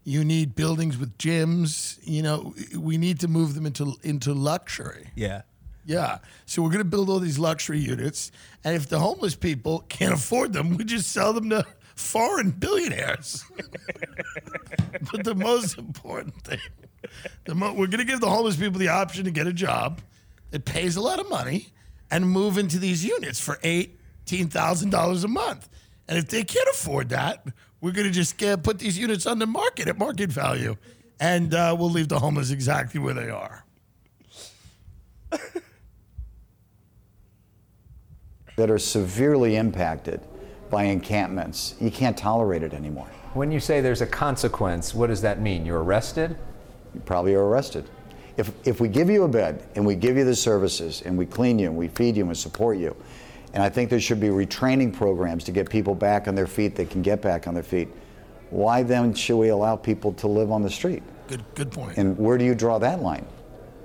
You 0.05 0.23
need 0.23 0.55
buildings 0.55 0.97
with 0.97 1.17
gyms. 1.17 1.99
You 2.03 2.21
know, 2.21 2.55
we 2.79 2.97
need 2.97 3.19
to 3.19 3.27
move 3.27 3.55
them 3.55 3.65
into 3.65 3.95
into 4.03 4.33
luxury. 4.33 5.09
Yeah. 5.15 5.41
Yeah. 5.85 6.19
So 6.45 6.61
we're 6.61 6.69
going 6.69 6.79
to 6.79 6.85
build 6.85 7.09
all 7.09 7.19
these 7.19 7.37
luxury 7.37 7.79
units. 7.79 8.31
And 8.63 8.73
if 8.73 8.87
the 8.87 8.99
homeless 8.99 9.35
people 9.35 9.83
can't 9.89 10.13
afford 10.13 10.53
them, 10.53 10.77
we 10.77 10.85
just 10.85 11.11
sell 11.11 11.33
them 11.33 11.49
to 11.49 11.65
foreign 11.95 12.51
billionaires. 12.51 13.43
but 15.11 15.25
the 15.25 15.35
most 15.35 15.77
important 15.77 16.41
thing, 16.45 16.59
mo- 17.47 17.73
we're 17.73 17.87
going 17.87 17.99
to 17.99 18.05
give 18.05 18.19
the 18.19 18.29
homeless 18.29 18.55
people 18.55 18.79
the 18.79 18.89
option 18.89 19.25
to 19.25 19.31
get 19.31 19.47
a 19.47 19.53
job 19.53 20.01
that 20.51 20.65
pays 20.65 20.95
a 20.95 21.01
lot 21.01 21.19
of 21.19 21.29
money 21.29 21.67
and 22.11 22.29
move 22.29 22.57
into 22.57 22.77
these 22.79 23.03
units 23.03 23.39
for 23.39 23.55
$18,000 23.57 25.23
a 25.23 25.27
month. 25.27 25.69
And 26.07 26.17
if 26.17 26.27
they 26.27 26.43
can't 26.43 26.69
afford 26.69 27.09
that, 27.09 27.45
we're 27.81 27.91
going 27.91 28.07
to 28.07 28.13
just 28.13 28.37
get, 28.37 28.63
put 28.63 28.79
these 28.79 28.97
units 28.97 29.25
on 29.25 29.39
the 29.39 29.47
market 29.47 29.87
at 29.87 29.97
market 29.97 30.31
value. 30.31 30.75
And 31.19 31.53
uh, 31.53 31.75
we'll 31.77 31.89
leave 31.89 32.09
the 32.09 32.19
homeless 32.19 32.51
exactly 32.51 32.99
where 32.99 33.13
they 33.13 33.29
are. 33.29 33.63
that 38.55 38.69
are 38.69 38.79
severely 38.79 39.55
impacted 39.55 40.21
by 40.69 40.83
encampments. 40.83 41.75
You 41.79 41.91
can't 41.91 42.17
tolerate 42.17 42.63
it 42.63 42.73
anymore. 42.73 43.07
When 43.33 43.51
you 43.51 43.59
say 43.59 43.81
there's 43.81 44.01
a 44.01 44.07
consequence, 44.07 44.95
what 44.95 45.07
does 45.07 45.21
that 45.21 45.41
mean? 45.41 45.65
You're 45.65 45.83
arrested? 45.83 46.37
You 46.95 47.01
probably 47.01 47.35
are 47.35 47.43
arrested. 47.43 47.87
If, 48.37 48.51
if 48.65 48.81
we 48.81 48.87
give 48.87 49.09
you 49.09 49.23
a 49.23 49.27
bed 49.27 49.67
and 49.75 49.85
we 49.85 49.95
give 49.95 50.17
you 50.17 50.23
the 50.23 50.35
services 50.35 51.01
and 51.03 51.17
we 51.17 51.25
clean 51.25 51.59
you 51.59 51.67
and 51.67 51.77
we 51.77 51.89
feed 51.89 52.15
you 52.15 52.23
and 52.23 52.29
we 52.29 52.35
support 52.35 52.77
you, 52.77 52.95
and 53.53 53.61
I 53.61 53.69
think 53.69 53.89
there 53.89 53.99
should 53.99 54.19
be 54.19 54.27
retraining 54.27 54.93
programs 54.93 55.43
to 55.45 55.51
get 55.51 55.69
people 55.69 55.93
back 55.93 56.27
on 56.27 56.35
their 56.35 56.47
feet 56.47 56.75
that 56.75 56.89
can 56.89 57.01
get 57.01 57.21
back 57.21 57.47
on 57.47 57.53
their 57.53 57.63
feet, 57.63 57.89
why 58.49 58.83
then 58.83 59.13
should 59.13 59.37
we 59.37 59.49
allow 59.49 59.75
people 59.75 60.13
to 60.13 60.27
live 60.27 60.51
on 60.51 60.61
the 60.61 60.69
street? 60.69 61.03
Good, 61.27 61.43
good 61.55 61.71
point. 61.71 61.97
And 61.97 62.17
where 62.17 62.37
do 62.37 62.45
you 62.45 62.55
draw 62.55 62.77
that 62.79 63.01
line? 63.01 63.25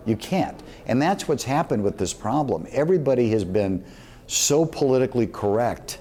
You 0.06 0.16
can't. 0.16 0.60
And 0.86 1.00
that's 1.00 1.28
what's 1.28 1.44
happened 1.44 1.82
with 1.82 1.98
this 1.98 2.14
problem. 2.14 2.66
Everybody 2.70 3.30
has 3.30 3.44
been 3.44 3.84
so 4.26 4.64
politically 4.64 5.26
correct 5.26 5.98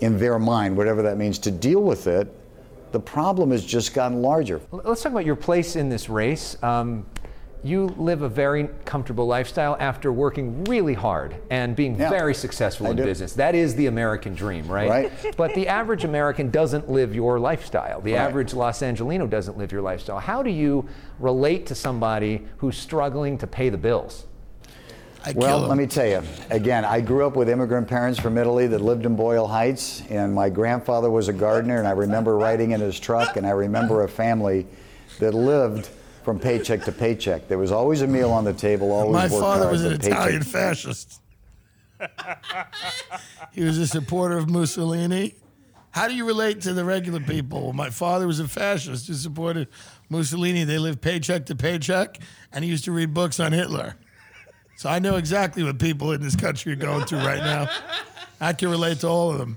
in 0.00 0.18
their 0.18 0.38
mind, 0.38 0.76
whatever 0.76 1.02
that 1.02 1.16
means, 1.16 1.38
to 1.40 1.50
deal 1.50 1.82
with 1.82 2.06
it. 2.06 2.32
The 2.96 3.00
problem 3.00 3.50
has 3.50 3.62
just 3.62 3.92
gotten 3.92 4.22
larger. 4.22 4.58
Let's 4.72 5.02
talk 5.02 5.12
about 5.12 5.26
your 5.26 5.36
place 5.36 5.76
in 5.76 5.90
this 5.90 6.08
race. 6.08 6.56
Um, 6.62 7.04
you 7.62 7.88
live 7.98 8.22
a 8.22 8.28
very 8.30 8.70
comfortable 8.86 9.26
lifestyle 9.26 9.76
after 9.78 10.10
working 10.10 10.64
really 10.64 10.94
hard 10.94 11.36
and 11.50 11.76
being 11.76 12.00
Yeah, 12.00 12.08
very 12.08 12.32
successful 12.32 12.86
I 12.86 12.92
in 12.92 12.96
do. 12.96 13.04
business. 13.04 13.34
That 13.34 13.54
is 13.54 13.74
the 13.74 13.84
American 13.88 14.34
dream, 14.34 14.66
right? 14.66 14.88
Right. 14.88 15.12
but 15.36 15.54
the 15.54 15.68
average 15.68 16.04
American 16.04 16.48
doesn't 16.48 16.88
live 16.88 17.14
your 17.14 17.38
lifestyle. 17.38 18.00
The 18.00 18.14
Right. 18.14 18.20
average 18.20 18.54
Los 18.54 18.82
Angelino 18.82 19.26
doesn't 19.26 19.58
live 19.58 19.72
your 19.72 19.82
lifestyle. 19.82 20.18
How 20.18 20.42
do 20.42 20.48
you 20.48 20.88
relate 21.20 21.66
to 21.66 21.74
somebody 21.74 22.46
who's 22.56 22.78
struggling 22.78 23.36
to 23.36 23.46
pay 23.46 23.68
the 23.68 23.76
bills? 23.76 24.24
I 25.26 25.32
Well, 25.34 25.58
let 25.58 25.76
me 25.76 25.86
tell 25.88 26.06
you. 26.06 26.22
Again, 26.50 26.84
I 26.84 27.00
grew 27.00 27.26
up 27.26 27.34
with 27.34 27.48
immigrant 27.48 27.88
parents 27.88 28.16
from 28.20 28.38
Italy 28.38 28.68
that 28.68 28.80
lived 28.80 29.06
in 29.06 29.16
Boyle 29.16 29.48
Heights, 29.48 30.02
and 30.08 30.32
my 30.32 30.48
grandfather 30.48 31.10
was 31.10 31.26
a 31.26 31.32
gardener, 31.32 31.78
and 31.78 31.88
I 31.88 31.90
remember 31.90 32.36
riding 32.38 32.70
in 32.70 32.80
his 32.80 33.00
truck, 33.00 33.36
and 33.36 33.44
I 33.44 33.50
remember 33.50 34.04
a 34.04 34.08
family 34.08 34.68
that 35.18 35.34
lived 35.34 35.88
from 36.22 36.38
paycheck 36.38 36.84
to 36.84 36.92
paycheck. 36.92 37.48
There 37.48 37.58
was 37.58 37.72
always 37.72 38.02
a 38.02 38.06
meal 38.06 38.30
on 38.30 38.44
the 38.44 38.52
table, 38.52 38.92
always 38.92 39.14
My 39.14 39.28
father 39.28 39.68
was 39.68 39.84
an 39.84 39.98
paycheck- 39.98 40.12
Italian 40.12 40.42
fascist. 40.44 41.20
he 43.52 43.64
was 43.64 43.78
a 43.78 43.86
supporter 43.88 44.36
of 44.36 44.48
Mussolini. 44.48 45.34
How 45.90 46.06
do 46.06 46.14
you 46.14 46.24
relate 46.26 46.60
to 46.62 46.72
the 46.72 46.84
regular 46.84 47.20
people? 47.20 47.64
Well, 47.64 47.72
my 47.72 47.90
father 47.90 48.28
was 48.28 48.38
a 48.38 48.46
fascist 48.46 49.08
who 49.08 49.14
supported 49.14 49.66
Mussolini. 50.08 50.62
They 50.64 50.78
lived 50.78 51.00
paycheck 51.00 51.46
to 51.46 51.56
paycheck, 51.56 52.18
and 52.52 52.62
he 52.64 52.70
used 52.70 52.84
to 52.84 52.92
read 52.92 53.12
books 53.14 53.40
on 53.40 53.52
Hitler. 53.52 53.96
So 54.76 54.90
I 54.90 54.98
know 54.98 55.16
exactly 55.16 55.62
what 55.62 55.78
people 55.78 56.12
in 56.12 56.20
this 56.20 56.36
country 56.36 56.72
are 56.72 56.76
going 56.76 57.06
through 57.06 57.18
right 57.18 57.42
now. 57.42 57.68
I 58.40 58.52
can 58.52 58.68
relate 58.68 59.00
to 59.00 59.08
all 59.08 59.30
of 59.30 59.38
them. 59.38 59.56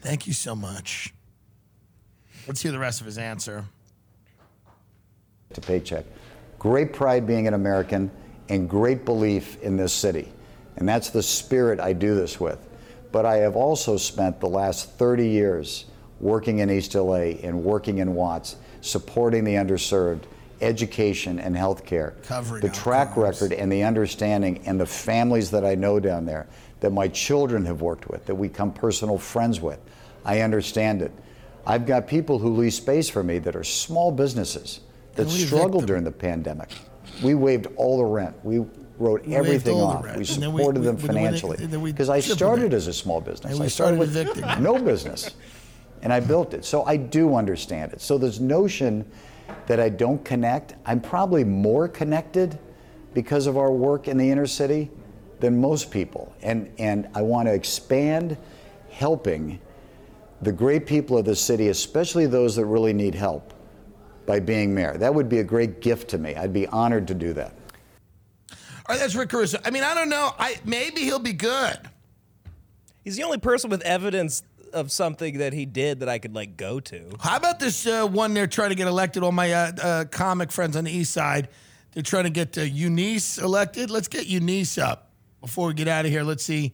Thank 0.00 0.26
you 0.26 0.32
so 0.32 0.56
much. 0.56 1.14
Let's 2.48 2.60
hear 2.60 2.72
the 2.72 2.78
rest 2.78 3.00
of 3.00 3.06
his 3.06 3.18
answer. 3.18 3.64
to 5.54 5.60
paycheck. 5.60 6.04
Great 6.58 6.92
pride 6.92 7.26
being 7.26 7.46
an 7.46 7.54
American 7.54 8.10
and 8.48 8.68
great 8.68 9.04
belief 9.04 9.62
in 9.62 9.76
this 9.76 9.92
city. 9.92 10.32
And 10.76 10.88
that's 10.88 11.10
the 11.10 11.22
spirit 11.22 11.78
I 11.78 11.92
do 11.92 12.14
this 12.14 12.40
with. 12.40 12.68
But 13.12 13.26
I 13.26 13.36
have 13.36 13.54
also 13.54 13.96
spent 13.96 14.40
the 14.40 14.48
last 14.48 14.90
30 14.92 15.28
years 15.28 15.84
working 16.18 16.58
in 16.60 16.70
East 16.70 16.94
LA 16.94 17.36
and 17.44 17.62
working 17.62 17.98
in 17.98 18.14
Watts, 18.14 18.56
supporting 18.80 19.44
the 19.44 19.54
underserved, 19.54 20.22
education 20.62 21.38
and 21.38 21.54
healthcare. 21.54 22.22
Covering 22.24 22.62
the 22.62 22.68
track 22.70 23.16
record 23.16 23.52
and 23.52 23.70
the 23.70 23.82
understanding 23.82 24.62
and 24.66 24.80
the 24.80 24.86
families 24.86 25.50
that 25.50 25.64
I 25.64 25.74
know 25.74 26.00
down 26.00 26.24
there 26.24 26.46
that 26.80 26.92
my 26.92 27.08
children 27.08 27.64
have 27.66 27.80
worked 27.80 28.08
with, 28.08 28.24
that 28.26 28.34
we 28.34 28.48
become 28.48 28.72
personal 28.72 29.18
friends 29.18 29.60
with. 29.60 29.78
I 30.24 30.40
understand 30.40 31.02
it. 31.02 31.12
I've 31.66 31.86
got 31.86 32.06
people 32.08 32.38
who 32.38 32.50
lease 32.56 32.76
space 32.76 33.08
for 33.08 33.22
me 33.22 33.38
that 33.40 33.54
are 33.54 33.64
small 33.64 34.10
businesses 34.10 34.80
that 35.14 35.28
struggled 35.28 35.86
during 35.86 36.04
the 36.04 36.12
pandemic. 36.12 36.70
We 37.22 37.34
waived 37.34 37.68
all 37.76 37.98
the 37.98 38.04
rent. 38.04 38.34
We 38.42 38.64
wrote 38.98 39.26
We 39.26 39.34
everything 39.34 39.80
off. 39.80 40.16
We 40.16 40.24
supported 40.24 40.80
we- 40.80 40.86
them 40.86 40.96
we- 40.96 41.02
financially 41.02 41.58
and 41.60 41.72
then 41.72 41.80
we 41.82 41.92
because 41.92 42.08
I 42.08 42.20
started 42.20 42.74
as 42.74 42.86
a 42.86 42.92
small 42.92 43.20
business. 43.20 43.60
I 43.60 43.68
started 43.68 43.70
started 43.70 43.98
with 44.00 44.16
evicting. 44.16 44.62
no 44.62 44.78
business, 44.80 45.30
and 46.02 46.12
I 46.12 46.20
built 46.20 46.54
it. 46.54 46.64
So 46.64 46.84
I 46.84 46.96
do 46.96 47.36
understand 47.36 47.92
it. 47.92 48.00
So 48.00 48.18
this 48.18 48.40
notion 48.40 49.04
that 49.66 49.80
I 49.80 49.88
don't 49.88 50.24
connect. 50.24 50.74
I'm 50.84 51.00
probably 51.00 51.44
more 51.44 51.88
connected 51.88 52.58
because 53.14 53.46
of 53.46 53.56
our 53.56 53.70
work 53.70 54.08
in 54.08 54.16
the 54.16 54.30
inner 54.30 54.46
city 54.46 54.90
than 55.40 55.60
most 55.60 55.90
people. 55.90 56.34
And, 56.42 56.72
and 56.78 57.08
I 57.14 57.22
want 57.22 57.48
to 57.48 57.54
expand 57.54 58.36
helping 58.90 59.60
the 60.40 60.52
great 60.52 60.86
people 60.86 61.18
of 61.18 61.24
the 61.24 61.36
city, 61.36 61.68
especially 61.68 62.26
those 62.26 62.56
that 62.56 62.66
really 62.66 62.92
need 62.92 63.14
help, 63.14 63.54
by 64.26 64.40
being 64.40 64.74
mayor. 64.74 64.96
That 64.96 65.14
would 65.14 65.28
be 65.28 65.38
a 65.38 65.44
great 65.44 65.80
gift 65.80 66.08
to 66.10 66.18
me. 66.18 66.34
I'd 66.34 66.52
be 66.52 66.66
honored 66.68 67.08
to 67.08 67.14
do 67.14 67.32
that. 67.34 67.54
All 68.50 68.56
right, 68.88 68.98
that's 68.98 69.14
Rick 69.14 69.30
Caruso. 69.30 69.58
I 69.64 69.70
mean, 69.70 69.84
I 69.84 69.94
don't 69.94 70.08
know. 70.08 70.32
I 70.38 70.56
maybe 70.64 71.02
he'll 71.02 71.20
be 71.20 71.32
good. 71.32 71.78
He's 73.04 73.16
the 73.16 73.22
only 73.22 73.38
person 73.38 73.70
with 73.70 73.82
evidence 73.82 74.42
of 74.72 74.90
something 74.92 75.38
that 75.38 75.52
he 75.52 75.66
did 75.66 76.00
that 76.00 76.08
I 76.08 76.18
could 76.18 76.34
like 76.34 76.56
go 76.56 76.80
to. 76.80 77.10
How 77.20 77.36
about 77.36 77.58
this 77.58 77.86
uh, 77.86 78.06
one 78.06 78.34
they're 78.34 78.46
trying 78.46 78.70
to 78.70 78.74
get 78.74 78.88
elected? 78.88 79.22
All 79.22 79.32
my 79.32 79.52
uh, 79.52 79.72
uh, 79.82 80.04
comic 80.06 80.50
friends 80.52 80.76
on 80.76 80.84
the 80.84 80.90
east 80.90 81.12
side, 81.12 81.48
they're 81.92 82.02
trying 82.02 82.24
to 82.24 82.30
get 82.30 82.56
uh, 82.58 82.62
Eunice 82.62 83.38
elected. 83.38 83.90
Let's 83.90 84.08
get 84.08 84.26
Eunice 84.26 84.78
up 84.78 85.10
before 85.40 85.68
we 85.68 85.74
get 85.74 85.88
out 85.88 86.04
of 86.04 86.10
here. 86.10 86.22
Let's 86.22 86.44
see. 86.44 86.72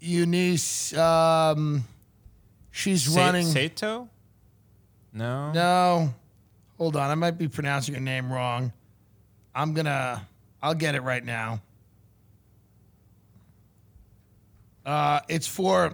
Eunice, 0.00 0.96
um, 0.96 1.84
she's 2.70 3.04
Sa- 3.12 3.20
running. 3.20 3.46
Sato? 3.46 4.08
No. 5.12 5.52
No. 5.52 6.14
Hold 6.78 6.96
on. 6.96 7.10
I 7.10 7.14
might 7.14 7.38
be 7.38 7.48
pronouncing 7.48 7.94
her 7.94 8.00
name 8.00 8.32
wrong. 8.32 8.72
I'm 9.54 9.74
going 9.74 9.86
to, 9.86 10.20
I'll 10.62 10.74
get 10.74 10.94
it 10.94 11.02
right 11.02 11.24
now. 11.24 11.60
Uh, 14.86 15.20
it's 15.28 15.46
for 15.46 15.92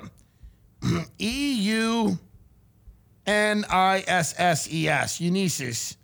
E 1.18 1.52
U 1.62 2.18
N 3.26 3.64
I 3.70 4.04
S 4.06 4.34
S 4.38 4.70
E 4.72 4.88
S, 4.88 5.20
Eunisses. 5.20 5.96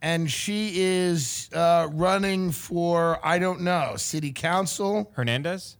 And 0.00 0.28
she 0.30 0.72
is 0.82 1.48
uh, 1.54 1.88
running 1.92 2.50
for, 2.50 3.20
I 3.24 3.38
don't 3.38 3.60
know, 3.60 3.94
city 3.96 4.32
council. 4.32 5.10
Hernandez? 5.14 5.76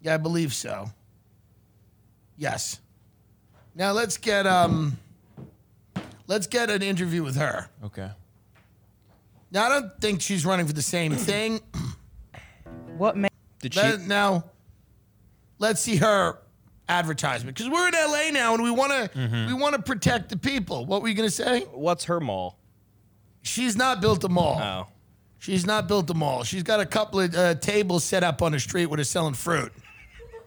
Yeah, 0.00 0.14
I 0.14 0.16
believe 0.16 0.52
so. 0.52 0.90
Yes. 2.36 2.80
Now 3.74 3.92
let's 3.92 4.16
get 4.16 4.46
um 4.46 4.98
let's 6.26 6.46
get 6.46 6.70
an 6.70 6.82
interview 6.82 7.22
with 7.22 7.36
her. 7.36 7.68
Okay. 7.84 8.10
Now 9.50 9.66
I 9.66 9.68
don't 9.68 10.00
think 10.00 10.20
she's 10.20 10.44
running 10.44 10.66
for 10.66 10.72
the 10.72 10.82
same 10.82 11.12
thing. 11.16 11.60
What 12.96 13.16
made 13.16 13.30
Did 13.60 13.76
Let- 13.76 14.00
she? 14.00 14.06
now 14.06 14.44
let's 15.58 15.80
see 15.80 15.96
her 15.96 16.38
advertisement 16.88 17.56
because 17.56 17.70
we're 17.70 17.88
in 17.88 17.94
LA 17.94 18.30
now 18.30 18.54
and 18.54 18.62
we 18.62 18.70
want 18.70 18.92
to 18.92 19.46
we 19.48 19.54
want 19.54 19.74
to 19.74 19.82
protect 19.82 20.28
the 20.28 20.36
people. 20.36 20.86
What 20.86 21.02
were 21.02 21.08
you 21.08 21.14
gonna 21.14 21.30
say? 21.30 21.62
What's 21.72 22.04
her 22.04 22.20
mall? 22.20 22.58
She's 23.42 23.76
not 23.76 24.00
built 24.00 24.24
a 24.24 24.28
mall. 24.28 24.58
Oh. 24.60 24.86
She's 25.38 25.66
not 25.66 25.86
built 25.86 26.10
a 26.10 26.14
mall. 26.14 26.42
She's 26.42 26.62
got 26.62 26.80
a 26.80 26.86
couple 26.86 27.20
of 27.20 27.34
uh, 27.34 27.54
tables 27.56 28.02
set 28.02 28.24
up 28.24 28.42
on 28.42 28.52
the 28.52 28.58
street 28.58 28.86
where 28.86 28.96
they're 28.96 29.04
selling 29.04 29.34
fruit. 29.34 29.72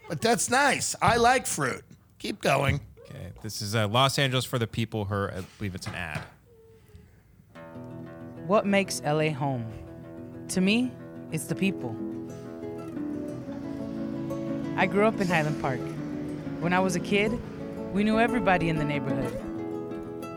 But 0.09 0.19
that's 0.21 0.49
nice. 0.49 0.95
I 1.01 1.17
like 1.17 1.45
fruit. 1.45 1.83
Keep 2.17 2.41
going. 2.41 2.81
Okay. 3.09 3.31
This 3.41 3.61
is 3.61 3.75
uh, 3.75 3.87
Los 3.87 4.19
Angeles 4.19 4.43
for 4.43 4.59
the 4.59 4.67
people. 4.67 5.05
Her, 5.05 5.31
I 5.31 5.41
believe 5.57 5.75
it's 5.75 5.87
an 5.87 5.95
ad. 5.95 6.21
what 8.47 8.65
makes 8.65 9.01
LA 9.03 9.29
home? 9.29 9.65
To 10.49 10.61
me, 10.61 10.91
it's 11.31 11.45
the 11.45 11.55
people. 11.55 11.95
I 14.75 14.85
grew 14.87 15.05
up 15.05 15.21
in 15.21 15.27
Highland 15.27 15.61
Park. 15.61 15.79
When 16.59 16.73
I 16.73 16.79
was 16.79 16.95
a 16.95 16.99
kid, 16.99 17.39
we 17.93 18.03
knew 18.03 18.19
everybody 18.19 18.67
in 18.67 18.77
the 18.77 18.83
neighborhood. 18.83 19.33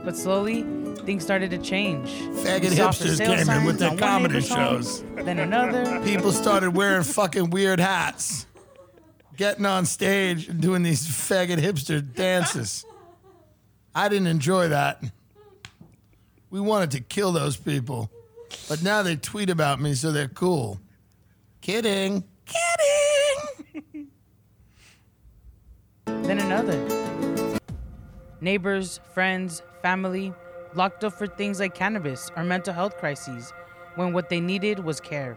But 0.04 0.16
slowly, 0.16 0.62
things 1.04 1.24
started 1.24 1.50
to 1.50 1.58
change. 1.58 2.08
Faggot 2.44 2.70
hipsters 2.70 3.18
came 3.18 3.50
in 3.50 3.64
with 3.64 3.78
their 3.78 3.96
comedy 3.96 4.40
shows. 4.40 5.02
Then 5.16 5.40
another. 5.40 6.00
People 6.04 6.30
started 6.30 6.70
wearing 6.76 7.02
fucking 7.02 7.50
weird 7.50 7.80
hats, 7.80 8.46
getting 9.36 9.66
on 9.66 9.84
stage 9.84 10.48
and 10.48 10.60
doing 10.60 10.84
these 10.84 11.06
faggot 11.06 11.58
hipster 11.58 12.00
dances. 12.14 12.84
I 13.94 14.08
didn't 14.08 14.28
enjoy 14.28 14.68
that. 14.68 15.02
We 16.50 16.60
wanted 16.60 16.92
to 16.92 17.00
kill 17.00 17.32
those 17.32 17.56
people, 17.56 18.10
but 18.68 18.82
now 18.82 19.02
they 19.02 19.16
tweet 19.16 19.50
about 19.50 19.80
me, 19.80 19.94
so 19.94 20.12
they're 20.12 20.28
cool. 20.28 20.78
Kidding. 21.62 22.24
Kidding. 22.46 23.11
Then 26.24 26.38
another. 26.38 26.78
Neighbors, 28.40 29.00
friends, 29.12 29.62
family 29.82 30.32
locked 30.74 31.04
up 31.04 31.12
for 31.12 31.26
things 31.26 31.60
like 31.60 31.74
cannabis 31.74 32.30
or 32.36 32.44
mental 32.44 32.72
health 32.72 32.96
crises 32.96 33.52
when 33.96 34.12
what 34.12 34.28
they 34.28 34.40
needed 34.40 34.78
was 34.78 35.00
care. 35.00 35.36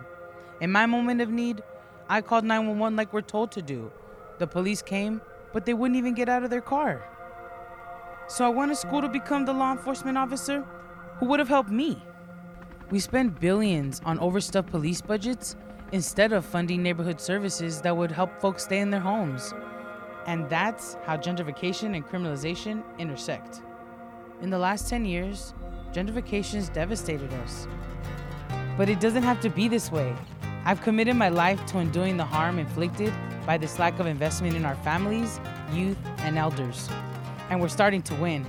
In 0.61 0.71
my 0.71 0.85
moment 0.85 1.21
of 1.21 1.29
need, 1.29 1.61
I 2.07 2.21
called 2.21 2.45
911 2.45 2.95
like 2.95 3.11
we're 3.11 3.21
told 3.21 3.51
to 3.53 3.61
do. 3.61 3.91
The 4.37 4.47
police 4.47 4.81
came, 4.81 5.21
but 5.53 5.65
they 5.65 5.73
wouldn't 5.73 5.97
even 5.97 6.13
get 6.13 6.29
out 6.29 6.43
of 6.43 6.49
their 6.49 6.61
car. 6.61 7.03
So 8.27 8.45
I 8.45 8.49
went 8.49 8.71
to 8.71 8.75
school 8.75 9.01
to 9.01 9.09
become 9.09 9.45
the 9.45 9.53
law 9.53 9.71
enforcement 9.71 10.17
officer 10.17 10.63
who 11.17 11.25
would 11.27 11.39
have 11.39 11.49
helped 11.49 11.69
me. 11.69 12.01
We 12.91 12.99
spend 12.99 13.39
billions 13.39 14.01
on 14.05 14.19
overstuffed 14.19 14.69
police 14.69 15.01
budgets 15.01 15.55
instead 15.91 16.33
of 16.33 16.45
funding 16.45 16.83
neighborhood 16.83 17.19
services 17.19 17.81
that 17.81 17.95
would 17.95 18.11
help 18.11 18.39
folks 18.39 18.63
stay 18.63 18.79
in 18.79 18.89
their 18.89 18.99
homes. 18.99 19.53
And 20.25 20.49
that's 20.49 20.97
how 21.05 21.17
gentrification 21.17 21.95
and 21.95 22.05
criminalization 22.05 22.83
intersect. 22.97 23.61
In 24.41 24.49
the 24.49 24.57
last 24.57 24.89
10 24.89 25.05
years, 25.05 25.53
gentrification 25.93 26.55
has 26.55 26.69
devastated 26.69 27.31
us. 27.33 27.67
But 28.77 28.89
it 28.89 28.99
doesn't 28.99 29.23
have 29.23 29.39
to 29.41 29.49
be 29.49 29.67
this 29.67 29.91
way. 29.91 30.15
I've 30.65 30.81
committed 30.81 31.15
my 31.15 31.29
life 31.29 31.63
to 31.67 31.77
undoing 31.77 32.17
the 32.17 32.25
harm 32.25 32.57
inflicted 32.57 33.13
by 33.45 33.57
this 33.57 33.77
lack 33.77 33.99
of 33.99 34.07
investment 34.07 34.55
in 34.55 34.65
our 34.65 34.75
families, 34.77 35.39
youth, 35.71 35.97
and 36.17 36.37
elders. 36.37 36.89
And 37.49 37.61
we're 37.61 37.67
starting 37.67 38.01
to 38.03 38.15
win. 38.15 38.45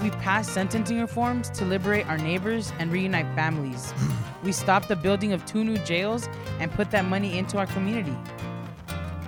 We 0.00 0.10
passed 0.10 0.52
sentencing 0.52 0.98
reforms 0.98 1.50
to 1.50 1.64
liberate 1.66 2.08
our 2.08 2.18
neighbors 2.18 2.72
and 2.78 2.90
reunite 2.90 3.32
families. 3.34 3.92
We 4.42 4.50
stopped 4.50 4.88
the 4.88 4.96
building 4.96 5.32
of 5.32 5.46
two 5.46 5.62
new 5.62 5.78
jails 5.78 6.28
and 6.58 6.68
put 6.72 6.90
that 6.90 7.04
money 7.04 7.38
into 7.38 7.58
our 7.58 7.66
community. 7.66 8.16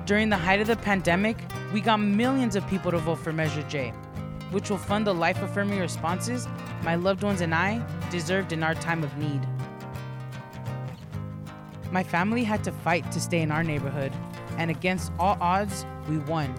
During 0.07 0.29
the 0.29 0.37
height 0.37 0.61
of 0.61 0.67
the 0.67 0.77
pandemic, 0.77 1.39
we 1.73 1.81
got 1.81 1.97
millions 1.97 2.57
of 2.57 2.67
people 2.69 2.91
to 2.91 2.99
vote 2.99 3.17
for 3.17 3.33
Measure 3.33 3.63
J, 3.63 3.91
which 4.51 4.69
will 4.69 4.77
fund 4.77 5.07
the 5.07 5.15
life 5.15 5.43
affirming 5.43 5.81
responses 5.81 6.47
my 6.83 6.95
loved 6.95 7.23
ones 7.23 7.41
and 7.41 7.55
I 7.55 7.83
deserved 8.11 8.53
in 8.53 8.63
our 8.63 8.75
time 8.75 9.03
of 9.03 9.17
need. 9.17 9.41
My 11.91 12.03
family 12.03 12.45
had 12.45 12.63
to 12.65 12.73
fight 12.73 13.11
to 13.13 13.21
stay 13.21 13.41
in 13.41 13.51
our 13.51 13.65
neighborhood, 13.65 14.13
and 14.59 14.71
against 14.71 15.11
all 15.19 15.39
odds, 15.41 15.87
we 16.07 16.19
won. 16.19 16.55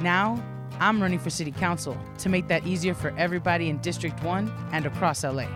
Now, 0.00 0.42
I'm 0.78 1.02
running 1.02 1.18
for 1.18 1.28
city 1.28 1.52
council 1.52 1.98
to 2.18 2.30
make 2.30 2.48
that 2.48 2.66
easier 2.66 2.94
for 2.94 3.14
everybody 3.18 3.68
in 3.68 3.76
District 3.78 4.22
1 4.22 4.50
and 4.72 4.86
across 4.86 5.22
LA. 5.22 5.46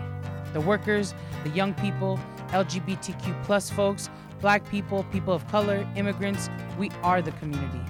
The 0.53 0.61
workers, 0.61 1.15
the 1.43 1.49
young 1.49 1.73
people, 1.73 2.19
LGBTQ 2.49 3.43
plus 3.43 3.71
folks, 3.71 4.11
black 4.45 4.69
people, 4.69 5.03
people 5.05 5.33
of 5.33 5.47
color, 5.47 5.87
immigrants, 5.95 6.51
we 6.77 6.91
are 7.01 7.19
the 7.19 7.31
community. 7.31 7.81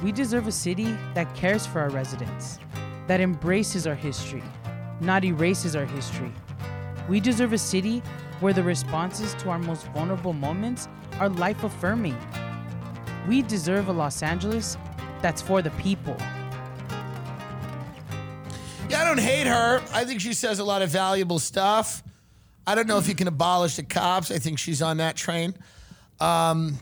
We 0.00 0.12
deserve 0.12 0.46
a 0.46 0.52
city 0.52 0.96
that 1.14 1.34
cares 1.34 1.66
for 1.66 1.80
our 1.80 1.90
residents, 1.90 2.60
that 3.08 3.20
embraces 3.20 3.84
our 3.84 3.96
history, 3.96 4.44
not 5.00 5.24
erases 5.24 5.74
our 5.74 5.84
history. 5.84 6.32
We 7.08 7.18
deserve 7.18 7.52
a 7.52 7.58
city 7.58 8.00
where 8.38 8.52
the 8.52 8.62
responses 8.62 9.34
to 9.42 9.50
our 9.50 9.58
most 9.58 9.88
vulnerable 9.88 10.32
moments 10.32 10.86
are 11.18 11.28
life 11.28 11.64
affirming. 11.64 12.16
We 13.26 13.42
deserve 13.42 13.88
a 13.88 13.92
Los 13.92 14.22
Angeles 14.22 14.76
that's 15.20 15.42
for 15.42 15.62
the 15.62 15.70
people. 15.70 16.16
Yeah, 18.88 19.00
I 19.00 19.04
don't 19.04 19.18
hate 19.18 19.48
her. 19.48 19.82
I 19.92 20.04
think 20.04 20.20
she 20.20 20.32
says 20.32 20.60
a 20.60 20.64
lot 20.64 20.82
of 20.82 20.90
valuable 20.90 21.40
stuff. 21.40 22.04
I 22.66 22.74
don't 22.74 22.86
know 22.86 22.98
if 22.98 23.08
you 23.08 23.14
can 23.14 23.28
abolish 23.28 23.76
the 23.76 23.82
cops. 23.82 24.30
I 24.30 24.38
think 24.38 24.58
she's 24.58 24.82
on 24.82 24.98
that 24.98 25.16
train. 25.16 25.54
Um, 26.20 26.78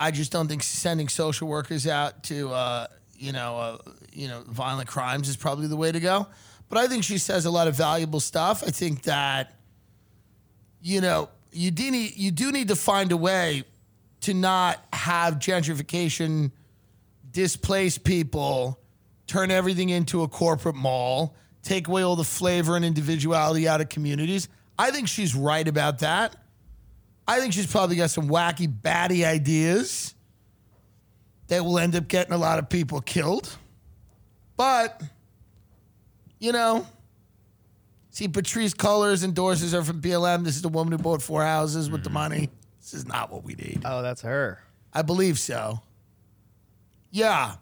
I 0.00 0.10
just 0.10 0.32
don't 0.32 0.48
think 0.48 0.62
sending 0.62 1.08
social 1.08 1.48
workers 1.48 1.86
out 1.86 2.24
to, 2.24 2.50
uh, 2.52 2.86
you 3.16 3.32
know, 3.32 3.58
uh, 3.58 3.78
you 4.12 4.28
know, 4.28 4.42
violent 4.48 4.88
crimes 4.88 5.28
is 5.28 5.36
probably 5.36 5.66
the 5.66 5.76
way 5.76 5.92
to 5.92 6.00
go. 6.00 6.26
But 6.68 6.78
I 6.78 6.88
think 6.88 7.04
she 7.04 7.18
says 7.18 7.44
a 7.44 7.50
lot 7.50 7.68
of 7.68 7.76
valuable 7.76 8.20
stuff. 8.20 8.62
I 8.66 8.70
think 8.70 9.02
that, 9.02 9.54
you 10.80 11.00
know, 11.00 11.28
you 11.52 11.70
do 11.70 11.90
need 11.90 12.16
you 12.16 12.30
do 12.30 12.50
need 12.50 12.68
to 12.68 12.76
find 12.76 13.12
a 13.12 13.16
way 13.16 13.64
to 14.22 14.32
not 14.32 14.82
have 14.92 15.34
gentrification 15.34 16.50
displace 17.30 17.98
people, 17.98 18.78
turn 19.26 19.50
everything 19.50 19.90
into 19.90 20.22
a 20.22 20.28
corporate 20.28 20.74
mall, 20.74 21.34
take 21.62 21.88
away 21.88 22.02
all 22.02 22.16
the 22.16 22.24
flavor 22.24 22.76
and 22.76 22.84
individuality 22.84 23.68
out 23.68 23.80
of 23.80 23.88
communities. 23.88 24.48
I 24.78 24.90
think 24.90 25.08
she's 25.08 25.34
right 25.34 25.66
about 25.66 26.00
that. 26.00 26.36
I 27.26 27.40
think 27.40 27.52
she's 27.52 27.66
probably 27.66 27.96
got 27.96 28.10
some 28.10 28.28
wacky, 28.28 28.68
batty 28.70 29.24
ideas 29.24 30.14
that 31.48 31.64
will 31.64 31.78
end 31.78 31.94
up 31.94 32.08
getting 32.08 32.32
a 32.32 32.38
lot 32.38 32.58
of 32.58 32.68
people 32.68 33.00
killed. 33.00 33.56
But, 34.56 35.02
you 36.38 36.52
know, 36.52 36.86
see, 38.10 38.28
Patrisse 38.28 38.74
Cullors 38.74 39.24
endorses 39.24 39.72
her 39.72 39.82
from 39.82 40.00
BLM. 40.00 40.44
This 40.44 40.56
is 40.56 40.62
the 40.62 40.68
woman 40.68 40.92
who 40.92 40.98
bought 40.98 41.22
four 41.22 41.42
houses 41.42 41.90
with 41.90 42.04
the 42.04 42.10
money. 42.10 42.50
This 42.80 42.94
is 42.94 43.06
not 43.06 43.30
what 43.30 43.44
we 43.44 43.54
need. 43.54 43.82
Oh, 43.84 44.02
that's 44.02 44.22
her. 44.22 44.58
I 44.92 45.02
believe 45.02 45.38
so. 45.38 45.80
Yeah. 47.10 47.54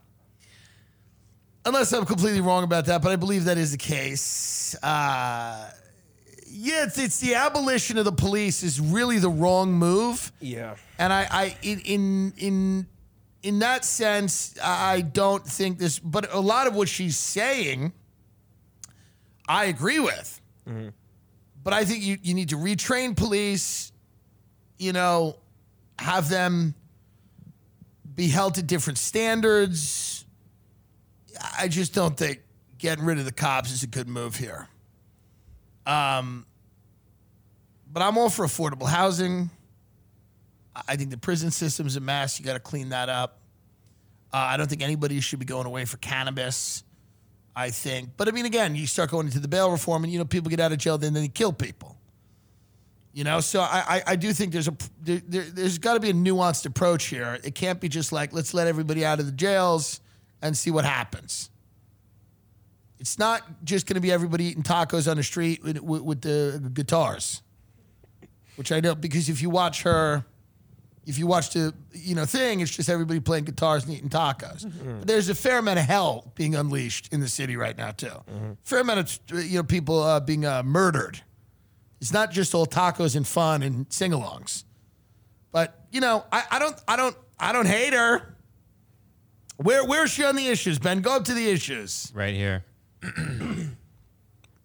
Unless 1.64 1.92
I'm 1.92 2.06
completely 2.06 2.40
wrong 2.40 2.64
about 2.64 2.86
that, 2.86 3.02
but 3.02 3.12
I 3.12 3.16
believe 3.16 3.44
that 3.44 3.58
is 3.58 3.72
the 3.72 3.78
case. 3.78 4.74
Uh, 4.82 5.70
yeah, 6.52 6.84
it's, 6.84 6.98
it's 6.98 7.20
the 7.20 7.34
abolition 7.34 7.96
of 7.98 8.04
the 8.04 8.12
police 8.12 8.62
is 8.62 8.80
really 8.80 9.18
the 9.18 9.28
wrong 9.28 9.72
move. 9.72 10.32
Yeah. 10.40 10.74
And 10.98 11.12
I, 11.12 11.26
I 11.30 11.56
in 11.62 11.80
in 11.80 12.32
in 12.36 12.86
in 13.42 13.58
that 13.60 13.84
sense, 13.84 14.54
I 14.62 15.00
don't 15.00 15.46
think 15.46 15.78
this. 15.78 15.98
But 15.98 16.32
a 16.34 16.40
lot 16.40 16.66
of 16.66 16.74
what 16.74 16.88
she's 16.88 17.16
saying, 17.16 17.92
I 19.48 19.66
agree 19.66 20.00
with. 20.00 20.40
Mm-hmm. 20.68 20.88
But 21.62 21.72
I 21.72 21.84
think 21.84 22.02
you 22.02 22.18
you 22.22 22.34
need 22.34 22.48
to 22.50 22.56
retrain 22.56 23.16
police. 23.16 23.92
You 24.78 24.92
know, 24.92 25.36
have 25.98 26.28
them 26.28 26.74
be 28.14 28.28
held 28.28 28.54
to 28.54 28.62
different 28.62 28.98
standards. 28.98 30.24
I 31.58 31.68
just 31.68 31.94
don't 31.94 32.16
think 32.16 32.40
getting 32.78 33.04
rid 33.04 33.18
of 33.18 33.24
the 33.24 33.32
cops 33.32 33.72
is 33.72 33.82
a 33.82 33.86
good 33.86 34.08
move 34.08 34.36
here. 34.36 34.68
Um, 35.90 36.46
but 37.92 38.02
I'm 38.02 38.16
all 38.16 38.30
for 38.30 38.44
affordable 38.44 38.86
housing. 38.86 39.50
I 40.88 40.94
think 40.94 41.10
the 41.10 41.18
prison 41.18 41.50
system's 41.50 41.96
a 41.96 42.00
mess. 42.00 42.38
You 42.38 42.46
got 42.46 42.52
to 42.52 42.60
clean 42.60 42.90
that 42.90 43.08
up. 43.08 43.38
Uh, 44.32 44.36
I 44.36 44.56
don't 44.56 44.70
think 44.70 44.82
anybody 44.82 45.18
should 45.20 45.40
be 45.40 45.44
going 45.44 45.66
away 45.66 45.84
for 45.84 45.96
cannabis. 45.96 46.84
I 47.56 47.70
think, 47.70 48.10
but 48.16 48.28
I 48.28 48.30
mean, 48.30 48.46
again, 48.46 48.76
you 48.76 48.86
start 48.86 49.10
going 49.10 49.26
into 49.26 49.40
the 49.40 49.48
bail 49.48 49.72
reform, 49.72 50.04
and 50.04 50.12
you 50.12 50.20
know, 50.20 50.24
people 50.24 50.50
get 50.50 50.60
out 50.60 50.70
of 50.70 50.78
jail, 50.78 50.96
then 50.98 51.12
they 51.12 51.26
kill 51.26 51.52
people. 51.52 51.96
You 53.12 53.24
know, 53.24 53.40
so 53.40 53.60
I 53.60 53.84
I, 53.88 54.02
I 54.12 54.16
do 54.16 54.32
think 54.32 54.52
there's 54.52 54.68
a 54.68 54.76
there, 55.02 55.20
there, 55.26 55.42
there's 55.42 55.78
got 55.78 55.94
to 55.94 56.00
be 56.00 56.10
a 56.10 56.14
nuanced 56.14 56.64
approach 56.64 57.06
here. 57.06 57.40
It 57.42 57.56
can't 57.56 57.80
be 57.80 57.88
just 57.88 58.12
like 58.12 58.32
let's 58.32 58.54
let 58.54 58.68
everybody 58.68 59.04
out 59.04 59.18
of 59.18 59.26
the 59.26 59.32
jails 59.32 60.00
and 60.40 60.56
see 60.56 60.70
what 60.70 60.84
happens. 60.84 61.49
It's 63.00 63.18
not 63.18 63.64
just 63.64 63.86
going 63.86 63.94
to 63.94 64.00
be 64.00 64.12
everybody 64.12 64.44
eating 64.44 64.62
tacos 64.62 65.10
on 65.10 65.16
the 65.16 65.22
street 65.22 65.64
with, 65.64 65.80
with, 65.80 66.02
with 66.02 66.20
the 66.20 66.70
guitars, 66.74 67.42
which 68.56 68.70
I 68.70 68.80
know 68.80 68.94
because 68.94 69.30
if 69.30 69.40
you 69.40 69.48
watch 69.48 69.82
her, 69.84 70.24
if 71.06 71.18
you 71.18 71.26
watch 71.26 71.54
the 71.54 71.72
you 71.92 72.14
know 72.14 72.26
thing, 72.26 72.60
it's 72.60 72.70
just 72.70 72.90
everybody 72.90 73.18
playing 73.18 73.44
guitars 73.44 73.84
and 73.84 73.94
eating 73.94 74.10
tacos. 74.10 74.70
But 74.98 75.06
there's 75.08 75.30
a 75.30 75.34
fair 75.34 75.58
amount 75.58 75.78
of 75.78 75.86
hell 75.86 76.30
being 76.34 76.54
unleashed 76.54 77.10
in 77.10 77.20
the 77.20 77.28
city 77.28 77.56
right 77.56 77.76
now 77.76 77.90
too. 77.92 78.12
Fair 78.64 78.80
amount 78.80 79.00
of 79.00 79.44
you 79.50 79.56
know 79.56 79.62
people 79.64 80.02
uh, 80.02 80.20
being 80.20 80.44
uh, 80.44 80.62
murdered. 80.62 81.22
It's 82.02 82.12
not 82.12 82.30
just 82.30 82.54
all 82.54 82.66
tacos 82.66 83.16
and 83.16 83.26
fun 83.26 83.62
and 83.62 83.86
sing-alongs. 83.90 84.64
But 85.52 85.86
you 85.90 86.00
know, 86.00 86.24
I, 86.30 86.44
I 86.50 86.58
don't, 86.58 86.76
I 86.86 86.96
don't, 86.96 87.16
I 87.38 87.52
don't 87.52 87.66
hate 87.66 87.92
her. 87.94 88.36
Where, 89.56 89.84
where's 89.84 90.10
she 90.10 90.24
on 90.24 90.36
the 90.36 90.46
issues, 90.48 90.78
Ben? 90.78 91.00
Go 91.02 91.16
up 91.16 91.24
to 91.24 91.34
the 91.34 91.50
issues. 91.50 92.10
Right 92.14 92.34
here. 92.34 92.64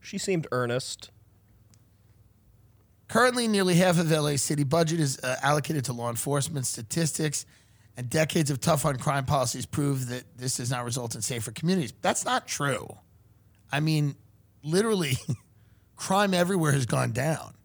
She 0.06 0.20
seemed 0.20 0.46
earnest. 0.52 1.10
Currently, 3.08 3.48
nearly 3.48 3.74
half 3.74 4.00
of 4.00 4.12
LA 4.12 4.36
city 4.36 4.64
budget 4.64 5.00
is 5.00 5.20
uh, 5.20 5.36
allocated 5.42 5.86
to 5.86 5.94
law 5.94 6.12
enforcement. 6.12 6.68
Statistics 6.68 7.48
and 7.98 8.08
decades 8.08 8.52
of 8.52 8.60
tough 8.60 8.86
on 8.86 8.98
crime 8.98 9.26
policies 9.26 9.66
prove 9.66 10.08
that 10.10 10.24
this 10.38 10.58
does 10.58 10.70
not 10.70 10.86
result 10.86 11.16
in 11.16 11.24
safer 11.24 11.52
communities. 11.52 11.92
That's 12.04 12.24
not 12.24 12.48
true. 12.48 12.88
I 13.72 13.80
mean, 13.80 14.16
literally, 14.64 15.18
crime 15.96 16.36
everywhere 16.36 16.72
has 16.74 16.86
gone 16.86 17.12
down, 17.12 17.56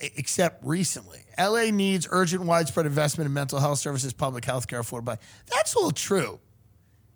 except 0.00 0.64
recently. 0.64 1.24
LA 1.36 1.70
needs 1.72 2.06
urgent, 2.08 2.44
widespread 2.44 2.86
investment 2.86 3.26
in 3.26 3.32
mental 3.32 3.58
health 3.58 3.80
services, 3.80 4.12
public 4.12 4.44
health 4.44 4.68
care, 4.68 4.80
affordable. 4.80 5.18
That's 5.50 5.74
all 5.74 5.90
true. 5.90 6.38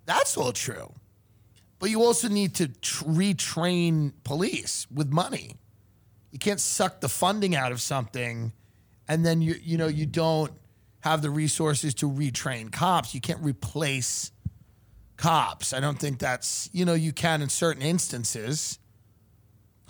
That's 0.04 0.36
all 0.36 0.52
true. 0.52 0.92
But 1.78 1.90
you 1.90 2.02
also 2.02 2.28
need 2.28 2.54
to 2.56 2.68
tr- 2.68 3.04
retrain 3.04 4.12
police 4.24 4.86
with 4.92 5.10
money. 5.10 5.56
You 6.30 6.38
can't 6.38 6.60
suck 6.60 7.00
the 7.00 7.08
funding 7.08 7.54
out 7.54 7.72
of 7.72 7.80
something 7.80 8.52
and 9.08 9.24
then 9.24 9.42
you 9.42 9.54
you 9.62 9.78
know 9.78 9.86
you 9.86 10.06
don't 10.06 10.52
have 11.00 11.22
the 11.22 11.30
resources 11.30 11.94
to 11.94 12.10
retrain 12.10 12.72
cops. 12.72 13.14
You 13.14 13.20
can't 13.20 13.40
replace 13.40 14.32
cops. 15.16 15.72
I 15.72 15.80
don't 15.80 15.98
think 15.98 16.18
that's 16.18 16.68
you 16.72 16.84
know 16.84 16.94
you 16.94 17.12
can 17.12 17.42
in 17.42 17.48
certain 17.48 17.82
instances. 17.82 18.78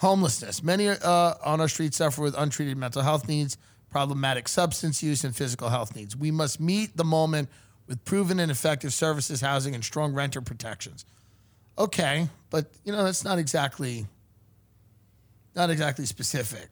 Homelessness. 0.01 0.63
Many 0.63 0.89
uh, 0.89 1.35
on 1.43 1.61
our 1.61 1.69
streets 1.69 1.97
suffer 1.97 2.21
with 2.21 2.37
untreated 2.37 2.77
mental 2.77 3.01
health 3.01 3.27
needs, 3.27 3.57
problematic 3.89 4.47
substance 4.47 5.03
use, 5.03 5.25
and 5.25 5.35
physical 5.35 5.71
health 5.71 5.97
needs. 5.97 6.15
We 6.15 6.31
must 6.31 6.61
meet 6.61 6.99
the 6.99 7.05
moment 7.05 7.49
with 7.87 8.05
proven 8.05 8.39
and 8.39 8.51
effective 8.51 8.93
services, 8.93 9.41
housing, 9.41 9.75
and 9.75 9.83
strong 9.83 10.13
renter 10.13 10.43
protections. 10.43 11.07
Okay, 11.78 12.28
but 12.51 12.66
you 12.85 12.93
know 12.93 13.05
that's 13.05 13.24
not 13.24 13.39
exactly 13.39 14.07
not 15.55 15.70
exactly 15.70 16.07
specific. 16.07 16.69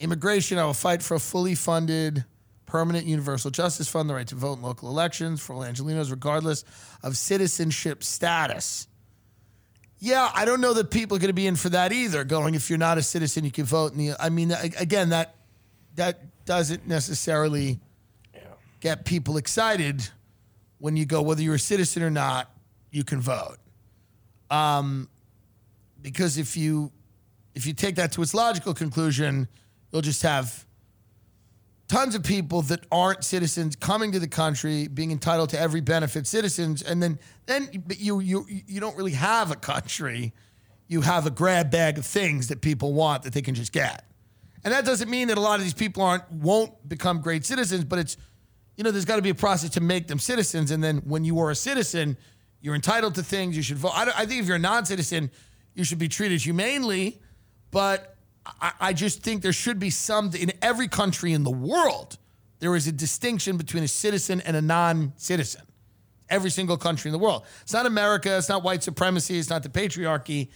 Immigration, 0.00 0.58
I 0.58 0.64
will 0.64 0.74
fight 0.74 1.02
for 1.02 1.14
a 1.14 1.20
fully 1.20 1.54
funded 1.54 2.24
permanent 2.66 3.06
universal 3.06 3.50
justice 3.50 3.88
fund, 3.88 4.10
the 4.10 4.14
right 4.14 4.26
to 4.28 4.34
vote 4.34 4.58
in 4.58 4.62
local 4.62 4.90
elections 4.90 5.40
for 5.40 5.54
all 5.54 5.62
Angelinos, 5.62 6.10
regardless 6.10 6.64
of 7.02 7.16
citizenship 7.16 8.04
status. 8.04 8.86
Yeah, 9.98 10.30
I 10.32 10.44
don't 10.44 10.60
know 10.60 10.74
that 10.74 10.90
people 10.90 11.16
are 11.16 11.20
going 11.20 11.28
to 11.28 11.34
be 11.34 11.46
in 11.46 11.56
for 11.56 11.70
that 11.70 11.92
either. 11.92 12.22
Going, 12.24 12.54
if 12.54 12.68
you're 12.68 12.78
not 12.78 12.98
a 12.98 13.02
citizen, 13.02 13.44
you 13.44 13.50
can 13.50 13.64
vote. 13.64 13.92
In 13.92 13.98
the, 13.98 14.16
I 14.20 14.28
mean, 14.28 14.52
again, 14.78 15.08
that 15.08 15.34
that 15.96 16.44
doesn't 16.44 16.86
necessarily 16.86 17.80
get 18.80 19.04
people 19.04 19.38
excited 19.38 20.08
when 20.78 20.96
you 20.96 21.04
go, 21.04 21.22
whether 21.22 21.42
you're 21.42 21.56
a 21.56 21.58
citizen 21.58 22.02
or 22.02 22.10
not, 22.10 22.48
you 22.90 23.04
can 23.04 23.20
vote. 23.20 23.56
Um, 24.50 25.08
because 26.00 26.38
if 26.38 26.56
you 26.56 26.92
if 27.54 27.66
you 27.66 27.72
take 27.72 27.96
that 27.96 28.12
to 28.12 28.22
its 28.22 28.34
logical 28.34 28.72
conclusion, 28.72 29.48
you'll 29.90 30.02
just 30.02 30.22
have 30.22 30.64
tons 31.88 32.14
of 32.14 32.22
people 32.22 32.62
that 32.62 32.84
aren't 32.92 33.24
citizens 33.24 33.74
coming 33.74 34.12
to 34.12 34.18
the 34.18 34.28
country, 34.28 34.86
being 34.86 35.10
entitled 35.10 35.50
to 35.50 35.58
every 35.58 35.80
benefit 35.80 36.26
citizens, 36.26 36.82
and 36.82 37.02
then 37.02 37.18
then 37.46 37.68
you 37.96 38.20
you 38.20 38.46
you 38.48 38.80
don't 38.80 38.96
really 38.96 39.12
have 39.12 39.50
a 39.50 39.56
country. 39.56 40.32
You 40.86 41.02
have 41.02 41.26
a 41.26 41.30
grab 41.30 41.70
bag 41.70 41.98
of 41.98 42.06
things 42.06 42.48
that 42.48 42.62
people 42.62 42.94
want 42.94 43.24
that 43.24 43.34
they 43.34 43.42
can 43.42 43.54
just 43.54 43.72
get. 43.72 44.04
And 44.64 44.72
that 44.72 44.86
doesn't 44.86 45.10
mean 45.10 45.28
that 45.28 45.36
a 45.36 45.40
lot 45.40 45.58
of 45.58 45.64
these 45.64 45.74
people 45.74 46.02
aren't 46.02 46.30
won't 46.30 46.88
become 46.88 47.20
great 47.20 47.44
citizens, 47.44 47.84
but 47.84 47.98
it's 47.98 48.16
you 48.76 48.84
know, 48.84 48.92
there's 48.92 49.04
got 49.04 49.16
to 49.16 49.22
be 49.22 49.30
a 49.30 49.34
process 49.34 49.70
to 49.70 49.80
make 49.80 50.06
them 50.06 50.20
citizens. 50.20 50.70
And 50.70 50.82
then 50.82 50.98
when 50.98 51.24
you 51.24 51.40
are 51.40 51.50
a 51.50 51.54
citizen, 51.56 52.16
you're 52.60 52.74
entitled 52.74 53.14
to 53.16 53.22
things. 53.22 53.56
You 53.56 53.62
should 53.62 53.78
vote. 53.78 53.92
I, 53.94 54.12
I 54.16 54.26
think 54.26 54.42
if 54.42 54.46
you're 54.46 54.56
a 54.56 54.60
non-citizen, 54.60 55.30
you 55.74 55.84
should 55.84 55.98
be 55.98 56.08
treated 56.08 56.40
humanely. 56.40 57.20
But 57.70 58.16
I, 58.60 58.72
I 58.80 58.92
just 58.92 59.22
think 59.22 59.42
there 59.42 59.52
should 59.52 59.78
be 59.78 59.90
some 59.90 60.30
in 60.34 60.52
every 60.62 60.88
country 60.88 61.32
in 61.32 61.44
the 61.44 61.50
world. 61.50 62.18
There 62.60 62.74
is 62.74 62.86
a 62.86 62.92
distinction 62.92 63.56
between 63.56 63.84
a 63.84 63.88
citizen 63.88 64.40
and 64.40 64.56
a 64.56 64.62
non-citizen. 64.62 65.62
Every 66.28 66.50
single 66.50 66.76
country 66.76 67.08
in 67.08 67.12
the 67.12 67.18
world. 67.18 67.44
It's 67.62 67.72
not 67.72 67.86
America. 67.86 68.36
It's 68.36 68.48
not 68.48 68.62
white 68.62 68.82
supremacy. 68.82 69.38
It's 69.38 69.48
not 69.48 69.62
the 69.62 69.68
patriarchy. 69.68 70.48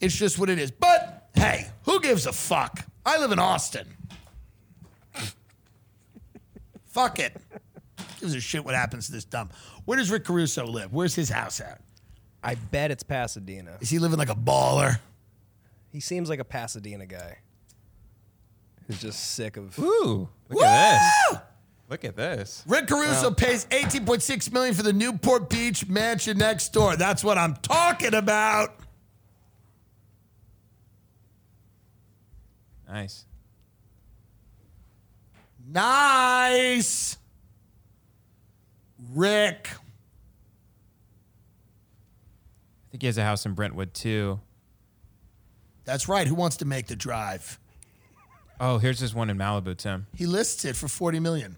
It's 0.00 0.14
just 0.14 0.38
what 0.38 0.48
it 0.48 0.58
is. 0.58 0.70
But 0.70 1.28
hey, 1.34 1.68
who 1.84 2.00
gives 2.00 2.26
a 2.26 2.32
fuck? 2.32 2.86
I 3.04 3.18
live 3.18 3.32
in 3.32 3.38
Austin. 3.38 3.86
Fuck 6.86 7.18
it. 7.18 7.36
Gives 8.20 8.34
a 8.34 8.40
shit 8.40 8.64
what 8.64 8.74
happens 8.74 9.06
to 9.06 9.12
this 9.12 9.24
dump. 9.24 9.52
Where 9.86 9.96
does 9.98 10.10
Rick 10.10 10.24
Caruso 10.24 10.66
live? 10.66 10.92
Where's 10.92 11.14
his 11.14 11.28
house 11.30 11.60
at? 11.60 11.80
I 12.42 12.54
bet 12.54 12.90
it's 12.90 13.02
Pasadena. 13.02 13.76
Is 13.80 13.90
he 13.90 13.98
living 13.98 14.18
like 14.18 14.30
a 14.30 14.34
baller? 14.34 14.98
He 15.92 16.00
seems 16.00 16.28
like 16.28 16.38
a 16.38 16.44
Pasadena 16.44 17.06
guy. 17.06 17.38
Who's 18.86 19.00
just 19.00 19.32
sick 19.32 19.56
of. 19.56 19.78
Ooh, 19.78 20.28
look 20.48 20.62
at 20.64 20.98
this. 21.30 21.40
Look 21.88 22.04
at 22.04 22.16
this. 22.16 22.62
Rick 22.68 22.86
Caruso 22.86 23.30
Wow. 23.30 23.34
pays 23.34 23.64
18.6 23.66 24.52
million 24.52 24.74
for 24.74 24.82
the 24.84 24.92
Newport 24.92 25.50
Beach 25.50 25.86
mansion 25.88 26.38
next 26.38 26.72
door. 26.72 26.94
That's 26.96 27.24
what 27.24 27.36
I'm 27.36 27.54
talking 27.56 28.14
about. 28.14 28.76
Nice. 32.88 33.24
Nice. 35.68 37.16
Rick. 39.14 39.68
I 42.88 42.90
think 42.90 43.02
he 43.02 43.06
has 43.06 43.18
a 43.18 43.22
house 43.22 43.46
in 43.46 43.54
Brentwood 43.54 43.94
too. 43.94 44.40
That's 45.84 46.08
right. 46.08 46.26
Who 46.26 46.34
wants 46.34 46.58
to 46.58 46.64
make 46.64 46.86
the 46.86 46.96
drive? 46.96 47.58
Oh, 48.60 48.78
here's 48.78 49.00
this 49.00 49.14
one 49.14 49.30
in 49.30 49.38
Malibu, 49.38 49.76
Tim. 49.76 50.06
He 50.14 50.26
lists 50.26 50.64
it 50.64 50.76
for 50.76 50.86
40 50.86 51.18
million. 51.18 51.56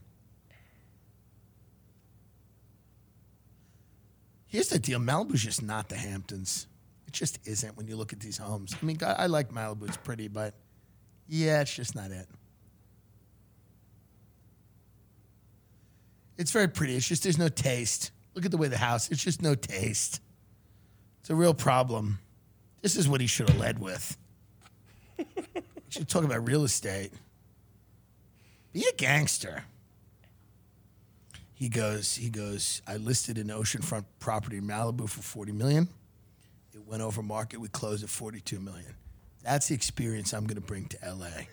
Here's 4.47 4.69
the 4.69 4.79
deal. 4.79 5.01
Malibu's 5.01 5.43
just 5.43 5.63
not 5.63 5.89
the 5.89 5.97
Hamptons. 5.97 6.67
It 7.07 7.13
just 7.13 7.39
isn't 7.47 7.77
when 7.77 7.89
you 7.89 7.97
look 7.97 8.13
at 8.13 8.21
these 8.21 8.37
homes. 8.37 8.77
I 8.81 8.85
mean, 8.85 8.99
I, 9.03 9.13
I 9.13 9.27
like 9.27 9.51
Malibu; 9.51 9.89
it's 9.89 9.97
pretty, 9.97 10.29
but 10.29 10.55
yeah, 11.27 11.63
it's 11.63 11.75
just 11.75 11.95
not 11.95 12.11
it. 12.11 12.27
It's 16.39 16.51
very 16.51 16.69
pretty. 16.69 16.97
It's 16.97 17.07
just 17.07 17.23
there's 17.23 17.39
no 17.39 17.49
taste. 17.49 18.11
Look 18.35 18.45
at 18.45 18.51
the 18.51 18.57
way 18.57 18.69
the 18.69 18.79
house. 18.79 19.11
It's 19.11 19.23
just 19.23 19.43
no 19.43 19.55
taste. 19.55 20.21
It's 21.21 21.31
a 21.31 21.35
real 21.35 21.55
problem. 21.55 22.19
This 22.81 22.97
is 22.97 23.09
what 23.09 23.21
he 23.21 23.27
should 23.27 23.49
have 23.49 23.59
led 23.59 23.79
with. 23.79 24.17
should 25.89 26.09
talk 26.09 26.25
about 26.25 26.47
real 26.47 26.65
estate. 26.65 27.13
Be 28.73 28.85
a 28.91 28.97
gangster. 28.97 29.65
He 31.55 31.69
goes, 31.69 32.17
he 32.17 32.29
goes, 32.29 32.83
I 32.89 32.97
listed 32.97 33.39
an 33.39 33.49
oceanfront 33.49 34.05
property 34.19 34.57
in 34.57 34.65
Malibu 34.65 35.09
for 35.09 35.23
40 35.23 35.53
million. 35.53 35.89
It 36.75 36.85
went 36.87 37.03
over 37.03 37.23
market. 37.23 37.61
We 37.61 37.69
closed 37.69 38.03
at 38.03 38.11
42 38.11 38.59
million. 38.59 38.95
That's 39.45 39.69
the 39.69 39.75
experience 39.75 40.33
I'm 40.33 40.47
going 40.47 40.61
to 40.61 40.67
bring 40.67 40.87
to 40.87 40.99
LA. 41.07 41.45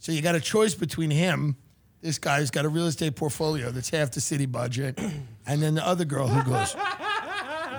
So 0.00 0.12
you 0.12 0.22
got 0.22 0.34
a 0.34 0.40
choice 0.40 0.74
between 0.74 1.10
him, 1.10 1.56
this 2.00 2.18
guy's 2.18 2.50
got 2.50 2.64
a 2.64 2.68
real 2.68 2.86
estate 2.86 3.14
portfolio 3.16 3.70
that's 3.70 3.90
half 3.90 4.10
the 4.10 4.20
city 4.20 4.46
budget, 4.46 4.98
and 5.46 5.62
then 5.62 5.74
the 5.74 5.86
other 5.86 6.04
girl 6.06 6.26
who 6.26 6.42
goes, 6.50 6.74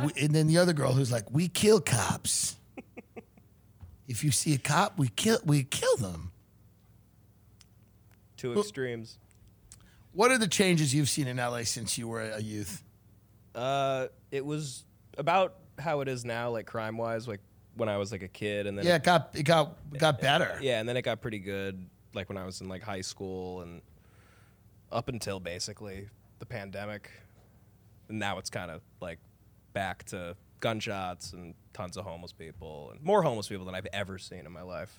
we- 0.05 0.21
and 0.23 0.33
then 0.33 0.47
the 0.47 0.57
other 0.59 0.73
girl 0.73 0.93
who's 0.93 1.11
like, 1.11 1.29
we 1.31 1.47
kill 1.47 1.81
cops. 1.81 2.55
If 4.07 4.23
you 4.23 4.31
see 4.31 4.53
a 4.53 4.57
cop, 4.57 4.97
we 4.99 5.07
kill 5.07 5.39
we 5.45 5.63
kill 5.63 5.95
them. 5.97 6.31
Two 8.37 8.57
extremes. 8.59 9.17
What 10.13 10.31
are 10.31 10.37
the 10.37 10.47
changes 10.47 10.93
you've 10.93 11.07
seen 11.09 11.27
in 11.27 11.37
LA 11.37 11.63
since 11.63 11.97
you 11.97 12.07
were 12.07 12.21
a 12.21 12.41
youth? 12.41 12.83
Uh, 13.55 14.07
it 14.31 14.45
was 14.45 14.83
about 15.17 15.55
how 15.79 16.01
it 16.01 16.07
is 16.09 16.25
now, 16.25 16.49
like 16.49 16.65
crime 16.65 16.97
wise, 16.97 17.27
like 17.27 17.39
when 17.75 17.87
I 17.87 17.97
was 17.97 18.11
like 18.11 18.21
a 18.21 18.27
kid, 18.27 18.67
and 18.67 18.77
then 18.77 18.85
Yeah, 18.85 18.95
it 18.95 19.03
got 19.03 19.29
it 19.33 19.43
got 19.43 19.77
it 19.93 19.99
got 19.99 20.19
better. 20.19 20.57
Yeah, 20.61 20.79
and 20.81 20.89
then 20.89 20.97
it 20.97 21.03
got 21.03 21.21
pretty 21.21 21.39
good, 21.39 21.85
like 22.13 22.29
when 22.29 22.37
I 22.37 22.45
was 22.45 22.61
in 22.61 22.69
like 22.69 22.81
high 22.81 23.01
school 23.01 23.61
and 23.61 23.81
up 24.91 25.07
until 25.07 25.39
basically 25.39 26.09
the 26.39 26.45
pandemic, 26.45 27.09
and 28.09 28.19
now 28.19 28.37
it's 28.37 28.49
kind 28.49 28.71
of 28.71 28.81
like 28.99 29.19
back 29.73 30.03
to 30.05 30.35
gunshots 30.59 31.33
and 31.33 31.53
tons 31.73 31.97
of 31.97 32.05
homeless 32.05 32.33
people 32.33 32.89
and 32.91 33.01
more 33.03 33.23
homeless 33.23 33.47
people 33.47 33.65
than 33.65 33.73
I've 33.73 33.87
ever 33.93 34.17
seen 34.17 34.45
in 34.45 34.51
my 34.51 34.61
life. 34.61 34.95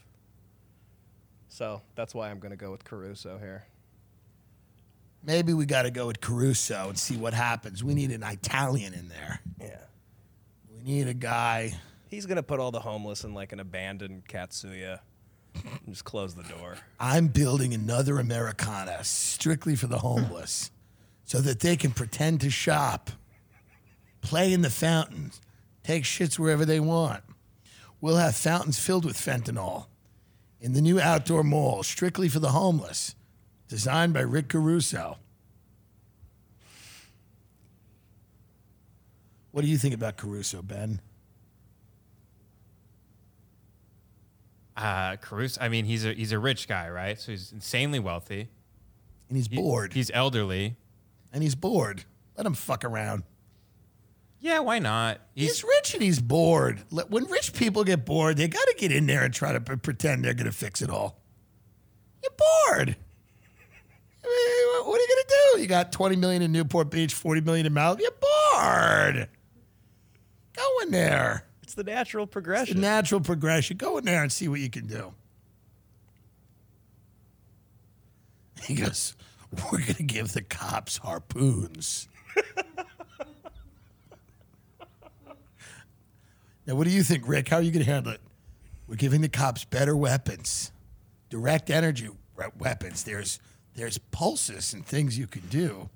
So 1.48 1.82
that's 1.94 2.14
why 2.14 2.30
I'm 2.30 2.38
gonna 2.38 2.56
go 2.56 2.70
with 2.70 2.84
Caruso 2.84 3.38
here. 3.38 3.66
Maybe 5.24 5.52
we 5.52 5.66
got 5.66 5.82
to 5.82 5.92
go 5.92 6.08
with 6.08 6.20
Caruso 6.20 6.88
and 6.88 6.98
see 6.98 7.16
what 7.16 7.32
happens. 7.32 7.84
We 7.84 7.94
need 7.94 8.10
an 8.10 8.24
Italian 8.24 8.92
in 8.92 9.06
there. 9.06 9.40
Yeah. 9.60 9.78
We 10.74 10.82
need 10.82 11.06
a 11.06 11.14
guy. 11.14 11.78
He's 12.08 12.26
gonna 12.26 12.42
put 12.42 12.58
all 12.58 12.72
the 12.72 12.80
homeless 12.80 13.22
in 13.22 13.32
like 13.34 13.52
an 13.52 13.60
abandoned 13.60 14.26
Katsuya 14.26 14.98
just 15.88 16.04
close 16.04 16.34
the 16.34 16.42
door. 16.42 16.76
I'm 16.98 17.28
building 17.28 17.74
another 17.74 18.18
Americana 18.18 19.04
strictly 19.04 19.76
for 19.76 19.86
the 19.86 19.98
homeless 19.98 20.70
so 21.24 21.40
that 21.40 21.60
they 21.60 21.76
can 21.76 21.92
pretend 21.92 22.40
to 22.42 22.50
shop, 22.50 23.10
play 24.20 24.52
in 24.52 24.62
the 24.62 24.70
fountains, 24.70 25.40
take 25.82 26.04
shits 26.04 26.38
wherever 26.38 26.64
they 26.64 26.80
want. 26.80 27.22
We'll 28.00 28.16
have 28.16 28.36
fountains 28.36 28.78
filled 28.78 29.04
with 29.04 29.16
fentanyl 29.16 29.86
in 30.60 30.72
the 30.72 30.80
new 30.80 31.00
outdoor 31.00 31.42
mall 31.42 31.82
strictly 31.82 32.28
for 32.28 32.38
the 32.38 32.50
homeless, 32.50 33.14
designed 33.68 34.12
by 34.12 34.20
Rick 34.20 34.48
Caruso. 34.48 35.18
What 39.50 39.62
do 39.62 39.68
you 39.68 39.76
think 39.76 39.94
about 39.94 40.16
Caruso, 40.16 40.62
Ben? 40.62 41.00
Uh, 44.76 45.16
Caruso. 45.16 45.60
I 45.60 45.68
mean, 45.68 45.84
he's 45.84 46.04
a 46.04 46.12
he's 46.14 46.32
a 46.32 46.38
rich 46.38 46.66
guy, 46.68 46.88
right? 46.88 47.20
So 47.20 47.32
he's 47.32 47.52
insanely 47.52 47.98
wealthy, 47.98 48.48
and 49.28 49.36
he's 49.36 49.48
bored. 49.48 49.92
He's 49.92 50.10
elderly, 50.14 50.76
and 51.32 51.42
he's 51.42 51.54
bored. 51.54 52.04
Let 52.36 52.46
him 52.46 52.54
fuck 52.54 52.84
around. 52.84 53.24
Yeah, 54.42 54.58
why 54.58 54.80
not? 54.80 55.20
He's, 55.36 55.62
rich 55.62 55.94
and 55.94 56.02
he's 56.02 56.18
bored. 56.18 56.82
When 56.90 57.26
rich 57.26 57.52
people 57.52 57.84
get 57.84 58.04
bored, 58.04 58.36
they 58.36 58.48
got 58.48 58.66
to 58.66 58.74
get 58.76 58.90
in 58.90 59.06
there 59.06 59.22
and 59.22 59.32
try 59.32 59.52
to 59.52 59.60
p- 59.60 59.76
pretend 59.76 60.24
they're 60.24 60.34
going 60.34 60.46
to 60.46 60.52
fix 60.52 60.82
it 60.82 60.90
all. 60.90 61.20
You're 62.24 62.32
bored. 62.32 62.96
I 64.24 64.26
mean, 64.26 64.86
what 64.88 64.98
are 64.98 65.02
you 65.02 65.08
going 65.08 65.24
to 65.26 65.34
do? 65.54 65.60
You 65.62 65.68
got 65.68 65.92
20 65.92 66.16
million 66.16 66.42
in 66.42 66.50
Newport 66.50 66.90
Beach, 66.90 67.14
40 67.14 67.42
million 67.42 67.66
in 67.66 67.72
Malibu. 67.72 68.00
You're 68.00 68.10
bored. 68.10 69.28
Go 70.56 70.78
in 70.82 70.90
there. 70.90 71.44
It's 71.72 71.76
the 71.78 71.84
natural 71.84 72.26
progression. 72.26 72.76
the 72.76 72.82
natural 72.82 73.22
progression. 73.22 73.78
Go 73.78 73.96
in 73.96 74.04
there 74.04 74.22
and 74.22 74.30
see 74.30 74.46
what 74.46 74.60
you 74.60 74.68
can 74.68 74.86
do. 74.86 75.14
He 78.66 78.74
goes, 78.74 79.16
We're 79.50 79.78
going 79.78 79.94
to 79.94 80.02
give 80.02 80.34
the 80.34 80.42
cops 80.42 80.98
harpoons. 80.98 82.08
now, 86.66 86.74
what 86.74 86.84
do 86.84 86.90
you 86.90 87.02
think, 87.02 87.26
Rick? 87.26 87.48
How 87.48 87.56
are 87.56 87.62
you 87.62 87.70
going 87.70 87.86
to 87.86 87.90
handle 87.90 88.12
it? 88.12 88.20
We're 88.86 88.96
giving 88.96 89.22
the 89.22 89.30
cops 89.30 89.64
better 89.64 89.96
weapons, 89.96 90.72
direct 91.30 91.70
energy 91.70 92.10
weapons. 92.58 93.02
There's, 93.04 93.40
there's 93.74 93.96
pulses 93.96 94.74
and 94.74 94.84
things 94.84 95.16
you 95.18 95.26
can 95.26 95.48
do. 95.48 95.88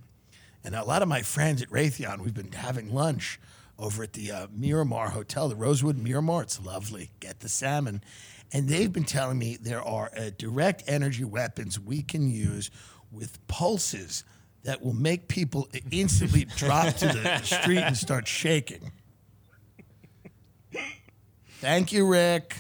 And 0.65 0.75
a 0.75 0.85
lot 0.85 1.03
of 1.03 1.09
my 1.09 1.21
friends 1.21 1.61
at 1.61 1.69
Raytheon, 1.69 2.21
we've 2.21 2.33
been 2.33 2.53
having 2.53 2.95
lunch 2.95 3.39
over 3.79 4.03
at 4.03 4.13
the 4.15 4.31
uh, 4.31 4.47
Miramar 4.53 5.11
Hotel, 5.11 5.49
the 5.49 5.57
Rosewood 5.57 5.99
Miramar. 5.99 6.43
It's 6.43 6.65
lovely. 6.65 7.11
Get 7.21 7.41
the 7.41 7.49
salmon. 7.49 8.03
And 8.53 8.69
they've 8.69 8.93
been 8.93 9.05
telling 9.05 9.39
me 9.39 9.59
there 9.61 9.83
are 9.83 10.11
uh, 10.17 10.31
direct 10.39 10.85
energy 10.87 11.25
weapons 11.25 11.79
we 11.79 12.03
can 12.03 12.31
use 12.31 12.71
with 13.11 13.45
pulses 13.49 14.25
that 14.65 14.83
will 14.83 14.95
make 14.95 15.29
people 15.29 15.69
instantly 15.91 16.45
drop 16.45 16.95
to 16.97 17.07
the 17.07 17.41
street 17.43 17.79
and 17.79 17.97
start 17.97 18.27
shaking. 18.27 18.93
Thank 21.61 21.93
you, 21.93 22.07
Rick. 22.07 22.57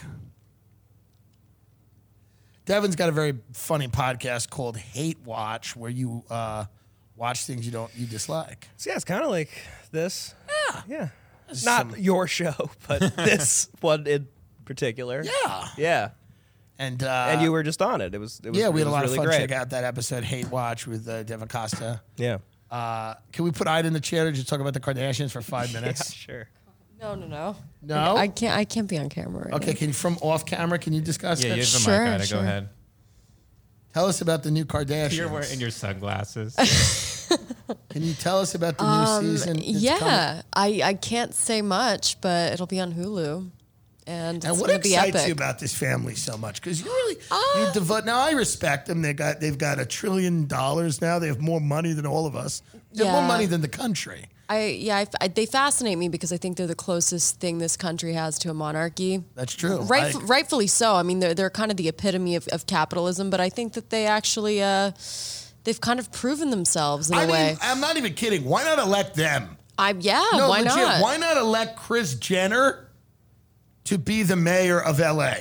Devin's 2.64 2.96
got 2.96 3.08
a 3.08 3.12
very 3.12 3.34
funny 3.52 3.86
podcast 3.86 4.50
called 4.50 4.76
Hate 4.76 5.18
Watch, 5.24 5.76
where 5.76 5.90
you 5.90 6.24
uh, 6.28 6.64
watch 7.14 7.44
things 7.44 7.64
you 7.64 7.70
don't 7.70 7.94
you 7.94 8.06
dislike. 8.06 8.68
So 8.76 8.90
yeah, 8.90 8.96
it's 8.96 9.04
kind 9.04 9.22
of 9.22 9.30
like 9.30 9.50
this. 9.92 10.34
Yeah, 10.86 10.94
yeah. 10.98 11.08
Not 11.64 11.92
some- 11.92 11.94
your 11.98 12.26
show, 12.26 12.70
but 12.88 13.00
this 13.16 13.68
one 13.80 14.06
in 14.06 14.28
particular. 14.64 15.22
Yeah. 15.24 15.68
yeah. 15.76 16.08
And 16.78 17.02
uh, 17.02 17.28
and 17.30 17.40
you 17.42 17.52
were 17.52 17.62
just 17.62 17.80
on 17.80 18.00
it. 18.02 18.14
It 18.14 18.18
was. 18.18 18.40
It 18.44 18.50
was 18.50 18.58
yeah, 18.58 18.68
we 18.68 18.80
had 18.80 18.86
a 18.86 18.90
lot 18.90 19.02
really 19.04 19.14
of 19.14 19.16
fun. 19.16 19.26
Great. 19.26 19.38
Check 19.38 19.52
out 19.52 19.70
that 19.70 19.84
episode, 19.84 20.24
Hate 20.24 20.50
Watch, 20.50 20.86
with 20.86 21.08
uh, 21.08 21.22
Devin 21.22 21.48
Costa. 21.48 22.02
Yeah. 22.16 22.38
Uh, 22.70 23.14
can 23.32 23.44
we 23.46 23.50
put 23.52 23.66
Ida 23.66 23.86
in 23.88 23.94
the 23.94 24.00
chair 24.00 24.24
to 24.26 24.32
just 24.32 24.48
talk 24.48 24.60
about 24.60 24.74
the 24.74 24.80
Kardashians 24.80 25.30
for 25.30 25.40
five 25.40 25.72
minutes? 25.80 26.12
sure. 26.12 26.48
No, 27.00 27.14
no, 27.14 27.26
no. 27.26 27.56
No? 27.82 28.16
I 28.16 28.28
can't. 28.28 28.54
I 28.56 28.64
can't 28.66 28.88
be 28.88 28.98
on 28.98 29.08
camera. 29.08 29.44
Right 29.46 29.54
Okay, 29.54 29.72
now. 29.72 29.76
can 29.78 29.88
you, 29.88 29.94
from 29.94 30.18
off 30.20 30.44
camera, 30.44 30.78
can 30.78 30.92
you 30.92 31.00
discuss 31.00 31.42
Yeah, 31.42 31.52
it? 31.52 31.56
you 31.56 31.62
have 31.62 31.72
the 31.72 31.78
Sure, 31.78 32.04
mic, 32.04 32.12
Ida. 32.14 32.26
sure. 32.26 32.38
Go 32.38 32.42
ahead. 32.44 32.68
Tell 33.94 34.06
us 34.06 34.20
about 34.20 34.42
the 34.42 34.50
new 34.50 34.64
Kardashians. 34.66 35.16
You're 35.16 35.28
wearing 35.28 35.58
your 35.60 35.70
sunglasses. 35.70 36.54
Can 37.90 38.02
you 38.02 38.14
tell 38.14 38.38
us 38.40 38.54
about 38.54 38.78
the 38.78 38.84
new 38.84 38.90
Um, 38.90 39.24
season? 39.36 39.58
yeah, 39.62 39.98
coming? 39.98 40.42
I 40.54 40.80
I 40.90 40.94
can't 40.94 41.34
say 41.34 41.62
much, 41.62 42.20
but 42.20 42.52
it'll 42.52 42.66
be 42.66 42.80
on 42.80 42.92
Hulu, 42.94 43.50
and 44.06 44.44
And 44.44 44.60
what 44.60 44.70
excites 44.70 45.16
epic. 45.16 45.26
you 45.26 45.32
about 45.32 45.58
this 45.58 45.74
family 45.74 46.14
so 46.14 46.36
much? 46.36 46.60
Because 46.60 46.80
you 46.80 46.86
really 46.86 47.16
you 47.58 47.72
devote. 47.72 48.04
Now 48.04 48.20
I 48.20 48.32
respect 48.32 48.86
them. 48.86 49.02
They 49.02 49.12
got 49.14 49.40
they've 49.40 49.58
got 49.58 49.78
a 49.80 49.86
trillion 49.86 50.46
dollars 50.46 51.00
now. 51.00 51.18
They 51.18 51.28
have 51.28 51.40
more 51.40 51.60
money 51.60 51.92
than 51.92 52.06
all 52.06 52.26
of 52.26 52.36
us. 52.36 52.62
They 52.92 53.04
have 53.04 53.12
more 53.12 53.26
money 53.28 53.46
than 53.46 53.60
the 53.62 53.68
country. 53.68 54.26
I 54.48 54.66
yeah, 54.78 54.98
I, 54.98 55.06
I- 55.22 55.28
they 55.28 55.44
fascinate 55.46 55.98
me 55.98 56.08
because 56.08 56.32
I 56.32 56.36
think 56.36 56.56
they're 56.56 56.68
the 56.68 56.76
closest 56.76 57.40
thing 57.40 57.58
this 57.58 57.76
country 57.76 58.12
has 58.12 58.38
to 58.40 58.50
a 58.50 58.54
monarchy. 58.54 59.24
That's 59.34 59.52
true. 59.54 59.78
Right, 59.80 60.14
I- 60.14 60.18
rightfully 60.20 60.68
so. 60.68 60.94
I 60.94 61.02
mean, 61.02 61.18
they're 61.18 61.34
they're 61.34 61.50
kind 61.50 61.70
of 61.72 61.76
the 61.76 61.88
epitome 61.88 62.36
of, 62.36 62.46
of 62.52 62.64
capitalism, 62.66 63.28
but 63.28 63.40
I 63.40 63.48
think 63.50 63.72
that 63.72 63.90
they 63.90 64.06
actually 64.06 64.62
uh, 64.62 64.92
they've 65.66 65.80
kind 65.80 66.00
of 66.00 66.10
proven 66.10 66.48
themselves 66.50 67.10
in 67.10 67.16
a 67.18 67.20
I 67.20 67.26
way. 67.26 67.56
I'm 67.60 67.80
not 67.80 67.98
even 67.98 68.14
kidding. 68.14 68.44
Why 68.46 68.62
not 68.64 68.78
elect 68.78 69.14
them? 69.16 69.58
I 69.76 69.90
yeah, 69.98 70.24
no, 70.32 70.48
why 70.48 70.60
legit. 70.60 70.76
not? 70.76 71.02
Why 71.02 71.18
not 71.18 71.36
elect 71.36 71.76
Kris 71.76 72.14
Jenner 72.14 72.88
to 73.84 73.98
be 73.98 74.22
the 74.22 74.36
mayor 74.36 74.80
of 74.80 74.98
LA 74.98 75.34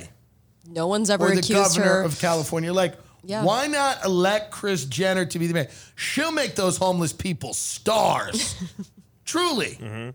No 0.68 0.86
one's 0.88 1.08
ever 1.08 1.24
or 1.24 1.30
the 1.30 1.38
accused 1.38 1.76
governor 1.76 1.94
her. 1.94 2.02
of 2.02 2.20
California? 2.20 2.70
Like, 2.72 2.96
Yeah. 3.24 3.44
why 3.44 3.66
not 3.66 4.04
elect 4.04 4.50
Kris 4.50 4.84
Jenner 4.84 5.24
to 5.24 5.38
be 5.38 5.46
the 5.46 5.54
mayor? 5.54 5.68
She'll 5.94 6.32
make 6.32 6.54
those 6.54 6.76
homeless 6.76 7.14
people 7.14 7.54
stars. 7.54 8.54
Truly. 9.24 9.78
Mm-hmm. 9.80 10.10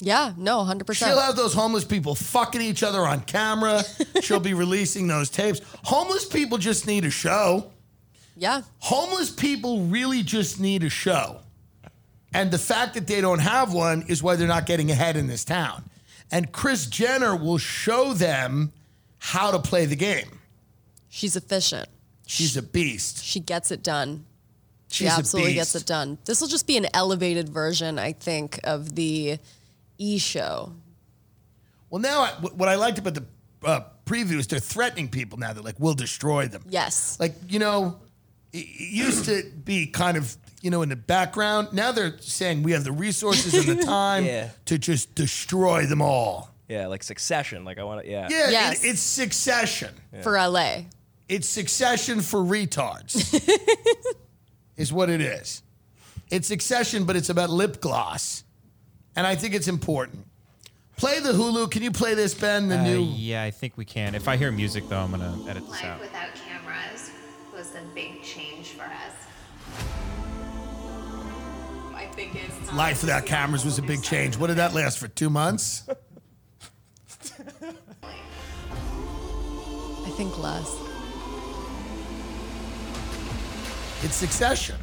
yeah, 0.00 0.32
no, 0.36 0.64
hundred 0.64 0.86
percent. 0.86 1.10
She'll 1.12 1.20
have 1.20 1.36
those 1.36 1.52
homeless 1.54 1.84
people 1.84 2.14
fucking 2.14 2.60
each 2.62 2.82
other 2.82 3.00
on 3.06 3.20
camera. 3.20 3.82
She'll 4.22 4.40
be 4.40 4.54
releasing 4.54 5.06
those 5.06 5.28
tapes. 5.30 5.60
Homeless 5.84 6.24
people 6.24 6.56
just 6.58 6.86
need 6.86 7.04
a 7.04 7.10
show. 7.10 7.70
Yeah, 8.36 8.62
Homeless 8.80 9.30
people 9.30 9.82
really 9.84 10.22
just 10.22 10.60
need 10.60 10.84
a 10.84 10.90
show. 10.90 11.40
And 12.34 12.50
the 12.50 12.58
fact 12.58 12.94
that 12.94 13.06
they 13.06 13.22
don't 13.22 13.38
have 13.38 13.72
one 13.72 14.04
is 14.08 14.22
why 14.22 14.36
they're 14.36 14.46
not 14.46 14.66
getting 14.66 14.90
ahead 14.90 15.16
in 15.16 15.26
this 15.26 15.44
town. 15.44 15.84
And 16.30 16.52
Kris 16.52 16.86
Jenner 16.86 17.34
will 17.34 17.56
show 17.56 18.12
them 18.12 18.72
how 19.18 19.50
to 19.52 19.58
play 19.58 19.86
the 19.86 19.96
game. 19.96 20.40
She's 21.08 21.34
efficient. 21.36 21.88
She's 22.26 22.56
a 22.56 22.62
beast. 22.62 23.24
She 23.24 23.40
gets 23.40 23.70
it 23.70 23.82
done. 23.82 24.26
She 24.88 25.04
She's 25.04 25.14
a 25.14 25.18
absolutely 25.18 25.54
gets 25.54 25.74
it 25.74 25.86
done. 25.86 26.18
This 26.26 26.40
will 26.40 26.48
just 26.48 26.66
be 26.66 26.76
an 26.76 26.86
elevated 26.92 27.48
version, 27.48 27.98
I 27.98 28.12
think, 28.12 28.60
of 28.64 28.94
the 28.94 29.38
E 29.98 30.18
show. 30.18 30.72
Well, 31.90 32.02
now 32.02 32.22
I, 32.22 32.30
what 32.30 32.68
I 32.68 32.74
liked 32.74 32.98
about 32.98 33.14
the 33.14 33.24
uh, 33.64 33.80
preview 34.04 34.38
is 34.38 34.46
they're 34.46 34.60
threatening 34.60 35.08
people 35.08 35.38
now. 35.38 35.52
They're 35.52 35.62
like, 35.62 35.80
"We'll 35.80 35.94
destroy 35.94 36.48
them." 36.48 36.64
Yes. 36.68 37.18
Like 37.18 37.34
you 37.48 37.58
know, 37.58 37.98
used 38.56 39.24
to 39.26 39.42
be 39.64 39.86
kind 39.86 40.16
of 40.16 40.36
you 40.62 40.70
know 40.70 40.82
in 40.82 40.88
the 40.88 40.96
background. 40.96 41.68
Now 41.72 41.92
they're 41.92 42.16
saying 42.20 42.62
we 42.62 42.72
have 42.72 42.84
the 42.84 42.92
resources 42.92 43.54
and 43.54 43.78
the 43.78 43.84
time 43.86 44.24
Yeah. 44.24 44.50
to 44.66 44.78
just 44.78 45.14
destroy 45.14 45.86
them 45.86 46.00
all. 46.02 46.50
Yeah, 46.68 46.86
like 46.88 47.02
Succession. 47.02 47.64
Like 47.64 47.78
I 47.78 47.84
want 47.84 48.04
to. 48.04 48.10
Yeah. 48.10 48.28
Yeah, 48.30 48.72
it- 48.72 48.78
it's 48.84 49.00
Succession 49.00 49.94
For 50.22 50.36
LA. 50.36 50.84
It's 51.28 51.48
Succession 51.48 52.20
for 52.20 52.40
retards. 52.40 53.14
is 54.76 54.92
what 54.92 55.10
it 55.10 55.20
is. 55.20 55.62
It's 56.30 56.48
Succession, 56.48 57.04
but 57.04 57.16
it's 57.16 57.28
about 57.30 57.50
lip 57.50 57.80
gloss, 57.80 58.44
and 59.14 59.26
I 59.26 59.36
think 59.36 59.54
it's 59.54 59.68
important. 59.68 60.26
Play 60.96 61.20
the 61.20 61.32
Hulu. 61.32 61.70
Can 61.70 61.82
you 61.82 61.90
play 61.90 62.14
this, 62.14 62.32
Ben? 62.34 62.68
The 62.68 62.78
Uh, 62.78 62.84
new. 62.84 63.00
yeah, 63.02 63.42
I 63.42 63.50
think 63.50 63.76
we 63.76 63.84
can. 63.84 64.14
If 64.14 64.28
I 64.28 64.36
hear 64.36 64.50
music 64.50 64.88
though, 64.88 64.98
I'm 64.98 65.10
gonna 65.10 65.36
edit 65.48 65.62
this 65.64 65.70
Life 65.72 65.84
out. 65.84 66.00
without 66.00 66.28
cameras 66.48 67.10
was 67.54 67.74
a 67.74 67.82
big 67.94 68.22
change 68.22 68.45
Life 72.74 73.02
without 73.02 73.26
cameras 73.26 73.64
was 73.64 73.78
a 73.78 73.82
big 73.82 74.02
change. 74.02 74.36
What 74.36 74.48
did 74.48 74.56
that 74.56 74.74
last 74.74 74.98
for? 74.98 75.08
Two 75.08 75.30
months? 75.30 75.88
I 75.88 75.94
think 80.16 80.38
less. 80.38 80.74
It's 84.02 84.14
Succession. 84.14 84.76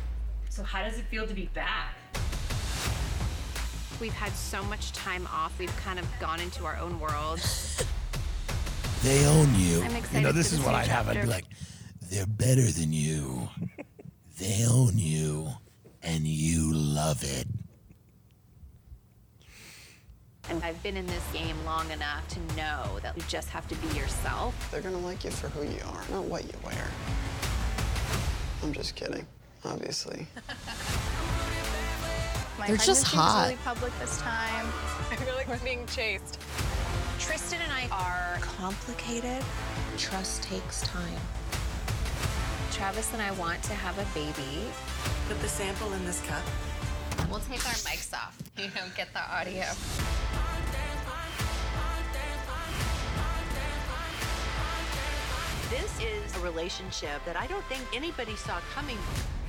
So 0.49 0.63
how 0.63 0.83
does 0.83 0.97
it 0.99 1.05
feel 1.05 1.25
to 1.25 1.33
be 1.33 1.47
back? 1.53 1.95
We've 3.99 4.13
had 4.13 4.31
so 4.33 4.63
much 4.63 4.91
time 4.91 5.27
off. 5.31 5.57
We've 5.57 5.75
kind 5.77 5.97
of 5.97 6.07
gone 6.19 6.39
into 6.39 6.65
our 6.65 6.77
own 6.77 6.99
world. 6.99 7.39
They 9.03 9.25
own 9.25 9.53
you. 9.55 9.81
I'm 9.83 9.91
you 9.91 9.97
excited 9.97 10.23
know, 10.23 10.29
for 10.29 10.33
this 10.33 10.51
this 10.51 10.59
is 10.59 10.65
what 10.65 10.75
I'd 10.75 10.87
have. 10.87 11.09
I'd 11.09 11.23
be 11.23 11.27
like, 11.27 11.43
they're 12.03 12.25
better 12.25 12.61
than 12.61 12.93
you. 12.93 13.49
They 14.39 14.65
own 14.65 14.97
you, 14.97 15.49
and 16.03 16.27
you 16.27 16.73
love 16.73 17.23
it. 17.23 17.47
And 20.49 20.61
I've 20.63 20.81
been 20.83 20.97
in 20.97 21.07
this 21.07 21.23
game 21.31 21.55
long 21.65 21.89
enough 21.91 22.27
to 22.29 22.39
know 22.57 22.99
that 23.01 23.15
you 23.15 23.23
just 23.29 23.49
have 23.49 23.65
to 23.69 23.75
be 23.75 23.87
yourself. 23.97 24.69
They're 24.71 24.81
gonna 24.81 24.99
like 24.99 25.23
you 25.23 25.31
for 25.31 25.47
who 25.49 25.63
you 25.63 25.79
are, 25.87 26.03
not 26.11 26.25
what 26.25 26.43
you 26.43 26.53
wear. 26.65 26.87
I'm 28.61 28.73
just 28.73 28.95
kidding, 28.95 29.25
obviously. 29.63 30.27
My 32.59 32.67
They're 32.67 32.77
just 32.77 33.03
hot. 33.05 33.45
really 33.45 33.57
public 33.63 33.97
this 33.99 34.19
time. 34.19 34.67
I 35.11 35.15
feel 35.15 35.33
like 35.35 35.47
we're 35.47 35.57
being 35.59 35.85
chased. 35.87 36.39
Tristan 37.19 37.61
and 37.61 37.71
I 37.71 37.87
are 37.89 38.37
complicated. 38.41 39.43
Trust 39.97 40.43
takes 40.43 40.81
time. 40.81 41.19
Travis 42.73 43.13
and 43.13 43.21
I 43.21 43.31
want 43.33 43.61
to 43.63 43.73
have 43.73 43.99
a 43.99 44.05
baby. 44.15 44.65
Put 45.27 45.39
the 45.41 45.47
sample 45.47 45.93
in 45.93 46.03
this 46.05 46.21
cup. 46.21 46.41
We'll 47.29 47.39
take 47.41 47.63
our 47.67 47.75
mics 47.85 48.13
off. 48.13 48.37
You 48.57 48.69
don't 48.75 48.95
get 48.95 49.11
the 49.13 49.19
audio. 49.19 49.65
This 55.69 55.99
is 56.01 56.35
a 56.35 56.39
relationship 56.39 57.23
that 57.25 57.35
I 57.35 57.47
don't 57.47 57.65
think 57.65 57.81
anybody 57.95 58.35
saw 58.35 58.59
coming. 58.73 58.97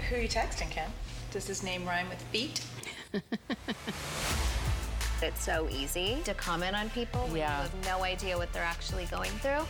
Who 0.08 0.16
are 0.16 0.18
you 0.20 0.28
texting, 0.28 0.70
Ken? 0.70 0.90
Does 1.30 1.46
his 1.46 1.62
name 1.62 1.86
rhyme 1.86 2.08
with 2.08 2.20
feet? 2.24 2.64
It's 5.22 5.42
so 5.42 5.68
easy 5.70 6.18
to 6.24 6.34
comment 6.34 6.76
on 6.76 6.90
people 6.90 7.22
when 7.28 7.36
you 7.36 7.42
have 7.42 7.72
no 7.86 8.04
idea 8.04 8.36
what 8.36 8.52
they're 8.52 8.62
actually 8.62 9.06
going 9.06 9.30
through. 9.40 9.64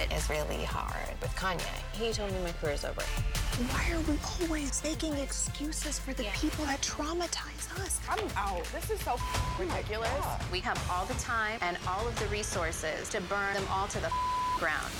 It 0.00 0.12
is 0.12 0.30
really 0.30 0.62
hard 0.62 1.20
with 1.20 1.34
Kanye. 1.34 1.60
He 1.92 2.12
told 2.12 2.30
me 2.30 2.38
my 2.44 2.52
career's 2.52 2.84
over. 2.84 3.00
Why 3.00 3.90
are 3.92 4.00
we 4.02 4.16
always 4.46 4.80
making 4.84 5.14
excuses 5.14 5.98
for 5.98 6.12
the 6.14 6.22
people 6.34 6.64
that 6.66 6.80
traumatize 6.82 7.68
us? 7.80 7.98
I'm 8.08 8.24
out. 8.36 8.62
This 8.72 8.90
is 8.90 9.00
so 9.00 9.16
ridiculous. 9.58 10.08
We 10.52 10.60
have 10.60 10.80
all 10.88 11.04
the 11.06 11.14
time 11.14 11.58
and 11.62 11.76
all 11.88 12.06
of 12.06 12.16
the 12.20 12.26
resources 12.26 13.08
to 13.08 13.20
burn 13.22 13.54
them 13.54 13.64
all 13.72 13.88
to 13.88 13.98
the 13.98 14.12
ground. 14.58 14.92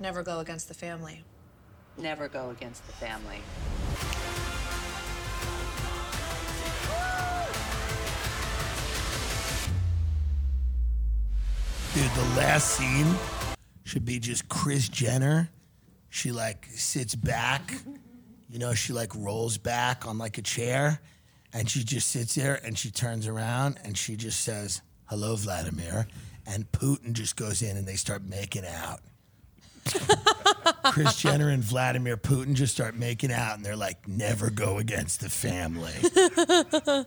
Never 0.00 0.24
go 0.24 0.40
against 0.40 0.66
the 0.66 0.74
family. 0.74 1.22
Never 1.96 2.26
go 2.26 2.50
against 2.50 2.84
the 2.88 2.92
family. 2.92 3.38
Dude, 11.94 12.10
the 12.14 12.40
last 12.40 12.70
scene 12.70 13.06
should 13.84 14.04
be 14.04 14.18
just 14.18 14.48
Kris 14.48 14.88
Jenner. 14.88 15.50
She 16.08 16.32
like 16.32 16.66
sits 16.74 17.14
back, 17.14 17.72
you 18.48 18.58
know, 18.58 18.74
she 18.74 18.92
like 18.92 19.14
rolls 19.14 19.58
back 19.58 20.06
on 20.06 20.18
like 20.18 20.38
a 20.38 20.42
chair 20.42 21.00
and 21.52 21.68
she 21.68 21.84
just 21.84 22.08
sits 22.08 22.34
there 22.34 22.60
and 22.64 22.78
she 22.78 22.90
turns 22.90 23.26
around 23.26 23.78
and 23.84 23.96
she 23.96 24.16
just 24.16 24.40
says, 24.40 24.82
Hello, 25.06 25.36
Vladimir. 25.36 26.06
And 26.46 26.70
Putin 26.72 27.12
just 27.12 27.36
goes 27.36 27.62
in 27.62 27.76
and 27.76 27.86
they 27.86 27.96
start 27.96 28.22
making 28.22 28.64
out. 28.66 29.00
Kris 30.84 31.16
Jenner 31.16 31.48
and 31.48 31.62
Vladimir 31.62 32.16
Putin 32.16 32.54
just 32.54 32.74
start 32.74 32.94
making 32.96 33.32
out 33.32 33.56
and 33.56 33.64
they're 33.64 33.76
like, 33.76 34.06
never 34.08 34.50
go 34.50 34.78
against 34.78 35.20
the 35.20 35.28
family. 35.28 35.92